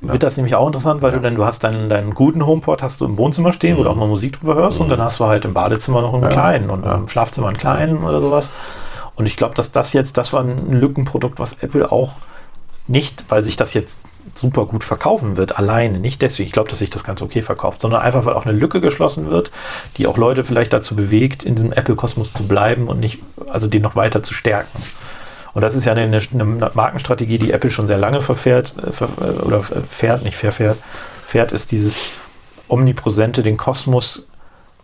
Wird 0.01 0.21
das 0.23 0.37
nämlich 0.37 0.55
auch 0.55 0.67
interessant, 0.67 1.01
weil 1.01 1.11
du 1.11 1.19
dann, 1.19 1.35
du 1.35 1.43
hast 1.45 1.63
deinen, 1.63 1.89
deinen 1.89 2.13
guten 2.13 2.45
HomePod 2.45 2.83
hast 2.83 3.01
du 3.01 3.05
im 3.05 3.17
Wohnzimmer 3.17 3.51
stehen, 3.51 3.77
wo 3.77 3.81
Mhm. 3.81 3.85
du 3.85 3.89
auch 3.91 3.95
mal 3.95 4.07
Musik 4.07 4.39
drüber 4.39 4.55
hörst 4.55 4.79
und 4.79 4.89
dann 4.89 5.01
hast 5.01 5.19
du 5.19 5.25
halt 5.25 5.43
im 5.45 5.53
Badezimmer 5.53 6.01
noch 6.01 6.13
einen 6.13 6.29
kleinen 6.29 6.69
und 6.69 6.83
im 6.85 7.07
Schlafzimmer 7.07 7.47
einen 7.47 7.57
kleinen 7.57 8.03
oder 8.03 8.21
sowas. 8.21 8.47
Und 9.15 9.25
ich 9.25 9.35
glaube, 9.37 9.55
dass 9.55 9.71
das 9.71 9.93
jetzt, 9.93 10.17
das 10.17 10.33
war 10.33 10.41
ein 10.43 10.71
Lückenprodukt, 10.71 11.39
was 11.39 11.53
Apple 11.61 11.91
auch 11.91 12.13
nicht, 12.87 13.25
weil 13.29 13.41
sich 13.43 13.55
das 13.55 13.73
jetzt 13.73 14.01
super 14.35 14.65
gut 14.65 14.83
verkaufen 14.83 15.35
wird, 15.37 15.57
alleine, 15.57 15.99
nicht 15.99 16.21
deswegen, 16.21 16.45
ich 16.47 16.53
glaube, 16.53 16.69
dass 16.69 16.79
sich 16.79 16.89
das 16.91 17.03
ganz 17.03 17.21
okay 17.21 17.41
verkauft, 17.41 17.81
sondern 17.81 18.01
einfach, 18.01 18.25
weil 18.25 18.33
auch 18.35 18.45
eine 18.45 18.55
Lücke 18.57 18.81
geschlossen 18.81 19.29
wird, 19.31 19.51
die 19.97 20.05
auch 20.05 20.17
Leute 20.17 20.43
vielleicht 20.43 20.73
dazu 20.73 20.95
bewegt, 20.95 21.43
in 21.43 21.55
diesem 21.55 21.71
Apple-Kosmos 21.71 22.33
zu 22.33 22.43
bleiben 22.47 22.87
und 22.87 22.99
nicht, 22.99 23.19
also 23.49 23.67
den 23.67 23.81
noch 23.81 23.95
weiter 23.95 24.21
zu 24.21 24.33
stärken. 24.33 24.77
Und 25.57 25.63
das 25.63 25.73
ist 25.73 25.85
ja 25.85 25.93
eine, 25.93 26.03
eine 26.03 26.71
Markenstrategie, 26.75 27.39
die 27.39 27.51
Apple 27.51 27.71
schon 27.71 27.87
sehr 27.87 27.97
lange 27.97 28.21
verfährt, 28.21 28.75
äh, 28.77 29.03
äh, 29.03 29.41
oder 29.41 29.57
äh, 29.57 29.81
fährt, 29.89 30.21
nicht 30.21 30.37
verfährt, 30.37 30.77
fährt, 31.25 31.51
ist 31.51 31.71
dieses 31.71 31.99
omnipräsente, 32.67 33.41
den 33.41 33.57
Kosmos 33.57 34.27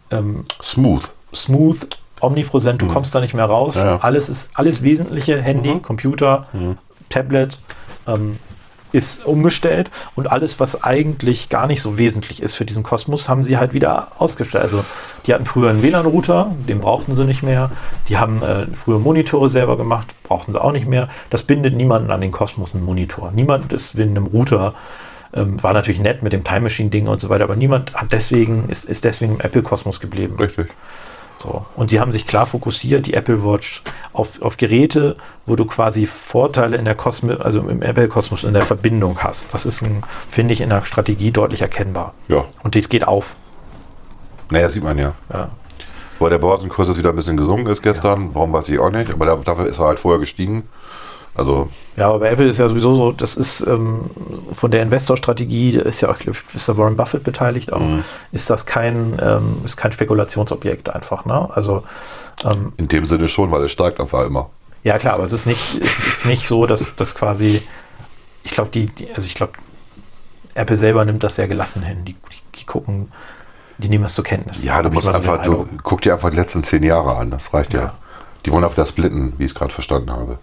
ähm, 0.10 0.46
Smooth. 0.64 1.12
smooth, 1.32 1.78
omnipräsent, 2.22 2.82
du 2.82 2.88
kommst 2.88 3.14
da 3.14 3.22
nicht 3.22 3.36
mehr 3.36 3.46
raus. 3.46 3.76
Ja, 3.76 3.86
ja. 3.86 3.98
Alles 4.00 4.30
ist 4.30 4.50
alles 4.56 4.82
Wesentliche, 4.82 5.40
Handy, 5.40 5.80
Computer, 5.80 6.48
Tablet, 7.10 7.60
ähm, 8.08 8.40
ist 8.94 9.26
umgestellt 9.26 9.92
und 10.16 10.32
alles, 10.32 10.60
was 10.60 10.84
eigentlich 10.84 11.50
gar 11.50 11.68
nicht 11.68 11.82
so 11.82 11.98
wesentlich 11.98 12.42
ist 12.42 12.54
für 12.54 12.64
diesen 12.64 12.84
Kosmos, 12.84 13.28
haben 13.28 13.44
sie 13.44 13.58
halt 13.58 13.74
wieder 13.74 14.08
ausgestellt. 14.20 14.64
Also 14.64 14.86
die 15.26 15.34
hatten 15.34 15.46
früher 15.46 15.72
einen 15.72 15.84
WLAN-Router, 15.84 16.54
den 16.68 16.80
brauchten 16.80 17.16
sie 17.16 17.26
nicht 17.26 17.44
mehr. 17.44 17.72
Die 18.08 18.18
haben 18.18 18.42
äh, 18.42 18.68
früher 18.74 19.00
Monitore 19.00 19.50
selber 19.50 19.76
gemacht, 19.78 20.08
brauchten 20.24 20.54
sie 20.54 20.62
auch 20.62 20.72
nicht 20.72 20.88
mehr. 20.88 21.10
Das 21.30 21.44
bindet 21.44 21.76
niemanden 21.76 22.12
an 22.12 22.22
den 22.22 22.32
Kosmos, 22.32 22.74
einen 22.74 22.86
Monitor. 22.86 23.32
Niemand 23.34 23.74
ist 23.74 23.96
mit 23.96 24.08
einem 24.08 24.28
Router, 24.28 24.76
ähm, 25.34 25.62
war 25.62 25.74
natürlich 25.74 26.00
nett 26.00 26.22
mit 26.22 26.32
dem 26.32 26.44
Time 26.44 26.62
Machine-Ding 26.62 27.08
und 27.08 27.20
so 27.20 27.30
weiter, 27.30 27.46
aber 27.46 27.56
niemand 27.56 27.96
hat 27.96 28.12
deswegen, 28.12 28.70
ist, 28.70 28.86
ist 28.86 29.04
deswegen 29.04 29.34
im 29.36 29.42
Apple-Kosmos 29.42 30.00
geblieben. 30.00 30.36
Richtig. 30.40 30.68
So. 31.44 31.66
Und 31.76 31.90
sie 31.90 32.00
haben 32.00 32.12
sich 32.14 32.26
klar 32.26 32.46
fokussiert, 32.46 33.06
die 33.06 33.14
Apple 33.16 33.44
Watch, 33.44 33.84
auf, 34.14 34.42
auf 34.42 34.56
Geräte, 34.56 35.18
wo 35.46 35.58
du 35.58 35.66
quasi 35.66 36.08
Vorteile 36.08 36.78
in 36.78 36.86
der 36.86 36.96
Kosmos, 36.96 37.42
also 37.42 37.60
im 37.60 37.82
Apple-Kosmos 37.82 38.46
in 38.46 38.54
der 38.54 38.62
Verbindung 38.62 39.20
hast. 39.22 39.54
Das 39.54 39.66
ist, 39.66 39.82
ein, 39.82 40.04
finde 40.30 40.54
ich, 40.54 40.62
in 40.62 40.70
der 40.70 40.86
Strategie 40.86 41.32
deutlich 41.32 41.62
erkennbar. 41.62 42.14
Ja. 42.30 42.46
Und 42.64 42.76
dies 42.76 42.88
geht 42.88 43.06
auf. 43.06 43.36
Naja, 44.52 44.70
sieht 44.70 44.84
man 44.86 44.98
ja. 44.98 45.14
Ja. 45.34 45.50
Weil 46.20 46.30
der 46.30 46.38
Börsenkurs 46.38 46.88
jetzt 46.88 46.98
wieder 46.98 47.10
ein 47.10 47.16
bisschen 47.18 47.36
gesunken 47.36 47.68
ist 47.68 47.82
gestern. 47.82 48.34
Warum 48.34 48.54
weiß 48.54 48.70
ich 48.70 48.80
auch 48.80 48.92
nicht. 48.92 49.12
Aber 49.12 49.26
da- 49.26 49.36
dafür 49.36 49.68
ist 49.68 49.80
er 49.80 49.88
halt 49.88 50.00
vorher 50.00 50.20
gestiegen. 50.20 50.64
Also 51.36 51.70
Ja, 51.98 52.10
aber 52.10 52.20
bei 52.20 52.30
Apple 52.30 52.48
ist 52.48 52.60
ja 52.60 52.70
sowieso 52.70 52.94
so, 52.94 53.12
das 53.12 53.36
ist 53.36 53.62
ähm, 53.66 54.02
von 54.52 54.70
der 54.70 54.84
Investorstrategie, 54.84 55.72
da 55.74 55.82
ist 55.82 56.02
ja 56.02 56.10
auch, 56.12 56.18
ist 56.20 56.68
der 56.68 56.78
Warren 56.78 56.96
Buffett 56.96 57.24
beteiligt 57.24 57.74
auch, 57.74 57.80
Mhm. 57.80 58.04
ist 58.32 58.50
das 58.50 58.66
kein, 58.68 59.18
ähm, 59.22 59.58
ist 59.64 59.76
kein 59.78 59.92
Spekulationsobjekt 59.92 60.90
einfach, 60.94 61.26
ne? 61.26 61.50
Also, 61.54 61.84
ähm, 62.46 62.74
in 62.78 62.88
dem 62.88 63.06
Sinne 63.08 63.30
schon, 63.30 63.50
weil 63.52 63.64
es 63.64 63.72
steigt 63.72 64.00
einfach 64.00 64.26
immer. 64.28 64.50
ja 64.84 64.98
klar, 65.00 65.16
aber 65.16 65.24
es 65.26 65.32
ist 65.34 65.46
nicht, 65.48 65.80
es 65.82 66.00
ist 66.08 66.26
nicht 66.28 66.48
so, 66.48 66.66
dass 66.68 66.88
das 66.98 67.16
quasi, 67.16 67.64
ich 68.44 68.52
glaube, 68.52 68.70
die, 68.70 68.86
die, 68.88 69.10
also 69.14 69.26
ich 69.26 69.34
glaube, 69.34 69.54
Apple 70.56 70.78
selber 70.78 71.04
nimmt 71.06 71.24
das 71.24 71.36
sehr 71.38 71.48
gelassen 71.48 71.82
hin. 71.82 72.06
Die, 72.06 72.14
die, 72.14 72.60
die 72.60 72.66
gucken, 72.66 73.12
die 73.80 73.90
nehmen 73.90 74.04
das 74.04 74.14
zur 74.14 74.24
Kenntnis. 74.24 74.64
Ja, 74.64 74.84
du 74.84 74.92
musst 74.92 75.08
einfach, 75.08 75.42
du 75.42 75.68
guck 75.82 76.02
dir 76.02 76.14
einfach 76.14 76.30
die 76.30 76.36
letzten 76.36 76.62
zehn 76.62 76.84
Jahre 76.84 77.16
an, 77.18 77.32
das 77.32 77.52
reicht 77.56 77.74
ja. 77.74 77.82
Ja. 77.82 77.94
Die 78.46 78.52
wollen 78.52 78.64
auf 78.66 78.76
das 78.76 78.90
splitten, 78.90 79.34
wie 79.40 79.46
ich 79.46 79.52
es 79.52 79.56
gerade 79.56 79.74
verstanden 79.74 80.12
habe. 80.12 80.38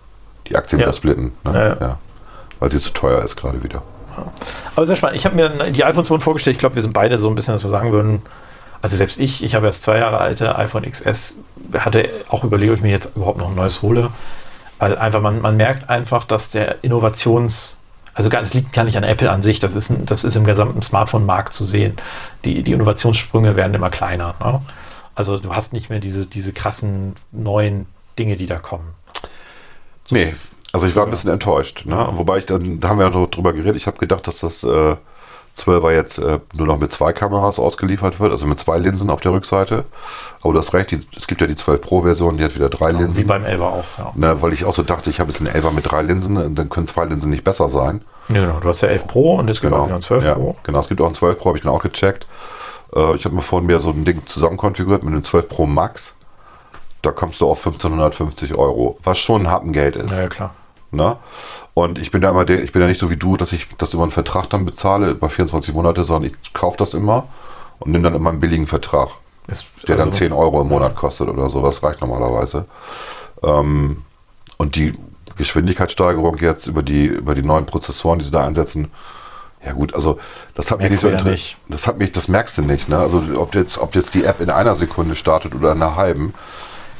Die 0.51 0.57
Aktie 0.57 0.78
Ja. 0.78 0.84
wieder 0.86 0.92
splitten. 0.92 1.32
Ne? 1.44 1.76
Ja. 1.80 1.98
Weil 2.59 2.70
sie 2.70 2.78
zu 2.80 2.90
teuer 2.92 3.22
ist 3.22 3.36
gerade 3.36 3.62
wieder. 3.62 3.82
Aber 4.76 4.86
sehr 4.86 4.96
spannend. 4.96 5.16
Ich 5.16 5.24
habe 5.24 5.36
mir 5.36 5.48
die 5.70 5.84
iPhones 5.84 6.11
wurden 6.11 6.20
vorgestellt. 6.20 6.57
Ich 6.57 6.61
glaube, 6.61 6.74
wir 6.74 6.82
sind 6.82 6.92
beide 6.92 7.16
so 7.16 7.28
ein 7.28 7.34
bisschen, 7.34 7.55
dass 7.55 7.62
wir 7.62 7.70
sagen 7.70 7.92
würden, 7.92 8.22
also 8.82 8.96
selbst 8.96 9.18
ich, 9.18 9.42
ich 9.44 9.55
habe 9.55 9.66
erst 9.66 9.82
zwei 9.82 9.98
Jahre 9.98 10.18
alte 10.18 10.57
iPhone 10.57 10.90
XS, 10.90 11.36
hatte 11.78 12.09
auch 12.28 12.44
überlegt, 12.44 12.70
ob 12.72 12.76
ich 12.78 12.82
mir 12.82 12.90
jetzt 12.90 13.14
überhaupt 13.16 13.38
noch 13.38 13.48
ein 13.51 13.55
neues 13.55 13.82
hole. 13.82 14.11
Weil 14.78 14.96
einfach, 14.98 15.20
man, 15.20 15.40
man 15.40 15.57
merkt 15.57 15.88
einfach, 15.90 16.24
dass 16.24 16.48
der 16.48 16.82
Innovations, 16.82 17.78
also 18.14 18.30
gar, 18.30 18.40
das 18.42 18.55
liegt 18.55 18.72
gar 18.72 18.84
nicht 18.84 18.96
an 18.96 19.05
Apple 19.05 19.30
an 19.30 19.42
sich, 19.42 19.61
das 19.61 19.74
ist, 19.74 19.90
ein, 19.90 20.07
das 20.07 20.24
ist 20.24 20.34
im 20.36 20.44
gesamten 20.44 20.82
Smartphone-Markt 20.82 21.53
zu 21.53 21.64
sehen. 21.64 21.96
Die, 22.44 22.62
die 22.62 22.72
Innovationssprünge 22.72 23.57
werden 23.57 23.74
immer 23.74 23.90
kleiner. 23.90 24.34
Ne? 24.42 24.61
Also 25.14 25.38
du 25.38 25.55
hast 25.55 25.72
nicht 25.74 25.90
mehr 25.90 26.01
diese, 26.01 26.26
diese 26.26 26.53
krassen 26.53 27.14
neuen 27.30 27.86
Dinge, 28.18 28.36
die 28.36 28.46
da 28.46 28.57
kommen. 28.57 28.94
Nee, 30.11 30.34
also 30.72 30.86
ich 30.86 30.94
war 30.96 31.04
ein 31.04 31.11
bisschen 31.11 31.30
enttäuscht. 31.30 31.84
Ne? 31.86 32.08
Wobei 32.12 32.38
ich 32.38 32.46
dann, 32.46 32.80
da 32.80 32.88
haben 32.88 32.98
wir 32.98 33.06
ja 33.06 33.11
noch 33.11 33.26
drüber 33.26 33.52
geredet, 33.52 33.76
ich 33.76 33.86
habe 33.86 33.98
gedacht, 33.98 34.26
dass 34.26 34.40
das 34.40 34.62
äh, 34.62 34.96
12er 35.58 35.92
jetzt 35.92 36.18
äh, 36.18 36.38
nur 36.54 36.66
noch 36.66 36.78
mit 36.78 36.92
zwei 36.92 37.12
Kameras 37.12 37.58
ausgeliefert 37.58 38.20
wird, 38.20 38.32
also 38.32 38.46
mit 38.46 38.58
zwei 38.58 38.78
Linsen 38.78 39.11
auf 39.11 39.20
der 39.20 39.32
Rückseite. 39.32 39.84
Aber 40.42 40.52
du 40.52 40.58
hast 40.58 40.72
recht, 40.72 40.92
die, 40.92 41.00
es 41.16 41.26
gibt 41.26 41.40
ja 41.40 41.46
die 41.46 41.56
12 41.56 41.80
Pro-Version, 41.80 42.36
die 42.36 42.44
hat 42.44 42.54
wieder 42.54 42.68
drei 42.68 42.94
Wie 42.94 43.02
Linsen. 43.02 43.26
beim 43.26 43.44
11er 43.44 43.62
auch. 43.62 43.84
Ja. 43.98 44.12
Ne, 44.14 44.42
weil 44.42 44.52
ich 44.52 44.64
auch 44.64 44.74
so 44.74 44.82
dachte, 44.82 45.11
ich 45.11 45.20
habe 45.20 45.30
jetzt 45.30 45.40
einen 45.40 45.50
11er 45.50 45.72
mit 45.72 45.90
drei 45.90 46.02
Linsen, 46.02 46.36
und 46.36 46.54
dann 46.54 46.68
können 46.70 46.86
zwei 46.86 47.04
Linsen 47.04 47.30
nicht 47.30 47.44
besser 47.44 47.68
sein. 47.68 48.02
Ja, 48.28 48.46
genau. 48.46 48.61
Du 48.61 48.68
hast 48.68 48.80
ja 48.80 48.88
11 48.88 49.06
Pro 49.08 49.36
und 49.36 49.50
es 49.50 49.61
gibt 49.61 49.72
auch 49.72 49.86
wieder 49.86 49.96
ein 49.96 50.02
12 50.02 50.24
ja, 50.24 50.34
Pro. 50.34 50.56
Genau, 50.62 50.78
es 50.78 50.88
gibt 50.88 51.00
auch 51.00 51.06
einen 51.06 51.14
12 51.14 51.38
Pro, 51.38 51.48
habe 51.48 51.58
ich 51.58 51.64
dann 51.64 51.72
auch 51.72 51.82
gecheckt. 51.82 52.26
Äh, 52.94 53.14
ich 53.16 53.24
habe 53.24 53.34
mir 53.34 53.42
vorhin 53.42 53.66
mir 53.66 53.80
so 53.80 53.90
ein 53.90 54.04
Ding 54.04 54.24
zusammen 54.26 54.56
konfiguriert 54.56 55.02
mit 55.02 55.12
einem 55.12 55.24
12 55.24 55.48
Pro 55.48 55.66
Max. 55.66 56.14
Da 57.03 57.12
kommst 57.12 57.40
du 57.40 57.48
auf 57.48 57.59
1550 57.66 58.55
Euro, 58.55 58.98
was 59.03 59.18
schon 59.18 59.42
ein 59.42 59.51
Happengeld 59.51 59.96
ist. 59.96 60.11
Ja, 60.11 60.22
ja, 60.22 60.28
klar. 60.28 60.55
Ne? 60.90 61.16
Und 61.74 61.98
ich 61.98 62.11
bin 62.11 62.20
da 62.20 62.30
immer 62.30 62.44
der, 62.44 62.62
ich 62.62 62.72
bin 62.72 62.82
ja 62.82 62.88
nicht 62.88 63.01
so 63.01 63.11
wie 63.11 63.16
du, 63.16 63.36
dass 63.36 63.53
ich 63.53 63.68
das 63.78 63.94
über 63.94 64.03
einen 64.03 64.11
Vertrag 64.11 64.51
dann 64.51 64.64
bezahle, 64.64 65.11
über 65.11 65.28
24 65.28 65.72
Monate, 65.72 66.05
sondern 66.05 66.30
ich 66.30 66.53
kaufe 66.53 66.76
das 66.76 66.94
immer 66.94 67.28
und 67.78 67.92
nehme 67.92 68.05
dann 68.05 68.14
immer 68.14 68.30
einen 68.30 68.40
billigen 68.40 68.66
Vertrag, 68.66 69.11
Ist, 69.46 69.66
der 69.88 69.96
dann 69.96 70.09
also- 70.09 70.18
10 70.18 70.32
Euro 70.32 70.61
im 70.61 70.68
Monat 70.68 70.96
kostet 70.96 71.28
oder 71.28 71.48
so. 71.48 71.62
Das 71.62 71.82
reicht 71.82 72.01
normalerweise. 72.01 72.66
Ähm, 73.42 74.03
und 74.59 74.76
die 74.76 74.94
Geschwindigkeitssteigerung 75.36 76.36
jetzt 76.38 76.66
über 76.66 76.82
die, 76.82 77.07
über 77.07 77.34
die 77.34 77.42
neuen 77.42 77.66
Prozessoren, 77.66 78.18
die 78.18 78.26
sie 78.26 78.30
da 78.30 78.44
einsetzen, 78.46 78.90
ja 79.64 79.72
gut, 79.72 79.94
also 79.94 80.18
das 80.55 80.70
hat 80.70 80.78
mich 80.80 80.90
nicht 80.90 81.01
so 81.01 81.11
ja 81.11 81.22
nicht. 81.22 81.57
Das 81.68 81.86
hat 81.86 81.98
mich, 81.98 82.12
das 82.12 82.28
merkst 82.28 82.59
du 82.59 82.62
nicht, 82.62 82.88
ne? 82.88 82.98
Also 82.98 83.22
ob 83.36 83.55
jetzt, 83.55 83.78
ob 83.78 83.94
jetzt 83.94 84.14
die 84.14 84.24
App 84.24 84.40
in 84.40 84.48
einer 84.51 84.74
Sekunde 84.74 85.14
startet 85.14 85.55
oder 85.55 85.72
in 85.72 85.82
einer 85.82 85.96
halben, 85.96 86.32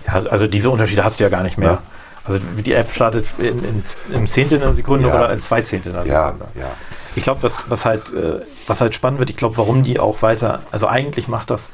Ja, 0.07 0.14
also 0.30 0.46
diese 0.46 0.70
Unterschiede 0.70 1.05
hast 1.05 1.20
du 1.20 1.24
ja 1.24 1.30
gar 1.30 1.42
nicht 1.42 1.59
mehr. 1.59 1.70
Ja. 1.70 1.82
Also 2.24 2.38
die 2.38 2.72
App 2.72 2.92
startet 2.92 3.26
in, 3.38 3.64
in, 3.64 3.82
im 4.12 4.26
Zehntel 4.26 4.62
einer 4.62 4.74
Sekunde 4.74 5.09
Ja. 5.09 5.14
oder 5.14 5.32
in 5.32 5.40
zwei 5.40 5.62
Zehntel 5.62 5.96
einer 5.96 6.07
ja, 6.07 6.26
Sekunde. 6.32 6.46
ja. 6.59 6.70
Ich 7.16 7.22
glaube, 7.24 7.42
was, 7.42 7.68
was, 7.68 7.84
halt, 7.84 8.12
äh, 8.12 8.40
was 8.66 8.80
halt 8.80 8.94
spannend 8.94 9.18
wird, 9.18 9.30
ich 9.30 9.36
glaube, 9.36 9.57
warum 9.57 9.82
die 9.82 9.98
auch 9.98 10.22
weiter, 10.22 10.61
also 10.70 10.86
eigentlich 10.86 11.28
macht 11.28 11.51
das 11.51 11.72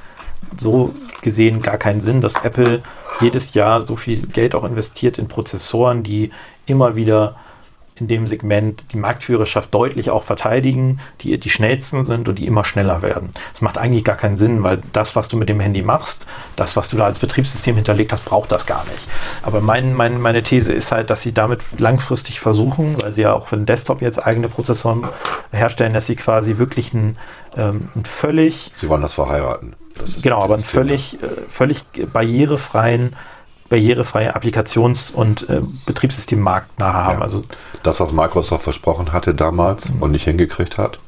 so 0.59 0.95
gesehen 1.21 1.63
gar 1.63 1.77
keinen 1.77 2.01
Sinn, 2.01 2.21
dass 2.21 2.37
Apple 2.37 2.83
jedes 3.21 3.55
Jahr 3.55 3.83
so 3.83 3.97
viel 3.97 4.27
Geld 4.27 4.55
auch 4.55 4.65
investiert 4.65 5.19
in 5.19 5.29
Prozessoren, 5.29 6.03
die 6.03 6.31
immer 6.67 6.97
wieder 6.97 7.37
in 7.99 8.09
dem 8.09 8.27
Segment 8.27 8.85
die 8.93 8.99
Marktführerschaft 8.99 9.73
deutlich 9.73 10.11
auch 10.11 10.23
verteidigen, 10.23 11.01
die 11.23 11.39
die 11.39 11.51
schnellsten 11.51 12.05
sind 12.05 12.29
und 12.29 12.39
die 12.39 12.47
immer 12.47 12.63
schneller 12.63 13.01
werden. 13.01 13.31
Das 13.53 13.63
macht 13.63 13.79
eigentlich 13.79 14.05
gar 14.05 14.17
keinen 14.17 14.37
Sinn, 14.37 14.63
weil 14.63 14.83
das, 14.93 15.17
was 15.17 15.29
du 15.29 15.37
mit 15.39 15.49
dem 15.49 15.61
Handy 15.61 15.83
machst, 15.83 16.27
das, 16.57 16.77
was 16.77 16.91
du 16.91 16.99
da 16.99 17.07
als 17.07 17.19
Betriebssystem 17.19 17.75
hinterlegt 17.75 18.13
hast, 18.13 18.25
braucht 18.27 18.53
das 18.53 18.67
gar 18.67 18.85
nicht. 18.85 19.09
Aber 19.43 19.63
mein, 19.63 19.95
mein, 19.95 20.21
meine 20.21 20.43
These 20.43 20.73
ist 20.73 20.93
halt, 20.93 21.09
dass 21.09 21.23
sie 21.23 21.33
damit 21.33 21.63
langfristig 21.79 22.39
versuchen, 22.39 22.97
weil 23.03 23.13
sie 23.13 23.23
ja 23.23 23.33
auch 23.33 23.49
für 23.49 23.57
den 23.57 23.67
Desktop 23.67 24.03
jetzt 24.03 24.25
eigene 24.25 24.49
Prozessoren 24.49 25.01
herstellen, 25.51 25.95
dass 25.95 26.07
sie 26.07 26.17
quasi 26.17 26.59
wirklich 26.59 26.93
ein, 26.93 27.17
ähm, 27.57 27.87
ein 27.95 28.05
völlig 28.05 28.73
Sie 28.77 28.89
wollen 28.91 29.03
das 29.03 29.15
verheiraten. 29.15 29.75
Das 29.97 30.21
Genau, 30.21 30.43
aber 30.43 30.55
einen 30.55 30.63
völlig, 30.63 31.23
äh, 31.23 31.29
völlig 31.49 31.85
barrierefreien, 32.13 33.17
barrierefreie 33.69 34.35
Applikations- 34.37 35.13
und 35.13 35.49
äh, 35.49 35.61
Betriebssystemmarkt 35.87 36.79
nachher 36.79 37.05
haben. 37.05 37.19
Ja. 37.19 37.23
Also 37.23 37.43
Das, 37.83 38.01
was 38.01 38.13
Microsoft 38.13 38.65
versprochen 38.65 39.13
hatte 39.13 39.35
damals 39.35 39.89
Mhm. 39.89 40.03
und 40.03 40.11
nicht 40.13 40.25
hingekriegt 40.25 40.79
hat, 40.79 40.99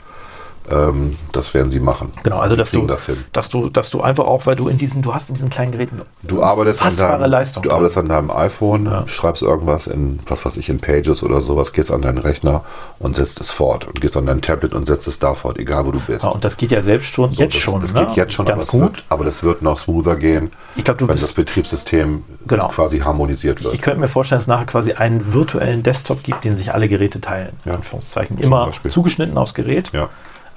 ähm, 0.71 1.17
das 1.33 1.55
werden 1.55 1.71
sie 1.71 1.81
machen. 1.81 2.11
genau, 2.23 2.39
also 2.39 2.57
dass 2.57 2.71
du, 2.71 2.87
das 2.87 3.09
dass 3.33 3.49
du, 3.49 3.69
dass 3.69 3.91
du 3.91 4.01
einfach 4.03 4.25
auch, 4.27 4.47
weil 4.47 4.57
du 4.57 4.69
in 4.69 4.77
diesen, 4.79 5.03
du 5.03 5.15
hast 5.15 5.29
in 5.29 5.35
diesen 5.35 5.51
kleinen 5.51 5.73
Geräten 5.73 6.03
Du 6.23 6.43
arbeitest, 6.43 6.83
an 6.83 6.97
deinem, 6.97 7.31
Leistung. 7.31 7.63
du 7.63 7.71
arbeitest 7.71 7.99
an 7.99 8.09
deinem 8.09 8.31
iPhone, 8.31 8.87
Ja. 8.87 9.07
schreibst 9.07 9.43
irgendwas 9.43 9.87
in, 9.87 10.21
was 10.27 10.45
weiß 10.45 10.57
ich, 10.57 10.69
in 10.69 10.79
Pages 10.79 11.23
oder 11.23 11.41
sowas, 11.41 11.73
gehst 11.73 11.91
an 11.91 12.03
deinen 12.03 12.19
Rechner 12.19 12.65
und 12.99 13.17
setzt 13.17 13.41
es 13.41 13.51
fort. 13.51 13.87
Und 13.87 14.01
gehst 14.01 14.17
an 14.17 14.27
dein 14.27 14.41
Tablet 14.43 14.75
und 14.75 14.87
setzt 14.87 15.07
es 15.09 15.19
da 15.19 15.35
fort, 15.35 15.59
egal 15.59 15.87
wo 15.87 15.93
du 15.93 16.01
bist. 16.01 16.25
ja, 16.25 16.31
und 16.31 16.45
das 16.45 16.57
geht 16.57 16.71
ja 16.71 16.83
selbst 16.83 17.13
schon, 17.15 17.33
So, 17.33 17.43
jetzt 17.43 17.55
das, 17.55 17.63
schon, 17.63 17.81
Das 17.81 17.93
ne? 17.95 18.07
geht 18.07 18.17
jetzt 18.17 18.33
schon, 18.35 18.47
ganz 18.47 18.65
aber, 18.69 18.73
gut. 18.73 18.83
Wird, 18.97 19.05
aber 19.09 19.25
das 19.25 19.43
wird 19.43 19.63
noch 19.63 19.79
smoother 19.79 20.17
gehen, 20.17 20.51
Ich 20.77 20.85
glaube, 20.85 20.99
du 20.99 21.09
wenn 21.09 21.17
das 21.17 21.33
Betriebssystem 21.33 22.23
Genau. 22.47 22.69
quasi 22.69 23.01
harmonisiert 23.01 23.63
wird. 23.63 23.75
ich 23.75 23.83
könnte 23.83 24.01
mir 24.01 24.09
vorstellen, 24.09 24.39
dass 24.39 24.45
es 24.45 24.49
nachher 24.49 24.67
quasi 24.67 24.93
einen 24.95 25.33
virtuellen 25.35 25.83
Desktop 25.83 26.23
gibt, 26.23 26.45
den 26.45 26.57
sich 26.57 26.73
alle 26.73 26.89
Geräte 26.89 27.21
teilen. 27.21 27.53
Ja. 27.65 27.75
Anführungszeichen. 27.75 28.39
Immer 28.39 28.71
zugeschnitten 28.89 29.37
aufs 29.37 29.55
Gerät. 29.55 29.91
ja. 29.93 30.09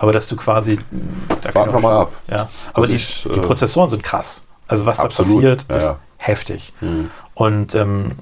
Aber 0.01 0.11
dass 0.11 0.27
du 0.27 0.35
quasi. 0.35 0.79
Da 1.41 1.53
Warten 1.53 1.73
wir 1.73 1.79
mal 1.79 1.95
ab. 2.01 2.11
Ja. 2.27 2.49
Aber 2.73 2.87
die, 2.87 2.95
ich, 2.95 3.21
die 3.23 3.37
äh, 3.37 3.41
Prozessoren 3.41 3.87
sind 3.91 4.01
krass. 4.01 4.41
Also 4.67 4.87
was 4.87 4.99
Absolut. 4.99 5.43
da 5.43 5.49
passiert, 5.49 5.65
Ja, 5.69 5.75
ist 5.77 5.83
ja. 5.83 5.99
heftig. 6.17 6.73
Und 7.35 7.75
ähm, 7.75 8.13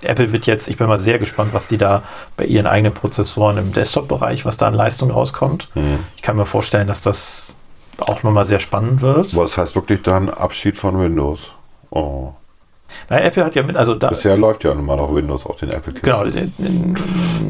Apple 0.00 0.32
wird 0.32 0.46
jetzt, 0.46 0.66
ich 0.68 0.78
bin 0.78 0.86
mal 0.86 0.98
sehr 0.98 1.18
gespannt, 1.18 1.52
was 1.52 1.68
die 1.68 1.76
da 1.76 2.02
bei 2.38 2.46
ihren 2.46 2.66
eigenen 2.66 2.94
Prozessoren 2.94 3.58
im 3.58 3.72
Desktop-Bereich, 3.74 4.46
was 4.46 4.56
da 4.56 4.66
an 4.68 4.74
Leistung 4.74 5.10
rauskommt. 5.10 5.68
Ich 6.16 6.22
kann 6.22 6.36
mir 6.36 6.46
vorstellen, 6.46 6.88
dass 6.88 7.02
das 7.02 7.48
auch 7.98 8.22
nochmal 8.22 8.46
sehr 8.46 8.58
spannend 8.58 9.02
wird. 9.02 9.34
Aber 9.34 9.42
das 9.42 9.58
heißt 9.58 9.74
wirklich 9.76 10.00
dann 10.02 10.30
Abschied 10.30 10.78
von 10.78 10.98
Windows. 10.98 11.50
Oh. 11.90 12.32
Na, 13.08 13.20
Apple 13.20 13.44
hat 13.44 13.54
ja 13.54 13.62
mit, 13.62 13.76
also 13.76 13.94
da, 13.94 14.08
Bisher 14.08 14.36
läuft 14.36 14.64
ja 14.64 14.74
nun 14.74 14.84
mal 14.86 14.96
noch 14.96 15.14
Windows 15.14 15.46
auf 15.46 15.56
den 15.56 15.70
Apple 15.70 15.92
genau, 15.94 16.22
in- 16.24 16.52
in- 16.58 16.96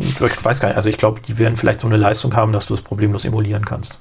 ich 0.01 0.45
weiß 0.45 0.61
gar 0.61 0.69
nicht, 0.69 0.77
also 0.77 0.89
ich 0.89 0.97
glaube, 0.99 1.21
die 1.21 1.39
werden 1.39 1.57
vielleicht 1.57 1.81
so 1.81 1.87
eine 1.87 1.97
Leistung 1.97 2.35
haben, 2.37 2.53
dass 2.53 2.67
du 2.67 2.75
es 2.75 2.83
problemlos 2.83 3.25
emulieren 3.25 3.65
kannst. 3.65 3.99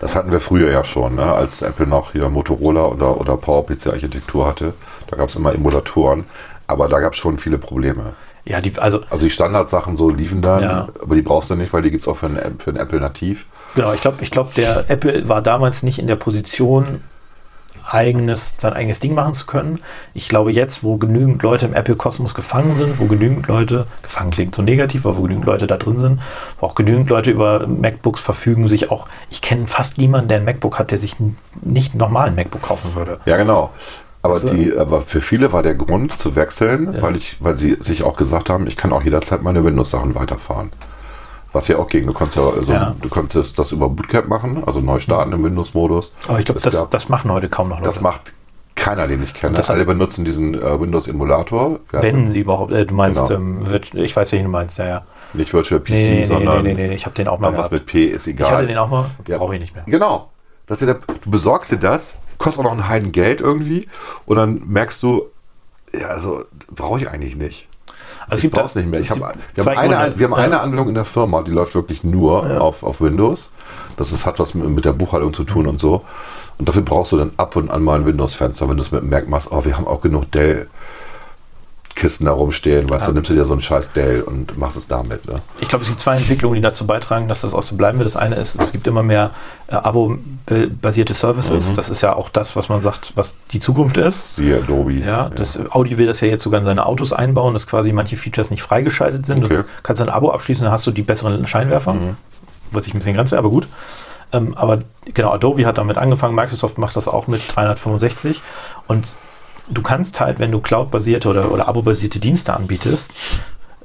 Das 0.00 0.14
hatten 0.14 0.30
wir 0.30 0.40
früher 0.40 0.70
ja 0.70 0.84
schon, 0.84 1.14
ne? 1.14 1.32
als 1.32 1.62
Apple 1.62 1.86
noch 1.86 2.12
hier 2.12 2.28
Motorola 2.28 2.82
oder, 2.84 3.18
oder 3.20 3.36
PowerPC-Architektur 3.36 4.46
hatte. 4.46 4.74
Da 5.08 5.16
gab 5.16 5.28
es 5.30 5.36
immer 5.36 5.54
Emulatoren, 5.54 6.24
aber 6.66 6.88
da 6.88 7.00
gab 7.00 7.12
es 7.14 7.18
schon 7.18 7.38
viele 7.38 7.58
Probleme. 7.58 8.12
Ja, 8.44 8.60
die, 8.60 8.76
also 8.78 9.00
Also 9.10 9.24
die 9.24 9.30
Standardsachen 9.30 9.96
so 9.96 10.10
liefen 10.10 10.42
dann, 10.42 10.62
Ja. 10.62 10.88
aber 11.02 11.14
die 11.14 11.22
brauchst 11.22 11.50
du 11.50 11.56
nicht, 11.56 11.72
weil 11.72 11.82
die 11.82 11.90
gibt 11.90 12.02
es 12.04 12.08
auch 12.08 12.16
für 12.16 12.26
einen, 12.26 12.58
für 12.60 12.70
einen 12.70 12.78
Apple 12.78 13.00
nativ. 13.00 13.46
Genau, 13.74 13.92
ich 13.92 14.00
glaube, 14.00 14.18
ich 14.20 14.30
glaub, 14.30 14.54
der 14.54 14.88
Apple 14.88 15.28
war 15.28 15.42
damals 15.42 15.82
nicht 15.82 15.98
in 15.98 16.06
der 16.06 16.16
Position, 16.16 17.00
eigenes, 17.88 18.54
sein 18.58 18.72
eigenes 18.72 19.00
Ding 19.00 19.14
machen 19.14 19.32
zu 19.32 19.46
können. 19.46 19.80
Ich 20.14 20.28
glaube, 20.28 20.50
jetzt, 20.52 20.82
wo 20.82 20.96
genügend 20.96 21.42
Leute 21.42 21.66
im 21.66 21.74
Apple-Kosmos 21.74 22.34
gefangen 22.34 22.74
sind, 22.76 22.98
wo 22.98 23.06
genügend 23.06 23.46
Leute, 23.46 23.86
gefangen 24.02 24.30
klingt 24.30 24.54
so 24.54 24.62
negativ, 24.62 25.06
aber 25.06 25.16
wo 25.18 25.22
genügend 25.22 25.46
Leute 25.46 25.66
da 25.66 25.76
drin 25.76 25.98
sind, 25.98 26.20
wo 26.60 26.66
auch 26.66 26.74
genügend 26.74 27.08
Leute 27.10 27.30
über 27.30 27.66
MacBooks 27.66 28.20
verfügen, 28.20 28.68
sich 28.68 28.90
auch, 28.90 29.06
ich 29.30 29.42
kenne 29.42 29.66
fast 29.66 29.98
niemanden, 29.98 30.28
der 30.28 30.38
ein 30.38 30.44
MacBook 30.44 30.78
hat, 30.78 30.90
der 30.90 30.98
sich 30.98 31.14
nicht 31.62 31.94
nochmal 31.94 32.28
ein 32.28 32.34
MacBook 32.34 32.62
kaufen 32.62 32.94
würde. 32.94 33.20
Ja, 33.26 33.36
genau. 33.36 33.70
Aber, 34.22 34.34
Also- 34.34 34.50
die, 34.50 34.76
aber 34.76 35.02
für 35.02 35.20
viele 35.20 35.52
war 35.52 35.62
der 35.62 35.74
Grund 35.74 36.18
zu 36.18 36.34
wechseln, 36.34 37.00
weil, 37.00 37.14
ich, 37.14 37.36
weil 37.38 37.56
sie 37.56 37.76
sich 37.80 38.02
auch 38.02 38.16
gesagt 38.16 38.50
haben, 38.50 38.66
ich 38.66 38.76
kann 38.76 38.92
auch 38.92 39.02
jederzeit 39.04 39.42
meine 39.42 39.64
Windows-Sachen 39.64 40.14
weiterfahren. 40.16 40.70
Was 41.56 41.68
ja 41.68 41.78
auch 41.78 41.88
ging. 41.88 42.06
Du 42.06 42.12
konntest, 42.12 42.36
ja, 42.36 42.50
also, 42.54 42.72
Ja. 42.72 42.94
du 43.00 43.08
konntest 43.08 43.58
das 43.58 43.72
über 43.72 43.88
Bootcamp 43.88 44.28
machen, 44.28 44.62
also 44.66 44.80
neu 44.80 44.98
starten 44.98 45.32
im 45.32 45.42
Windows-Modus. 45.42 46.12
Aber 46.28 46.38
ich 46.38 46.44
glaube, 46.44 46.60
das, 46.60 46.74
gab- 46.74 46.90
das 46.90 47.08
machen 47.08 47.30
heute 47.32 47.48
kaum 47.48 47.70
noch 47.70 47.78
Leute. 47.78 47.86
Das 47.88 48.02
macht 48.02 48.34
keiner, 48.74 49.08
den 49.08 49.22
ich 49.22 49.32
kenne. 49.32 49.58
Alle 49.66 49.86
benutzen 49.86 50.26
diesen 50.26 50.52
äh, 50.54 50.78
Windows-Emulator. 50.78 51.80
Wenn 51.92 52.30
sie 52.30 52.40
überhaupt, 52.40 52.72
äh, 52.72 52.84
du 52.84 52.94
meinst, 52.94 53.26
Genau. 53.28 53.40
ähm, 53.40 53.64
ich 53.94 54.14
weiß, 54.14 54.32
welchen 54.32 54.44
du 54.44 54.50
meinst, 54.50 54.76
ja, 54.76 54.86
ja. 54.86 55.02
Nicht 55.32 55.54
Virtual 55.54 55.80
PC, 55.80 55.88
Nee, 55.90 56.08
nee, 56.10 56.14
nee, 56.20 56.24
sondern 56.26 56.62
nee, 56.62 56.74
nee, 56.74 56.88
nee, 56.88 56.94
ich 56.94 57.06
habe 57.06 57.14
den 57.14 57.26
auch 57.26 57.38
mal 57.38 57.56
was 57.56 57.70
mit 57.70 57.86
P 57.86 58.04
ist 58.04 58.26
Ich 58.26 58.34
egal. 58.34 58.50
hatte 58.50 58.66
den 58.66 58.76
auch 58.76 58.90
mal, 58.90 59.06
Ja. 59.26 59.38
brauche 59.38 59.54
ich 59.54 59.60
nicht 59.60 59.74
mehr. 59.74 59.84
Genau. 59.86 60.28
Das 60.66 60.82
ist 60.82 60.86
der, 60.88 60.98
du 61.22 61.30
besorgst 61.30 61.72
dir 61.72 61.78
das, 61.78 62.16
kostet 62.36 62.60
auch 62.66 62.70
noch 62.70 62.76
ein 62.76 62.86
Heiden 62.88 63.12
Geld 63.12 63.40
irgendwie 63.40 63.88
und 64.26 64.36
dann 64.36 64.60
merkst 64.66 65.02
du, 65.02 65.22
ja, 65.98 66.08
also 66.08 66.44
brauche 66.70 66.98
ich 67.00 67.08
eigentlich 67.08 67.34
nicht. 67.36 67.66
Also 68.28 68.34
es 68.34 68.38
Ich 68.38 68.42
gibt 68.50 68.54
brauch's 68.54 68.74
da- 68.74 68.80
nicht 68.80 68.90
mehr. 68.90 69.00
Ich 69.00 69.10
hab, 69.10 69.18
wir, 69.18 69.26
haben 69.26 69.78
eine, 69.78 69.94
Gründe. 69.96 70.18
wir 70.18 70.26
haben 70.26 70.32
Ja. 70.32 70.44
eine 70.44 70.60
Anwendung 70.60 70.88
in 70.88 70.94
der 70.94 71.04
Firma, 71.04 71.42
die 71.42 71.50
läuft 71.52 71.74
wirklich 71.74 72.02
nur 72.04 72.60
auf, 72.60 72.82
auf 72.82 73.00
Windows. 73.00 73.50
Das 73.96 74.12
ist, 74.12 74.26
hat 74.26 74.38
was 74.38 74.54
mit, 74.54 74.84
der 74.84 74.92
Buchhaltung 74.92 75.32
zu 75.32 75.44
tun 75.44 75.66
und 75.66 75.80
so. 75.80 76.02
Und 76.58 76.68
dafür 76.68 76.82
brauchst 76.82 77.12
du 77.12 77.18
dann 77.18 77.32
ab 77.36 77.54
und 77.56 77.70
an 77.70 77.82
mal 77.84 77.98
ein 78.00 78.06
Windows-Fenster, 78.06 78.68
wenn 78.68 78.76
du 78.78 78.82
es 78.82 78.90
machst. 79.28 79.48
Oh, 79.52 79.64
wir 79.64 79.76
haben 79.76 79.86
auch 79.86 80.00
genug 80.00 80.30
Dell-Kisten 81.96 82.26
da 82.26 82.32
rumstehen, 82.32 82.88
weißt 82.88 83.04
du, 83.04 83.06
dann 83.06 83.14
nimmst 83.14 83.30
du 83.30 83.34
dir 83.34 83.44
so 83.44 83.52
einen 83.52 83.62
scheiß 83.62 83.92
Dell 83.92 84.22
und 84.22 84.58
machst 84.58 84.76
es 84.76 84.86
damit. 84.86 85.26
Ne? 85.26 85.40
Ich 85.60 85.68
glaube, 85.68 85.82
es 85.82 85.88
gibt 85.88 86.00
zwei 86.00 86.16
Entwicklungen, 86.16 86.56
die 86.56 86.60
dazu 86.60 86.86
beitragen, 86.86 87.28
dass 87.28 87.40
das 87.40 87.54
auch 87.54 87.62
so 87.62 87.76
bleiben 87.76 87.98
wird. 87.98 88.06
Das 88.06 88.16
eine 88.16 88.36
ist, 88.36 88.60
es 88.60 88.72
gibt 88.72 88.86
immer 88.86 89.02
mehr 89.02 89.30
äh, 89.68 89.74
Abo-basierte 89.74 91.14
Services. 91.14 91.72
Das 91.74 91.88
ist 91.90 92.02
ja 92.02 92.14
auch 92.14 92.28
das, 92.28 92.54
was 92.54 92.68
man 92.68 92.82
sagt, 92.82 93.12
was 93.16 93.36
die 93.52 93.60
Zukunft 93.60 93.96
ist. 93.96 94.36
Siehe 94.36 94.58
Adobe. 94.58 94.92
Ja, 94.92 95.30
das 95.30 95.58
Audi 95.70 95.98
will 95.98 96.06
das 96.06 96.20
ja 96.20 96.28
jetzt 96.28 96.42
sogar 96.42 96.60
in 96.60 96.66
seine 96.66 96.86
Autos 96.86 97.12
einbauen, 97.12 97.54
dass 97.54 97.66
quasi 97.66 97.92
manche 97.92 98.16
Features 98.16 98.50
nicht 98.50 98.62
freigeschaltet 98.62 99.24
sind. 99.26 99.44
Okay. 99.44 99.58
Du 99.58 99.64
kannst 99.82 100.02
ein 100.02 100.10
Abo 100.10 100.30
abschließen, 100.30 100.64
dann 100.64 100.72
hast 100.72 100.86
du 100.86 100.90
die 100.90 101.02
besseren 101.02 101.46
Scheinwerfer, 101.46 101.96
was 102.70 102.86
ich 102.86 102.94
ein 102.94 102.98
bisschen 102.98 103.14
grenze, 103.14 103.38
aber 103.38 103.50
gut. 103.50 103.66
Ähm, 104.32 104.54
aber 104.56 104.80
genau, 105.14 105.30
Adobe 105.30 105.66
hat 105.66 105.78
damit 105.78 105.98
angefangen, 105.98 106.34
Microsoft 106.34 106.78
macht 106.78 106.96
das 106.96 107.06
auch 107.06 107.28
mit 107.28 107.42
365 107.54 108.42
und 108.88 109.14
du 109.68 109.82
kannst 109.82 110.20
halt, 110.20 110.38
wenn 110.38 110.52
du 110.52 110.60
Cloud-basierte 110.60 111.28
oder, 111.28 111.52
oder 111.52 111.68
Abo-basierte 111.68 112.18
Dienste 112.18 112.54
anbietest, 112.54 113.12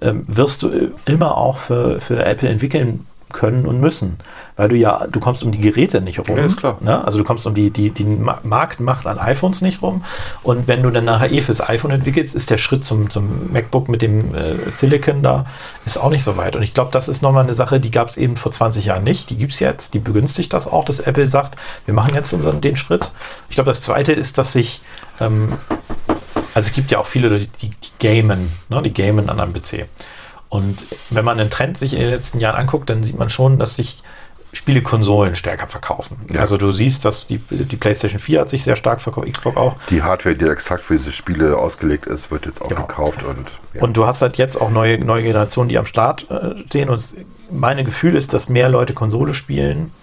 ähm, 0.01 0.25
wirst 0.27 0.63
du 0.63 0.91
immer 1.05 1.37
auch 1.37 1.57
für, 1.57 2.01
für 2.01 2.23
Apple 2.25 2.49
entwickeln 2.49 3.05
können 3.33 3.65
und 3.65 3.79
müssen, 3.79 4.17
weil 4.55 4.69
du 4.69 4.75
ja, 4.75 5.05
du 5.11 5.19
kommst 5.19 5.43
um 5.43 5.51
die 5.51 5.59
Geräte 5.59 6.01
nicht 6.01 6.19
rum. 6.19 6.37
Ja, 6.37 6.45
ist 6.45 6.57
klar. 6.57 6.77
Ne? 6.81 7.03
Also 7.03 7.17
du 7.17 7.23
kommst 7.23 7.45
um 7.47 7.53
die, 7.53 7.69
die, 7.69 7.89
die 7.91 8.03
Ma- 8.03 8.39
Marktmacht 8.43 9.05
an 9.07 9.19
iPhones 9.19 9.61
nicht 9.61 9.81
rum. 9.81 10.03
Und 10.43 10.67
wenn 10.67 10.81
du 10.81 10.89
dann 10.89 11.05
nachher 11.05 11.31
eh 11.31 11.41
fürs 11.41 11.61
iPhone 11.67 11.91
entwickelst, 11.91 12.35
ist 12.35 12.49
der 12.49 12.57
Schritt 12.57 12.83
zum, 12.83 13.09
zum 13.09 13.51
MacBook 13.51 13.89
mit 13.89 14.01
dem 14.01 14.33
äh, 14.35 14.69
Silicon 14.71 15.21
da, 15.23 15.45
ist 15.85 15.97
auch 15.97 16.09
nicht 16.09 16.23
so 16.23 16.37
weit. 16.37 16.55
Und 16.55 16.61
ich 16.63 16.73
glaube, 16.73 16.91
das 16.91 17.07
ist 17.07 17.21
nochmal 17.21 17.43
eine 17.43 17.53
Sache, 17.53 17.79
die 17.79 17.91
gab 17.91 18.09
es 18.09 18.17
eben 18.17 18.35
vor 18.35 18.51
20 18.51 18.85
Jahren 18.85 19.03
nicht. 19.03 19.29
Die 19.29 19.37
gibt 19.37 19.53
es 19.53 19.59
jetzt, 19.59 19.93
die 19.93 19.99
begünstigt 19.99 20.53
das 20.53 20.67
auch, 20.67 20.85
dass 20.85 20.99
Apple 20.99 21.27
sagt, 21.27 21.57
wir 21.85 21.93
machen 21.93 22.13
jetzt 22.15 22.33
unseren, 22.33 22.61
den 22.61 22.75
Schritt. 22.77 23.11
Ich 23.49 23.55
glaube, 23.55 23.69
das 23.69 23.81
Zweite 23.81 24.11
ist, 24.13 24.37
dass 24.37 24.51
sich 24.53 24.81
ähm, 25.19 25.53
also 26.53 26.67
es 26.67 26.73
gibt 26.73 26.91
ja 26.91 26.99
auch 26.99 27.05
viele 27.05 27.39
die, 27.61 27.69
die 27.69 27.71
gamen, 27.99 28.51
ne? 28.69 28.81
die 28.81 28.93
gamen 28.93 29.29
an 29.29 29.39
einem 29.39 29.53
PC. 29.53 29.85
Und 30.51 30.85
wenn 31.09 31.23
man 31.25 31.37
den 31.37 31.49
Trend 31.49 31.77
sich 31.77 31.93
in 31.93 32.01
den 32.01 32.09
letzten 32.09 32.39
Jahren 32.41 32.57
anguckt, 32.57 32.89
dann 32.89 33.03
sieht 33.03 33.17
man 33.17 33.29
schon, 33.29 33.57
dass 33.57 33.77
sich 33.77 34.03
Spielekonsolen 34.53 35.35
stärker 35.37 35.67
verkaufen. 35.67 36.17
Ja. 36.29 36.41
Also 36.41 36.57
du 36.57 36.73
siehst, 36.73 37.05
dass 37.05 37.25
die, 37.25 37.37
die 37.37 37.77
PlayStation 37.77 38.19
4 38.19 38.41
hat 38.41 38.49
sich 38.49 38.63
sehr 38.63 38.75
stark 38.75 38.99
verkauft, 38.99 39.31
Xbox 39.31 39.55
auch. 39.55 39.75
Die 39.89 40.03
Hardware, 40.03 40.35
die 40.35 40.43
exakt 40.45 40.83
für 40.83 40.97
diese 40.97 41.13
Spiele 41.13 41.57
ausgelegt 41.57 42.05
ist, 42.05 42.31
wird 42.31 42.45
jetzt 42.45 42.61
auch 42.61 42.67
Genau. 42.67 42.81
gekauft. 42.85 43.23
Und, 43.23 43.47
ja. 43.73 43.81
Und 43.81 43.95
du 43.95 44.05
hast 44.05 44.21
halt 44.21 44.37
jetzt 44.37 44.59
auch 44.59 44.69
neue, 44.69 44.99
neue 44.99 45.23
Generationen, 45.23 45.69
die 45.69 45.77
am 45.77 45.85
Start 45.85 46.29
äh, 46.29 46.57
stehen. 46.67 46.89
Und 46.89 47.15
mein 47.49 47.83
Gefühl 47.85 48.17
ist, 48.17 48.33
dass 48.33 48.49
mehr 48.49 48.67
Leute 48.67 48.93
Konsole 48.93 49.33
spielen 49.33 49.93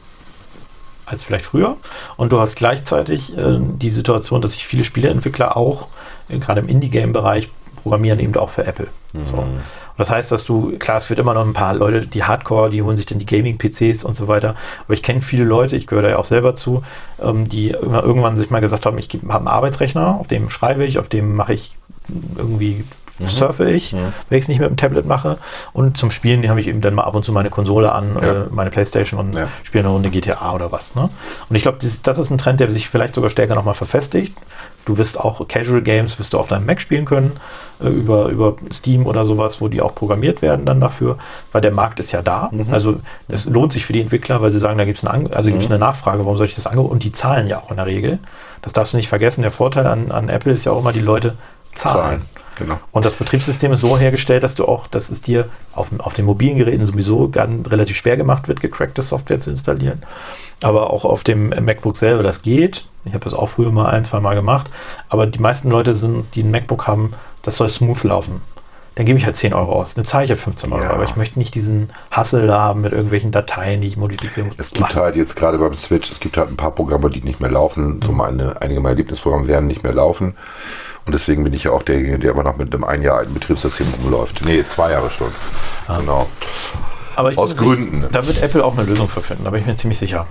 als 1.04 1.22
vielleicht 1.22 1.44
früher. 1.44 1.76
Und 2.16 2.32
du 2.32 2.40
hast 2.40 2.56
gleichzeitig 2.56 3.36
äh, 3.36 3.58
die 3.60 3.90
Situation, 3.90 4.40
dass 4.40 4.54
sich 4.54 4.66
viele 4.66 4.84
Spieleentwickler 4.84 5.58
auch, 5.58 5.88
äh, 6.30 6.38
gerade 6.38 6.60
im 6.60 6.68
Indie-Game-Bereich, 6.68 7.50
programmieren 7.88 8.20
eben 8.20 8.36
auch 8.36 8.50
für 8.50 8.66
Apple. 8.66 8.88
So. 9.24 9.36
Und 9.36 9.60
das 9.96 10.10
heißt, 10.10 10.30
dass 10.30 10.44
du, 10.44 10.76
klar, 10.78 10.98
es 10.98 11.08
wird 11.08 11.18
immer 11.18 11.32
noch 11.34 11.44
ein 11.44 11.54
paar 11.54 11.74
Leute, 11.74 12.06
die 12.06 12.22
Hardcore, 12.24 12.70
die 12.70 12.82
holen 12.82 12.96
sich 12.96 13.06
dann 13.06 13.18
die 13.18 13.26
Gaming-PCs 13.26 14.04
und 14.04 14.16
so 14.16 14.28
weiter. 14.28 14.54
Aber 14.84 14.94
ich 14.94 15.02
kenne 15.02 15.20
viele 15.22 15.44
Leute, 15.44 15.76
ich 15.76 15.86
gehöre 15.86 16.02
da 16.02 16.08
ja 16.10 16.16
auch 16.18 16.24
selber 16.26 16.54
zu, 16.54 16.82
ähm, 17.22 17.48
die 17.48 17.70
immer- 17.70 18.04
irgendwann 18.04 18.36
sich 18.36 18.50
mal 18.50 18.60
gesagt 18.60 18.84
haben, 18.86 18.98
ich 18.98 19.08
habe 19.28 19.34
einen 19.38 19.48
Arbeitsrechner, 19.48 20.18
auf 20.20 20.28
dem 20.28 20.50
schreibe 20.50 20.84
ich, 20.84 20.98
auf 20.98 21.08
dem 21.08 21.34
mache 21.34 21.54
ich 21.54 21.74
irgendwie 22.36 22.84
surfe 23.26 23.70
ich, 23.70 23.92
wenn 23.92 24.38
ich 24.38 24.44
es 24.44 24.48
nicht 24.48 24.60
mit 24.60 24.68
dem 24.68 24.76
Tablet 24.76 25.06
mache. 25.06 25.38
Und 25.72 25.96
zum 25.96 26.10
Spielen 26.10 26.42
die 26.42 26.50
habe 26.50 26.60
ich 26.60 26.68
eben 26.68 26.80
dann 26.80 26.94
mal 26.94 27.04
ab 27.04 27.14
und 27.14 27.24
zu 27.24 27.32
meine 27.32 27.50
Konsole 27.50 27.92
an, 27.92 28.16
Ja. 28.20 28.32
äh, 28.32 28.44
meine 28.50 28.70
Playstation 28.70 29.18
und 29.20 29.34
Ja. 29.34 29.48
spiele 29.64 29.84
eine 29.84 29.92
Runde 29.92 30.10
GTA 30.10 30.52
oder 30.52 30.70
was. 30.72 30.94
Ne? 30.94 31.08
Und 31.48 31.56
ich 31.56 31.62
glaube, 31.62 31.78
das, 31.80 32.18
ist 32.18 32.30
ein 32.30 32.38
Trend, 32.38 32.60
der 32.60 32.70
sich 32.70 32.88
vielleicht 32.88 33.14
sogar 33.14 33.30
stärker 33.30 33.54
nochmal 33.54 33.74
verfestigt. 33.74 34.36
Du 34.84 34.96
wirst 34.96 35.20
auch 35.20 35.46
Casual 35.48 35.82
Games 35.82 36.18
wirst 36.18 36.32
du 36.32 36.38
auf 36.38 36.48
deinem 36.48 36.64
Mac 36.64 36.80
spielen 36.80 37.04
können, 37.04 37.32
äh, 37.82 37.88
über, 37.88 38.26
über 38.28 38.56
Steam 38.72 39.06
oder 39.06 39.24
sowas, 39.24 39.60
wo 39.60 39.68
die 39.68 39.82
auch 39.82 39.94
programmiert 39.94 40.40
werden 40.40 40.64
dann 40.64 40.80
dafür, 40.80 41.18
weil 41.52 41.60
der 41.60 41.72
Markt 41.72 42.00
ist 42.00 42.12
ja 42.12 42.22
da. 42.22 42.50
Also 42.70 43.00
es 43.28 43.46
lohnt 43.46 43.72
sich 43.72 43.84
für 43.84 43.92
die 43.92 44.00
Entwickler, 44.00 44.40
weil 44.40 44.50
sie 44.50 44.58
sagen, 44.60 44.78
da 44.78 44.84
gibt 44.84 44.98
es 44.98 45.04
eine, 45.04 45.30
also 45.36 45.50
gibt's 45.50 45.66
eine 45.66 45.78
Nachfrage, 45.78 46.20
warum 46.24 46.36
soll 46.36 46.46
ich 46.46 46.54
das 46.54 46.66
Angebot? 46.66 46.90
Und 46.90 47.04
die 47.04 47.12
zahlen 47.12 47.48
ja 47.48 47.58
auch 47.58 47.70
in 47.70 47.76
der 47.76 47.86
Regel. 47.86 48.18
Das 48.62 48.72
darfst 48.72 48.92
du 48.92 48.96
nicht 48.96 49.08
vergessen. 49.08 49.42
Der 49.42 49.50
Vorteil 49.50 49.86
an, 49.86 50.10
an 50.10 50.28
Apple 50.28 50.52
ist 50.52 50.64
ja 50.64 50.72
auch 50.72 50.80
immer, 50.80 50.92
die 50.92 51.00
Leute 51.00 51.34
zahlen. 51.74 51.94
Zahlen. 51.94 52.22
Genau. 52.58 52.78
Und 52.92 53.04
das 53.04 53.14
Betriebssystem 53.14 53.72
ist 53.72 53.80
so 53.80 53.96
hergestellt, 53.98 54.42
dass 54.42 54.54
du 54.54 54.66
auch, 54.66 54.86
dass 54.86 55.10
es 55.10 55.22
dir 55.22 55.48
auf, 55.74 55.88
auf 55.98 56.14
den 56.14 56.24
mobilen 56.24 56.58
Geräten 56.58 56.84
sowieso 56.84 57.26
dann 57.26 57.64
relativ 57.66 57.96
schwer 57.96 58.16
gemacht 58.16 58.48
wird, 58.48 58.60
gecrackte 58.60 59.02
Software 59.02 59.38
zu 59.38 59.50
installieren. 59.50 60.02
Aber 60.62 60.90
auch 60.90 61.04
auf 61.04 61.24
dem 61.24 61.50
MacBook 61.50 61.96
selber, 61.96 62.22
das 62.22 62.42
geht. 62.42 62.84
Ich 63.04 63.14
habe 63.14 63.24
das 63.24 63.34
auch 63.34 63.48
früher 63.48 63.70
mal 63.70 63.86
ein, 63.86 64.04
zwei 64.04 64.20
Mal 64.20 64.34
gemacht. 64.34 64.68
Aber 65.08 65.26
die 65.26 65.38
meisten 65.38 65.70
Leute 65.70 65.94
sind, 65.94 66.34
die 66.34 66.42
ein 66.42 66.50
MacBook 66.50 66.86
haben, 66.86 67.12
das 67.42 67.56
soll 67.56 67.68
smooth 67.68 68.02
laufen. 68.04 68.42
Dann 68.98 69.06
gebe 69.06 69.16
ich 69.16 69.24
halt 69.24 69.36
10 69.36 69.54
Euro 69.54 69.74
aus. 69.74 69.96
Eine 69.96 70.04
zahle 70.04 70.24
ich 70.24 70.30
ja 70.30 70.34
15 70.34 70.72
Euro. 70.72 70.82
Ja. 70.82 70.90
Aber 70.90 71.04
ich 71.04 71.14
möchte 71.14 71.38
nicht 71.38 71.54
diesen 71.54 71.90
Hassel 72.10 72.48
da 72.48 72.58
haben 72.58 72.80
mit 72.80 72.90
irgendwelchen 72.90 73.30
Dateien, 73.30 73.80
die 73.80 73.86
ich 73.86 73.96
modifizieren 73.96 74.48
muss. 74.48 74.56
Es 74.58 74.72
gibt 74.72 74.96
halt 74.96 75.14
jetzt 75.14 75.36
gerade 75.36 75.56
beim 75.56 75.76
Switch, 75.76 76.10
es 76.10 76.18
gibt 76.18 76.36
halt 76.36 76.50
ein 76.50 76.56
paar 76.56 76.72
Programme, 76.72 77.08
die 77.08 77.20
nicht 77.20 77.38
mehr 77.38 77.48
laufen. 77.50 78.02
So 78.02 78.10
meine, 78.10 78.60
einige 78.60 78.80
meiner 78.80 78.96
Lieblingsprogramme 78.96 79.46
werden 79.46 79.68
nicht 79.68 79.84
mehr 79.84 79.92
laufen. 79.92 80.36
Und 81.08 81.12
deswegen 81.14 81.42
bin 81.42 81.54
ich 81.54 81.64
ja 81.64 81.70
auch 81.70 81.82
derjenige, 81.82 82.18
der 82.18 82.32
immer 82.32 82.42
noch 82.42 82.56
mit 82.58 82.72
einem 82.74 82.84
ein 82.84 83.00
Jahr 83.02 83.16
alten 83.16 83.32
Betriebssystem 83.32 83.86
rumläuft. 84.02 84.44
Nee, 84.44 84.62
zwei 84.68 84.90
Jahre 84.92 85.08
schon. 85.08 85.28
Genau. 85.86 86.26
Aber 87.16 87.32
aus 87.36 87.56
Gründen. 87.56 88.04
Da 88.12 88.26
wird 88.26 88.42
Apple 88.42 88.62
auch 88.62 88.76
eine 88.76 88.86
Lösung 88.86 89.08
für 89.08 89.22
finden. 89.22 89.44
Da 89.44 89.50
bin 89.50 89.60
ich 89.60 89.66
mir 89.66 89.74
ziemlich 89.74 89.98
sicher. 89.98 90.26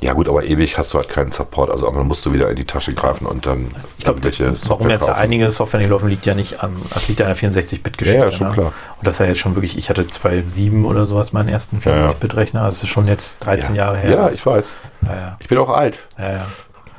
Ja 0.00 0.12
gut, 0.14 0.28
aber 0.28 0.44
ewig 0.44 0.78
hast 0.78 0.94
du 0.94 0.98
halt 0.98 1.08
keinen 1.08 1.30
Support. 1.32 1.70
Also 1.70 1.84
irgendwann 1.86 2.06
musst 2.06 2.24
du 2.24 2.32
wieder 2.32 2.48
in 2.48 2.54
die 2.56 2.64
Tasche 2.64 2.94
greifen 2.94 3.26
und 3.26 3.44
dann 3.46 3.66
Ich 3.98 4.04
glaube, 4.04 4.20
irgendwelche 4.20 4.44
warum 4.44 4.56
Software 4.56 4.90
jetzt 4.92 5.02
ja 5.02 5.08
kaufen. 5.08 5.20
einige 5.22 5.50
Software 5.50 5.80
nicht 5.80 5.90
laufen, 5.90 6.08
liegt 6.08 6.24
ja 6.24 6.34
nicht 6.34 6.62
an, 6.62 6.76
das 6.94 7.08
liegt 7.08 7.18
ja 7.20 7.26
an 7.26 7.34
der 7.38 7.50
64-Bit-Geschichte. 7.50 8.18
Ja, 8.18 8.26
ja, 8.26 8.32
schon 8.32 8.52
klar. 8.52 8.66
Und 8.96 9.06
das 9.06 9.16
ist 9.16 9.18
ja 9.18 9.26
jetzt 9.26 9.40
schon 9.40 9.56
wirklich, 9.56 9.76
ich 9.76 9.90
hatte 9.90 10.02
2.7 10.04 10.84
oder 10.86 11.06
sowas, 11.06 11.32
meinen 11.34 11.48
ersten 11.50 11.80
Ja, 11.84 11.96
ja. 11.96 12.06
64-Bit-Rechner, 12.06 12.64
das 12.64 12.82
ist 12.82 12.88
schon 12.88 13.08
jetzt 13.08 13.44
13 13.44 13.74
Jahre 13.74 13.98
her. 13.98 14.10
Ja, 14.10 14.30
ich 14.30 14.46
weiß. 14.46 14.64
ja, 15.02 15.14
ja, 15.16 15.36
Ich 15.40 15.48
bin 15.48 15.58
auch 15.58 15.68
alt. 15.68 15.98
ja, 16.16 16.32
ja. 16.32 16.46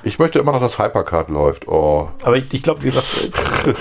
Ich 0.04 0.20
möchte 0.20 0.40
immer 0.40 0.52
noch, 0.52 0.60
dass 0.60 0.80
Hypercard 0.80 1.30
läuft. 1.30 1.68
Oh. 1.68 2.10
Aber 2.24 2.38
ich, 2.38 2.52
ich 2.54 2.64
glaube, 2.64 2.84
wie 2.84 2.88
gesagt, 2.90 3.32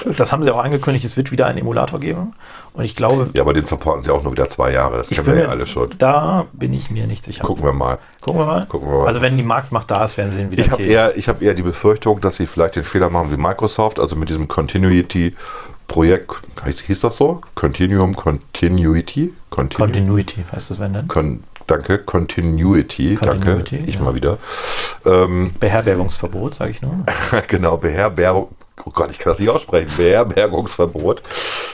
das 0.16 0.33
haben 0.33 0.43
sie 0.43 0.51
auch 0.51 0.62
angekündigt, 0.62 1.05
es 1.05 1.16
wird 1.16 1.33
wieder 1.33 1.47
einen 1.47 1.59
Emulator 1.59 1.99
geben. 2.01 2.35
Und 2.73 2.85
ich 2.85 2.95
glaube, 2.95 3.31
Ja, 3.33 3.43
aber 3.43 3.53
den 3.53 3.66
supporten 3.66 4.03
sie 4.03 4.11
auch 4.11 4.23
nur 4.23 4.33
wieder 4.33 4.49
zwei 4.49 4.73
Jahre. 4.73 4.99
Das 4.99 5.09
kennen 5.09 5.27
wir 5.27 5.35
ja 5.35 5.49
alle 5.49 5.66
schon. 5.66 5.91
da 5.99 6.47
bin 6.53 6.73
ich 6.73 6.91
mir 6.91 7.07
nicht 7.07 7.25
sicher. 7.25 7.45
Gucken 7.45 7.64
wir 7.64 7.73
mal. 7.73 7.99
Gucken 8.21 8.41
wir 8.41 8.47
mal. 8.47 8.66
Gucken 8.66 8.89
wir 8.89 8.99
mal. 8.99 9.07
Also 9.07 9.21
wenn 9.23 9.37
die 9.37 9.43
Marktmacht 9.43 9.91
da 9.91 10.05
ist, 10.05 10.16
werden 10.16 10.31
sie 10.31 10.41
ihn 10.43 10.51
wieder 10.51 10.64
Ich 10.64 10.71
habe 10.71 10.83
eher, 10.83 11.16
ich 11.16 11.29
hab 11.29 11.43
eher 11.43 11.55
die 11.55 11.62
Befürchtung, 11.62 12.21
dass 12.21 12.37
sie 12.37 12.47
vielleicht 12.47 12.77
den 12.77 12.85
Fehler 12.85 13.11
machen 13.11 13.33
wie 13.33 13.37
Microsoft, 13.37 13.99
also 13.99 14.14
mit 14.16 14.29
diesem 14.29 14.47
Continuity-Projekt, 14.47 16.33
hieß, 16.64 16.81
hieß 16.81 17.01
das 17.01 17.16
so? 17.16 17.41
Continuum 17.55 18.14
Continuity? 18.14 19.33
Continu 19.51 19.85
Continuity, 19.87 20.45
heißt 20.53 20.71
das 20.71 20.79
wenn 20.79 20.93
denn? 20.93 21.09
Con 21.09 21.43
danke, 21.71 21.99
Continuity, 21.99 23.14
Continuity, 23.14 23.77
danke, 23.77 23.89
ich 23.89 23.95
ja. 23.97 24.01
mal 24.01 24.14
wieder. 24.14 24.39
Ähm, 25.07 25.53
Beherbergungsverbot, 25.59 26.55
sage 26.55 26.73
ich 26.73 26.83
nur. 26.83 27.05
genau, 27.47 27.77
Beherbergung. 27.77 28.49
Oh 28.85 28.91
Gott, 28.91 29.11
ich 29.11 29.18
kann 29.18 29.33
das 29.33 29.39
nicht 29.39 29.51
aussprechen. 29.51 29.91
Beherbergungsverbot. 29.97 31.23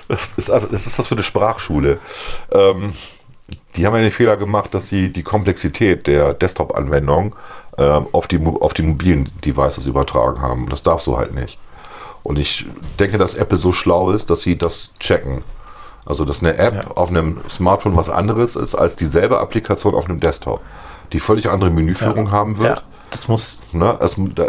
Das 0.08 0.32
ist, 0.36 0.48
was 0.50 0.72
ist 0.72 0.98
das 0.98 1.06
für 1.06 1.14
eine 1.14 1.22
Sprachschule? 1.22 1.98
Ähm, 2.50 2.94
die 3.76 3.86
haben 3.86 3.94
ja 3.94 4.00
den 4.00 4.10
Fehler 4.10 4.36
gemacht, 4.36 4.74
dass 4.74 4.88
sie 4.88 5.12
die 5.12 5.22
Komplexität 5.22 6.06
der 6.06 6.34
Desktop-Anwendung 6.34 7.36
ähm, 7.78 8.06
auf, 8.12 8.26
die, 8.26 8.44
auf 8.44 8.74
die 8.74 8.82
mobilen 8.82 9.30
Devices 9.44 9.86
übertragen 9.86 10.40
haben. 10.40 10.68
Das 10.68 10.82
darfst 10.82 11.06
du 11.06 11.16
halt 11.16 11.34
nicht. 11.34 11.58
Und 12.22 12.38
ich 12.38 12.66
denke, 12.98 13.18
dass 13.18 13.34
Apple 13.34 13.58
so 13.58 13.72
schlau 13.72 14.10
ist, 14.10 14.30
dass 14.30 14.42
sie 14.42 14.58
das 14.58 14.90
checken. 14.98 15.44
Also, 16.06 16.24
dass 16.24 16.40
eine 16.42 16.56
App 16.56 16.74
Ja. 16.84 16.90
auf 16.94 17.08
einem 17.10 17.40
Smartphone 17.50 17.96
was 17.96 18.08
anderes 18.08 18.56
ist 18.56 18.74
als 18.74 18.96
dieselbe 18.96 19.38
Applikation 19.40 19.94
auf 19.94 20.06
einem 20.08 20.20
Desktop, 20.20 20.60
die 21.12 21.20
völlig 21.20 21.50
andere 21.50 21.70
Menüführung 21.70 22.30
haben 22.30 22.58
wird. 22.58 22.78
Ja, 22.78 22.82
das 23.10 23.28
muss, 23.28 23.58
Ne? 23.72 23.96
Es, 24.00 24.14
da, 24.34 24.46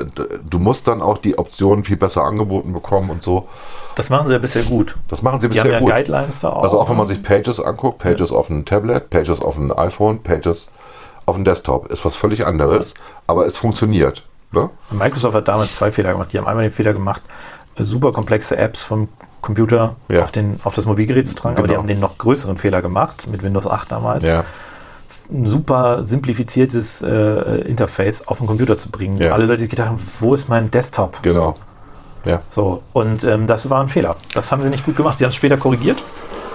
du 0.49 0.59
musst 0.59 0.87
dann 0.87 1.01
auch 1.01 1.17
die 1.17 1.37
Optionen 1.37 1.83
viel 1.83 1.97
besser 1.97 2.23
angeboten 2.23 2.71
bekommen 2.73 3.09
und 3.09 3.23
so. 3.23 3.47
das 3.95 4.09
machen 4.09 4.27
sie 4.27 4.33
ja 4.33 4.39
bisher 4.39 4.63
gut. 4.63 4.95
Das 5.07 5.21
machen 5.23 5.39
sie 5.39 5.47
Die 5.49 5.55
bisher 5.55 5.63
haben 5.65 5.71
ja 5.71 5.79
gut. 5.79 5.89
Guidelines 5.89 6.39
da 6.41 6.49
auch. 6.49 6.63
Also 6.63 6.79
auch 6.79 6.89
wenn 6.89 6.97
man 6.97 7.07
sich 7.07 7.21
Pages 7.23 7.59
anguckt, 7.59 7.99
Pages 7.99 8.31
auf 8.31 8.49
einem 8.49 8.63
Tablet, 8.63 9.09
Pages 9.09 9.41
auf 9.41 9.57
einem 9.57 9.71
iPhone, 9.77 10.21
Pages 10.21 10.67
auf 11.25 11.35
einem 11.35 11.43
Desktop, 11.45 11.87
ist 11.91 12.05
was 12.05 12.15
völlig 12.15 12.45
anderes, 12.45 12.93
aber 13.25 13.45
es 13.47 13.57
funktioniert. 13.57 14.23
Ne? 14.51 14.69
Microsoft 14.91 15.35
hat 15.35 15.47
damals 15.47 15.73
zwei 15.75 15.91
Fehler 15.91 16.13
gemacht. 16.13 16.31
Die 16.31 16.37
haben 16.37 16.47
einmal 16.47 16.63
den 16.63 16.71
Fehler 16.71 16.93
gemacht, 16.93 17.21
äh, 17.75 17.83
super 17.83 18.11
komplexe 18.13 18.55
Apps 18.57 18.81
vom 18.83 19.09
Computer 19.41 19.95
Ja. 20.09 20.23
auf, 20.23 20.31
den, 20.31 20.59
auf 20.63 20.75
das 20.75 20.85
Mobilgerät 20.85 21.27
zu 21.27 21.35
tragen, 21.35 21.57
aber 21.57 21.67
die 21.67 21.71
Genau. 21.71 21.81
haben 21.81 21.87
den 21.87 21.99
noch 21.99 22.17
größeren 22.17 22.57
Fehler 22.57 22.81
gemacht 22.81 23.27
mit 23.31 23.43
Windows 23.43 23.67
8 23.67 23.91
damals. 23.91 24.27
Ja. 24.27 24.43
Ein 25.31 25.45
super 25.45 26.05
simplifiziertes 26.05 27.01
äh, 27.01 27.61
Interface 27.61 28.27
auf 28.27 28.37
den 28.37 28.47
Computer 28.47 28.77
zu 28.77 28.89
bringen. 28.89 29.17
Ja. 29.17 29.33
Alle 29.33 29.45
Leute, 29.45 29.61
die 29.63 29.67
gedacht 29.67 29.89
haben, 29.89 29.99
wo 30.19 30.33
ist 30.33 30.47
mein 30.49 30.71
Desktop? 30.71 31.21
Genau. 31.21 31.55
Ja. 32.25 32.41
So, 32.49 32.81
und 32.93 33.23
ähm, 33.23 33.47
das 33.47 33.69
war 33.69 33.81
ein 33.81 33.87
Fehler. 33.87 34.15
Das 34.33 34.51
haben 34.51 34.63
sie 34.63 34.69
nicht 34.69 34.85
gut 34.85 34.95
gemacht. 34.95 35.17
Sie 35.17 35.23
haben 35.25 35.29
es 35.29 35.35
später 35.35 35.57
korrigiert. 35.57 36.01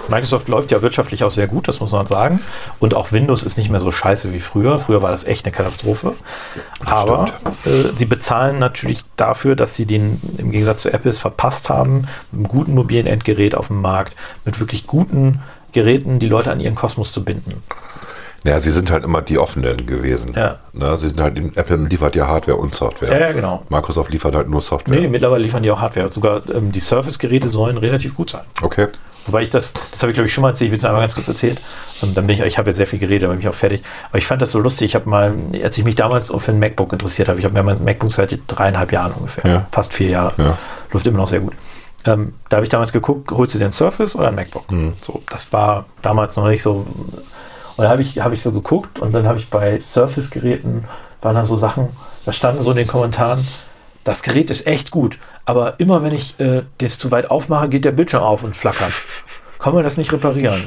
Microsoft 0.09 0.47
läuft 0.47 0.71
ja 0.71 0.81
wirtschaftlich 0.81 1.23
auch 1.23 1.31
sehr 1.31 1.47
gut, 1.47 1.67
das 1.67 1.79
muss 1.79 1.91
man 1.91 2.07
sagen. 2.07 2.41
Und 2.79 2.93
auch 2.93 3.11
Windows 3.11 3.43
ist 3.43 3.57
nicht 3.57 3.69
mehr 3.69 3.79
so 3.79 3.91
scheiße 3.91 4.33
wie 4.33 4.39
früher. 4.39 4.79
Früher 4.79 5.01
war 5.01 5.11
das 5.11 5.25
echt 5.25 5.45
eine 5.45 5.53
Katastrophe. 5.53 6.13
Aber 6.85 7.29
äh, 7.65 7.95
sie 7.95 8.05
bezahlen 8.05 8.59
natürlich 8.59 9.01
dafür, 9.15 9.55
dass 9.55 9.75
sie 9.75 9.85
den 9.85 10.19
im 10.37 10.51
Gegensatz 10.51 10.81
zu 10.81 10.91
Apple 10.91 11.11
es 11.11 11.19
verpasst 11.19 11.69
haben, 11.69 12.07
mit 12.31 12.39
einem 12.39 12.47
guten 12.47 12.73
mobilen 12.73 13.07
Endgerät 13.07 13.55
auf 13.55 13.67
dem 13.67 13.81
Markt, 13.81 14.15
mit 14.45 14.59
wirklich 14.59 14.87
guten 14.87 15.41
Geräten 15.71 16.19
die 16.19 16.27
Leute 16.27 16.51
an 16.51 16.59
ihren 16.59 16.75
Kosmos 16.75 17.11
zu 17.11 17.23
binden. 17.23 17.61
Ja, 18.43 18.59
sie 18.59 18.71
sind 18.71 18.91
halt 18.91 19.05
immer 19.05 19.21
die 19.21 19.37
offenen 19.37 19.85
gewesen. 19.85 20.33
Ja. 20.35 20.59
Ne, 20.73 20.97
sie 20.97 21.07
sind 21.07 21.21
halt, 21.21 21.37
Apple 21.55 21.77
liefert 21.77 22.15
ja 22.15 22.27
Hardware 22.27 22.57
und 22.57 22.75
Software. 22.75 23.09
Ja, 23.11 23.27
ja, 23.27 23.31
genau. 23.31 23.63
Microsoft 23.69 24.11
liefert 24.11 24.35
halt 24.35 24.49
nur 24.49 24.61
Software. 24.61 24.99
Nee, 24.99 25.07
mittlerweile 25.07 25.43
liefern 25.43 25.63
die 25.63 25.71
auch 25.71 25.79
Hardware. 25.79 26.11
Sogar 26.11 26.41
ähm, 26.53 26.71
die 26.73 26.81
Surface-Geräte 26.81 27.47
sollen 27.47 27.77
relativ 27.77 28.15
gut 28.15 28.31
sein. 28.31 28.41
Okay. 28.61 28.87
Wobei 29.25 29.41
ich 29.43 29.49
das, 29.49 29.73
das 29.91 30.01
habe 30.01 30.11
ich 30.11 30.15
glaube 30.15 30.27
ich 30.27 30.33
schon 30.33 30.41
mal 30.41 30.49
erzählt, 30.49 30.67
ich 30.67 30.71
will 30.71 30.77
es 30.77 30.85
einmal 30.85 31.01
ganz 31.01 31.15
kurz 31.15 31.27
erzählen. 31.27 31.57
Und 32.01 32.17
dann 32.17 32.27
bin 32.27 32.35
ich, 32.37 32.43
ich 32.45 32.57
habe 32.57 32.69
jetzt 32.69 32.77
sehr 32.77 32.87
viel 32.87 32.99
geredet, 32.99 33.23
dann 33.23 33.31
bin 33.31 33.39
ich 33.39 33.47
auch 33.47 33.53
fertig. 33.53 33.81
Aber 34.09 34.17
ich 34.17 34.25
fand 34.27 34.41
das 34.41 34.51
so 34.51 34.59
lustig. 34.59 34.87
Ich 34.87 34.95
habe 34.95 35.09
mal, 35.09 35.33
als 35.63 35.77
ich 35.77 35.83
mich 35.85 35.95
damals 35.95 36.29
für 36.29 36.51
ein 36.51 36.59
MacBook 36.59 36.91
interessiert 36.91 37.29
habe, 37.29 37.39
ich 37.39 37.45
habe 37.45 37.53
mir 37.53 37.63
mein 37.63 37.83
MacBook 37.83 38.11
seit 38.11 38.37
dreieinhalb 38.47 38.91
Jahren 38.91 39.13
ungefähr, 39.13 39.49
Ja. 39.49 39.65
fast 39.71 39.93
vier 39.93 40.09
Jahre, 40.09 40.33
Ja. 40.37 40.57
läuft 40.91 41.05
immer 41.07 41.19
noch 41.19 41.27
sehr 41.27 41.39
gut. 41.39 41.53
Ähm, 42.05 42.33
da 42.49 42.57
habe 42.57 42.65
ich 42.65 42.69
damals 42.69 42.91
geguckt, 42.91 43.31
holst 43.31 43.55
du 43.55 43.59
dir 43.59 43.65
ein 43.65 43.71
Surface 43.71 44.15
oder 44.17 44.27
ein 44.27 44.35
MacBook? 44.35 44.69
Mhm. 44.69 44.93
So, 45.01 45.23
das 45.29 45.53
war 45.53 45.85
damals 46.01 46.35
noch 46.35 46.47
nicht 46.49 46.61
so. 46.61 46.85
Und 47.75 47.83
da 47.85 47.89
habe 47.89 48.01
ich, 48.01 48.19
habe 48.19 48.35
ich 48.35 48.43
so 48.43 48.51
geguckt 48.51 48.99
und 48.99 49.13
dann 49.13 49.25
habe 49.25 49.39
ich 49.39 49.49
bei 49.49 49.79
Surface-Geräten, 49.79 50.83
waren 51.21 51.35
da 51.35 51.45
so 51.45 51.55
Sachen, 51.55 51.87
da 52.25 52.31
standen 52.33 52.61
so 52.61 52.71
in 52.71 52.77
den 52.77 52.87
Kommentaren, 52.87 53.47
das 54.03 54.21
Gerät 54.21 54.49
ist 54.51 54.67
echt 54.67 54.91
gut, 54.91 55.17
aber 55.45 55.79
immer 55.79 56.03
wenn 56.03 56.13
ich 56.13 56.39
äh, 56.39 56.63
das 56.79 56.97
zu 56.99 57.11
weit 57.11 57.29
aufmache, 57.31 57.69
geht 57.69 57.85
der 57.85 57.91
Bildschirm 57.91 58.23
auf 58.23 58.43
und 58.43 58.55
flackert. 58.55 58.91
Kann 59.59 59.73
man 59.73 59.83
das 59.83 59.97
nicht 59.97 60.11
reparieren? 60.11 60.63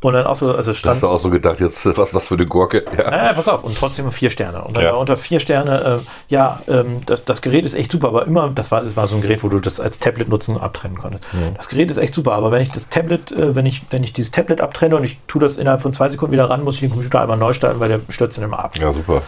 Und 0.00 0.12
dann 0.12 0.26
auch 0.26 0.36
so, 0.36 0.54
also 0.54 0.74
stand, 0.74 0.92
hast 0.94 1.02
du 1.02 1.08
auch 1.08 1.18
so 1.18 1.28
gedacht, 1.28 1.58
jetzt, 1.58 1.84
was 1.96 2.08
ist 2.10 2.14
das 2.14 2.28
für 2.28 2.34
eine 2.34 2.46
Gurke? 2.46 2.84
Ja. 2.96 3.10
naja, 3.10 3.32
pass 3.32 3.48
auf, 3.48 3.64
und 3.64 3.76
trotzdem 3.76 4.12
vier 4.12 4.30
Sterne. 4.30 4.62
Und 4.62 4.76
dann 4.76 4.84
Ja. 4.84 4.92
war 4.92 5.00
unter 5.00 5.16
vier 5.16 5.40
Sterne, 5.40 6.02
äh, 6.04 6.32
ja, 6.32 6.62
ähm, 6.68 7.00
das, 7.04 7.24
das 7.24 7.42
Gerät 7.42 7.66
ist 7.66 7.74
echt 7.74 7.90
super, 7.90 8.06
aber 8.08 8.24
immer, 8.24 8.48
das 8.50 8.70
war, 8.70 8.82
das 8.82 8.94
war 8.94 9.08
so 9.08 9.16
ein 9.16 9.22
Gerät, 9.22 9.42
wo 9.42 9.48
du 9.48 9.58
das 9.58 9.80
als 9.80 9.98
Tablet 9.98 10.28
nutzen 10.28 10.54
und 10.54 10.62
abtrennen 10.62 10.98
konntest. 10.98 11.24
Das 11.56 11.68
Gerät 11.68 11.90
ist 11.90 11.96
echt 11.96 12.14
super, 12.14 12.34
aber 12.34 12.52
wenn 12.52 12.62
ich 12.62 12.70
das 12.70 12.88
Tablet, 12.88 13.32
äh, 13.32 13.56
wenn 13.56 13.66
ich, 13.66 13.82
wenn 13.90 14.04
ich 14.04 14.12
dieses 14.12 14.30
Tablet 14.30 14.60
abtrenne 14.60 14.94
und 14.94 15.02
ich 15.02 15.18
tue 15.26 15.40
das 15.40 15.56
innerhalb 15.56 15.82
von 15.82 15.92
zwei 15.92 16.08
Sekunden 16.08 16.32
wieder 16.32 16.48
ran, 16.48 16.62
muss 16.62 16.76
ich 16.76 16.80
den 16.82 16.90
Computer 16.90 17.20
einmal 17.20 17.36
neu 17.36 17.52
starten, 17.52 17.80
weil 17.80 17.88
der 17.88 18.00
stürzt 18.08 18.38
dann 18.38 18.44
immer 18.44 18.60
ab. 18.60 18.76
ja, 18.76 18.92
super. 18.92 19.22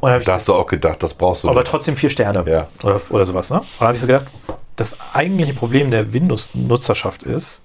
Und 0.00 0.26
Da 0.26 0.32
hast 0.34 0.48
du 0.48 0.54
auch 0.54 0.66
gedacht, 0.66 1.02
das 1.02 1.14
brauchst 1.14 1.44
du 1.44 1.48
aber 1.48 1.60
nicht. 1.60 1.70
trotzdem 1.70 1.96
vier 1.96 2.10
Sterne 2.10 2.42
Ja. 2.50 2.66
oder, 2.82 3.00
oder 3.10 3.26
sowas. 3.26 3.50
Ne? 3.50 3.58
Und 3.60 3.66
da 3.78 3.84
habe 3.86 3.94
ich 3.94 4.00
so 4.00 4.06
gedacht, 4.06 4.26
das 4.76 4.96
eigentliche 5.12 5.52
Problem 5.54 5.90
der 5.90 6.12
Windows-Nutzerschaft 6.12 7.22
ist, 7.24 7.62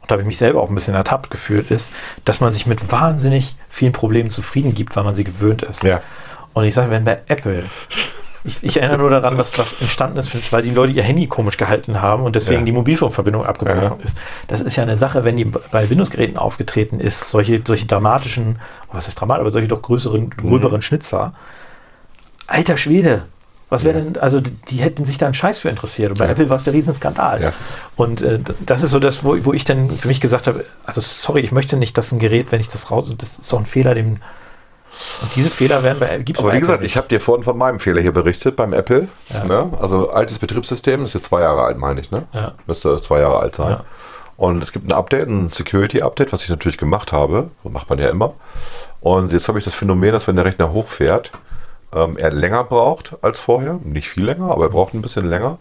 und 0.00 0.10
da 0.10 0.14
habe 0.14 0.22
ich 0.22 0.26
mich 0.26 0.38
selber 0.38 0.60
auch 0.62 0.68
ein 0.68 0.74
bisschen 0.74 0.94
ertappt 0.94 1.30
gefühlt, 1.30 1.70
ist, 1.70 1.92
dass 2.24 2.40
man 2.40 2.52
sich 2.52 2.66
mit 2.66 2.90
wahnsinnig 2.92 3.56
vielen 3.70 3.92
Problemen 3.92 4.30
zufrieden 4.30 4.74
gibt, 4.74 4.94
weil 4.96 5.04
man 5.04 5.14
sie 5.14 5.24
gewöhnt 5.24 5.62
ist. 5.62 5.82
Ja. 5.84 6.00
Und 6.54 6.64
ich 6.64 6.74
sage, 6.74 6.90
wenn 6.90 7.04
bei 7.04 7.20
Apple, 7.26 7.64
ich, 8.44 8.62
ich 8.62 8.76
erinnere 8.78 8.98
nur 8.98 9.10
daran, 9.10 9.36
was, 9.38 9.56
was 9.58 9.74
entstanden 9.80 10.18
ist, 10.18 10.52
weil 10.52 10.62
die 10.62 10.70
Leute 10.70 10.92
ihr 10.92 11.02
Handy 11.02 11.26
komisch 11.26 11.56
gehalten 11.56 12.00
haben 12.02 12.22
und 12.22 12.36
deswegen 12.36 12.60
Ja. 12.60 12.64
die 12.66 12.72
Mobilfunkverbindung 12.72 13.44
abgebrochen 13.44 13.82
Ja. 13.82 14.04
ist. 14.04 14.16
Das 14.48 14.60
ist 14.60 14.76
ja 14.76 14.84
eine 14.84 14.96
Sache, 14.96 15.24
wenn 15.24 15.36
die 15.36 15.44
bei 15.44 15.90
Windows-Geräten 15.90 16.36
aufgetreten 16.38 17.00
ist, 17.00 17.28
solche, 17.28 17.60
solche 17.66 17.86
dramatischen, 17.86 18.58
was 18.92 19.08
ist 19.08 19.16
dramatisch, 19.20 19.40
aber 19.40 19.50
solche 19.50 19.68
doch 19.68 19.82
größeren, 19.82 20.22
Mhm. 20.24 20.30
gröberen 20.36 20.80
Schnitzer. 20.82 21.32
Alter 22.46 22.76
Schwede, 22.76 23.22
was 23.68 23.84
wäre 23.84 24.00
denn, 24.00 24.18
also 24.18 24.40
die, 24.40 24.76
hätten 24.76 25.04
sich 25.04 25.18
da 25.18 25.26
einen 25.26 25.34
Scheiß 25.34 25.58
für 25.58 25.68
interessiert. 25.68 26.12
Und 26.12 26.18
bei 26.18 26.26
Ja. 26.26 26.32
Apple 26.32 26.48
war 26.48 26.56
es 26.56 26.64
der 26.64 26.72
Riesenskandal. 26.72 27.42
Ja. 27.42 27.52
Und 27.96 28.22
äh, 28.22 28.38
das 28.64 28.82
ist 28.82 28.90
so 28.90 29.00
das, 29.00 29.24
wo, 29.24 29.36
wo 29.44 29.52
ich 29.52 29.64
dann 29.64 29.90
für 29.90 30.08
mich 30.08 30.20
gesagt 30.20 30.46
habe, 30.46 30.64
also 30.84 31.00
sorry, 31.00 31.40
ich 31.40 31.52
möchte 31.52 31.76
nicht, 31.76 31.98
dass 31.98 32.12
ein 32.12 32.18
Gerät, 32.18 32.52
wenn 32.52 32.60
ich 32.60 32.68
das 32.68 32.90
raus, 32.90 33.12
das 33.18 33.38
ist 33.38 33.52
doch 33.52 33.58
ein 33.58 33.66
Fehler, 33.66 33.94
dem 33.94 34.18
und 35.22 35.34
diese 35.36 35.50
Fehler 35.50 35.82
werden 35.82 35.98
bei 35.98 36.18
gibt 36.18 36.38
Aber 36.38 36.52
wie 36.52 36.60
gesagt, 36.60 36.82
ich 36.82 36.96
habe 36.96 37.08
dir 37.08 37.20
vorhin 37.20 37.44
von 37.44 37.58
meinem 37.58 37.78
Fehler 37.78 38.00
hier 38.00 38.12
berichtet 38.12 38.56
beim 38.56 38.72
Apple. 38.72 39.08
Ja. 39.28 39.44
Ne? 39.44 39.70
Also 39.78 40.10
altes 40.10 40.38
Betriebssystem, 40.38 41.04
ist 41.04 41.14
jetzt 41.14 41.26
zwei 41.26 41.42
Jahre 41.42 41.64
alt, 41.64 41.78
meine 41.78 42.00
ich. 42.00 42.10
Ne? 42.10 42.22
Ja. 42.32 42.54
Müsste 42.66 43.00
zwei 43.00 43.20
Jahre 43.20 43.40
alt 43.40 43.54
sein. 43.54 43.72
Ja. 43.72 43.84
Und 44.36 44.62
es 44.62 44.72
gibt 44.72 44.88
ein 44.88 44.92
Update, 44.92 45.28
ein 45.28 45.48
Security-Update, 45.48 46.32
was 46.32 46.42
ich 46.42 46.48
natürlich 46.48 46.78
gemacht 46.78 47.12
habe. 47.12 47.50
So 47.62 47.70
macht 47.70 47.88
man 47.88 47.98
ja 47.98 48.10
immer. 48.10 48.34
Und 49.00 49.32
jetzt 49.32 49.48
habe 49.48 49.58
ich 49.58 49.64
das 49.64 49.74
Phänomen, 49.74 50.12
dass 50.12 50.26
wenn 50.28 50.36
der 50.36 50.44
Rechner 50.44 50.72
hochfährt, 50.72 51.30
ähm, 51.94 52.16
er 52.16 52.32
länger 52.32 52.64
braucht 52.64 53.16
als 53.22 53.40
vorher. 53.40 53.78
Nicht 53.84 54.08
viel 54.08 54.24
länger, 54.24 54.50
aber 54.50 54.64
er 54.64 54.70
braucht 54.70 54.94
ein 54.94 55.02
bisschen 55.02 55.28
länger. 55.28 55.58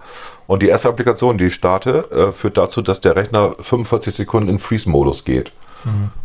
Und 0.48 0.62
die 0.62 0.68
erste 0.68 0.90
Applikation, 0.90 1.38
die 1.38 1.46
ich 1.46 1.56
starte, 1.56 2.10
äh, 2.12 2.32
führt 2.32 2.58
dazu, 2.58 2.82
dass 2.82 3.02
der 3.02 3.16
Rechner 3.16 3.56
45 3.60 4.14
Sekunden 4.16 4.50
in 4.50 4.60
Freeze-Modus 4.60 5.26
geht. 5.26 5.52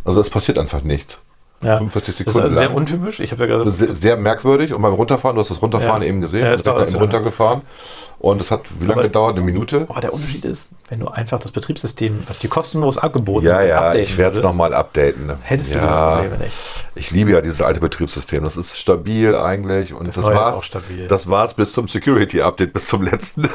Also 0.03 0.19
es 0.21 0.29
passiert 0.29 0.57
einfach 0.57 0.81
nichts. 0.81 1.21
Ja. 1.63 1.77
45 1.77 1.93
Das 1.93 2.09
ist 2.09 2.17
Sekunden 2.33 2.39
also 2.47 2.57
sehr 2.57 2.67
lang. 2.69 2.75
untypisch. 2.77 3.19
Ich 3.19 3.31
habe 3.31 3.45
ja 3.47 3.55
gerade 3.57 3.69
Sehr, 3.69 3.93
sehr 3.93 4.17
merkwürdig. 4.17 4.73
Und 4.73 4.81
beim 4.81 4.93
Runterfahren, 4.93 5.35
du 5.35 5.41
hast 5.41 5.51
das 5.51 5.61
Runterfahren 5.61 6.01
Ja. 6.01 6.07
eben 6.09 6.21
gesehen, 6.21 6.41
Ja, 6.41 6.47
ja, 6.47 6.53
es 6.53 6.63
der 6.63 6.73
dauert 6.73 6.87
ist 6.87 6.95
runtergefahren. 6.99 7.61
Und 8.19 8.39
es 8.39 8.51
hat 8.51 8.61
wie 8.79 8.85
lange 8.85 8.93
Aber- 8.99 9.03
gedauert? 9.03 9.35
Eine 9.35 9.43
Minute? 9.45 9.85
Oh, 9.89 9.99
der 9.99 10.13
Unterschied 10.13 10.45
ist, 10.45 10.69
wenn 10.89 10.99
du 10.99 11.07
einfach 11.07 11.39
das 11.39 11.51
Betriebssystem, 11.51 12.23
was 12.27 12.37
dir 12.37 12.49
kostenlos 12.49 12.99
angeboten 12.99 13.47
Ja, 13.47 13.59
wird, 13.59 13.69
ja, 13.69 13.77
updaten 13.77 14.01
ich 14.01 14.17
werde 14.17 14.37
es 14.37 14.43
nochmal 14.43 14.73
updaten. 14.75 15.31
Hättest 15.41 15.73
du 15.73 15.79
ja, 15.79 15.83
diese 15.83 15.95
Probleme 16.29 16.43
nicht. 16.45 16.55
Ich 16.93 17.09
liebe 17.11 17.31
ja 17.31 17.41
dieses 17.41 17.61
alte 17.63 17.79
Betriebssystem. 17.79 18.43
Das 18.43 18.57
ist 18.57 18.77
stabil 18.77 19.35
eigentlich. 19.35 19.93
Und 19.95 20.07
das, 20.07 20.17
ist 20.17 20.23
war's. 20.25 20.55
auch 20.57 20.63
stabil. 20.63 21.07
Das 21.07 21.29
war's 21.29 21.55
bis 21.55 21.73
zum 21.73 21.87
Security-Update, 21.87 22.73
bis 22.73 22.85
zum 22.87 23.01
letzten. 23.03 23.47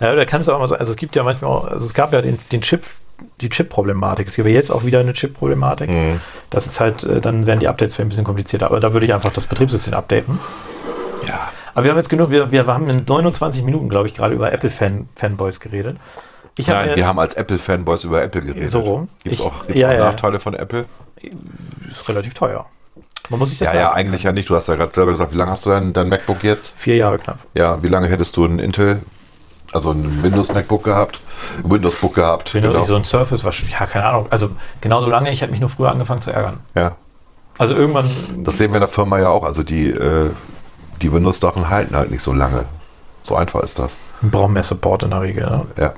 Ja, 0.00 0.14
da 0.14 0.24
kannst 0.24 0.48
du 0.48 0.52
auch 0.52 0.58
mal 0.58 0.68
so, 0.68 0.74
also 0.76 0.90
es 0.92 0.96
gibt 0.96 1.14
ja 1.16 1.22
manchmal, 1.22 1.50
auch, 1.50 1.64
also 1.64 1.86
es 1.86 1.92
gab 1.94 2.12
ja 2.14 2.22
den, 2.22 2.38
den 2.52 2.62
Chip, 2.62 2.84
die 3.40 3.48
Chip-Problematik. 3.48 4.28
Es 4.28 4.36
gibt 4.36 4.48
ja 4.48 4.54
jetzt 4.54 4.70
auch 4.70 4.84
wieder 4.84 5.00
eine 5.00 5.12
Chip-Problematik. 5.12 5.90
Mhm. 5.90 6.20
Das 6.50 6.66
ist 6.66 6.80
halt, 6.80 7.02
äh, 7.04 7.20
dann 7.20 7.46
werden 7.46 7.60
die 7.60 7.68
Updates 7.68 7.94
vielleicht 7.94 8.06
ein 8.06 8.08
bisschen 8.10 8.24
komplizierter. 8.24 8.66
Aber 8.66 8.80
da 8.80 8.92
würde 8.92 9.06
ich 9.06 9.14
einfach 9.14 9.32
das 9.32 9.46
Betriebssystem 9.46 9.94
updaten. 9.94 10.38
ja. 11.26 11.50
Aber 11.72 11.84
wir 11.84 11.92
haben 11.92 11.98
jetzt 11.98 12.08
genug, 12.10 12.30
wir, 12.30 12.50
wir 12.50 12.66
haben 12.66 12.90
in 12.90 13.04
29 13.06 13.62
Minuten, 13.62 13.88
glaube 13.88 14.08
ich, 14.08 14.14
gerade 14.14 14.34
über 14.34 14.52
Apple-Fanboys 14.52 15.60
geredet. 15.60 15.96
Ich 16.58 16.68
hab 16.68 16.76
Nein, 16.76 16.88
mir- 16.90 16.96
wir 16.96 17.06
haben 17.06 17.18
als 17.20 17.34
Apple-Fanboys 17.34 18.02
über 18.04 18.22
Apple 18.22 18.40
geredet. 18.42 18.68
So 18.70 18.80
rum. 18.80 19.08
Gibt 19.22 19.36
es 19.36 19.40
auch, 19.40 19.66
gibt's 19.66 19.80
ja, 19.80 19.88
auch 19.88 19.92
ja. 19.92 19.98
Nachteile 20.00 20.40
von 20.40 20.54
Apple? 20.54 20.86
ist 21.88 22.08
relativ 22.08 22.34
teuer. 22.34 22.66
Man 23.28 23.38
muss 23.38 23.50
sich 23.50 23.58
das 23.60 23.68
Ja, 23.68 23.74
ja, 23.74 23.92
eigentlich 23.92 24.22
können. 24.22 24.34
ja 24.36 24.40
nicht. 24.40 24.48
Du 24.50 24.56
hast 24.56 24.66
ja 24.66 24.74
gerade 24.74 24.92
selber 24.92 25.12
gesagt, 25.12 25.32
wie 25.32 25.36
lange 25.36 25.52
hast 25.52 25.64
du 25.64 25.70
dein, 25.70 25.92
dein 25.92 26.08
MacBook 26.08 26.42
jetzt? 26.42 26.72
Vier 26.76 26.96
Jahre 26.96 27.18
knapp. 27.18 27.38
Ja, 27.54 27.80
wie 27.82 27.88
lange 27.88 28.08
hättest 28.08 28.36
du 28.36 28.44
ein 28.44 28.58
Intel, 28.58 29.00
also 29.72 29.92
ein 29.92 30.22
Windows-MacBook 30.22 30.84
gehabt? 30.84 31.20
Windows-Book 31.62 32.14
gehabt? 32.14 32.54
Wenn 32.54 32.62
genau. 32.62 32.84
so 32.84 32.96
ein 32.96 33.04
Surface 33.04 33.44
war, 33.44 33.52
ja, 33.52 33.86
keine 33.86 34.06
Ahnung. 34.06 34.26
Also 34.30 34.50
genauso 34.80 35.08
lange, 35.08 35.30
ich 35.30 35.40
hätte 35.40 35.52
mich 35.52 35.60
nur 35.60 35.70
früher 35.70 35.90
angefangen 35.90 36.22
zu 36.22 36.32
ärgern. 36.32 36.60
Ja. 36.74 36.96
Also 37.58 37.74
irgendwann, 37.74 38.08
Das 38.38 38.56
sehen 38.56 38.70
wir 38.70 38.76
in 38.76 38.80
der 38.80 38.88
Firma 38.88 39.18
ja 39.18 39.28
auch. 39.28 39.44
Also 39.44 39.62
die, 39.62 39.90
äh, 39.90 40.30
die 41.02 41.12
Windows-Sachen 41.12 41.68
halten 41.68 41.94
halt 41.94 42.10
nicht 42.10 42.22
so 42.22 42.32
lange. 42.32 42.64
So 43.22 43.36
einfach 43.36 43.62
ist 43.62 43.78
das. 43.78 43.96
brauchen 44.22 44.52
mehr 44.54 44.62
Support 44.62 45.02
in 45.04 45.10
der 45.10 45.20
Regel. 45.20 45.44
Ne? 45.44 45.66
Ja, 45.76 45.92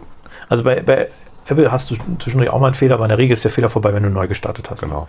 Also 0.49 0.64
bei, 0.64 0.83
bei 0.83 1.09
Apple 1.47 1.70
hast 1.70 1.91
du 1.91 1.97
zwischendurch 2.18 2.51
auch 2.51 2.61
mal 2.61 2.66
einen 2.66 2.75
Fehler, 2.75 2.97
aber 2.97 3.05
in 3.05 3.11
der 3.11 3.18
Regel 3.18 3.33
ist 3.35 3.45
der 3.45 3.51
Fehler 3.51 3.68
vorbei, 3.68 3.95
wenn 3.95 4.03
du 4.03 4.11
neu 4.11 4.27
gestartet 4.29 4.70
hast. 4.70 4.83
genau. 4.83 5.09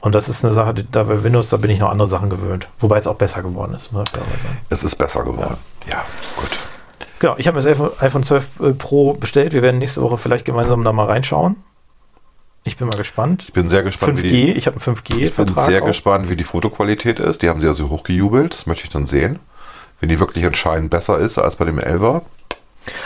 Und 0.00 0.14
das 0.14 0.28
ist 0.28 0.44
eine 0.44 0.52
Sache, 0.54 0.74
die, 0.74 0.90
da 0.90 1.02
bei 1.02 1.22
Windows, 1.24 1.48
da 1.48 1.56
bin 1.56 1.70
ich 1.70 1.80
noch 1.80 1.90
andere 1.90 2.06
Sachen 2.06 2.30
gewöhnt. 2.30 2.68
Wobei 2.78 2.98
es 2.98 3.06
auch 3.06 3.16
besser 3.16 3.42
geworden 3.42 3.74
ist. 3.74 3.92
Muss 3.92 4.04
ich 4.06 4.10
fairerweise 4.12 4.42
sagen. 4.42 4.58
Es 4.70 4.84
ist 4.84 4.94
besser 4.96 5.24
geworden. 5.24 5.56
Ja, 5.90 6.04
gut. 6.36 6.50
Genau, 7.20 7.34
ich 7.38 7.46
habe 7.46 7.56
mir 7.56 7.62
das 7.62 7.70
iPhone, 7.72 7.90
iPhone 8.00 8.22
12 8.22 8.48
äh, 8.60 8.70
Pro 8.72 9.12
bestellt. 9.14 9.52
Wir 9.52 9.62
werden 9.62 9.78
nächste 9.78 10.02
Woche 10.02 10.18
vielleicht 10.18 10.44
gemeinsam 10.44 10.84
da 10.84 10.92
mal 10.92 11.06
reinschauen. 11.06 11.56
Ich 12.64 12.76
bin 12.76 12.86
mal 12.88 12.96
gespannt. 12.96 13.44
Ich 13.48 13.52
bin 13.52 13.68
sehr 13.68 13.82
gespannt, 13.82 14.18
5G, 14.18 14.22
wie 14.22 14.28
die, 14.28 14.52
ich 14.52 14.66
habe 14.66 14.76
einen 14.84 14.96
ich 14.96 15.02
bin 15.04 15.18
5G-Vertrag. 15.28 15.66
sehr 15.66 15.82
auch. 15.82 15.86
gespannt, 15.86 16.28
wie 16.28 16.36
die 16.36 16.44
Fotoqualität 16.44 17.18
ist. 17.18 17.42
Die 17.42 17.48
haben 17.48 17.60
sie 17.60 17.66
ja 17.66 17.72
so 17.72 17.88
hochgejubelt. 17.88 18.52
Das 18.52 18.66
möchte 18.66 18.84
ich 18.84 18.90
dann 18.90 19.06
sehen. 19.06 19.38
Wenn 20.00 20.08
die 20.10 20.20
wirklich 20.20 20.44
entscheidend 20.44 20.90
besser 20.90 21.18
ist 21.18 21.38
als 21.38 21.56
bei 21.56 21.64
dem 21.64 21.78
11er. 21.78 22.22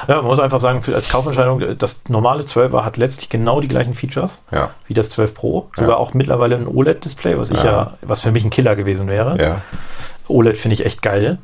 Ja, 0.09 0.17
man 0.17 0.27
muss 0.27 0.39
einfach 0.39 0.61
sagen, 0.61 0.83
für, 0.83 0.95
als 0.95 1.09
Kaufentscheidung, 1.09 1.79
das 1.79 2.03
normale 2.09 2.43
12er 2.43 2.85
hat 2.85 2.97
letztlich 2.97 3.29
genau 3.29 3.61
die 3.61 3.69
gleichen 3.69 3.95
Features 3.95 4.45
Ja. 4.51 4.71
wie 4.87 4.95
das 4.95 5.11
12 5.11 5.35
Pro. 5.35 5.71
Sogar 5.75 5.93
Ja. 5.93 5.97
auch 5.97 6.13
mittlerweile 6.15 6.57
ein 6.57 6.67
OLED-Display, 6.69 7.39
was 7.39 7.51
ich 7.51 7.63
Ja. 7.63 7.71
ja, 7.73 7.95
was 8.03 8.21
für 8.21 8.31
mich 8.33 8.45
ein 8.45 8.51
Killer 8.51 8.77
gewesen 8.77 9.09
wäre. 9.09 9.61
OLED 10.29 10.59
finde 10.59 10.75
ich 10.75 10.85
echt 10.87 11.03
geil. 11.03 11.39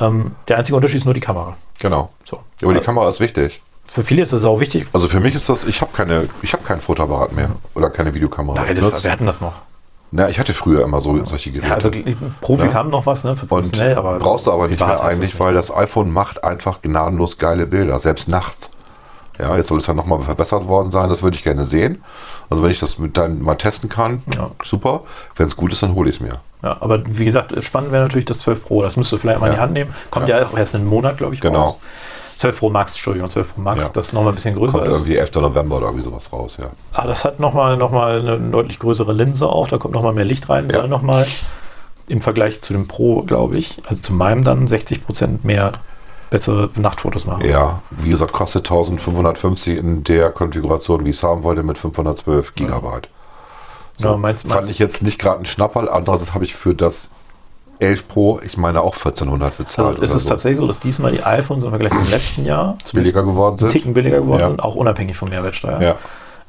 Ähm, 0.00 0.32
der 0.48 0.58
einzige 0.58 0.76
Unterschied 0.76 0.98
ist 0.98 1.04
nur 1.04 1.14
die 1.14 1.20
Kamera. 1.20 1.56
genau. 1.78 2.10
So. 2.24 2.40
Aber 2.62 2.74
die 2.74 2.80
Kamera 2.80 3.08
ist 3.08 3.20
wichtig. 3.20 3.60
Für 3.86 4.02
viele 4.02 4.22
ist 4.22 4.32
das 4.34 4.44
auch 4.44 4.60
wichtig. 4.60 4.86
Also 4.92 5.08
für 5.08 5.18
mich 5.20 5.34
ist 5.34 5.48
das, 5.48 5.64
ich 5.64 5.80
habe 5.80 5.90
keine, 5.96 6.28
ich 6.42 6.52
habe 6.52 6.62
keinen 6.62 6.80
Fotoapparat 6.82 7.32
mehr 7.32 7.50
oder 7.74 7.88
keine 7.88 8.12
Videokamera. 8.14 8.62
Nein, 8.62 8.76
das, 8.76 9.02
wir 9.02 9.10
hatten 9.10 9.24
das 9.26 9.40
noch. 9.40 9.54
Na, 10.10 10.28
ich 10.28 10.38
hatte 10.38 10.54
früher 10.54 10.84
immer 10.84 11.00
so 11.00 11.22
solche 11.24 11.50
Geräte. 11.50 11.68
Ja, 11.68 11.74
also 11.74 11.90
Profis 12.40 12.72
Ja. 12.72 12.78
haben 12.78 12.90
noch 12.90 13.06
was, 13.06 13.24
ne, 13.24 13.36
für 13.36 13.46
professionell, 13.46 13.96
aber 13.96 14.18
brauchst 14.18 14.46
du 14.46 14.52
aber 14.52 14.68
nicht 14.68 14.80
mehr 14.80 15.02
eigentlich, 15.02 15.38
weil 15.40 15.54
das 15.54 15.74
iPhone 15.74 16.10
macht 16.12 16.44
einfach 16.44 16.80
gnadenlos 16.82 17.38
geile 17.38 17.66
Bilder, 17.66 17.98
selbst 17.98 18.28
nachts. 18.28 18.70
Ja, 19.40 19.56
jetzt 19.56 19.68
soll 19.68 19.78
es 19.78 19.86
ja 19.86 19.94
nochmal 19.94 20.20
verbessert 20.20 20.66
worden 20.66 20.90
sein, 20.90 21.08
das 21.08 21.22
würde 21.22 21.36
ich 21.36 21.44
gerne 21.44 21.64
sehen. 21.64 22.02
Also 22.50 22.62
wenn 22.62 22.70
ich 22.70 22.80
das 22.80 22.98
mit 22.98 23.16
deinem 23.16 23.42
mal 23.42 23.54
testen 23.54 23.88
kann, 23.88 24.22
Ja. 24.34 24.50
super. 24.64 25.02
Wenn 25.36 25.46
es 25.46 25.56
gut 25.56 25.72
ist, 25.72 25.82
dann 25.82 25.94
hole 25.94 26.08
ich 26.10 26.16
es 26.16 26.20
mir. 26.20 26.40
Ja, 26.62 26.76
aber 26.80 27.00
wie 27.06 27.24
gesagt, 27.24 27.52
spannend 27.62 27.92
wäre 27.92 28.02
natürlich 28.04 28.24
das 28.26 28.40
12 28.40 28.64
Pro. 28.64 28.82
Das 28.82 28.96
müsst 28.96 29.12
ihr 29.12 29.18
vielleicht 29.18 29.38
mal 29.40 29.46
in 29.46 29.52
die 29.52 29.56
Ja. 29.58 29.62
Hand 29.62 29.72
nehmen. 29.74 29.94
Kommt 30.10 30.28
ja, 30.28 30.44
auch 30.44 30.56
erst 30.56 30.74
in 30.74 30.80
einem 30.80 30.90
Monat, 30.90 31.18
glaube 31.18 31.34
ich, 31.34 31.40
Genau. 31.40 31.62
raus. 31.62 31.74
12 32.38 32.58
Pro 32.58 32.70
Max, 32.70 32.92
Entschuldigung, 32.92 33.28
12 33.30 33.54
Pro 33.54 33.60
Max, 33.60 33.84
Ja. 33.84 33.90
das 33.92 34.12
nochmal 34.12 34.32
ein 34.32 34.36
bisschen 34.36 34.54
größer 34.56 34.72
Kommt 34.78 34.86
ist. 34.88 34.96
irgendwie 34.98 35.16
11. 35.16 35.40
November 35.40 35.76
oder 35.76 35.86
irgendwie 35.86 36.04
sowas 36.04 36.32
raus, 36.32 36.56
ja. 36.60 36.66
Ah, 36.92 37.06
das 37.06 37.24
hat 37.24 37.38
nochmal 37.40 37.76
noch 37.76 37.90
mal 37.90 38.20
eine 38.20 38.38
deutlich 38.38 38.78
größere 38.78 39.12
Linse 39.12 39.48
auch, 39.48 39.68
da 39.68 39.78
kommt 39.78 39.94
nochmal 39.94 40.14
mehr 40.14 40.24
Licht 40.24 40.48
rein, 40.48 40.68
Ja. 40.70 40.80
soll 40.80 40.88
nochmal 40.88 41.26
im 42.06 42.20
Vergleich 42.20 42.60
zu 42.60 42.72
dem 42.72 42.86
Pro, 42.88 43.22
glaube 43.22 43.58
ich, 43.58 43.82
also 43.88 44.00
zu 44.02 44.12
meinem 44.12 44.42
dann 44.44 44.66
60% 44.68 45.44
mehr 45.44 45.72
bessere 46.30 46.70
Nachtfotos 46.76 47.24
machen. 47.24 47.44
Ja, 47.48 47.80
wie 47.90 48.10
gesagt, 48.10 48.32
kostet 48.32 48.64
1550 48.66 49.78
in 49.78 50.04
der 50.04 50.30
Konfiguration, 50.30 51.04
wie 51.04 51.10
ich 51.10 51.16
es 51.16 51.22
haben 51.22 51.42
wollte, 51.42 51.62
mit 51.62 51.78
512 51.78 52.54
Gigabyte. 52.54 53.08
Ja, 53.98 54.16
meinst, 54.16 54.42
Fand 54.42 54.54
meinst, 54.54 54.70
ich 54.70 54.78
jetzt 54.78 55.02
nicht 55.02 55.18
gerade 55.18 55.40
ein 55.40 55.46
Schnapperl. 55.46 55.88
Andererseits 55.88 56.34
habe 56.34 56.44
ich 56.44 56.54
für 56.54 56.74
das 56.74 57.10
11 57.80 58.08
Pro, 58.08 58.40
ich 58.44 58.56
meine 58.56 58.82
auch 58.82 58.94
1400 58.96 59.56
bezahlt. 59.56 59.88
also 59.90 60.02
ist 60.02 60.14
es 60.14 60.22
so. 60.24 60.28
tatsächlich 60.30 60.58
so, 60.58 60.66
dass 60.66 60.80
diesmal 60.80 61.12
die 61.12 61.22
iPhones 61.22 61.64
im 61.64 61.70
Vergleich 61.70 61.92
zum 61.92 62.10
letzten 62.10 62.44
Jahr 62.44 62.76
billiger 62.92 63.22
geworden 63.22 63.52
einen 63.54 63.58
sind? 63.58 63.68
Ticken 63.70 63.94
billiger 63.94 64.18
geworden 64.20 64.40
Ja. 64.40 64.46
sind, 64.48 64.62
auch 64.62 64.74
unabhängig 64.74 65.16
von 65.16 65.28
Mehrwertsteuer. 65.30 65.80
Ja. 65.80 65.94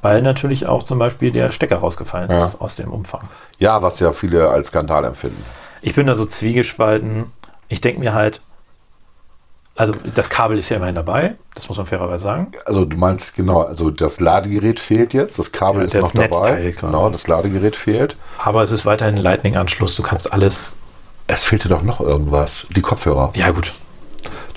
Weil 0.01 0.21
natürlich 0.21 0.65
auch 0.65 0.83
zum 0.83 0.97
Beispiel 0.99 1.31
der 1.31 1.49
Stecker 1.51 1.77
rausgefallen 1.77 2.29
Ja. 2.31 2.45
ist 2.47 2.61
aus 2.61 2.75
dem 2.75 2.91
Umfang. 2.91 3.21
ja, 3.59 3.81
was 3.81 3.99
ja 3.99 4.11
viele 4.11 4.49
als 4.49 4.67
Skandal 4.69 5.05
empfinden. 5.05 5.43
Ich 5.81 5.93
bin 5.95 6.07
da 6.07 6.15
so 6.15 6.25
zwiegespalten. 6.25 7.25
Ich 7.67 7.81
denke 7.81 7.99
mir 7.99 8.13
halt, 8.13 8.41
also 9.79 9.93
das 10.13 10.29
Kabel 10.29 10.59
ist 10.59 10.67
ja 10.67 10.75
immerhin 10.75 10.95
dabei, 10.95 11.35
das 11.55 11.69
muss 11.69 11.77
man 11.77 11.85
fairerweise 11.85 12.21
sagen. 12.21 12.47
Also 12.65 12.83
du 12.83 12.97
meinst 12.97 13.33
genau, 13.37 13.61
also 13.61 13.89
das 13.89 14.19
Ladegerät 14.19 14.77
fehlt 14.77 15.13
jetzt, 15.13 15.39
das 15.39 15.53
Kabel 15.53 15.83
Ja, 15.83 15.85
ist 15.85 15.93
noch 15.93 16.11
dabei. 16.11 16.25
Netzteil 16.25 16.71
quasi. 16.73 16.85
Genau, 16.85 17.09
das 17.09 17.27
Ladegerät 17.27 17.77
fehlt. 17.77 18.17
Aber 18.39 18.61
es 18.61 18.71
ist 18.71 18.85
weiterhin 18.85 19.15
ein 19.15 19.21
Lightning-Anschluss. 19.21 19.95
Du 19.95 20.03
kannst 20.03 20.33
alles. 20.33 20.75
Es 21.27 21.45
fehlte 21.45 21.69
doch 21.69 21.81
noch 21.81 22.01
irgendwas. 22.01 22.67
Die 22.75 22.81
Kopfhörer. 22.81 23.31
Ja, 23.35 23.51
gut. 23.51 23.71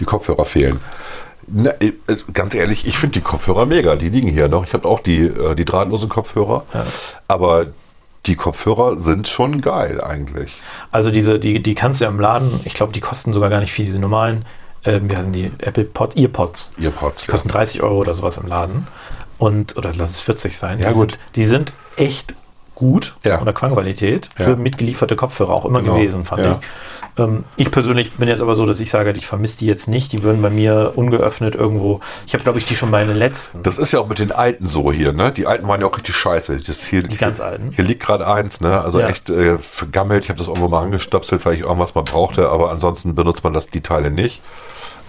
Die 0.01 0.05
Kopfhörer 0.05 0.45
fehlen. 0.45 0.81
Na, 1.47 1.71
äh, 1.79 1.93
ganz 2.33 2.57
ehrlich, 2.57 2.85
ich 2.89 2.99
finde 2.99 3.13
die 3.13 3.21
Kopfhörer 3.21 3.65
mega. 3.65 3.95
Die 3.95 4.09
liegen 4.09 4.27
hier 4.27 4.49
noch. 4.49 4.65
Ich 4.65 4.73
habe 4.73 4.89
auch 4.89 4.99
die, 4.99 5.21
äh, 5.21 5.55
die 5.55 5.65
drahtlosen 5.65 6.09
Kopfhörer. 6.09 6.65
Ja. 6.75 6.85
Aber 7.29 7.67
die 8.27 8.35
Kopfhörer 8.35 9.01
sind 9.01 9.29
schon 9.29 9.61
geil 9.61 10.01
eigentlich. 10.01 10.57
Also 10.91 11.13
diese, 11.13 11.39
die, 11.39 11.63
die 11.63 11.77
kannst 11.77 12.01
du 12.01 12.07
ja 12.07 12.11
im 12.11 12.19
Laden, 12.19 12.59
ich 12.65 12.75
glaube, 12.75 12.93
die 12.93 13.01
kosten 13.01 13.33
sogar 13.33 13.51
gar 13.51 13.61
nicht 13.61 13.73
viel, 13.73 13.85
diese 13.85 14.01
normalen, 14.01 14.45
ähm, 14.85 15.11
wie 15.11 15.17
heißen 15.17 15.33
die, 15.33 15.53
Apple 15.59 15.85
Pod, 15.85 16.17
Earpods. 16.17 16.73
Earpods. 16.81 17.23
Die 17.23 17.27
kosten 17.29 17.49
30 17.49 17.83
Euro 17.83 17.99
oder 17.99 18.15
sowas 18.15 18.37
im 18.37 18.47
Laden. 18.47 18.87
Und, 19.39 19.77
oder 19.77 19.93
lass 19.95 20.11
es 20.11 20.21
40 20.21 20.57
sein. 20.57 20.79
Ja, 20.79 20.89
die 20.89 20.95
gut. 20.95 21.13
Sind, 21.13 21.21
die 21.37 21.45
sind 21.45 21.73
echt 21.97 22.35
gut 22.83 23.15
Ja. 23.25 23.37
von 23.39 23.47
der 23.47 23.55
Qualität 23.55 24.29
für 24.35 24.51
Ja. 24.51 24.57
mitgelieferte 24.57 25.15
Kopfhörer 25.17 25.51
auch 25.53 25.65
immer 25.65 25.81
Genau. 25.83 25.95
gewesen, 25.95 26.25
fand 26.25 26.43
Ja. 26.43 26.53
ich. 26.53 26.59
Ähm, 27.23 27.45
ich 27.57 27.71
persönlich 27.71 28.13
bin 28.13 28.27
jetzt 28.29 28.41
aber 28.41 28.57
so, 28.57 28.65
dass 28.67 28.81
ich 28.81 28.91
sage, 28.91 29.13
ich 29.13 29.27
vermisse 29.27 29.59
die 29.59 29.67
jetzt 29.67 29.87
nicht. 29.87 30.13
Die 30.13 30.23
würden 30.23 30.41
bei 30.43 30.49
mir 30.51 30.93
ungeöffnet 30.97 31.55
irgendwo. 31.55 32.01
Ich 32.27 32.33
habe, 32.35 32.43
glaube 32.43 32.59
ich, 32.59 32.65
die 32.65 32.75
schon 32.75 32.91
meine 32.91 33.13
letzten. 33.13 33.63
Das 33.63 33.77
ist 33.79 33.93
ja 33.93 34.01
auch 34.01 34.09
mit 34.09 34.19
den 34.19 34.33
alten 34.33 34.67
so 34.67 34.91
hier, 34.91 35.13
ne? 35.13 35.31
Die 35.31 35.47
alten 35.47 35.69
waren 35.69 35.81
ja 35.81 35.87
auch 35.87 35.97
richtig 35.97 36.17
scheiße. 36.17 36.59
Das 36.67 36.83
hier, 36.85 37.03
Die 37.03 37.17
ganz 37.19 37.37
hier, 37.39 37.47
alten? 37.47 37.71
Hier 37.77 37.85
liegt 37.85 38.03
gerade 38.03 38.27
eins, 38.27 38.61
ne? 38.63 38.81
Also 38.81 38.99
echt 39.01 39.29
äh, 39.31 39.59
vergammelt. 39.59 40.25
Ich 40.25 40.31
habe 40.31 40.39
das 40.39 40.49
irgendwo 40.49 40.69
mal 40.69 40.83
angestöpselt, 40.83 41.45
weil 41.45 41.55
ich 41.55 41.61
irgendwas 41.61 41.95
mal 41.95 42.03
brauchte, 42.03 42.49
aber 42.49 42.71
ansonsten 42.71 43.15
benutzt 43.15 43.45
man 43.45 43.53
das 43.53 43.67
die 43.69 43.83
Teile 43.83 44.11
nicht. 44.11 44.41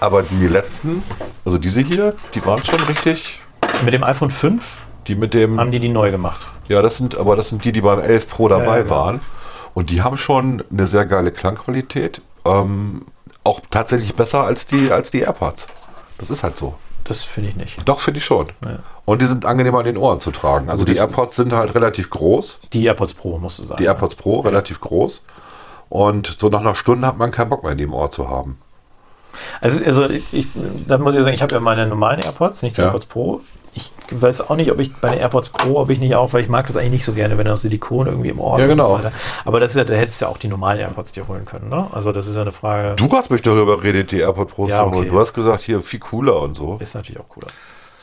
Aber 0.01 0.23
die 0.23 0.47
letzten, 0.47 1.01
also 1.45 1.57
diese 1.57 1.79
hier, 1.79 2.15
die 2.35 2.45
waren 2.45 2.61
schon 2.65 2.81
richtig. 2.81 3.39
Mit 3.85 3.93
dem 3.93 4.03
iPhone 4.03 4.29
5 4.29 4.79
Die 5.07 5.15
mit 5.15 5.33
dem. 5.33 5.57
haben 5.59 5.71
die 5.71 5.79
die 5.79 5.87
neu 5.89 6.11
gemacht. 6.11 6.45
Ja, 6.67 6.81
das 6.81 6.97
sind, 6.97 7.17
aber 7.17 7.35
das 7.35 7.49
sind 7.49 7.63
die, 7.65 7.71
die 7.71 7.81
beim 7.81 7.99
11 7.99 8.29
Pro 8.29 8.47
dabei 8.47 8.79
Ja, 8.79 8.83
ja, 8.85 8.89
waren. 8.89 9.21
Und 9.73 9.89
die 9.89 10.01
haben 10.01 10.17
schon 10.17 10.63
eine 10.71 10.85
sehr 10.87 11.05
geile 11.05 11.31
Klangqualität. 11.31 12.21
Ähm, 12.45 13.05
auch 13.43 13.59
tatsächlich 13.71 14.13
besser 14.15 14.43
als 14.43 14.65
die, 14.65 14.91
als 14.91 15.11
die 15.11 15.21
AirPods. 15.21 15.67
Das 16.17 16.29
ist 16.29 16.43
halt 16.43 16.57
so. 16.57 16.75
Das 17.05 17.23
finde 17.23 17.49
ich 17.49 17.55
nicht. 17.57 17.77
Doch, 17.85 17.99
finde 17.99 18.19
ich 18.19 18.25
schon. 18.25 18.47
Ja. 18.63 18.79
Und 19.03 19.21
die 19.21 19.25
sind 19.25 19.45
angenehmer 19.45 19.79
an 19.79 19.85
den 19.85 19.97
Ohren 19.97 20.21
zu 20.21 20.31
tragen. 20.31 20.69
Also, 20.69 20.83
Also 20.83 20.85
die 20.85 20.93
das 20.93 21.03
ist- 21.03 21.09
AirPods 21.17 21.35
sind 21.35 21.51
halt 21.53 21.75
relativ 21.75 22.09
groß. 22.09 22.59
Die 22.71 22.85
AirPods 22.85 23.13
Pro, 23.15 23.37
musst 23.39 23.59
du 23.59 23.63
sagen. 23.63 23.79
Die 23.81 23.85
AirPods 23.85 24.15
Pro 24.15 24.39
relativ 24.39 24.79
groß. 24.79 25.23
Und 25.89 26.35
so 26.39 26.47
nach 26.49 26.61
einer 26.61 26.75
Stunde 26.75 27.05
hat 27.07 27.17
man 27.17 27.31
keinen 27.31 27.49
Bock 27.49 27.63
mehr 27.63 27.73
in 27.73 27.77
dem 27.77 27.93
Ohr 27.93 28.09
zu 28.09 28.29
haben. 28.29 28.57
Also, 29.59 29.83
also 29.83 30.07
ich, 30.09 30.47
da 30.87 30.97
muss 30.97 31.15
ich 31.15 31.23
sagen, 31.23 31.33
ich 31.33 31.41
habe 31.41 31.53
ja 31.53 31.59
meine 31.59 31.87
normalen 31.87 32.21
AirPods, 32.21 32.61
nicht 32.61 32.77
die 32.77 32.81
Ja. 32.81 32.87
AirPods 32.87 33.07
Pro. 33.07 33.41
Ich 33.75 33.91
weiß 34.21 34.49
auch 34.49 34.55
nicht, 34.55 34.71
ob 34.71 34.79
ich 34.79 34.93
bei 34.95 35.09
den 35.09 35.19
AirPods 35.19 35.49
Pro, 35.49 35.79
ob 35.79 35.89
ich 35.89 35.99
nicht 35.99 36.13
auch, 36.15 36.33
weil 36.33 36.41
ich 36.41 36.49
mag 36.49 36.67
das 36.67 36.77
eigentlich 36.77 36.91
nicht 36.91 37.05
so 37.05 37.13
gerne, 37.13 37.37
wenn 37.37 37.45
das 37.45 37.61
Silikon 37.63 38.05
irgendwie 38.07 38.29
im 38.29 38.39
Ohr 38.39 38.59
Ja, 38.59 38.65
ist 38.65 38.69
genau. 38.69 38.93
weiter. 38.99 39.11
Aber 39.45 39.59
das 39.59 39.71
ist 39.71 39.77
ja, 39.77 39.83
da 39.83 39.93
hättest 39.95 40.21
du 40.21 40.25
ja 40.25 40.31
auch 40.31 40.37
die 40.37 40.47
normalen 40.47 40.79
AirPods 40.79 41.13
dir 41.13 41.27
holen 41.27 41.45
können, 41.45 41.69
ne? 41.69 41.87
Also 41.91 42.11
das 42.11 42.27
ist 42.27 42.35
ja 42.35 42.41
eine 42.41 42.51
Frage. 42.51 42.95
Du 42.95 43.11
hast 43.11 43.31
mich 43.31 43.41
darüber 43.41 43.77
geredet, 43.77 44.11
die 44.11 44.19
AirPods 44.19 44.53
Pro 44.53 44.67
Ja, 44.67 44.79
zu 44.79 44.91
holen. 44.91 44.93
okay. 44.99 45.09
Du 45.09 45.19
hast 45.19 45.33
gesagt, 45.33 45.61
hier 45.61 45.81
viel 45.81 45.99
cooler 45.99 46.41
und 46.41 46.55
so. 46.55 46.77
Ist 46.79 46.93
natürlich 46.93 47.19
auch 47.21 47.29
cooler. 47.29 47.47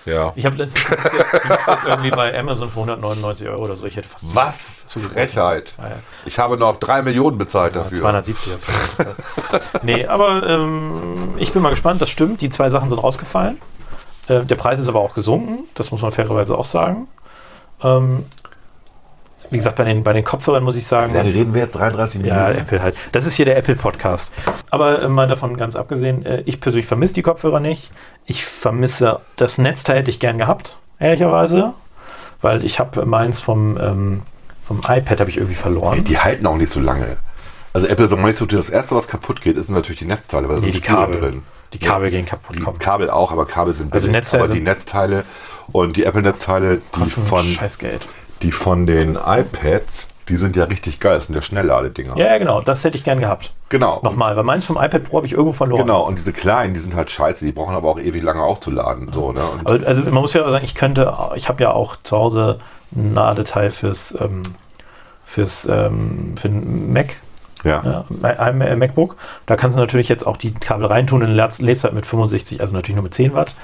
Ja. 0.07 0.33
Ich 0.35 0.47
habe 0.47 0.57
letztens 0.57 0.89
jetzt, 1.13 1.33
jetzt 1.69 1.85
irgendwie 1.87 2.11
bei 2.11 2.37
Amazon 2.37 2.71
für 2.71 2.81
199 2.81 3.47
Euro 3.49 3.63
oder 3.65 3.77
so. 3.77 3.85
Ich 3.85 3.97
hätte 3.97 4.09
fast 4.09 4.35
Was? 4.35 4.87
zugegriffen. 4.89 5.29
Frechheit. 5.29 5.75
Ja, 5.79 5.89
ja. 5.89 5.95
Ich 6.25 6.39
habe 6.39 6.57
noch 6.57 6.77
drei 6.77 7.03
Millionen 7.03 7.37
bezahlt 7.37 7.77
dafür. 7.77 7.99
270 7.99 8.53
hast 8.55 8.67
du 8.67 8.73
gesagt. 9.05 9.85
Nee, 9.85 10.07
aber 10.07 10.43
ähm, 10.49 11.35
ich 11.37 11.53
bin 11.53 11.61
mal 11.63 11.69
gespannt, 11.71 12.01
das 12.01 12.09
stimmt. 12.09 12.41
Die 12.41 12.49
zwei 12.49 12.71
Sachen 12.71 12.89
sind 12.89 12.99
rausgefallen. 12.99 13.59
Äh, 14.31 14.45
der 14.45 14.55
Preis 14.55 14.79
ist 14.79 14.89
aber 14.89 15.01
auch 15.01 15.15
gesunken, 15.15 15.65
das 15.75 15.91
muss 15.91 16.03
man 16.03 16.13
fairerweise 16.13 16.57
auch 16.57 16.65
sagen. 16.65 17.09
Ähm, 17.83 18.25
wie 19.51 19.57
gesagt, 19.57 19.77
bei 19.77 19.85
den, 19.85 20.05
bei 20.05 20.13
den 20.13 20.23
Kopfhörern 20.25 20.63
muss 20.63 20.77
ich 20.77 20.87
sagen, 20.87 21.17
reden 21.17 21.55
wir 21.55 21.63
jetzt 21.63 21.75
33 21.75 22.25
ja, 22.25 22.51
Apple 22.51 22.81
halt. 22.83 22.95
Das 23.11 23.27
ist 23.27 23.35
hier 23.35 23.47
der 23.47 23.57
Apple-Podcast. 23.57 24.33
Aber 24.71 25.03
äh, 25.03 25.09
mal 25.09 25.27
davon 25.27 25.57
ganz 25.57 25.75
abgesehen, 25.75 26.25
äh, 26.25 26.43
ich 26.47 26.61
persönlich 26.61 26.87
vermisse 26.87 27.15
die 27.15 27.23
Kopfhörer 27.23 27.59
nicht. 27.59 27.91
Ich 28.27 28.45
vermisse 28.45 29.21
das 29.37 29.59
Netzteil 29.59 29.99
hätte 29.99 30.11
ich 30.11 30.21
gern 30.21 30.39
gehabt, 30.39 30.77
ehrlicherweise. 31.01 31.75
Weil 32.43 32.65
ich 32.65 32.79
habe 32.79 33.05
meins 33.07 33.41
vom, 33.41 33.77
ähm, 33.77 34.23
vom 34.63 34.79
iPad 34.89 35.21
habe 35.21 35.31
ich 35.31 35.37
irgendwie 35.39 35.57
verloren. 35.57 36.05
Die 36.05 36.19
halten 36.19 36.47
auch 36.47 36.57
nicht 36.57 36.71
so 36.73 36.81
lange. 36.81 37.17
Also 37.73 37.87
Apple 37.89 38.09
sagt 38.09 38.23
mal 38.23 38.29
nicht 38.29 38.39
so, 38.39 38.47
das 38.47 38.71
erste, 38.71 38.95
was 38.95 39.09
kaputt 39.09 39.41
geht, 39.43 39.57
ist 39.57 39.69
natürlich 39.69 39.99
die 39.99 40.07
Netzteile, 40.07 40.49
weil 40.49 40.57
da 40.57 40.61
Nee, 40.63 40.73
sind 40.73 40.77
die 40.77 40.81
Kabel. 40.89 41.21
drin. 41.21 41.43
Die 41.73 41.79
Kabel 41.79 42.11
gehen 42.11 42.27
kaputt. 42.27 42.57
Die 42.57 42.61
Komm. 42.61 42.79
Kabel 42.79 43.11
auch, 43.11 43.31
aber 43.33 43.47
Kabel 43.47 43.75
sind 43.75 43.93
Also 43.93 44.07
billig. 44.09 44.21
Netzteile 44.21 44.45
aber 44.45 44.55
die 44.55 44.61
Netzteile 44.61 45.25
und 45.73 45.97
die 45.97 46.05
Apple-Netzteile, 46.05 46.81
die 46.97 47.05
von, 47.05 47.45
Scheißgeld. 47.45 48.09
die 48.43 48.51
von 48.51 48.87
den 48.87 49.17
iPads, 49.17 50.09
die 50.29 50.37
sind 50.37 50.57
ja 50.57 50.65
richtig 50.65 51.01
geil. 51.01 51.15
Das 51.15 51.27
sind 51.27 51.35
ja 51.35 51.43
Schnellladedinger. 51.43 52.17
Ja, 52.17 52.27
ja, 52.27 52.39
genau. 52.39 52.61
Das 52.61 52.83
hätte 52.85 52.97
ich 52.97 53.05
gern 53.05 53.21
gehabt. 53.21 53.53
Genau. 53.69 54.01
Nochmal, 54.03 54.37
weil 54.37 54.45
meins 54.45 54.65
vom 54.65 54.77
iPad 54.77 55.05
Pro 55.05 55.19
habe 55.19 55.27
ich 55.27 55.33
irgendwo 55.33 55.53
verloren. 55.53 55.83
Genau, 55.83 56.07
und 56.07 56.19
diese 56.19 56.33
kleinen, 56.33 56.75
die 56.75 56.81
sind 56.81 56.95
halt 56.95 57.11
scheiße, 57.11 57.45
die 57.45 57.53
brauchen 57.53 57.75
aber 57.75 57.89
auch 57.89 57.99
ewig 57.99 58.23
lange 58.23 58.43
aufzuladen. 58.43 59.13
So, 59.13 59.33
ne? 59.33 59.43
Aber, 59.65 59.87
also 59.87 60.03
man 60.03 60.15
muss 60.15 60.33
ja 60.33 60.49
sagen, 60.51 60.65
ich 60.65 60.75
könnte, 60.75 61.13
ich 61.37 61.49
habe 61.49 61.63
ja 61.63 61.73
auch 61.73 61.97
zu 62.03 62.17
Hause 62.17 62.59
ein 62.95 63.15
Ladeteil 63.15 63.71
fürs, 63.71 64.17
ähm, 64.21 64.43
fürs 65.25 65.67
ähm, 65.67 66.35
für 66.37 66.49
den 66.49 66.93
Mac, 66.93 67.17
ja. 67.65 67.83
ja, 67.85 68.05
ein 68.23 68.63
ein 68.63 68.79
MacBook. 68.79 69.17
Da 69.47 69.57
kannst 69.57 69.77
du 69.77 69.81
natürlich 69.81 70.09
jetzt 70.09 70.27
auch 70.27 70.37
die 70.37 70.53
Kabel 70.53 70.87
reintun 70.87 71.23
und 71.23 71.31
lädst 71.35 71.85
halt 71.85 71.95
mit 71.95 72.07
65, 72.07 72.61
also 72.61 72.73
natürlich 72.73 72.97
nur 72.97 73.05
mit 73.05 73.15
10 73.15 73.35
Watt. 73.35 73.55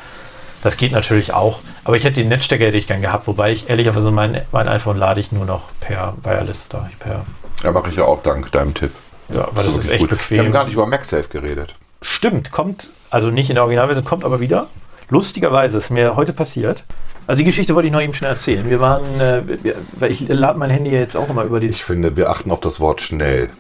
Das 0.63 0.77
geht 0.77 0.93
natürlich 0.93 1.33
auch. 1.33 1.61
Aber 1.85 1.97
ich 1.97 2.05
hätte 2.05 2.21
den 2.21 2.29
Netzstecker 2.29 2.65
hätte 2.67 2.77
ich 2.77 2.87
gern 2.87 3.01
gehabt, 3.01 3.27
wobei 3.27 3.53
ich 3.53 3.71
ehrlicherweise 3.71 4.11
mein, 4.11 4.43
mein 4.53 4.69
iPhone 4.69 4.97
lade 4.97 5.21
ich 5.21 5.31
nur 5.33 5.45
noch 5.45 5.71
per 5.81 6.15
Wireless 6.23 6.69
da. 6.69 6.91
Per, 6.99 7.25
ja, 7.63 7.71
mache 7.71 7.91
ich 7.91 7.97
ja 7.97 8.05
auch 8.05 8.23
dank 8.23 8.51
deinem 8.53 8.75
Tipp. 8.75 8.91
ja, 9.29 9.49
weil 9.53 9.65
das 9.65 9.77
ist 9.77 9.87
wirklich 9.87 9.93
echt 9.93 10.01
gut. 10.01 10.11
Wir 10.11 10.17
bequem. 10.17 10.39
haben 10.41 10.53
gar 10.53 10.65
nicht 10.65 10.75
über 10.75 10.87
MagSafe 10.87 11.29
geredet. 11.29 11.75
Stimmt, 12.03 12.53
kommt, 12.53 12.93
also 13.11 13.31
nicht 13.31 13.49
in 13.49 13.55
der 13.55 13.65
Originalversion, 13.65 14.05
kommt 14.05 14.25
aber 14.25 14.41
wieder. 14.41 14.67
Lustigerweise 15.09 15.79
ist 15.79 15.91
mir 15.91 16.17
heute 16.17 16.33
passiert. 16.33 16.85
Also 17.27 17.41
die 17.41 17.45
Geschichte 17.45 17.75
wollte 17.75 17.87
ich 17.87 17.93
noch 17.93 18.01
eben 18.01 18.13
schnell 18.13 18.31
erzählen. 18.33 18.69
Wir 18.69 18.81
waren, 18.81 19.21
äh, 19.21 19.43
wir, 19.47 20.11
ich 20.11 20.29
lade 20.29 20.59
mein 20.59 20.71
Handy 20.71 20.91
ja 20.91 20.99
jetzt 20.99 21.17
auch 21.17 21.29
immer 21.29 21.45
über 21.45 21.61
dieses. 21.61 21.77
Ich 21.77 21.85
finde, 21.85 22.17
wir 22.17 22.31
achten 22.31 22.51
auf 22.51 22.61
das 22.61 22.81
Wort 22.81 23.01
schnell. 23.01 23.51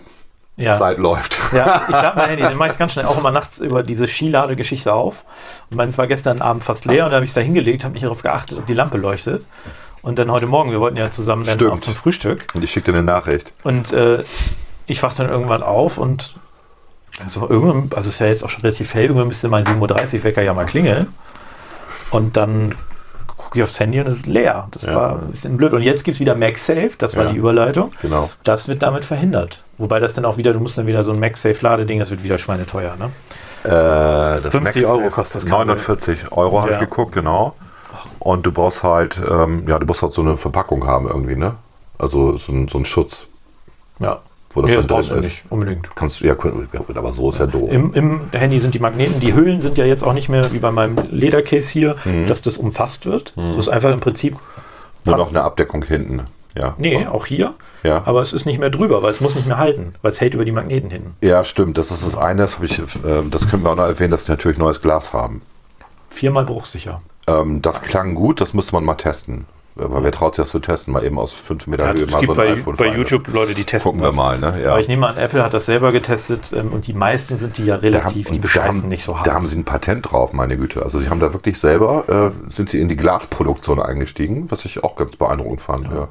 Ja, 0.56 0.74
Zeit 0.74 0.98
läuft. 0.98 1.38
ja, 1.52 1.82
ich 1.86 1.92
lade 1.92 2.16
mein 2.16 2.28
Handy, 2.30 2.42
dann 2.42 2.56
mache 2.56 2.70
ich 2.72 2.78
ganz 2.78 2.92
schnell 2.92 3.06
auch 3.06 3.18
immer 3.18 3.30
nachts 3.30 3.58
über 3.60 3.82
diese 3.82 4.06
Skiladegeschichte 4.06 4.92
auf. 4.92 5.24
Und 5.70 5.76
meins 5.76 5.98
war 5.98 6.06
gestern 6.06 6.40
Abend 6.40 6.64
fast 6.64 6.84
leer 6.86 7.04
und 7.04 7.10
da 7.10 7.16
habe 7.16 7.24
ich 7.24 7.30
es 7.30 7.34
da 7.34 7.40
hingelegt, 7.40 7.84
habe 7.84 7.92
nicht 7.94 8.04
darauf 8.04 8.22
geachtet, 8.22 8.58
ob 8.58 8.66
die 8.66 8.74
Lampe 8.74 8.96
leuchtet. 8.98 9.44
Und 10.02 10.18
dann 10.18 10.30
heute 10.30 10.46
Morgen, 10.46 10.70
wir 10.70 10.80
wollten 10.80 10.96
ja 10.96 11.10
zusammen 11.10 11.44
dann 11.44 11.56
Stimmt. 11.56 11.72
auch 11.72 11.80
zum 11.80 11.94
Frühstück. 11.94 12.46
Und 12.54 12.62
ich 12.62 12.70
schicke 12.70 12.92
dir 12.92 12.98
eine 12.98 13.06
Nachricht. 13.06 13.52
Und 13.64 13.92
äh, 13.92 14.22
ich 14.86 15.02
wache 15.02 15.16
dann 15.16 15.28
irgendwann 15.28 15.62
auf 15.62 15.98
und 15.98 16.36
also 17.22 17.48
irgendwann, 17.48 17.90
also 17.96 18.08
es 18.08 18.16
ist 18.16 18.18
ja 18.20 18.26
jetzt 18.26 18.44
auch 18.44 18.50
schon 18.50 18.62
relativ 18.62 18.94
hell, 18.94 19.04
irgendwann 19.04 19.28
müsste 19.28 19.48
mein 19.48 19.64
7.30 19.64 20.18
Uhr 20.18 20.24
Wecker 20.24 20.42
ja 20.42 20.54
mal 20.54 20.66
klingeln. 20.66 21.08
Und 22.10 22.36
dann 22.36 22.74
gucke 23.56 23.64
ich 23.64 23.70
aufs 23.70 23.80
Handy 23.80 24.00
und 24.00 24.06
es 24.08 24.16
ist 24.16 24.26
leer. 24.26 24.68
Das 24.70 24.82
Ja. 24.82 24.94
war 24.94 25.12
ein 25.20 25.28
bisschen 25.28 25.56
blöd. 25.56 25.72
Und 25.72 25.82
jetzt 25.82 26.04
gibt 26.04 26.16
es 26.16 26.20
wieder 26.20 26.34
MagSafe, 26.34 26.90
das 26.98 27.16
war 27.16 27.24
Ja. 27.24 27.32
die 27.32 27.38
Überleitung. 27.38 27.90
Genau. 28.02 28.30
Das 28.44 28.68
wird 28.68 28.82
damit 28.82 29.04
verhindert. 29.04 29.62
Wobei 29.78 29.98
das 30.00 30.14
dann 30.14 30.24
auch 30.24 30.36
wieder, 30.36 30.52
du 30.52 30.60
musst 30.60 30.76
dann 30.78 30.86
wieder 30.86 31.04
so 31.04 31.12
ein 31.12 31.20
MagSafe-Ladeding, 31.20 31.98
das 31.98 32.10
wird 32.10 32.22
wieder 32.22 32.38
schweineteuer. 32.38 32.94
Ne? 32.96 33.10
Äh, 33.64 33.70
das 34.42 34.52
50 34.52 34.82
Max- 34.84 34.94
Euro 34.94 35.10
kostet 35.10 35.36
das 35.42 35.46
Kabel. 35.46 35.66
49 35.66 36.32
Euro 36.32 36.60
habe 36.62 36.72
ich 36.74 36.78
geguckt, 36.78 37.12
genau. 37.12 37.54
Und 38.18 38.44
du 38.44 38.52
brauchst 38.52 38.82
halt, 38.82 39.20
ähm, 39.28 39.64
ja, 39.68 39.78
du 39.78 39.86
musst 39.86 40.02
halt 40.02 40.12
so 40.12 40.20
eine 40.22 40.36
Verpackung 40.36 40.86
haben 40.86 41.06
irgendwie, 41.08 41.36
ne? 41.36 41.54
Also 41.98 42.36
so 42.36 42.52
ein, 42.52 42.68
so 42.68 42.78
ein 42.78 42.84
Schutz. 42.84 43.26
Ja. 44.00 44.18
Wo 44.54 44.62
das 44.62 44.70
Nee, 44.70 44.76
dann 44.76 44.86
das 44.86 44.96
brauchst 44.96 45.10
drin 45.10 45.16
du 45.20 45.22
ist. 45.26 45.30
nicht 45.32 45.44
unbedingt. 45.50 45.96
Kannst 45.96 46.20
du, 46.20 46.26
ja, 46.26 46.34
gut, 46.34 46.96
aber 46.96 47.12
so 47.12 47.28
ist 47.28 47.38
ja 47.40 47.46
doof. 47.46 47.70
Im, 47.70 47.92
Im 47.94 48.20
Handy 48.32 48.58
sind 48.60 48.74
die 48.74 48.78
Magneten, 48.78 49.20
die 49.20 49.34
Hüllen 49.34 49.60
sind 49.60 49.76
ja 49.78 49.84
jetzt 49.84 50.02
auch 50.02 50.12
nicht 50.14 50.28
mehr 50.28 50.50
wie 50.52 50.58
bei 50.58 50.70
meinem 50.70 50.96
Ledercase 51.10 51.70
hier, 51.72 51.96
Mhm. 52.04 52.26
dass 52.26 52.42
das 52.42 52.56
umfasst 52.58 53.06
wird. 53.06 53.32
So 53.36 53.58
ist 53.58 53.68
einfach 53.68 53.92
im 53.92 54.00
Prinzip 54.00 54.36
Nur 55.04 55.16
noch 55.16 55.28
eine 55.28 55.42
Abdeckung 55.42 55.82
hinten. 55.84 56.22
Ja. 56.56 56.74
Nee, 56.78 57.06
auch 57.06 57.26
hier. 57.26 57.52
Ja. 57.82 58.02
Aber 58.06 58.22
es 58.22 58.32
ist 58.32 58.46
nicht 58.46 58.58
mehr 58.58 58.70
drüber, 58.70 59.02
weil 59.02 59.10
es 59.10 59.20
muss 59.20 59.34
nicht 59.34 59.46
mehr 59.46 59.58
halten, 59.58 59.94
weil 60.00 60.10
es 60.10 60.20
hält 60.22 60.32
über 60.32 60.44
die 60.46 60.52
Magneten 60.52 60.88
hinten. 60.90 61.14
Ja, 61.20 61.44
stimmt. 61.44 61.76
Das 61.76 61.90
ist 61.90 62.02
das 62.04 62.16
eine. 62.16 62.42
Das, 62.42 62.56
ich, 62.62 62.78
äh, 62.78 62.82
das 63.30 63.48
können 63.50 63.62
wir 63.62 63.70
auch 63.72 63.76
noch 63.76 63.84
erwähnen, 63.84 64.10
dass 64.10 64.24
sie 64.24 64.32
natürlich 64.32 64.56
neues 64.56 64.80
Glas 64.80 65.12
haben. 65.12 65.42
Viermal 66.08 66.46
bruchsicher. 66.46 67.02
Ähm, 67.26 67.60
das 67.60 67.82
klang 67.82 68.14
gut, 68.14 68.40
das 68.40 68.54
müsste 68.54 68.72
man 68.74 68.84
mal 68.84 68.94
testen. 68.94 69.44
Weil 69.78 70.04
wer 70.04 70.10
traut 70.12 70.34
sich 70.34 70.42
das 70.42 70.50
zu 70.52 70.58
testen? 70.58 70.94
Mal 70.94 71.04
eben 71.04 71.18
aus 71.18 71.32
5 71.32 71.66
Meter 71.66 71.84
Ja, 71.84 71.92
Höhe 71.92 72.04
es 72.04 72.10
mal 72.10 72.20
gibt 72.20 72.34
so 72.34 72.40
ein 72.40 72.48
bei, 72.48 72.52
iPhone 72.54 72.76
bei. 72.76 72.86
YouTube 72.96 73.28
Leute, 73.28 73.52
die 73.54 73.64
testen 73.64 73.90
Gucken 73.92 74.00
wir 74.00 74.06
das. 74.08 74.16
mal, 74.16 74.38
ne? 74.38 74.62
Ja. 74.62 74.70
Aber 74.70 74.80
ich 74.80 74.88
nehme 74.88 75.06
an, 75.06 75.18
Apple 75.18 75.44
hat 75.44 75.52
das 75.52 75.66
selber 75.66 75.92
getestet 75.92 76.50
ähm, 76.54 76.72
und 76.72 76.86
die 76.86 76.94
meisten 76.94 77.36
sind 77.36 77.58
die 77.58 77.66
ja 77.66 77.76
Da 77.76 77.82
haben, 77.82 77.94
relativ, 77.94 78.30
die 78.30 78.38
bescheißen 78.38 78.82
haben, 78.82 78.88
nicht 78.88 79.04
so 79.04 79.16
hart. 79.18 79.26
da 79.26 79.34
haben 79.34 79.46
sie 79.46 79.58
ein 79.58 79.64
Patent 79.64 80.10
drauf, 80.10 80.32
meine 80.32 80.56
Güte. 80.56 80.82
Also 80.82 80.98
sie 80.98 81.10
haben 81.10 81.20
da 81.20 81.34
wirklich 81.34 81.60
selber, 81.60 82.32
äh, 82.48 82.50
sind 82.50 82.70
sie 82.70 82.80
in 82.80 82.88
die 82.88 82.96
Glasproduktion 82.96 83.78
eingestiegen, 83.80 84.50
was 84.50 84.64
ich 84.64 84.82
auch 84.82 84.96
ganz 84.96 85.16
beeindruckend 85.16 85.60
fand. 85.60 85.84
Ja. 85.92 86.08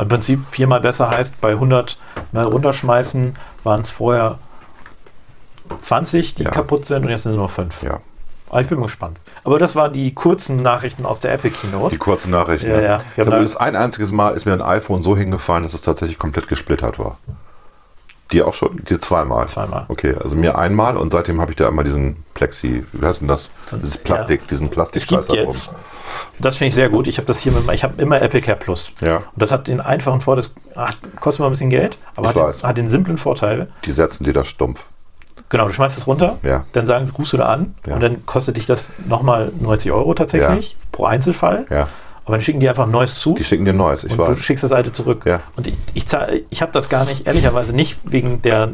Im 0.00 0.06
Prinzip 0.08 0.40
viermal 0.48 0.80
besser 0.80 1.10
heißt, 1.10 1.40
bei 1.40 1.50
100 1.50 1.98
mal 2.30 2.44
runterschmeißen 2.44 3.34
waren 3.64 3.80
es 3.80 3.90
vorher 3.90 4.38
20, 5.80 6.36
die 6.36 6.44
Ja. 6.44 6.50
kaputt 6.50 6.86
sind 6.86 7.02
und 7.04 7.08
jetzt 7.10 7.24
sind 7.24 7.32
es 7.32 7.38
nur 7.38 7.48
5. 7.48 7.82
ja. 7.82 7.98
Aber 8.50 8.60
ich 8.60 8.68
bin 8.68 8.78
mal 8.78 8.86
gespannt. 8.86 9.18
Aber 9.44 9.58
das 9.58 9.76
waren 9.76 9.92
die 9.92 10.14
kurzen 10.14 10.62
Nachrichten 10.62 11.06
aus 11.06 11.20
der 11.20 11.32
Apple 11.32 11.50
Keynote. 11.50 11.90
Die 11.90 11.98
kurzen 11.98 12.30
Nachrichten. 12.30 12.70
Ja, 12.70 12.80
ja. 12.80 12.98
Ich 13.14 13.20
haben 13.20 13.28
übrigens 13.28 13.56
ein 13.56 13.76
einziges 13.76 14.12
Mal 14.12 14.30
ist 14.30 14.46
mir 14.46 14.52
ein 14.52 14.62
iPhone 14.62 15.02
so 15.02 15.16
hingefallen, 15.16 15.62
dass 15.64 15.74
es 15.74 15.82
tatsächlich 15.82 16.18
komplett 16.18 16.48
gesplittert 16.48 16.98
war. 16.98 17.18
Die 18.32 18.42
auch 18.42 18.52
schon? 18.52 18.82
Die 18.84 19.00
zweimal? 19.00 19.48
Zweimal. 19.48 19.86
Okay, 19.88 20.14
also 20.22 20.34
mir 20.36 20.58
einmal 20.58 20.98
und 20.98 21.10
seitdem 21.10 21.40
habe 21.40 21.52
ich 21.52 21.56
da 21.56 21.66
immer 21.68 21.82
diesen 21.82 22.24
Plexi, 22.34 22.84
wie 22.92 23.06
heißt 23.06 23.22
denn 23.22 23.28
das? 23.28 23.48
Dieses 23.72 23.96
Plastik, 23.96 24.42
Ja. 24.42 24.46
diesen 24.50 24.66
es 24.66 24.72
Plastikscheiß 24.74 25.28
gibt 25.28 25.46
da 25.46 25.72
das 26.38 26.56
finde 26.56 26.68
ich 26.68 26.74
sehr 26.74 26.88
gut, 26.88 27.06
ich 27.06 27.16
habe 27.18 27.26
das 27.26 27.40
hier 27.40 27.52
mit, 27.52 27.70
ich 27.72 27.84
habe 27.84 28.00
immer 28.00 28.20
Apple 28.20 28.40
Care 28.42 28.58
Plus. 28.58 28.92
Ja. 29.00 29.16
Und 29.16 29.24
das 29.36 29.50
hat 29.50 29.66
den 29.66 29.80
einfachen 29.80 30.20
Vorteil, 30.20 30.44
das 30.74 30.96
kostet 31.20 31.40
mal 31.40 31.46
ein 31.46 31.52
bisschen 31.52 31.70
Geld, 31.70 31.96
aber 32.16 32.28
hat 32.28 32.36
den, 32.36 32.62
hat 32.62 32.76
den 32.76 32.88
simplen 32.88 33.18
Vorteil, 33.18 33.68
Die 33.84 33.92
setzen 33.92 34.24
die 34.24 34.32
da 34.32 34.44
stumpf. 34.44 34.84
Genau, 35.50 35.66
du 35.66 35.72
schmeißt 35.72 35.96
es 35.96 36.06
runter, 36.06 36.38
Ja. 36.42 36.64
dann 36.72 36.84
sagen, 36.84 37.10
rufst 37.16 37.32
du 37.32 37.36
da 37.38 37.46
an 37.46 37.74
Ja. 37.86 37.94
und 37.94 38.00
dann 38.02 38.26
kostet 38.26 38.56
dich 38.56 38.66
das 38.66 38.86
nochmal 39.06 39.50
90 39.60 39.92
Euro 39.92 40.12
tatsächlich 40.14 40.76
pro 40.92 41.06
Einzelfall. 41.06 41.66
Ja. 41.70 41.88
Aber 42.26 42.36
dann 42.36 42.42
schicken 42.42 42.60
die 42.60 42.68
einfach 42.68 42.84
ein 42.84 42.90
neues 42.90 43.14
zu 43.14 43.32
Die 43.34 43.44
schicken 43.44 43.64
dir 43.64 43.72
ein 43.72 43.78
neues, 43.78 44.04
ich 44.04 44.10
und 44.12 44.18
du 44.18 44.24
weiß. 44.28 44.38
schickst 44.40 44.62
das 44.62 44.72
alte 44.72 44.92
zurück. 44.92 45.22
Ja. 45.24 45.40
Und 45.56 45.66
ich, 45.66 45.74
ich, 45.94 46.06
zahl- 46.06 46.42
ich 46.50 46.60
habe 46.60 46.72
das 46.72 46.90
gar 46.90 47.06
nicht, 47.06 47.26
ehrlicherweise 47.26 47.74
nicht 47.74 47.98
wegen 48.04 48.42
der, 48.42 48.70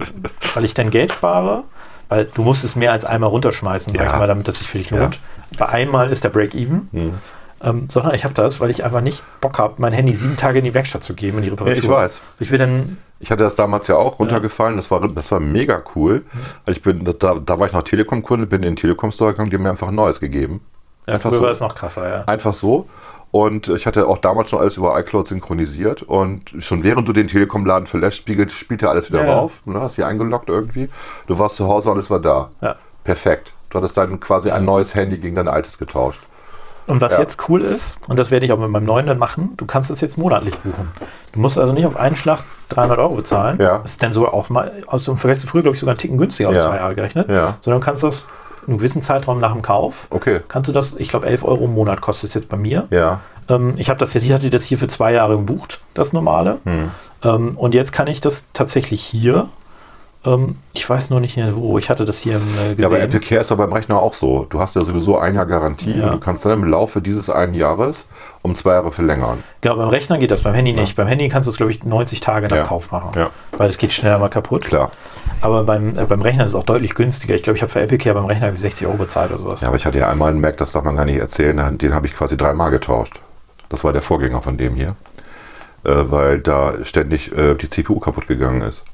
weil 0.55 0.65
ich 0.65 0.75
dann 0.75 0.91
Geld 0.91 1.13
spare, 1.13 1.63
weil 2.09 2.25
du 2.25 2.43
musst 2.43 2.65
es 2.65 2.75
mehr 2.75 2.91
als 2.91 3.05
einmal 3.05 3.31
runterschmeißen, 3.31 3.95
sag 3.95 4.05
Ja. 4.05 4.13
ich 4.15 4.19
mal, 4.19 4.27
damit 4.27 4.49
das 4.49 4.59
sich 4.59 4.67
für 4.69 4.79
dich 4.79 4.91
Ja. 4.91 4.99
lohnt. 4.99 5.21
Bei 5.57 5.69
einmal 5.69 6.11
ist 6.11 6.25
der 6.25 6.31
Break-Even. 6.31 6.89
Mhm. 6.91 7.15
Ähm, 7.63 7.87
sondern 7.89 8.15
ich 8.15 8.25
habe 8.25 8.35
das, 8.35 8.61
weil 8.61 8.69
ich 8.71 8.85
einfach 8.85 9.01
nicht 9.01 9.23
Bock 9.41 9.59
habe, 9.59 9.75
mein 9.79 9.93
Handy 9.93 10.13
sieben 10.13 10.37
Tage 10.37 10.59
in 10.59 10.65
die 10.65 10.75
Werkstatt 10.75 11.03
zu 11.05 11.15
geben, 11.15 11.39
in 11.39 11.45
die 11.45 11.51
Reparatur. 11.51 11.77
Ja, 11.77 11.83
ich 11.83 11.89
weiß. 11.89 12.21
Ich 12.41 12.51
will 12.51 12.59
dann 12.59 12.99
Ich 13.20 13.31
hatte 13.31 13.45
das 13.45 13.57
damals 13.57 13.86
ja 13.89 13.97
auch 13.97 14.19
runtergefallen, 14.19 14.77
das 14.77 14.91
war, 14.91 15.07
das 15.09 15.31
war 15.32 15.41
mega 15.41 15.82
cool. 15.95 16.24
Ich 16.66 16.82
bin, 16.82 17.05
da, 17.05 17.35
da 17.35 17.59
war 17.59 17.66
ich 17.66 17.73
noch 17.73 17.82
Telekom-Kunde, 17.82 18.47
bin 18.47 18.62
in 18.62 18.70
den 18.73 18.77
Telekom-Store 18.77 19.32
gegangen, 19.32 19.51
die 19.51 19.57
haben 19.57 19.62
mir 19.62 19.70
einfach 19.70 19.89
ein 19.89 19.95
neues 19.95 20.20
gegeben. 20.20 20.61
Ja, 21.07 21.15
Einfach 21.15 21.31
früher 21.31 21.39
so. 21.39 21.45
war 21.45 21.51
es 21.53 21.61
noch 21.61 21.74
krasser, 21.74 22.09
ja. 22.09 22.24
Einfach 22.24 22.53
so. 22.55 22.89
Und 23.31 23.69
ich 23.69 23.86
hatte 23.86 24.07
auch 24.07 24.19
damals 24.19 24.51
schon 24.51 24.61
alles 24.61 24.77
über 24.77 24.99
iCloud 24.99 25.27
synchronisiert 25.28 26.03
und 26.03 26.55
schon 26.61 26.82
während 26.85 27.09
du 27.09 27.12
den 27.12 27.27
Telekom-Laden 27.28 27.86
verlässt, 27.86 28.16
spiegelt, 28.19 28.53
spielt 28.53 28.82
er 28.82 28.91
alles 28.91 29.11
wieder 29.11 29.23
Ja, 29.23 29.27
ja. 29.27 29.35
rauf. 29.35 29.53
Ne, 29.65 29.81
hast 29.81 29.97
sie 29.97 30.05
eingeloggt 30.05 30.49
irgendwie. 30.49 30.89
Du 31.27 31.39
warst 31.39 31.57
zu 31.57 31.66
Hause, 31.66 31.91
alles 31.91 32.11
war 32.11 32.20
da. 32.20 32.51
Ja. 32.61 32.77
Perfekt. 33.03 33.53
Du 33.70 33.78
hattest 33.78 33.97
dann 33.97 34.20
quasi 34.20 34.51
ein 34.51 34.65
neues 34.65 34.95
Handy 34.95 35.19
gegen 35.19 35.35
dein 35.35 35.49
altes 35.49 35.78
getauscht. 35.78 36.20
Und 36.86 37.01
was 37.01 37.12
Ja. 37.15 37.20
jetzt 37.20 37.48
cool 37.48 37.62
ist, 37.62 37.98
und 38.09 38.19
das 38.19 38.31
werde 38.31 38.44
ich 38.44 38.52
auch 38.52 38.59
mit 38.59 38.69
meinem 38.70 38.85
neuen 38.85 39.06
dann 39.06 39.19
machen, 39.19 39.55
du 39.56 39.65
kannst 39.65 39.90
es 39.90 40.01
jetzt 40.02 40.19
monatlich 40.19 40.59
buchen. 40.59 40.90
Du 41.32 41.40
musst 41.40 41.59
also 41.59 41.73
nicht 41.73 41.86
auf 41.86 41.97
einen 41.97 42.15
Schlag 42.16 42.40
300 42.69 42.98
Euro 42.98 43.15
bezahlen. 43.15 43.59
Ja. 43.61 43.78
Das 43.78 43.93
ist 43.93 44.02
dann 44.02 44.12
sogar 44.12 44.35
auch 44.35 44.51
mal, 44.51 44.70
aus 44.86 45.05
dem 45.05 45.16
Vergleich 45.16 45.39
zu 45.40 45.47
früher, 45.47 45.62
glaube 45.62 45.74
ich, 45.77 45.81
sogar 45.81 45.93
einen 45.93 45.98
Ticken 45.98 46.19
günstiger 46.19 46.51
auf 46.51 46.55
Ja. 46.56 46.69
zwei 46.69 46.77
Jahre 46.77 46.94
gerechnet. 46.94 47.28
Ja. 47.31 47.56
Sondern 47.61 47.81
du 47.81 47.85
kannst 47.86 48.02
das 48.02 48.28
in 48.62 48.69
einem 48.69 48.78
gewissen 48.78 49.02
Zeitraum 49.02 49.40
nach 49.40 49.52
dem 49.52 49.62
Kauf, 49.62 50.06
Okay. 50.11 50.40
kannst 50.48 50.69
du 50.69 50.73
das, 50.73 50.97
ich 50.97 51.09
glaube, 51.09 51.27
11 51.27 51.44
Euro 51.44 51.65
im 51.65 51.74
Monat 51.74 52.01
kostet 52.01 52.28
es 52.28 52.35
jetzt 52.35 52.48
bei 52.48 52.56
mir. 52.56 52.86
Ja. 52.90 53.20
Ähm, 53.48 53.74
ich 53.77 53.89
habe 53.90 53.98
das 53.98 54.15
jetzt, 54.15 54.24
ich 54.24 54.32
hatte 54.32 54.48
das 54.51 54.65
hier 54.65 54.78
für 54.78 54.89
zwei 54.89 55.12
Jahre 55.12 55.36
gebucht, 55.36 55.81
das 55.94 56.12
normale. 56.15 56.59
Hm. 56.65 56.90
Ähm, 57.23 57.56
und 57.59 57.74
jetzt 57.74 57.93
kann 57.93 58.06
ich 58.06 58.20
das 58.20 58.52
tatsächlich 58.52 59.02
hier. 59.02 59.48
Ähm, 60.27 60.57
ich 60.73 60.89
weiß 60.89 61.11
nur 61.11 61.21
nicht 61.21 61.37
mehr 61.37 61.55
wo. 61.55 61.77
Ich 61.79 61.91
hatte 61.91 62.05
das 62.05 62.19
hier 62.21 62.37
äh, 62.37 62.39
gesehen. 62.39 62.77
Ja, 62.79 62.87
aber 62.87 62.99
Apple 63.01 63.21
Care 63.21 63.43
ist 63.43 63.51
ja 63.51 63.57
beim 63.57 63.73
Rechner 63.73 64.01
auch 64.01 64.15
so. 64.15 64.47
Du 64.49 64.59
hast 64.59 64.75
ja 64.77 64.83
sowieso 64.83 65.19
ein 65.19 65.35
Jahr 65.35 65.45
Garantie 65.47 65.93
Ja. 65.99 66.07
und 66.07 66.13
du 66.13 66.19
kannst 66.19 66.45
dann 66.47 66.53
im 66.53 66.65
Laufe 66.65 67.03
dieses 67.03 67.29
einen 67.29 67.55
Jahres 67.55 68.07
um 68.43 68.55
zwei 68.57 68.73
Jahre 68.73 68.91
verlängern. 68.91 69.43
Genau, 69.61 69.77
beim 69.77 69.89
Rechner 69.89 70.19
geht 70.19 70.31
das, 70.31 70.43
beim 70.43 70.55
Handy 70.55 70.73
nicht. 70.73 70.97
Beim 70.97 71.07
Handy 71.07 71.29
kannst 71.29 71.47
du 71.47 71.51
es, 71.51 71.57
glaube 71.57 71.73
ich, 71.73 71.85
90 71.85 72.21
Tage 72.21 72.49
nach 72.49 72.57
Ja. 72.57 72.65
Kauf 72.65 72.91
machen. 72.91 73.11
Ja. 73.17 73.31
Weil 73.57 73.69
es 73.69 73.77
geht 73.79 73.93
schneller 73.93 74.19
mal 74.19 74.29
kaputt. 74.31 74.63
Klar. 74.65 74.91
Aber 75.41 75.65
beim, 75.65 75.99
äh, 75.99 76.05
beim 76.05 76.23
Rechner 76.23 76.45
ist 76.45 76.51
es 76.51 76.57
auch 76.57 76.65
deutlich 76.65 76.95
günstiger. 76.95 77.35
Ich 77.35 77.43
glaube, 77.43 77.57
ich 77.57 77.63
habe 77.63 77.71
für 77.73 77.81
Apple 77.81 77.99
Care 77.99 78.15
beim 78.15 78.25
Rechner 78.27 78.55
60 78.57 78.87
Euro 78.87 78.97
bezahlt 78.97 79.31
oder 79.31 79.41
sowas. 79.41 79.61
Ja, 79.61 79.69
aber 79.69 79.77
ich 79.77 79.85
hatte 79.87 79.99
ja 79.99 80.09
einmal 80.11 80.31
einen 80.31 80.41
Mac, 80.41 80.57
das 80.57 80.73
darf 80.73 80.85
man 80.85 80.97
gar 80.97 81.05
nicht 81.05 81.19
erzählen, 81.19 81.77
den 81.79 81.95
habe 81.95 82.07
ich 82.07 82.15
quasi 82.17 82.37
dreimal 82.37 82.71
getauscht. 82.71 83.21
Das 83.69 83.85
war 83.85 83.93
der 83.93 84.03
Vorgänger 84.03 84.41
von 84.41 84.57
dem 84.57 84.75
hier. 84.75 84.95
Äh, 85.85 86.11
weil 86.11 86.39
da 86.39 86.73
ständig 86.83 87.31
äh, 87.37 87.55
die 87.55 87.69
CPU 87.69 87.99
kaputt 88.01 88.27
gegangen 88.27 88.63
ist. 88.63 88.85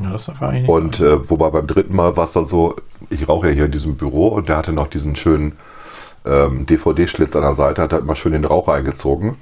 Ja, 0.00 0.10
das 0.10 0.26
darf 0.26 0.42
eigentlich 0.42 0.62
nicht 0.62 0.70
Und 0.70 1.00
äh, 1.00 1.28
wobei 1.28 1.50
beim 1.50 1.66
dritten 1.66 1.94
Mal 1.94 2.16
war 2.16 2.24
es 2.24 2.32
dann 2.32 2.46
so, 2.46 2.76
ich 3.10 3.28
rauche 3.28 3.48
ja 3.48 3.52
hier 3.52 3.64
in 3.66 3.72
diesem 3.72 3.96
Büro 3.96 4.28
und 4.28 4.48
der 4.48 4.56
hatte 4.56 4.72
noch 4.72 4.88
diesen 4.88 5.16
schönen 5.16 5.52
ähm, 6.24 6.66
DVD-Schlitz 6.66 7.36
an 7.36 7.42
der 7.42 7.54
Seite, 7.54 7.82
hat 7.82 7.92
da 7.92 7.98
immer 7.98 8.14
schön 8.14 8.32
den 8.32 8.44
Rauch 8.44 8.68
eingezogen. 8.68 9.36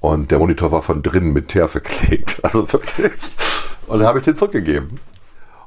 Und 0.00 0.30
der 0.30 0.38
Monitor 0.38 0.72
war 0.72 0.82
von 0.82 1.02
drinnen 1.02 1.32
mit 1.32 1.48
Teer 1.48 1.68
verklebt. 1.68 2.40
Also 2.42 2.70
wirklich. 2.72 3.12
Und 3.86 3.98
dann 3.98 4.08
habe 4.08 4.18
ich 4.18 4.24
den 4.24 4.36
zurückgegeben. 4.36 5.00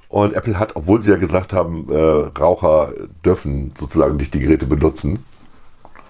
Und 0.07 0.33
Apple 0.33 0.59
hat, 0.59 0.75
obwohl 0.75 1.01
sie 1.01 1.11
ja 1.11 1.17
gesagt 1.17 1.51
haben, 1.51 1.87
äh, 1.91 2.39
Raucher 2.39 2.91
dürfen 3.23 3.73
sozusagen 3.77 4.17
nicht 4.17 4.33
die 4.33 4.39
Geräte 4.39 4.65
benutzen, 4.65 5.25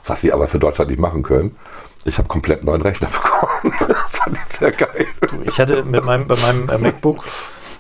was 0.05 0.21
sie 0.21 0.31
aber 0.33 0.47
für 0.47 0.59
Deutschland 0.59 0.91
nicht 0.91 0.99
machen 0.99 1.23
können, 1.23 1.55
ich 2.03 2.19
habe 2.19 2.27
komplett 2.27 2.63
neuen 2.63 2.81
Rechner 2.81 3.07
bekommen. 3.11 3.73
das 3.87 4.11
fand 4.11 4.37
ich 4.37 4.57
sehr 4.57 4.71
geil. 4.71 5.07
Ich 5.45 5.59
hatte 5.59 5.83
mit 5.83 6.03
meinem, 6.03 6.27
bei 6.27 6.35
meinem 6.35 6.69
äh, 6.69 6.77
MacBook 6.77 7.23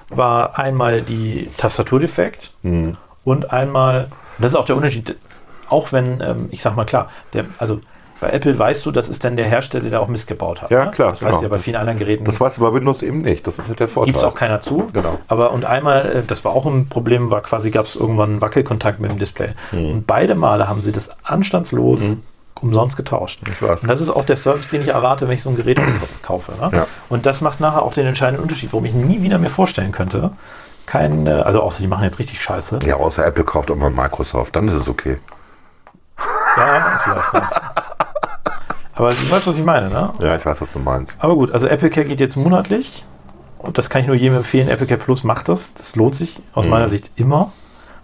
war 0.09 0.57
einmal 0.59 1.01
die 1.01 1.49
Tastatur 1.57 1.99
defekt 1.99 2.51
Hm. 2.63 2.97
und 3.23 3.51
einmal, 3.51 4.05
und 4.37 4.43
das 4.43 4.51
ist 4.51 4.55
auch 4.57 4.65
der 4.65 4.75
Unterschied, 4.75 5.15
auch 5.69 5.91
wenn, 5.91 6.21
ähm, 6.21 6.47
ich 6.51 6.61
sag 6.61 6.75
mal 6.75 6.85
klar, 6.85 7.09
der, 7.33 7.45
also 7.57 7.79
bei 8.21 8.29
Apple 8.29 8.57
weißt 8.57 8.85
du, 8.85 8.91
das 8.91 9.09
ist 9.09 9.25
dann 9.25 9.35
der 9.35 9.45
Hersteller, 9.45 9.89
der 9.89 10.01
auch 10.01 10.07
Mist 10.07 10.27
gebaut 10.27 10.61
hat. 10.61 10.71
Ja, 10.71 10.85
ne? 10.85 10.91
klar, 10.91 11.09
Das 11.11 11.21
weißt 11.21 11.33
du 11.33 11.35
ja 11.35 11.39
genau. 11.41 11.49
bei 11.49 11.59
vielen 11.59 11.75
anderen 11.75 11.99
Geräten. 11.99 12.23
Das 12.23 12.39
weißt 12.39 12.57
du 12.57 12.61
bei 12.61 12.73
Windows 12.73 13.03
eben 13.03 13.21
nicht. 13.21 13.45
Das 13.45 13.59
ist 13.59 13.67
halt 13.67 13.81
der 13.81 13.89
Vorteil. 13.89 14.13
Gibt 14.13 14.19
es 14.19 14.23
auch 14.23 14.35
keiner 14.35 14.61
zu. 14.61 14.89
Genau. 14.93 15.19
Aber 15.27 15.51
und 15.51 15.65
einmal, 15.65 16.05
äh, 16.05 16.23
das 16.25 16.45
war 16.45 16.53
auch 16.53 16.65
ein 16.65 16.87
Problem, 16.87 17.29
war 17.29 17.41
quasi, 17.41 17.71
gab 17.71 17.85
es 17.85 17.97
irgendwann 17.97 18.29
einen 18.31 18.41
Wackelkontakt 18.41 19.01
mit 19.01 19.11
dem 19.11 19.19
Display. 19.19 19.49
Mhm. 19.73 19.89
Und 19.89 20.07
beide 20.07 20.33
Male 20.35 20.69
haben 20.69 20.79
sie 20.79 20.93
das 20.93 21.09
anstandslos 21.23 22.01
umsonst 22.61 22.97
getauscht. 22.97 23.41
Und 23.61 23.87
das 23.87 24.01
ist 24.01 24.09
auch 24.09 24.25
der 24.25 24.35
Service, 24.35 24.67
den 24.69 24.81
ich 24.81 24.89
erwarte, 24.89 25.27
wenn 25.27 25.35
ich 25.35 25.43
so 25.43 25.49
ein 25.49 25.55
Gerät 25.55 25.79
kaufe. 26.21 26.53
Ne? 26.53 26.69
Ja. 26.73 26.87
Und 27.09 27.25
das 27.25 27.41
macht 27.41 27.59
nachher 27.59 27.83
auch 27.83 27.93
den 27.93 28.05
entscheidenden 28.05 28.43
Unterschied, 28.43 28.71
warum 28.71 28.85
ich 28.85 28.93
nie 28.93 29.21
wieder 29.21 29.37
mir 29.37 29.49
vorstellen 29.49 29.91
könnte, 29.91 30.31
kein, 30.85 31.27
äh, 31.27 31.31
also 31.31 31.61
außer 31.61 31.81
die 31.81 31.87
machen 31.87 32.03
jetzt 32.03 32.19
richtig 32.19 32.41
Scheiße. 32.41 32.79
Ja, 32.85 32.95
außer 32.95 33.25
Apple 33.25 33.43
kauft 33.43 33.71
auch 33.71 33.75
mal 33.75 33.89
Microsoft, 33.89 34.55
dann 34.55 34.67
ist 34.67 34.75
es 34.75 34.87
okay. 34.87 35.17
Ja, 36.57 36.99
vielleicht. 37.03 37.33
Ne? 37.33 37.49
Aber 38.93 39.13
du 39.13 39.29
weißt, 39.29 39.45
was 39.45 39.57
ich 39.57 39.63
meine, 39.63 39.89
ne? 39.89 40.13
Ja, 40.19 40.35
ich 40.35 40.45
weiß, 40.45 40.61
was 40.61 40.71
du 40.71 40.79
meinst. 40.79 41.13
Aber 41.19 41.35
gut, 41.35 41.51
also 41.51 41.67
Apple 41.67 41.89
Care 41.89 42.05
geht 42.05 42.21
jetzt 42.21 42.37
monatlich. 42.37 43.03
Und 43.57 43.77
das 43.77 43.89
kann 43.89 44.01
ich 44.01 44.07
nur 44.07 44.15
jedem 44.15 44.37
empfehlen. 44.37 44.69
Apple 44.69 44.87
Care 44.87 44.99
Plus 44.99 45.23
macht 45.23 45.49
das. 45.49 45.73
Das 45.73 45.95
lohnt 45.95 46.15
sich 46.15 46.41
aus 46.53 46.67
meiner 46.67 46.87
Sicht 46.87 47.11
immer. 47.15 47.51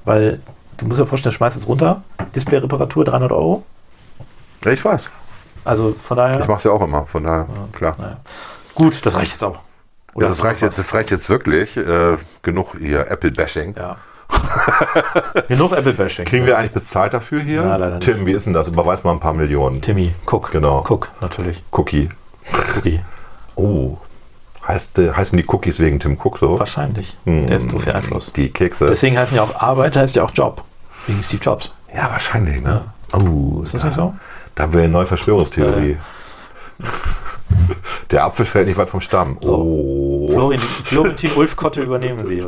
Weil 0.03 0.41
du 0.77 0.85
musst 0.85 0.99
dir 0.99 1.05
vorstellen, 1.05 1.31
schmeißt 1.31 1.55
es 1.55 1.67
runter. 1.67 2.01
Display-Reparatur 2.35 3.05
300 3.05 3.31
Euro. 3.31 3.63
Ja, 4.63 4.71
ich 4.71 4.83
weiß. 4.83 5.09
Also 5.65 5.95
von 6.01 6.17
daher. 6.17 6.39
Ich 6.39 6.47
mache 6.47 6.57
es 6.57 6.63
ja 6.63 6.71
auch 6.71 6.81
immer, 6.81 7.05
von 7.05 7.23
daher, 7.23 7.47
klar. 7.73 7.95
naja. 7.97 8.17
Gut, 8.75 9.05
das 9.05 9.15
reicht 9.15 9.31
jetzt 9.33 9.43
auch. 9.43 9.59
Oder 10.13 10.25
Ja, 10.25 10.29
das 10.29 10.43
reicht 10.43 10.61
jetzt, 10.61 10.77
das 10.79 10.93
reicht 10.93 11.11
jetzt 11.11 11.29
wirklich. 11.29 11.77
Äh, 11.77 12.17
genug 12.41 12.75
hier 12.79 13.07
Apple-Bashing. 13.09 13.75
Ja. 13.77 13.97
Genug 15.49 15.73
Apple-Bashing. 15.73 16.25
Kriegen 16.25 16.45
wir 16.45 16.57
eigentlich 16.57 16.71
bezahlt 16.71 17.13
dafür 17.13 17.41
hier? 17.41 17.63
Ja, 17.63 17.75
leider 17.75 17.95
nicht. 17.95 18.03
Tim, 18.05 18.25
wie 18.25 18.31
ist 18.31 18.45
denn 18.45 18.53
das? 18.53 18.67
Überweis 18.69 19.03
mal 19.03 19.11
ein 19.11 19.19
paar 19.19 19.33
Millionen. 19.33 19.81
Timmy, 19.81 20.13
guck. 20.25 20.51
Genau. 20.51 20.81
Guck, 20.85 21.09
natürlich. 21.21 21.61
Cookie. 21.71 22.09
Cookie. 22.77 23.01
Oh. 23.55 23.97
Heißt, 24.67 24.99
äh, 24.99 25.11
heißen 25.13 25.37
die 25.37 25.45
Cookies 25.47 25.79
wegen 25.79 25.99
Tim 25.99 26.17
Cook 26.21 26.37
so? 26.37 26.57
Wahrscheinlich. 26.59 27.17
Hm, 27.25 27.47
Der 27.47 27.57
ist 27.57 27.69
so 27.71 27.79
viel 27.79 27.91
Einfluss. 27.93 28.31
Die 28.33 28.49
Kekse. 28.51 28.87
Deswegen 28.87 29.17
heißen 29.17 29.35
ja 29.35 29.43
auch 29.43 29.55
Arbeit, 29.55 29.95
heißt 29.97 30.15
ja 30.15 30.23
auch 30.23 30.31
Job. 30.33 30.63
Wegen 31.07 31.21
Steve 31.23 31.41
Jobs. 31.43 31.73
ja, 31.93 32.09
wahrscheinlich, 32.11 32.61
ne? 32.61 32.81
Oh, 33.13 33.61
Ist 33.63 33.73
das 33.73 33.83
nicht 33.83 33.95
so? 33.95 34.13
Da 34.55 34.63
haben 34.63 34.73
wir 34.73 34.81
eine 34.81 34.89
neue 34.89 35.05
Verschwörungstheorie. 35.07 35.97
Der 38.11 38.25
Apfel 38.25 38.45
fällt 38.45 38.67
nicht 38.67 38.77
weit 38.77 38.89
vom 38.89 39.01
Stamm. 39.01 39.37
Oh. 39.41 40.27
Florentin, 40.29 40.67
Florentin 40.67 41.31
Ulfkotte 41.35 41.81
übernehmen 41.81 42.23
Sie. 42.23 42.39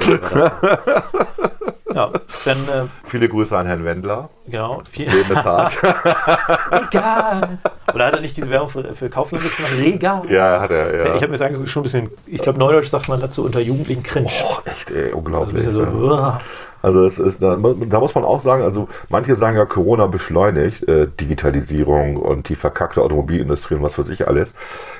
ja, 1.94 2.12
dann, 2.46 2.58
äh, 2.68 2.84
Viele 3.06 3.30
Grüße 3.30 3.58
an 3.58 3.66
Herrn 3.66 3.86
Wendler. 3.86 4.30
genau. 4.46 4.82
Viel, 4.90 5.10
Leben 5.10 5.32
ist 5.32 5.46
hart. 5.46 5.78
Regal. 6.72 7.60
Oder 7.94 8.06
hat 8.08 8.14
er 8.16 8.22
nicht 8.22 8.36
diese 8.36 8.50
Werbung 8.50 8.70
für, 8.70 8.94
für 8.96 9.10
Kaufland 9.10 9.44
gemacht? 9.44 9.72
Regal. 9.78 10.24
ja, 10.30 10.60
hat 10.60 10.72
er. 10.72 10.96
Ja. 10.98 11.16
Ich 11.16 11.22
habe 11.22 11.28
mir 11.28 11.38
das 11.38 11.42
angeguckt, 11.42 11.70
schon 11.70 11.82
ein 11.82 11.84
bisschen, 11.84 12.10
ich 12.26 12.42
glaube, 12.42 12.60
Neudeutsch 12.60 12.90
sagt 12.90 13.08
man 13.08 13.22
dazu 13.22 13.46
unter 13.46 13.60
Jugendlichen 13.60 14.04
cringe. 14.04 14.30
Oh, 14.44 14.58
echt, 14.66 14.92
ey, 14.92 14.98
also 14.98 15.08
ein 15.08 15.14
unglaublich. 15.14 15.56
bisschen 15.56 15.74
so, 15.74 15.84
ja. 16.16 16.42
Also 16.84 17.06
es 17.06 17.18
ist, 17.18 17.42
da, 17.42 17.56
da 17.56 18.00
muss 18.02 18.14
man 18.14 18.26
auch 18.26 18.40
sagen, 18.42 18.62
also 18.62 18.88
manche 19.10 19.36
sagen 19.36 19.56
ja, 19.58 19.66
Corona 19.66 20.06
beschleunigt 20.08 20.86
äh, 20.88 21.08
Digitalisierung 21.20 22.18
und 22.18 22.50
die 22.50 22.56
verkackte 22.56 23.02
Automobilindustrie 23.02 23.76
und 23.76 23.84
was 23.84 23.96
für 23.96 24.04
sich 24.04 24.28
alles. 24.28 24.54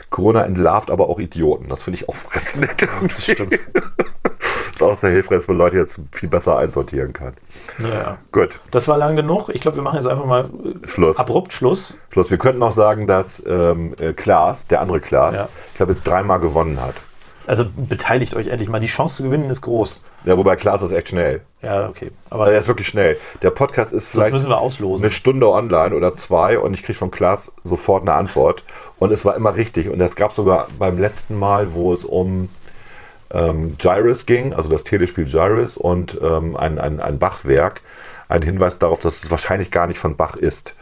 Corona 0.10 0.44
entlarvt 0.46 0.90
aber 0.90 1.10
auch 1.10 1.20
Idioten. 1.20 1.68
Das 1.70 1.84
finde 1.84 2.00
ich 2.00 2.08
auch 2.10 2.16
ganz 2.34 2.56
nett. 2.56 2.88
Das 3.16 3.24
stimmt. 3.24 3.60
ist 4.72 4.82
auch 4.82 4.96
sehr 4.96 5.10
hilfreich, 5.12 5.40
dass 5.40 5.48
man 5.50 5.58
Leute 5.58 5.76
jetzt 5.78 6.00
viel 6.14 6.30
besser 6.30 6.58
einsortieren 6.58 7.12
kann. 7.14 7.34
Naja. 7.80 8.18
Gut, 8.32 8.60
Das 8.72 8.88
war 8.88 8.98
lang 8.98 9.16
genug. 9.18 9.50
Ich 9.50 9.60
glaube, 9.62 9.76
wir 9.78 9.84
machen 9.84 9.98
jetzt 9.98 10.08
einfach 10.08 10.26
mal 10.26 10.46
äh, 10.46 10.88
Schluss. 10.88 11.18
abrupt 11.18 11.52
Schluss. 11.52 11.98
Schluss. 12.12 12.32
Wir 12.32 12.38
könnten 12.38 12.60
noch 12.60 12.72
sagen, 12.72 13.08
dass 13.08 13.44
ähm, 13.46 13.94
äh, 14.00 14.14
Klaas, 14.14 14.68
der 14.68 14.80
andere 14.82 15.02
Klaas, 15.02 15.36
Ja. 15.36 15.50
ich 15.72 15.76
glaube 15.76 15.92
jetzt 15.92 16.04
dreimal 16.08 16.40
gewonnen 16.40 16.80
hat. 16.82 16.96
Also 17.46 17.66
beteiligt 17.76 18.36
euch 18.36 18.48
endlich 18.48 18.70
mal. 18.70 18.80
Die 18.80 18.88
Chance 18.88 19.18
zu 19.18 19.24
gewinnen 19.24 19.50
ist 19.50 19.62
groß. 19.62 20.02
Ja, 20.26 20.38
wobei 20.38 20.56
Klaas 20.56 20.82
ist 20.82 20.92
echt 20.92 21.10
schnell. 21.10 21.42
Ja, 21.62 21.90
okay. 21.90 22.12
Aber 22.30 22.44
Also 22.44 22.54
er 22.54 22.60
ist 22.60 22.68
wirklich 22.68 22.88
schnell. 22.88 23.18
Der 23.42 23.50
Podcast 23.50 23.92
ist 23.92 24.08
das 24.08 24.12
vielleicht 24.14 24.34
müssen 24.34 24.50
wir 24.50 24.60
auslosen. 24.60 25.04
eine 25.04 25.12
Stunde 25.12 25.50
online 25.50 25.96
oder 25.96 26.16
zwei 26.16 26.58
und 26.58 26.74
ich 26.74 26.84
kriege 26.84 26.98
von 26.98 27.12
Klaas 27.12 27.52
sofort 27.64 28.04
eine 28.04 28.14
Antwort. 28.14 28.64
Und 29.00 29.12
es 29.12 29.26
war 29.26 29.36
immer 29.36 29.56
richtig. 29.56 29.90
Und 29.90 30.00
es 30.00 30.16
gab 30.16 30.32
sogar 30.32 30.68
beim 30.80 30.98
letzten 30.98 31.38
Mal, 31.38 31.74
wo 31.74 31.94
es 31.94 32.06
um 32.06 32.50
ähm, 33.32 33.78
Gyrus 33.78 34.26
ging, 34.26 34.54
also 34.54 34.70
das 34.70 34.84
Telespiel 34.84 35.26
Gyrus 35.26 35.76
und 35.76 36.20
ähm, 36.22 36.56
ein, 36.56 36.80
ein, 36.80 37.00
ein 37.02 37.20
Bachwerk, 37.20 37.82
ein 38.34 38.42
Hinweis 38.42 38.80
darauf, 38.80 39.00
dass 39.00 39.24
es 39.24 39.32
wahrscheinlich 39.32 39.72
gar 39.72 39.88
nicht 39.88 40.00
von 40.00 40.16
Bach 40.18 40.36
ist, 40.36 40.76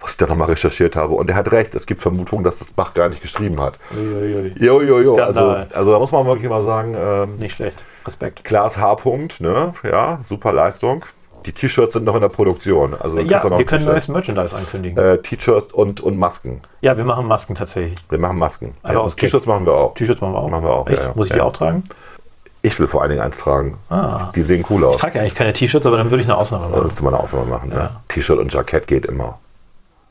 was 0.00 0.12
ich 0.12 0.16
dann 0.16 0.28
nochmal 0.30 0.48
recherchiert 0.48 0.96
habe. 0.96 1.14
Und 1.14 1.28
er 1.30 1.36
hat 1.36 1.52
recht, 1.52 1.74
es 1.74 1.86
gibt 1.86 2.02
Vermutungen, 2.02 2.44
dass 2.44 2.58
das 2.58 2.70
Bach 2.70 2.94
gar 2.94 3.08
nicht 3.08 3.22
geschrieben 3.22 3.60
hat. 3.60 3.74
Uiuiui. 3.96 4.54
Jo, 4.58 4.80
jo. 4.80 5.16
Also, 5.16 5.56
also 5.72 5.92
da 5.92 5.98
muss 5.98 6.12
man 6.12 6.26
wirklich 6.26 6.48
mal 6.48 6.62
sagen, 6.62 6.94
ähm, 6.98 7.36
Nicht 7.36 7.56
schlecht. 7.56 7.84
Respekt. 8.06 8.44
Klaas 8.44 8.78
H. 8.78 8.94
-Punkt, 8.94 9.42
ne? 9.42 9.72
Ja, 9.82 10.18
super 10.26 10.52
Leistung. 10.52 11.04
Die 11.46 11.52
T-Shirts 11.52 11.92
sind 11.92 12.04
noch 12.04 12.14
in 12.14 12.22
der 12.22 12.30
Produktion. 12.30 12.94
Also 12.98 13.18
Ja, 13.18 13.42
wir 13.58 13.66
können 13.66 13.84
neues 13.84 14.08
Merchandise 14.08 14.56
ankündigen. 14.56 14.96
äh, 14.96 15.18
T-Shirts 15.18 15.74
und, 15.74 16.00
und 16.00 16.16
Masken. 16.18 16.62
ja, 16.80 16.96
wir 16.96 17.04
machen 17.04 17.26
Masken 17.26 17.54
tatsächlich. 17.54 17.98
Wir 18.08 18.18
machen 18.18 18.38
Masken. 18.38 18.72
Einfach 18.82 19.02
Ja, 19.02 19.14
T-Shirts 19.14 19.44
machen 19.46 19.66
wir 19.66 19.74
auch. 19.74 19.94
T-Shirts 19.94 20.22
machen 20.22 20.32
wir 20.32 20.38
auch. 20.38 20.48
Machen 20.48 20.64
wir 20.64 20.72
auch, 20.72 20.86
Echt? 20.88 21.02
ja, 21.02 21.08
ja. 21.08 21.14
Muss 21.14 21.26
ich 21.26 21.32
die 21.34 21.40
auch 21.42 21.52
tragen? 21.52 21.84
Ich 22.64 22.80
will 22.80 22.86
vor 22.86 23.02
allen 23.02 23.10
Dingen 23.10 23.22
eins 23.22 23.36
tragen. 23.36 23.76
Ah. 23.90 24.30
Die 24.34 24.40
sehen 24.40 24.64
cool 24.70 24.84
aus. 24.86 24.94
Ich 24.96 25.00
trage 25.02 25.20
eigentlich 25.20 25.34
keine 25.34 25.52
T-Shirts, 25.52 25.84
aber 25.86 25.98
dann 25.98 26.10
würde 26.10 26.22
ich 26.22 26.28
eine 26.28 26.38
Ausnahme 26.38 26.64
Das 26.70 26.76
machen. 26.76 26.88
ist 26.90 27.02
mal 27.02 27.14
eine 27.14 27.22
Ausnahme 27.22 27.46
machen. 27.46 27.70
Ja. 27.70 27.76
Ja. 27.76 28.00
T-Shirt 28.08 28.38
und 28.38 28.50
Jackett 28.52 28.86
geht 28.86 29.04
immer. 29.04 29.38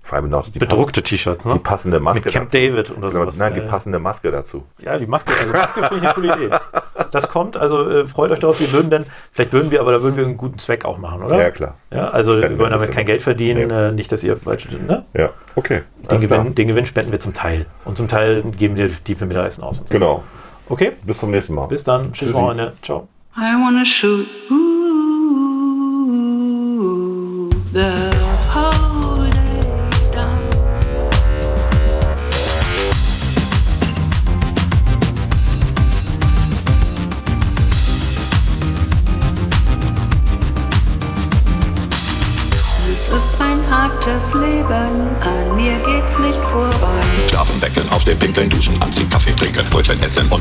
Vor 0.06 0.18
allem 0.18 0.30
noch 0.30 0.48
die, 0.50 0.60
Bedruckte 0.60 1.02
T-Shirts, 1.02 1.46
ne? 1.46 1.54
die 1.54 1.60
passende 1.60 2.00
Maske 2.00 2.26
Mit 2.26 2.34
Camp 2.34 2.52
dazu. 2.52 2.58
David 2.58 2.92
oder 2.92 3.08
Genau, 3.10 3.22
sowas. 3.22 3.38
Nein, 3.38 3.54
die 3.56 3.62
passende 3.62 3.98
Maske 4.00 4.30
dazu. 4.32 4.64
Ja, 4.80 5.00
die 5.00 5.08
Maske, 5.08 5.32
also 5.40 5.52
Maske 5.52 5.82
finde 5.86 5.96
ich 5.98 6.04
eine 6.04 6.14
coole 6.14 6.46
Idee. 6.46 6.56
Das 7.12 7.30
kommt, 7.30 7.58
also 7.58 7.90
äh, 7.90 8.06
freut 8.06 8.30
euch 8.30 8.40
darauf, 8.40 8.60
wir 8.60 8.72
würden 8.72 8.92
dann, 8.92 9.06
vielleicht 9.32 9.54
würden 9.54 9.72
wir, 9.72 9.80
aber 9.80 9.94
da 9.94 10.04
würden 10.04 10.18
wir 10.18 10.26
einen 10.26 10.36
guten 10.38 10.60
Zweck 10.60 10.84
auch 10.86 10.98
machen, 11.00 11.24
oder? 11.24 11.40
Ja, 11.42 11.50
klar. 11.52 11.76
Ja, 11.90 12.10
also 12.10 12.34
Spenden 12.34 12.52
wir 12.52 12.60
wollen 12.60 12.72
damit 12.74 12.92
kein 12.92 13.06
Geld 13.06 13.22
verdienen, 13.22 13.70
Ja. 13.72 13.88
äh, 13.88 13.92
nicht, 13.94 14.12
dass 14.12 14.24
ihr 14.24 14.36
falsch, 14.38 14.68
ne? 14.88 15.06
Ja, 15.14 15.30
okay. 15.56 15.84
Den. 16.12 16.20
Gewinn, 16.20 16.54
den 16.54 16.68
Gewinn 16.68 16.86
spenden 16.86 17.12
wir 17.14 17.20
zum 17.22 17.34
Teil. 17.34 17.66
Und 17.86 17.96
zum 17.98 18.08
Teil 18.10 18.44
geben 18.44 18.76
wir 18.76 18.90
die 18.90 19.16
für 19.16 19.26
Mittagessen 19.26 19.64
aus. 19.64 19.78
So. 19.78 19.86
Genau. 19.90 20.24
Okay, 20.74 20.94
Bis 21.06 21.20
zum 21.20 21.30
nächsten 21.30 21.54
Mal. 21.54 21.68
bis 21.68 21.84
dann. 21.84 22.12
Tschüss. 22.14 22.32
Freunde. 22.32 22.74
Ciao. 22.82 23.08
I 23.38 23.54
wanna 23.62 23.86
shoot 23.86 24.26
ooh, 24.50 24.58
the 27.72 27.84
whole 27.84 28.03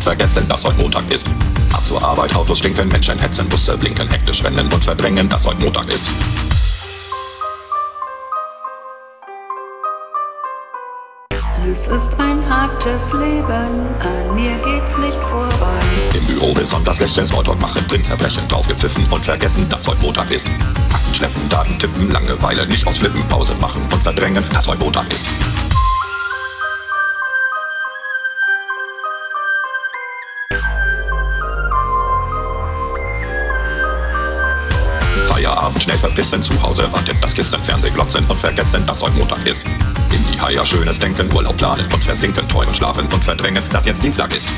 und 0.03 0.19
vergessen, 0.19 0.49
dass 0.49 0.65
heute 0.65 0.79
Montag 0.79 1.11
ist. 1.13 1.27
Ab 1.73 1.85
zur 1.85 2.03
Arbeit, 2.03 2.35
Autos 2.35 2.59
stinken, 2.59 2.89
Menschen 2.89 3.19
hetzen, 3.19 3.49
Busse 3.49 3.77
blinken, 3.77 4.09
hektisch 4.11 4.43
rennen 4.43 4.69
und 4.73 4.83
verdrängen, 4.83 5.29
dass 5.29 5.47
heute 5.47 5.61
Montag 5.61 5.89
ist. 5.89 6.09
Es 11.71 11.87
ist 11.87 12.15
ein 12.19 12.43
hartes 12.51 13.13
Leben, 13.13 13.47
an 14.01 14.35
mir 14.35 14.59
geht's 14.65 14.99
nicht 14.99 15.17
vorbei. 15.23 15.81
Im 16.15 16.27
Büro 16.27 16.53
besonders 16.53 16.99
lächeln, 16.99 17.27
Smalltalk 17.27 17.61
machen, 17.61 17.87
drin 17.87 18.05
zerbrechen, 18.05 18.47
draufgepfiffen 18.49 19.07
und 19.11 19.25
vergessen, 19.25 19.69
dass 19.69 19.87
heute 19.87 20.01
Montag 20.03 20.31
ist. 20.31 20.49
Akten 20.93 21.15
schleppen, 21.15 21.49
Daten 21.49 21.79
tippen, 21.79 22.11
Langeweile, 22.11 22.67
nicht 22.67 22.87
ausflippen, 22.87 23.27
Pause 23.29 23.55
machen 23.61 23.83
und 23.83 24.03
verdrängen, 24.03 24.45
dass 24.53 24.67
heute 24.67 24.81
Montag 24.81 25.11
ist. 25.13 25.27
Verpissen, 36.13 36.43
zu 36.43 36.63
Hause 36.63 36.93
wartet 36.93 37.17
das 37.23 37.33
Kissen, 37.33 37.63
Fernseh 37.63 37.89
glotzen 37.89 38.23
und 38.27 38.39
vergessen, 38.39 38.85
dass 38.87 39.03
heute 39.03 39.17
Montag 39.17 39.47
ist. 39.47 39.63
In 39.65 40.23
die 40.31 40.39
Haier 40.39 40.67
schönes 40.67 40.99
Denken, 40.99 41.33
Urlaub 41.33 41.57
planen 41.57 41.87
und 41.91 42.05
versinken, 42.05 42.47
träumen, 42.49 42.75
schlafen 42.75 43.07
und 43.07 43.25
verdrängen, 43.25 43.63
dass 43.71 43.87
jetzt 43.87 44.05
Dienstag 44.05 44.37
ist. 44.37 44.51